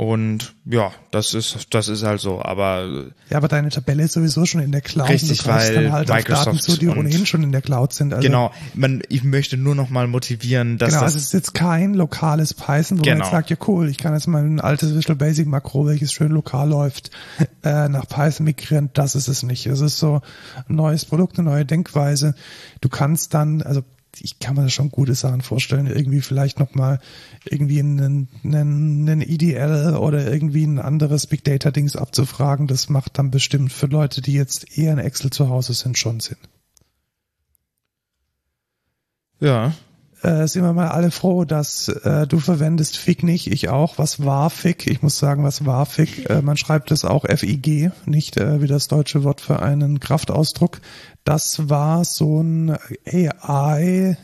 Und 0.00 0.54
ja, 0.64 0.92
das 1.10 1.34
ist, 1.34 1.74
das 1.74 1.88
ist 1.88 2.04
halt 2.04 2.22
so, 2.22 2.40
aber 2.40 3.10
Ja, 3.28 3.36
aber 3.36 3.48
deine 3.48 3.68
Tabelle 3.68 4.04
ist 4.04 4.14
sowieso 4.14 4.46
schon 4.46 4.62
in 4.62 4.72
der 4.72 4.80
Cloud. 4.80 5.10
Richtig, 5.10 5.46
weil 5.46 5.74
dann 5.74 5.92
halt 5.92 6.08
Microsoft 6.08 6.46
Daten 6.46 6.58
zu, 6.58 6.78
die 6.78 6.88
ohnehin 6.88 7.26
schon 7.26 7.42
in 7.42 7.52
der 7.52 7.60
Cloud 7.60 7.92
sind. 7.92 8.14
Also, 8.14 8.26
genau, 8.26 8.50
man, 8.72 9.02
ich 9.10 9.24
möchte 9.24 9.58
nur 9.58 9.74
noch 9.74 9.90
mal 9.90 10.06
motivieren, 10.06 10.78
dass 10.78 10.88
Genau, 10.88 11.02
das, 11.02 11.12
also 11.12 11.18
es 11.18 11.24
ist 11.26 11.32
jetzt 11.34 11.52
kein 11.52 11.92
lokales 11.92 12.54
Python, 12.54 12.92
wo 12.98 13.04
man 13.04 13.12
Genau. 13.12 13.24
jetzt 13.26 13.30
sagt, 13.30 13.50
ja 13.50 13.56
cool, 13.68 13.90
ich 13.90 13.98
kann 13.98 14.14
jetzt 14.14 14.26
mal 14.26 14.42
ein 14.42 14.58
altes 14.58 14.94
Visual 14.94 15.16
Basic 15.16 15.46
Makro, 15.46 15.84
welches 15.84 16.14
schön 16.14 16.32
lokal 16.32 16.70
läuft, 16.70 17.10
äh, 17.62 17.90
nach 17.90 18.08
Python 18.08 18.44
migrieren. 18.44 18.88
Das 18.94 19.14
ist 19.14 19.28
es 19.28 19.42
nicht. 19.42 19.66
Es 19.66 19.82
ist 19.82 19.98
so 19.98 20.22
ein 20.66 20.76
neues 20.76 21.04
Produkt, 21.04 21.38
eine 21.38 21.50
neue 21.50 21.66
Denkweise. 21.66 22.34
Du 22.80 22.88
kannst 22.88 23.34
dann, 23.34 23.60
also 23.60 23.82
ich 24.18 24.38
kann 24.38 24.56
mir 24.56 24.70
schon 24.70 24.90
gute 24.90 25.14
Sachen 25.14 25.42
vorstellen, 25.42 25.86
irgendwie 25.86 26.20
vielleicht 26.20 26.58
nochmal 26.58 27.00
irgendwie 27.44 27.80
einen, 27.80 28.28
einen, 28.44 29.08
einen 29.08 29.20
EDL 29.20 29.96
oder 29.96 30.32
irgendwie 30.32 30.64
ein 30.64 30.78
anderes 30.78 31.26
Big 31.26 31.44
Data 31.44 31.70
Dings 31.70 31.96
abzufragen. 31.96 32.66
Das 32.66 32.88
macht 32.88 33.18
dann 33.18 33.30
bestimmt 33.30 33.72
für 33.72 33.86
Leute, 33.86 34.20
die 34.22 34.34
jetzt 34.34 34.76
eher 34.76 34.92
in 34.92 34.98
Excel 34.98 35.30
zu 35.30 35.48
Hause 35.48 35.74
sind, 35.74 35.98
schon 35.98 36.20
Sinn. 36.20 36.36
ja, 39.40 39.72
äh, 40.22 40.46
sind 40.46 40.62
wir 40.62 40.72
mal 40.72 40.88
alle 40.88 41.10
froh, 41.10 41.44
dass 41.44 41.88
äh, 41.88 42.26
du 42.26 42.40
verwendest 42.40 42.96
FIG 42.98 43.22
nicht, 43.22 43.46
ich 43.50 43.68
auch. 43.68 43.98
Was 43.98 44.24
war 44.24 44.50
FIG? 44.50 44.86
Ich 44.86 45.02
muss 45.02 45.18
sagen, 45.18 45.44
was 45.44 45.64
war 45.64 45.86
FIG? 45.86 46.28
Äh, 46.28 46.42
man 46.42 46.56
schreibt 46.56 46.90
es 46.90 47.04
auch 47.04 47.24
FIG, 47.24 47.90
nicht 48.06 48.36
äh, 48.36 48.60
wie 48.60 48.66
das 48.66 48.88
deutsche 48.88 49.24
Wort 49.24 49.40
für 49.40 49.60
einen 49.60 50.00
Kraftausdruck. 50.00 50.80
Das 51.24 51.68
war 51.68 52.04
so 52.04 52.42
ein 52.42 52.76
AI 53.06 54.16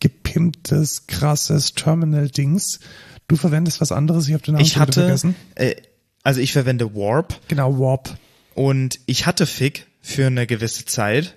gepimptes, 0.00 1.06
krasses 1.06 1.74
Terminal-Dings. 1.74 2.80
Du 3.28 3.36
verwendest 3.36 3.80
was 3.80 3.92
anderes, 3.92 4.28
ich 4.28 4.34
habe 4.34 4.44
den 4.44 4.54
Namen 4.54 4.64
ich 4.64 4.76
hatte, 4.76 5.00
vergessen. 5.00 5.34
Äh, 5.54 5.76
also 6.22 6.40
ich 6.40 6.52
verwende 6.52 6.94
Warp. 6.94 7.38
Genau, 7.48 7.78
Warp. 7.78 8.16
Und 8.54 9.00
ich 9.06 9.26
hatte 9.26 9.46
FIG 9.46 9.86
für 10.00 10.26
eine 10.26 10.46
gewisse 10.46 10.84
Zeit 10.84 11.36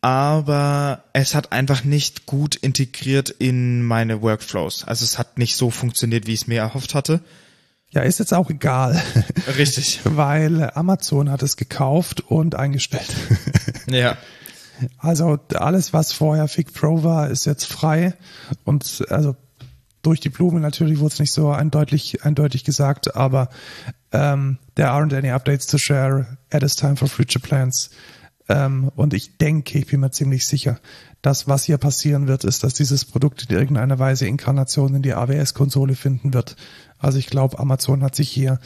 aber 0.00 1.04
es 1.12 1.34
hat 1.34 1.52
einfach 1.52 1.84
nicht 1.84 2.26
gut 2.26 2.54
integriert 2.54 3.30
in 3.30 3.82
meine 3.82 4.22
Workflows. 4.22 4.84
Also 4.84 5.04
es 5.04 5.18
hat 5.18 5.38
nicht 5.38 5.56
so 5.56 5.70
funktioniert, 5.70 6.26
wie 6.26 6.34
ich 6.34 6.42
es 6.42 6.46
mir 6.46 6.60
erhofft 6.60 6.94
hatte. 6.94 7.20
Ja, 7.90 8.02
ist 8.02 8.18
jetzt 8.18 8.34
auch 8.34 8.50
egal. 8.50 9.02
Richtig. 9.56 10.00
Weil 10.04 10.70
Amazon 10.74 11.30
hat 11.30 11.42
es 11.42 11.56
gekauft 11.56 12.20
und 12.20 12.54
eingestellt. 12.54 13.08
ja. 13.90 14.16
Also 14.98 15.38
alles, 15.54 15.92
was 15.92 16.12
vorher 16.12 16.46
Fig 16.46 16.72
Pro 16.72 17.02
war, 17.02 17.28
ist 17.30 17.46
jetzt 17.46 17.64
frei 17.64 18.14
und 18.64 19.04
also 19.08 19.34
durch 20.02 20.20
die 20.20 20.28
Blume 20.28 20.60
natürlich 20.60 21.00
wurde 21.00 21.14
es 21.14 21.18
nicht 21.18 21.32
so 21.32 21.50
eindeutig, 21.50 22.24
eindeutig 22.24 22.62
gesagt, 22.62 23.16
aber 23.16 23.48
ähm, 24.12 24.58
there 24.76 24.90
aren't 24.90 25.16
any 25.16 25.32
updates 25.32 25.66
to 25.66 25.78
share 25.78 26.38
at 26.50 26.60
this 26.60 26.76
time 26.76 26.96
for 26.96 27.08
future 27.08 27.40
plans. 27.40 27.90
Ähm, 28.48 28.90
und 28.96 29.14
ich 29.14 29.36
denke, 29.36 29.78
ich 29.78 29.86
bin 29.86 30.00
mir 30.00 30.10
ziemlich 30.10 30.46
sicher, 30.46 30.80
dass 31.22 31.48
was 31.48 31.64
hier 31.64 31.78
passieren 31.78 32.28
wird, 32.28 32.44
ist, 32.44 32.64
dass 32.64 32.74
dieses 32.74 33.04
Produkt 33.04 33.46
in 33.48 33.56
irgendeiner 33.56 33.98
Weise 33.98 34.26
Inkarnation 34.26 34.94
in 34.94 35.02
die 35.02 35.14
AWS-Konsole 35.14 35.94
finden 35.94 36.32
wird. 36.32 36.56
Also 36.98 37.18
ich 37.18 37.26
glaube, 37.26 37.58
Amazon 37.58 38.02
hat 38.02 38.14
sich 38.14 38.30
hier 38.30 38.60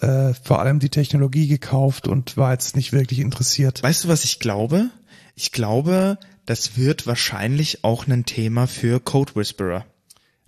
äh, 0.00 0.34
vor 0.34 0.60
allem 0.60 0.78
die 0.78 0.90
Technologie 0.90 1.48
gekauft 1.48 2.08
und 2.08 2.36
war 2.36 2.52
jetzt 2.52 2.76
nicht 2.76 2.92
wirklich 2.92 3.20
interessiert. 3.20 3.82
Weißt 3.82 4.04
du, 4.04 4.08
was 4.08 4.24
ich 4.24 4.40
glaube? 4.40 4.90
Ich 5.34 5.52
glaube, 5.52 6.18
das 6.46 6.76
wird 6.76 7.06
wahrscheinlich 7.06 7.84
auch 7.84 8.06
ein 8.06 8.24
Thema 8.24 8.66
für 8.66 9.00
Code 9.00 9.34
Whisperer. 9.36 9.84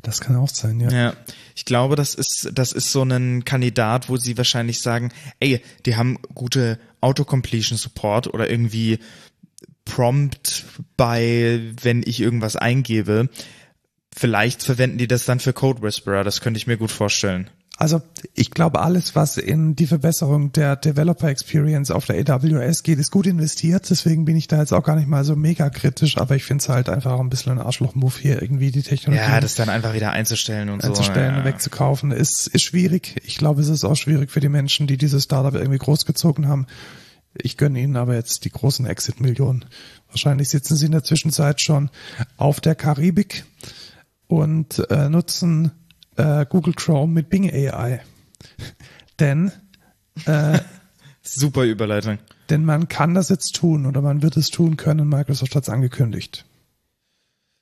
Das 0.03 0.21
kann 0.21 0.37
auch 0.37 0.49
sein, 0.49 0.81
ja. 0.81 0.91
Ja, 0.91 1.15
ich 1.55 1.65
glaube, 1.65 1.97
das 1.97 2.15
ist, 2.15 2.51
das 2.53 2.73
ist 2.73 2.91
so 2.91 3.03
ein 3.03 3.45
Kandidat, 3.45 4.09
wo 4.09 4.17
sie 4.17 4.37
wahrscheinlich 4.37 4.81
sagen, 4.81 5.13
ey, 5.41 5.63
die 5.85 5.97
haben 5.97 6.19
gute 6.35 6.79
Autocompletion 7.01 7.77
Support 7.77 8.33
oder 8.33 8.49
irgendwie 8.49 8.99
Prompt 9.85 10.65
bei, 10.97 11.61
wenn 11.83 12.03
ich 12.05 12.21
irgendwas 12.21 12.57
eingebe. 12.57 13.29
Vielleicht 14.17 14.63
verwenden 14.63 14.99
die 14.99 15.09
das 15.09 15.25
dann 15.25 15.41
für 15.41 15.53
Code 15.53 15.83
Whisperer, 15.83 16.25
das 16.25 16.41
könnte 16.41 16.59
ich 16.59 16.67
mir 16.67 16.77
gut 16.77 16.91
vorstellen. 16.91 17.51
Also 17.81 18.03
ich 18.35 18.51
glaube, 18.51 18.81
alles, 18.81 19.17
was 19.17 19.39
in 19.39 19.75
die 19.75 19.87
Verbesserung 19.87 20.53
der 20.53 20.77
Developer 20.77 21.29
Experience 21.29 21.91
auf 21.91 22.05
der 22.05 22.17
AWS 22.29 22.83
geht, 22.83 22.99
ist 22.99 23.11
gut 23.11 23.27
investiert. 23.27 23.89
Deswegen 23.89 24.27
bin 24.27 24.37
ich 24.37 24.49
da 24.49 24.59
jetzt 24.59 24.75
auch 24.75 24.83
gar 24.83 24.97
nicht 24.97 25.09
mal 25.09 25.25
so 25.25 25.35
mega 25.35 25.71
kritisch, 25.71 26.19
aber 26.19 26.37
ich 26.37 26.45
finde 26.45 26.61
es 26.61 26.69
halt 26.69 26.91
einfach 26.91 27.13
auch 27.13 27.21
ein 27.21 27.31
bisschen 27.31 27.53
ein 27.53 27.59
Arschloch-Move 27.59 28.13
hier, 28.21 28.43
irgendwie 28.43 28.71
die 28.71 28.83
Technologie. 28.83 29.25
Ja, 29.25 29.41
das 29.41 29.55
dann 29.55 29.71
einfach 29.71 29.95
wieder 29.95 30.13
einzustellen 30.13 30.69
und 30.69 30.85
einzustellen 30.85 30.95
so. 30.95 31.01
Einzustellen 31.01 31.33
ja. 31.33 31.39
und 31.39 31.45
wegzukaufen, 31.47 32.11
ist, 32.11 32.49
ist 32.49 32.65
schwierig. 32.65 33.17
Ich 33.25 33.39
glaube, 33.39 33.63
es 33.63 33.71
ist 33.71 33.85
auch 33.85 33.97
schwierig 33.97 34.31
für 34.31 34.41
die 34.41 34.51
Menschen, 34.51 34.87
die 34.87 34.99
dieses 34.99 35.25
Startup 35.25 35.55
irgendwie 35.55 35.79
großgezogen 35.79 36.49
haben. 36.49 36.67
Ich 37.33 37.57
gönne 37.57 37.81
ihnen 37.81 37.97
aber 37.97 38.15
jetzt 38.15 38.45
die 38.45 38.51
großen 38.51 38.85
Exit-Millionen. 38.85 39.65
Wahrscheinlich 40.11 40.51
sitzen 40.51 40.77
sie 40.77 40.85
in 40.85 40.93
der 40.93 41.05
Zwischenzeit 41.05 41.63
schon 41.63 41.89
auf 42.37 42.61
der 42.61 42.75
Karibik 42.75 43.47
und 44.27 44.87
äh, 44.91 45.09
nutzen 45.09 45.73
äh, 46.17 46.47
Google 46.47 46.75
Chrome 46.75 47.13
mit 47.13 47.31
Bing 47.31 47.51
AI. 47.51 48.01
denn 49.19 49.53
äh, 50.27 50.59
super 51.23 51.65
Überleitung. 51.65 52.19
Denn 52.49 52.65
man 52.65 52.89
kann 52.89 53.15
das 53.15 53.29
jetzt 53.29 53.55
tun 53.55 53.87
oder 53.87 54.03
man 54.03 54.23
wird 54.23 54.37
es 54.37 54.49
tun 54.49 54.77
können. 54.77 55.09
Microsoft 55.09 55.55
hat 55.55 55.63
es 55.65 55.69
angekündigt. 55.69 56.45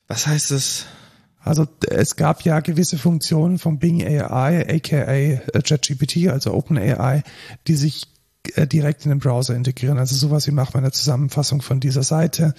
Was 0.06 0.26
heißt 0.26 0.50
es? 0.52 0.86
Also 1.40 1.66
es 1.88 2.16
gab 2.16 2.42
ja 2.42 2.60
gewisse 2.60 2.98
Funktionen 2.98 3.58
von 3.58 3.78
Bing 3.78 4.02
AI, 4.02 4.66
aka 4.68 5.60
ChatGPT, 5.62 6.28
also 6.28 6.52
OpenAI, 6.52 7.22
die 7.66 7.76
sich 7.76 8.02
äh, 8.04 8.17
direkt 8.56 9.04
in 9.04 9.10
den 9.10 9.18
Browser 9.18 9.54
integrieren. 9.54 9.98
Also 9.98 10.14
sowas 10.14 10.46
wie 10.46 10.52
macht 10.52 10.74
man 10.74 10.84
eine 10.84 10.92
Zusammenfassung 10.92 11.62
von 11.62 11.80
dieser 11.80 12.02
Seite 12.02 12.54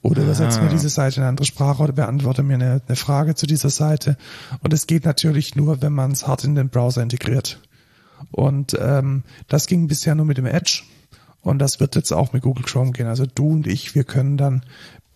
oder 0.00 0.22
übersetzt 0.22 0.60
mir 0.62 0.68
diese 0.68 0.88
Seite 0.88 1.16
in 1.16 1.22
eine 1.22 1.30
andere 1.30 1.46
Sprache 1.46 1.82
oder 1.82 1.92
beantworte 1.92 2.42
mir 2.42 2.54
eine, 2.54 2.82
eine 2.86 2.96
Frage 2.96 3.34
zu 3.34 3.46
dieser 3.46 3.70
Seite. 3.70 4.16
Und 4.62 4.72
es 4.72 4.86
geht 4.86 5.04
natürlich 5.04 5.56
nur, 5.56 5.82
wenn 5.82 5.92
man 5.92 6.12
es 6.12 6.26
hart 6.26 6.44
in 6.44 6.54
den 6.54 6.68
Browser 6.68 7.02
integriert. 7.02 7.60
Und 8.30 8.76
ähm, 8.80 9.24
das 9.48 9.66
ging 9.66 9.88
bisher 9.88 10.14
nur 10.14 10.26
mit 10.26 10.38
dem 10.38 10.46
Edge. 10.46 10.82
Und 11.40 11.58
das 11.58 11.80
wird 11.80 11.96
jetzt 11.96 12.12
auch 12.12 12.32
mit 12.32 12.42
Google 12.42 12.64
Chrome 12.64 12.92
gehen. 12.92 13.08
Also 13.08 13.26
du 13.26 13.48
und 13.48 13.66
ich, 13.66 13.94
wir 13.94 14.04
können 14.04 14.36
dann 14.36 14.62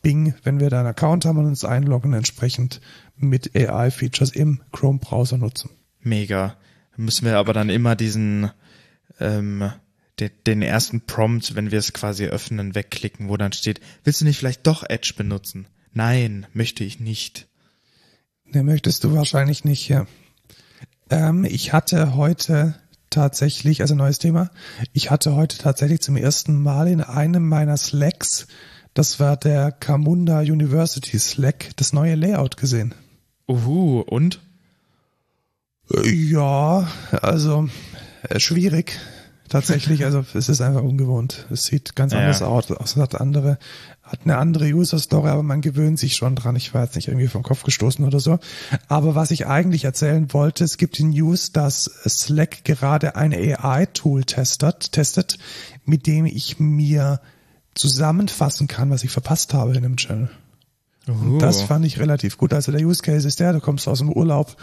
Bing, 0.03 0.35
wenn 0.43 0.61
wir 0.61 0.71
da 0.71 0.81
einen 0.81 0.89
Account 0.89 1.25
haben 1.25 1.39
und 1.39 1.47
uns 1.47 1.65
einloggen, 1.65 2.13
entsprechend 2.13 2.81
mit 3.17 3.57
AI-Features 3.57 4.31
im 4.31 4.61
Chrome-Browser 4.73 5.39
nutzen. 5.39 5.71
Mega. 6.01 6.57
Müssen 6.97 7.27
wir 7.27 7.39
aber 7.39 7.53
dann 7.53 7.69
immer 7.69 7.97
diesen 7.97 8.51
ähm, 9.21 9.71
den, 10.21 10.31
den 10.47 10.63
ersten 10.63 11.03
Prompt, 11.03 11.55
wenn 11.55 11.71
wir 11.71 11.79
es 11.79 11.93
quasi 11.93 12.27
öffnen, 12.27 12.75
wegklicken, 12.75 13.29
wo 13.29 13.37
dann 13.37 13.53
steht, 13.53 13.81
willst 14.05 14.21
du 14.21 14.25
nicht 14.25 14.39
vielleicht 14.39 14.67
doch 14.67 14.83
Edge 14.89 15.15
benutzen? 15.17 15.67
Nein, 15.93 16.47
möchte 16.53 16.85
ich 16.85 17.01
nicht. 17.01 17.47
Ne, 18.45 18.63
möchtest 18.63 19.05
du 19.05 19.13
wahrscheinlich 19.15 19.65
nicht, 19.65 19.89
ja. 19.89 20.07
Ähm, 21.11 21.45
ich 21.45 21.73
hatte 21.73 22.15
heute 22.17 22.75
tatsächlich, 23.11 23.81
also 23.81 23.95
neues 23.95 24.19
Thema, 24.19 24.51
ich 24.93 25.11
hatte 25.11 25.35
heute 25.35 25.59
tatsächlich 25.59 26.01
zum 26.01 26.17
ersten 26.17 26.63
Mal 26.63 26.89
in 26.89 27.01
einem 27.01 27.49
meiner 27.49 27.77
Slacks, 27.77 28.47
das 28.95 29.21
war 29.21 29.37
der 29.37 29.73
Camunda 29.73 30.41
University 30.41 31.19
Slack, 31.19 31.71
das 31.77 31.93
neue 31.93 32.15
Layout 32.15 32.57
gesehen. 32.57 32.95
Uhu, 33.49 34.01
und? 34.01 34.41
Ja, 36.05 36.91
also 37.13 37.69
äh, 38.23 38.41
schwierig 38.41 38.99
tatsächlich. 39.49 40.05
Also 40.05 40.25
es 40.35 40.49
ist 40.49 40.61
einfach 40.61 40.83
ungewohnt. 40.83 41.47
Es 41.51 41.63
sieht 41.63 41.97
ganz 41.97 42.13
anders 42.13 42.41
ja. 42.41 42.47
aus. 42.47 42.71
Es 42.71 42.97
hat 42.97 43.21
andere, 43.21 43.59
hat 44.03 44.21
eine 44.25 44.39
andere 44.39 44.67
User-Story, 44.67 45.29
aber 45.29 45.43
man 45.43 45.61
gewöhnt 45.61 45.99
sich 45.99 46.17
schon 46.17 46.37
dran. 46.37 46.57
Ich 46.57 46.75
war 46.75 46.85
jetzt 46.85 46.97
nicht 46.97 47.09
irgendwie 47.09 47.29
vom 47.29 47.43
Kopf 47.43 47.63
gestoßen 47.63 48.05
oder 48.05 48.21
so. 48.21 48.39
Aber 48.89 49.15
was 49.15 49.31
ich 49.31 49.47
eigentlich 49.47 49.85
erzählen 49.85 50.33
wollte, 50.33 50.65
es 50.65 50.77
gibt 50.77 50.99
die 50.99 51.05
News, 51.05 51.53
dass 51.53 51.85
Slack 52.07 52.65
gerade 52.65 53.17
ein 53.17 53.33
AI-Tool 53.33 54.25
testet, 54.25 54.93
testet, 54.93 55.39
mit 55.85 56.07
dem 56.07 56.27
ich 56.27 56.59
mir 56.59 57.21
zusammenfassen 57.75 58.69
kann, 58.69 58.91
was 58.91 59.05
ich 59.05 59.11
verpasst 59.11 59.55
habe 59.55 59.73
in 59.73 59.85
einem 59.85 59.97
Channel. 59.97 60.31
Uh. 61.09 61.39
Das 61.39 61.63
fand 61.63 61.85
ich 61.85 61.99
relativ 61.99 62.37
gut. 62.39 62.53
Also 62.53 62.73
der 62.73 62.81
Use 62.81 63.03
Case 63.03 63.27
ist 63.27 63.41
der, 63.41 63.53
du 63.53 63.61
kommst 63.61 63.87
aus 63.87 63.99
dem 63.99 64.13
Urlaub 64.13 64.57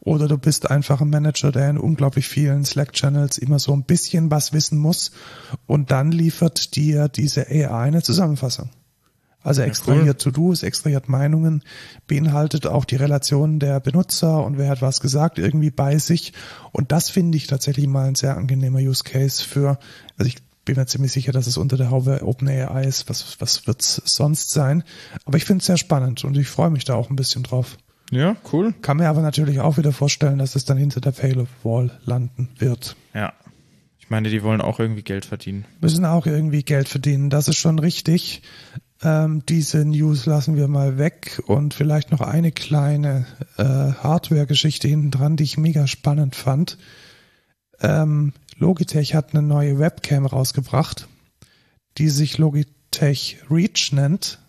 oder 0.00 0.28
du 0.28 0.38
bist 0.38 0.70
einfach 0.70 1.00
ein 1.00 1.10
Manager, 1.10 1.52
der 1.52 1.70
in 1.70 1.78
unglaublich 1.78 2.28
vielen 2.28 2.64
Slack-Channels 2.64 3.38
immer 3.38 3.58
so 3.58 3.72
ein 3.72 3.84
bisschen 3.84 4.30
was 4.30 4.52
wissen 4.52 4.78
muss 4.78 5.10
und 5.66 5.90
dann 5.90 6.12
liefert 6.12 6.76
dir 6.76 7.08
diese 7.08 7.48
AI 7.48 7.68
eine 7.68 8.02
Zusammenfassung. 8.02 8.70
Also 9.42 9.62
extrahiert 9.62 10.04
ja, 10.04 10.12
cool. 10.12 10.32
To-Dos, 10.32 10.62
extrahiert 10.62 11.08
Meinungen, 11.08 11.62
beinhaltet 12.06 12.66
auch 12.66 12.84
die 12.84 12.96
Relationen 12.96 13.60
der 13.60 13.80
Benutzer 13.80 14.44
und 14.44 14.58
wer 14.58 14.68
hat 14.68 14.82
was 14.82 15.00
gesagt 15.00 15.38
irgendwie 15.38 15.70
bei 15.70 15.96
sich. 15.98 16.32
Und 16.72 16.92
das 16.92 17.08
finde 17.08 17.38
ich 17.38 17.46
tatsächlich 17.46 17.86
mal 17.86 18.08
ein 18.08 18.14
sehr 18.14 18.36
angenehmer 18.36 18.80
Use 18.80 19.04
Case 19.04 19.42
für, 19.44 19.78
also 20.16 20.28
ich 20.28 20.36
bin 20.64 20.76
mir 20.76 20.86
ziemlich 20.86 21.12
sicher, 21.12 21.32
dass 21.32 21.46
es 21.46 21.56
unter 21.56 21.78
der 21.78 21.90
Haube 21.90 22.20
OpenAI 22.22 22.84
ist. 22.84 23.08
Was, 23.08 23.40
was 23.40 23.66
wird's 23.66 24.02
sonst 24.04 24.50
sein? 24.50 24.84
Aber 25.24 25.38
ich 25.38 25.46
finde 25.46 25.60
es 25.60 25.66
sehr 25.66 25.78
spannend 25.78 26.24
und 26.24 26.36
ich 26.36 26.48
freue 26.48 26.68
mich 26.68 26.84
da 26.84 26.94
auch 26.94 27.08
ein 27.08 27.16
bisschen 27.16 27.42
drauf. 27.42 27.78
Ja, 28.10 28.36
cool. 28.52 28.74
Kann 28.80 28.96
mir 28.96 29.08
aber 29.08 29.20
natürlich 29.20 29.60
auch 29.60 29.76
wieder 29.76 29.92
vorstellen, 29.92 30.38
dass 30.38 30.56
es 30.56 30.64
dann 30.64 30.78
hinter 30.78 31.00
der 31.00 31.12
Paywall 31.12 31.90
landen 32.04 32.48
wird. 32.58 32.96
Ja. 33.14 33.32
Ich 33.98 34.10
meine, 34.10 34.30
die 34.30 34.42
wollen 34.42 34.62
auch 34.62 34.80
irgendwie 34.80 35.02
Geld 35.02 35.26
verdienen. 35.26 35.66
Müssen 35.82 36.06
auch 36.06 36.24
irgendwie 36.24 36.62
Geld 36.62 36.88
verdienen. 36.88 37.28
Das 37.28 37.46
ist 37.46 37.58
schon 37.58 37.78
richtig. 37.78 38.42
Ähm, 39.02 39.42
diese 39.46 39.84
News 39.84 40.24
lassen 40.24 40.56
wir 40.56 40.66
mal 40.66 40.96
weg 40.96 41.42
und 41.46 41.74
vielleicht 41.74 42.10
noch 42.10 42.22
eine 42.22 42.50
kleine 42.50 43.26
äh, 43.58 43.64
Hardware-Geschichte 43.64 44.88
hinten 44.88 45.10
dran, 45.10 45.36
die 45.36 45.44
ich 45.44 45.58
mega 45.58 45.86
spannend 45.86 46.34
fand. 46.34 46.78
Ähm, 47.80 48.32
Logitech 48.56 49.14
hat 49.14 49.34
eine 49.34 49.42
neue 49.42 49.78
Webcam 49.78 50.26
rausgebracht, 50.26 51.06
die 51.98 52.08
sich 52.08 52.38
Logitech 52.38 53.38
Reach 53.50 53.92
nennt. 53.92 54.40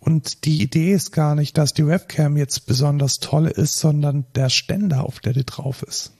Und 0.00 0.44
die 0.44 0.62
Idee 0.62 0.92
ist 0.92 1.12
gar 1.12 1.34
nicht, 1.34 1.58
dass 1.58 1.74
die 1.74 1.86
Webcam 1.86 2.36
jetzt 2.36 2.66
besonders 2.66 3.18
toll 3.18 3.46
ist, 3.46 3.76
sondern 3.76 4.26
der 4.34 4.48
Ständer, 4.48 5.04
auf 5.04 5.20
der 5.20 5.32
die 5.32 5.44
drauf 5.44 5.82
ist. 5.82 6.12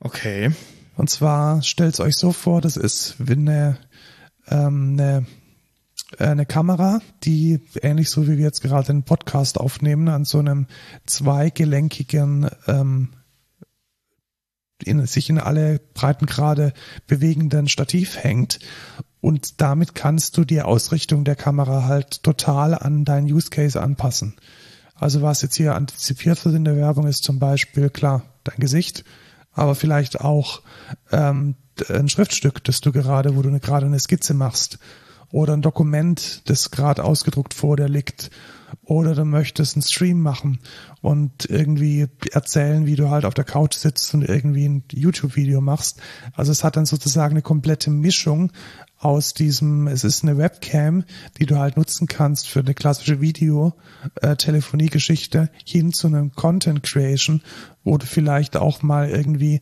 Okay. 0.00 0.52
Und 0.96 1.10
zwar 1.10 1.62
stellt 1.62 1.98
euch 2.00 2.16
so 2.16 2.32
vor, 2.32 2.60
das 2.60 2.76
ist 2.76 3.16
wie 3.18 3.32
eine, 3.32 3.78
ähm, 4.48 4.92
eine 4.92 5.26
äh, 6.18 6.26
eine 6.26 6.46
Kamera, 6.46 7.00
die 7.24 7.60
ähnlich 7.82 8.10
so 8.10 8.26
wie 8.26 8.36
wir 8.36 8.44
jetzt 8.44 8.62
gerade 8.62 8.86
den 8.86 9.04
Podcast 9.04 9.58
aufnehmen, 9.58 10.08
an 10.08 10.24
so 10.24 10.38
einem 10.38 10.66
zweigelenkigen 11.06 12.48
ähm, 12.66 13.10
in, 14.82 15.04
sich 15.06 15.30
in 15.30 15.38
alle 15.38 15.80
Breitengrade 15.94 16.72
bewegenden 17.06 17.68
Stativ 17.68 18.22
hängt. 18.22 18.58
Und 19.24 19.62
damit 19.62 19.94
kannst 19.94 20.36
du 20.36 20.44
die 20.44 20.60
Ausrichtung 20.60 21.24
der 21.24 21.34
Kamera 21.34 21.84
halt 21.84 22.22
total 22.22 22.74
an 22.74 23.06
deinen 23.06 23.26
Use 23.26 23.48
Case 23.48 23.80
anpassen. 23.80 24.34
Also 24.96 25.22
was 25.22 25.40
jetzt 25.40 25.56
hier 25.56 25.74
antizipiert 25.74 26.44
wird 26.44 26.54
in 26.54 26.66
der 26.66 26.76
Werbung 26.76 27.06
ist 27.06 27.24
zum 27.24 27.38
Beispiel, 27.38 27.88
klar, 27.88 28.20
dein 28.44 28.58
Gesicht, 28.58 29.02
aber 29.54 29.74
vielleicht 29.76 30.20
auch 30.20 30.60
ähm, 31.10 31.54
ein 31.88 32.10
Schriftstück, 32.10 32.62
das 32.64 32.82
du 32.82 32.92
gerade, 32.92 33.34
wo 33.34 33.40
du 33.40 33.48
eine, 33.48 33.60
gerade 33.60 33.86
eine 33.86 33.98
Skizze 33.98 34.34
machst 34.34 34.78
oder 35.34 35.54
ein 35.54 35.62
Dokument, 35.62 36.48
das 36.48 36.70
gerade 36.70 37.02
ausgedruckt 37.02 37.54
vor 37.54 37.76
dir 37.76 37.88
liegt 37.88 38.30
oder 38.84 39.16
du 39.16 39.24
möchtest 39.24 39.74
einen 39.74 39.82
Stream 39.82 40.20
machen 40.20 40.60
und 41.00 41.50
irgendwie 41.50 42.06
erzählen, 42.30 42.86
wie 42.86 42.94
du 42.94 43.10
halt 43.10 43.24
auf 43.24 43.34
der 43.34 43.42
Couch 43.42 43.74
sitzt 43.74 44.14
und 44.14 44.22
irgendwie 44.22 44.68
ein 44.68 44.84
YouTube-Video 44.92 45.60
machst. 45.60 46.00
Also 46.34 46.52
es 46.52 46.62
hat 46.62 46.76
dann 46.76 46.86
sozusagen 46.86 47.32
eine 47.32 47.42
komplette 47.42 47.90
Mischung 47.90 48.52
aus 48.96 49.34
diesem, 49.34 49.88
es 49.88 50.04
ist 50.04 50.22
eine 50.22 50.38
Webcam, 50.38 51.02
die 51.40 51.46
du 51.46 51.58
halt 51.58 51.76
nutzen 51.76 52.06
kannst 52.06 52.46
für 52.46 52.60
eine 52.60 52.74
klassische 52.74 53.20
Video-Telefonie-Geschichte 53.20 55.50
hin 55.64 55.92
zu 55.92 56.06
einem 56.06 56.30
Content 56.32 56.84
Creation, 56.84 57.42
wo 57.82 57.98
du 57.98 58.06
vielleicht 58.06 58.56
auch 58.56 58.82
mal 58.82 59.10
irgendwie 59.10 59.58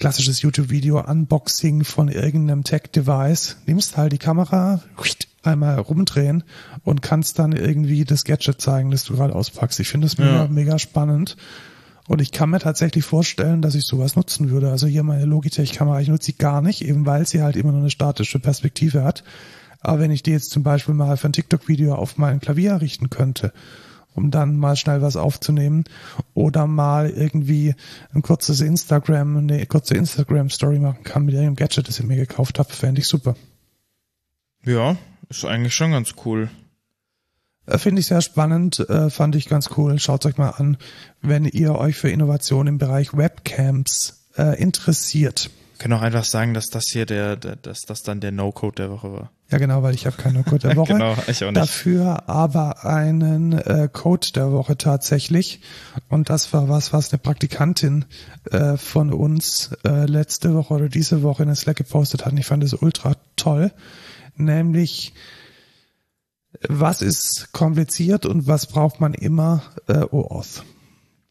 klassisches 0.00 0.40
YouTube-Video 0.40 0.98
Unboxing 0.98 1.84
von 1.84 2.08
irgendeinem 2.08 2.64
Tech-Device, 2.64 3.58
nimmst 3.66 3.98
halt 3.98 4.12
die 4.12 4.18
Kamera, 4.18 4.80
einmal 5.42 5.78
rumdrehen 5.78 6.42
und 6.84 7.02
kannst 7.02 7.38
dann 7.38 7.52
irgendwie 7.52 8.04
das 8.04 8.24
Gadget 8.24 8.60
zeigen, 8.60 8.90
das 8.90 9.04
du 9.04 9.14
gerade 9.14 9.34
auspackst. 9.34 9.78
Ich 9.78 9.88
finde 9.88 10.06
das 10.06 10.18
mega, 10.18 10.44
ja. 10.44 10.48
mega 10.48 10.78
spannend. 10.78 11.36
Und 12.08 12.20
ich 12.20 12.32
kann 12.32 12.50
mir 12.50 12.58
tatsächlich 12.58 13.04
vorstellen, 13.04 13.62
dass 13.62 13.74
ich 13.74 13.84
sowas 13.84 14.16
nutzen 14.16 14.50
würde. 14.50 14.70
Also 14.70 14.86
hier 14.86 15.02
meine 15.02 15.26
Logitech-Kamera, 15.26 16.00
ich 16.00 16.08
nutze 16.08 16.26
sie 16.26 16.36
gar 16.36 16.62
nicht, 16.62 16.82
eben 16.82 17.06
weil 17.06 17.26
sie 17.26 17.42
halt 17.42 17.56
immer 17.56 17.70
nur 17.70 17.82
eine 17.82 17.90
statische 17.90 18.40
Perspektive 18.40 19.04
hat. 19.04 19.22
Aber 19.80 20.00
wenn 20.00 20.10
ich 20.10 20.22
die 20.22 20.32
jetzt 20.32 20.50
zum 20.50 20.62
Beispiel 20.62 20.94
mal 20.94 21.18
für 21.18 21.28
ein 21.28 21.32
TikTok-Video 21.34 21.94
auf 21.94 22.18
mein 22.18 22.40
Klavier 22.40 22.80
richten 22.80 23.10
könnte, 23.10 23.52
um 24.14 24.30
dann 24.30 24.56
mal 24.56 24.76
schnell 24.76 25.02
was 25.02 25.16
aufzunehmen 25.16 25.84
oder 26.34 26.66
mal 26.66 27.10
irgendwie 27.10 27.74
ein 28.12 28.22
kurzes 28.22 28.60
Instagram, 28.60 29.36
eine 29.36 29.66
kurze 29.66 29.94
Instagram-Story 29.94 30.78
machen 30.78 31.04
kann 31.04 31.24
mit 31.24 31.34
irgendeinem 31.34 31.56
Gadget, 31.56 31.88
das 31.88 31.98
ich 31.98 32.06
mir 32.06 32.16
gekauft 32.16 32.58
habe, 32.58 32.72
fände 32.72 33.00
ich 33.00 33.06
super. 33.06 33.34
Ja, 34.64 34.96
ist 35.28 35.44
eigentlich 35.44 35.74
schon 35.74 35.92
ganz 35.92 36.14
cool. 36.24 36.50
Äh, 37.66 37.78
finde 37.78 38.00
ich 38.00 38.06
sehr 38.06 38.20
spannend, 38.20 38.80
äh, 38.80 39.10
fand 39.10 39.36
ich 39.36 39.48
ganz 39.48 39.70
cool. 39.76 39.98
Schaut 39.98 40.26
euch 40.26 40.36
mal 40.36 40.50
an, 40.50 40.76
wenn 41.22 41.44
ihr 41.44 41.76
euch 41.76 41.96
für 41.96 42.10
Innovation 42.10 42.66
im 42.66 42.78
Bereich 42.78 43.16
Webcams 43.16 44.26
äh, 44.36 44.60
interessiert. 44.60 45.50
Ich 45.80 45.82
kann 45.82 45.94
auch 45.94 46.02
einfach 46.02 46.24
sagen, 46.24 46.52
dass 46.52 46.66
das 46.66 46.84
hier 46.92 47.06
der, 47.06 47.36
der 47.36 47.56
dass 47.56 47.80
das 47.86 48.02
dann 48.02 48.20
der 48.20 48.32
No-Code 48.32 48.74
der 48.82 48.90
Woche 48.90 49.14
war. 49.14 49.30
Ja, 49.50 49.56
genau, 49.56 49.82
weil 49.82 49.94
ich 49.94 50.04
habe 50.04 50.14
keinen 50.14 50.34
No-Code 50.34 50.68
der 50.68 50.76
Woche. 50.76 50.92
genau, 50.92 51.16
ich 51.26 51.42
auch 51.42 51.46
nicht. 51.46 51.56
Dafür 51.56 52.28
aber 52.28 52.84
einen 52.84 53.52
äh, 53.54 53.88
Code 53.90 54.28
der 54.34 54.52
Woche 54.52 54.76
tatsächlich. 54.76 55.62
Und 56.10 56.28
das 56.28 56.52
war 56.52 56.68
was, 56.68 56.92
was 56.92 57.10
eine 57.10 57.18
Praktikantin 57.18 58.04
äh, 58.50 58.76
von 58.76 59.10
uns 59.10 59.70
äh, 59.86 60.04
letzte 60.04 60.52
Woche 60.52 60.74
oder 60.74 60.90
diese 60.90 61.22
Woche 61.22 61.44
in 61.44 61.48
den 61.48 61.56
Slack 61.56 61.78
gepostet 61.78 62.26
hat. 62.26 62.32
Und 62.32 62.38
ich 62.38 62.46
fand 62.46 62.62
es 62.62 62.74
ultra 62.74 63.14
toll. 63.36 63.72
Nämlich 64.36 65.14
was 66.68 67.00
ist 67.00 67.52
kompliziert 67.52 68.26
und 68.26 68.46
was 68.46 68.66
braucht 68.66 69.00
man 69.00 69.14
immer? 69.14 69.62
Äh, 69.88 70.04
OAuth. 70.10 70.62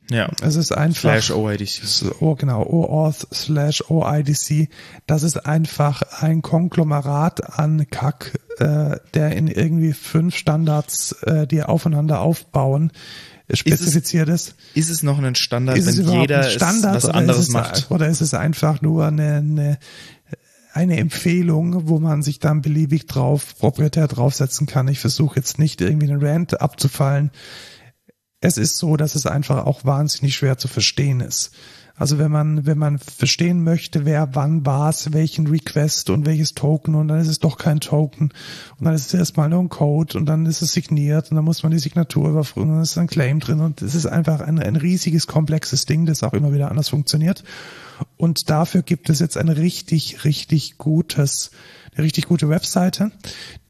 Ja. 0.09 0.29
Es 0.41 0.55
ist 0.55 0.71
einfach. 0.71 1.21
Slash 1.21 1.31
OIDC. 1.31 2.15
Oh, 2.19 2.35
genau. 2.35 2.63
OAuth 2.63 3.27
slash 3.33 3.83
OIDC. 3.89 4.69
Das 5.05 5.23
ist 5.23 5.45
einfach 5.45 6.01
ein 6.21 6.41
Konglomerat 6.41 7.59
an 7.59 7.87
Kack, 7.89 8.39
äh, 8.57 8.97
der 9.13 9.35
in 9.35 9.47
irgendwie 9.47 9.93
fünf 9.93 10.35
Standards, 10.35 11.11
äh, 11.23 11.45
die 11.45 11.61
aufeinander 11.61 12.21
aufbauen, 12.21 12.91
spezifiziert 13.53 14.29
ist. 14.29 14.55
Es, 14.73 14.87
ist 14.87 14.89
es 14.89 15.03
noch 15.03 15.19
ein 15.19 15.35
Standard, 15.35 15.77
ist 15.77 15.97
wenn 15.97 16.21
jeder 16.21 16.43
Standard, 16.43 16.95
was 16.95 17.05
anderes 17.05 17.47
es, 17.47 17.49
macht? 17.49 17.91
Oder 17.91 18.07
ist 18.07 18.21
es 18.21 18.33
einfach 18.33 18.81
nur 18.81 19.05
eine, 19.05 19.37
eine 19.37 19.79
eine 20.71 20.97
Empfehlung, 20.97 21.87
wo 21.87 21.99
man 21.99 22.21
sich 22.21 22.39
dann 22.39 22.61
beliebig 22.61 23.07
drauf, 23.07 23.57
proprietär 23.57 24.07
draufsetzen 24.07 24.67
kann. 24.67 24.87
Ich 24.87 24.99
versuche 24.99 25.35
jetzt 25.35 25.57
nicht 25.57 25.81
irgendwie 25.81 26.09
einen 26.09 26.23
Rant 26.23 26.61
abzufallen. 26.61 27.31
Es 28.41 28.57
ist 28.57 28.77
so, 28.77 28.95
dass 28.95 29.15
es 29.15 29.25
einfach 29.25 29.65
auch 29.65 29.83
wahnsinnig 29.83 30.35
schwer 30.35 30.57
zu 30.57 30.67
verstehen 30.67 31.19
ist. 31.19 31.51
Also 31.99 32.17
wenn 32.17 32.31
man, 32.31 32.65
wenn 32.65 32.77
man 32.77 32.97
verstehen 32.97 33.61
möchte, 33.61 34.05
wer 34.05 34.33
wann 34.33 34.65
was, 34.65 35.11
welchen 35.11 35.47
Request 35.47 36.09
und 36.09 36.25
welches 36.25 36.53
Token 36.53 36.95
und 36.95 37.09
dann 37.09 37.19
ist 37.19 37.27
es 37.27 37.39
doch 37.39 37.57
kein 37.57 37.81
Token 37.81 38.31
und 38.77 38.85
dann 38.85 38.93
ist 38.93 39.07
es 39.07 39.13
erstmal 39.13 39.49
nur 39.49 39.59
ein 39.59 39.67
Code 39.67 40.17
und 40.17 40.25
dann 40.25 40.45
ist 40.45 40.61
es 40.61 40.71
signiert 40.71 41.29
und 41.29 41.35
dann 41.35 41.43
muss 41.43 41.61
man 41.61 41.73
die 41.73 41.79
Signatur 41.79 42.29
überprüfen 42.29 42.69
und 42.69 42.75
dann 42.75 42.83
ist 42.83 42.97
ein 42.97 43.07
Claim 43.07 43.41
drin 43.41 43.59
und 43.59 43.81
es 43.81 43.95
ist 43.95 44.05
einfach 44.05 44.39
ein, 44.39 44.59
ein 44.59 44.77
riesiges, 44.77 45.27
komplexes 45.27 45.85
Ding, 45.85 46.05
das 46.05 46.23
auch 46.23 46.31
immer 46.31 46.53
wieder 46.53 46.71
anders 46.71 46.87
funktioniert. 46.87 47.43
Und 48.15 48.49
dafür 48.49 48.81
gibt 48.81 49.09
es 49.09 49.19
jetzt 49.19 49.35
ein 49.35 49.49
richtig, 49.49 50.23
richtig 50.23 50.77
gutes, 50.77 51.51
eine 51.93 52.05
richtig 52.05 52.27
gute 52.27 52.47
Webseite, 52.47 53.11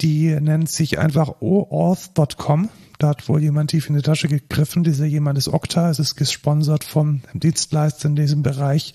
die 0.02 0.40
nennt 0.40 0.70
sich 0.70 1.00
einfach 1.00 1.41
oauth.com 1.41 2.70
da 2.99 3.09
hat 3.09 3.30
wohl 3.30 3.41
jemand 3.41 3.71
tief 3.71 3.89
in 3.89 3.95
die 3.95 4.01
Tasche 4.01 4.27
gegriffen. 4.27 4.84
Dieser 4.84 5.05
jemand 5.05 5.38
ist 5.38 5.47
Okta. 5.47 5.89
Es 5.89 5.99
ist 5.99 6.15
gesponsert 6.15 6.84
vom 6.84 7.21
Dienstleister 7.34 8.09
in 8.09 8.15
diesem 8.15 8.43
Bereich. 8.43 8.93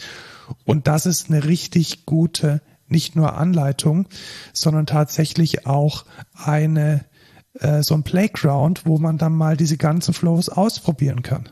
Und 0.65 0.87
das 0.87 1.07
ist 1.07 1.31
eine 1.31 1.45
richtig 1.45 2.05
gute, 2.05 2.61
nicht 2.87 3.17
nur 3.17 3.37
Anleitung, 3.37 4.07
sondern 4.53 4.85
tatsächlich 4.85 5.67
auch 5.67 6.05
eine, 6.35 7.07
äh, 7.55 7.83
so 7.83 7.95
ein 7.95 8.03
Playground, 8.03 8.85
wo 8.85 8.99
man 8.99 9.17
dann 9.17 9.35
mal 9.35 9.57
diese 9.57 9.79
ganzen 9.79 10.13
Flows 10.13 10.51
ausprobieren 10.51 11.23
kann. 11.23 11.49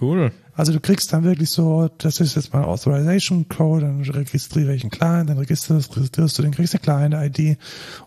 Cool. 0.00 0.32
Also 0.56 0.72
du 0.72 0.78
kriegst 0.78 1.12
dann 1.12 1.24
wirklich 1.24 1.50
so, 1.50 1.88
das 1.98 2.20
ist 2.20 2.36
jetzt 2.36 2.52
mal 2.52 2.62
Authorization 2.62 3.48
Code, 3.48 3.86
dann 3.86 4.02
registriere 4.02 4.72
ich 4.72 4.82
einen 4.82 4.92
Client, 4.92 5.28
dann 5.28 5.38
registrierst, 5.38 5.96
registrierst 5.96 6.38
du 6.38 6.42
den, 6.42 6.52
kriegst 6.52 6.74
eine 6.74 6.80
Client-ID 6.80 7.58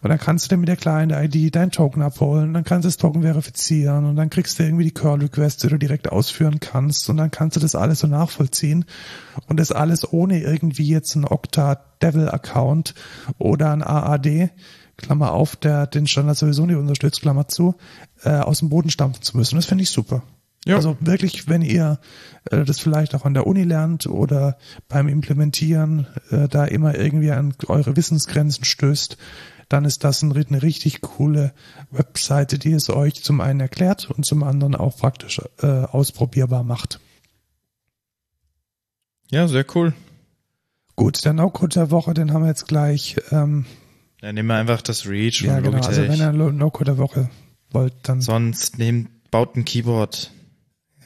und 0.01 0.09
dann 0.09 0.17
kannst 0.17 0.45
du 0.45 0.49
dir 0.49 0.57
mit 0.57 0.69
der 0.69 0.77
Client-ID 0.77 1.53
deinen 1.53 1.71
Token 1.71 2.01
abholen, 2.01 2.53
dann 2.53 2.63
kannst 2.63 2.85
du 2.85 2.87
das 2.87 2.95
Token 2.95 3.23
verifizieren 3.23 4.05
und 4.05 4.15
dann 4.15 4.29
kriegst 4.29 4.57
du 4.57 4.63
irgendwie 4.63 4.85
die 4.85 4.93
Curl-Requests, 4.93 5.61
die 5.61 5.67
du 5.67 5.77
direkt 5.77 6.09
ausführen 6.09 6.61
kannst 6.61 7.09
und 7.09 7.17
dann 7.17 7.31
kannst 7.31 7.57
du 7.57 7.59
das 7.59 7.75
alles 7.75 7.99
so 7.99 8.07
nachvollziehen 8.07 8.85
und 9.47 9.59
das 9.59 9.73
alles 9.73 10.11
ohne 10.13 10.41
irgendwie 10.41 10.87
jetzt 10.87 11.15
einen 11.15 11.25
Okta 11.25 11.81
Devil 12.01 12.29
Account 12.29 12.93
oder 13.39 13.73
ein 13.73 13.83
AAD 13.83 14.51
Klammer 14.95 15.33
auf, 15.33 15.55
der 15.57 15.85
den 15.85 16.07
Standard 16.07 16.37
sowieso 16.37 16.65
nicht 16.65 16.77
unterstützt, 16.77 17.21
Klammer 17.21 17.47
zu, 17.47 17.75
äh, 18.23 18.29
aus 18.29 18.59
dem 18.59 18.69
Boden 18.69 18.89
stampfen 18.89 19.21
zu 19.21 19.37
müssen. 19.37 19.55
Das 19.55 19.65
finde 19.65 19.83
ich 19.83 19.91
super. 19.91 20.23
Ja. 20.67 20.75
Also 20.75 20.97
wirklich, 20.99 21.47
wenn 21.47 21.61
ihr 21.61 21.99
äh, 22.51 22.63
das 22.65 22.79
vielleicht 22.79 23.15
auch 23.15 23.25
an 23.25 23.33
der 23.33 23.47
Uni 23.47 23.63
lernt 23.63 24.07
oder 24.07 24.57
beim 24.87 25.07
Implementieren 25.07 26.07
äh, 26.29 26.47
da 26.47 26.65
immer 26.65 26.95
irgendwie 26.95 27.31
an 27.31 27.53
eure 27.67 27.95
Wissensgrenzen 27.95 28.65
stößt, 28.65 29.17
dann 29.69 29.85
ist 29.85 30.03
das 30.03 30.21
ein, 30.21 30.31
eine 30.31 30.61
richtig 30.61 31.01
coole 31.01 31.53
Webseite, 31.91 32.59
die 32.59 32.73
es 32.73 32.89
euch 32.89 33.23
zum 33.23 33.41
einen 33.41 33.59
erklärt 33.59 34.09
und 34.09 34.25
zum 34.25 34.43
anderen 34.43 34.75
auch 34.75 34.97
praktisch 34.97 35.41
äh, 35.61 35.67
ausprobierbar 35.67 36.63
macht. 36.63 36.99
Ja, 39.29 39.47
sehr 39.47 39.65
cool. 39.75 39.93
Gut, 40.95 41.25
der 41.25 41.33
No-Code 41.33 41.73
der 41.73 41.91
Woche, 41.91 42.13
den 42.13 42.33
haben 42.33 42.43
wir 42.43 42.47
jetzt 42.47 42.67
gleich. 42.67 43.17
Ähm, 43.31 43.65
dann 44.21 44.35
nehmen 44.35 44.47
wir 44.47 44.55
einfach 44.55 44.81
das 44.81 45.07
Reach. 45.07 45.41
Ja, 45.41 45.59
genau. 45.59 45.85
Also 45.85 46.01
wenn 46.01 46.19
ihr 46.19 46.31
No-Code 46.31 46.91
der 46.91 46.97
Woche 46.97 47.29
wollt, 47.71 47.93
dann. 48.03 48.21
Sonst 48.21 48.77
nehmt, 48.77 49.09
baut 49.29 49.55
ein 49.55 49.65
Keyboard 49.65 50.31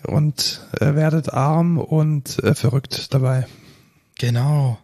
und 0.06 0.62
äh, 0.80 0.96
werdet 0.96 1.34
arm 1.34 1.78
und 1.78 2.42
äh, 2.44 2.56
verrückt 2.56 3.14
dabei. 3.14 3.46
Genau. 4.20 4.78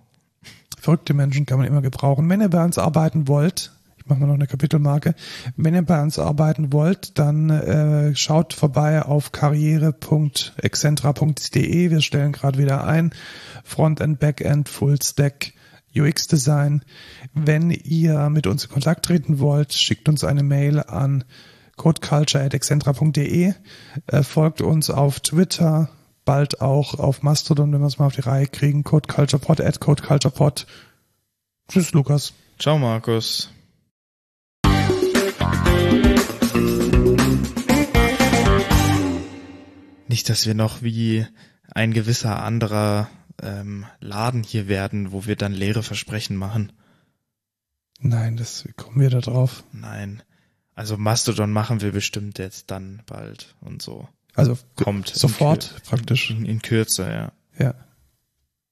Verrückte 0.80 1.14
Menschen 1.14 1.46
kann 1.46 1.60
man 1.60 1.68
immer 1.68 1.82
gebrauchen. 1.82 2.30
Wenn 2.30 2.42
ihr 2.42 2.50
bei 2.50 2.64
uns 2.64 2.78
arbeiten 2.78 3.28
wollt, 3.28 3.74
ich 3.98 4.06
mache 4.08 4.20
mal 4.20 4.28
noch 4.28 4.36
eine 4.36 4.48
Kapitelmarke, 4.48 5.16
wenn 5.58 5.76
ihr 5.76 5.82
bei 5.82 6.02
uns 6.02 6.18
arbeiten 6.18 6.72
wollt, 6.72 7.20
dann 7.20 7.50
äh, 7.50 8.16
schaut 8.16 8.54
vorbei 8.54 9.02
auf 9.02 9.32
karriere.excentra.de. 9.32 11.92
Wir 11.92 12.02
stellen 12.02 12.32
gerade 12.32 12.58
wieder 12.58 12.86
ein 12.86 13.12
Frontend, 13.64 14.20
Backend, 14.20 14.70
Fullstack. 14.70 15.54
UX 15.96 16.28
Design. 16.28 16.84
Wenn 17.34 17.72
ihr 17.72 18.30
mit 18.30 18.46
uns 18.46 18.66
in 18.66 18.72
Kontakt 18.72 19.06
treten 19.06 19.40
wollt, 19.40 19.74
schickt 19.74 20.10
uns 20.10 20.24
eine 20.24 20.44
Mail 20.44 20.80
an 20.80 21.24
codeculture.excentra.de. 21.78 23.54
Äh, 24.08 24.24
folgt 24.24 24.62
uns 24.62 24.90
auf 24.90 25.20
Twitter, 25.22 25.90
bald 26.26 26.60
auch 26.60 26.96
auf 27.00 27.24
Mastodon, 27.24 27.72
wenn 27.72 27.80
wir 27.80 27.88
es 27.88 28.00
mal 28.00 28.08
auf 28.08 28.16
die 28.16 28.22
Reihe 28.22 28.48
kriegen. 28.48 28.84
CodeCulturePod, 28.84 29.62
at 29.62 29.80
CodeCulturePod. 29.80 30.68
Tschüss, 31.70 31.94
Lukas. 31.94 32.34
Ciao, 32.60 32.78
Markus. 32.78 33.50
Nicht, 40.08 40.30
dass 40.30 40.46
wir 40.46 40.56
noch 40.56 40.82
wie 40.82 41.26
ein 41.74 41.94
gewisser 41.94 42.42
anderer 42.42 43.10
ähm, 43.42 43.86
Laden 44.00 44.44
hier 44.44 44.68
werden, 44.68 45.12
wo 45.12 45.26
wir 45.26 45.36
dann 45.36 45.54
leere 45.54 45.84
Versprechen 45.84 46.38
machen. 46.38 46.72
Nein, 48.00 48.38
das 48.38 48.68
kommen 48.78 49.00
wir 49.00 49.10
da 49.10 49.20
drauf. 49.20 49.64
Nein. 49.72 50.24
Also 50.78 50.96
Mastodon 50.96 51.52
machen 51.52 51.82
wir 51.82 51.92
bestimmt 51.92 52.38
jetzt 52.38 52.70
dann 52.70 53.02
bald 53.08 53.56
und 53.62 53.82
so. 53.82 54.08
Also 54.36 54.58
Kommt. 54.76 55.10
in 55.10 55.16
sofort 55.16 55.64
Kür- 55.64 55.90
praktisch. 55.90 56.30
In, 56.30 56.46
in 56.46 56.62
Kürze, 56.62 57.10
ja. 57.10 57.32
Ja. 57.58 57.74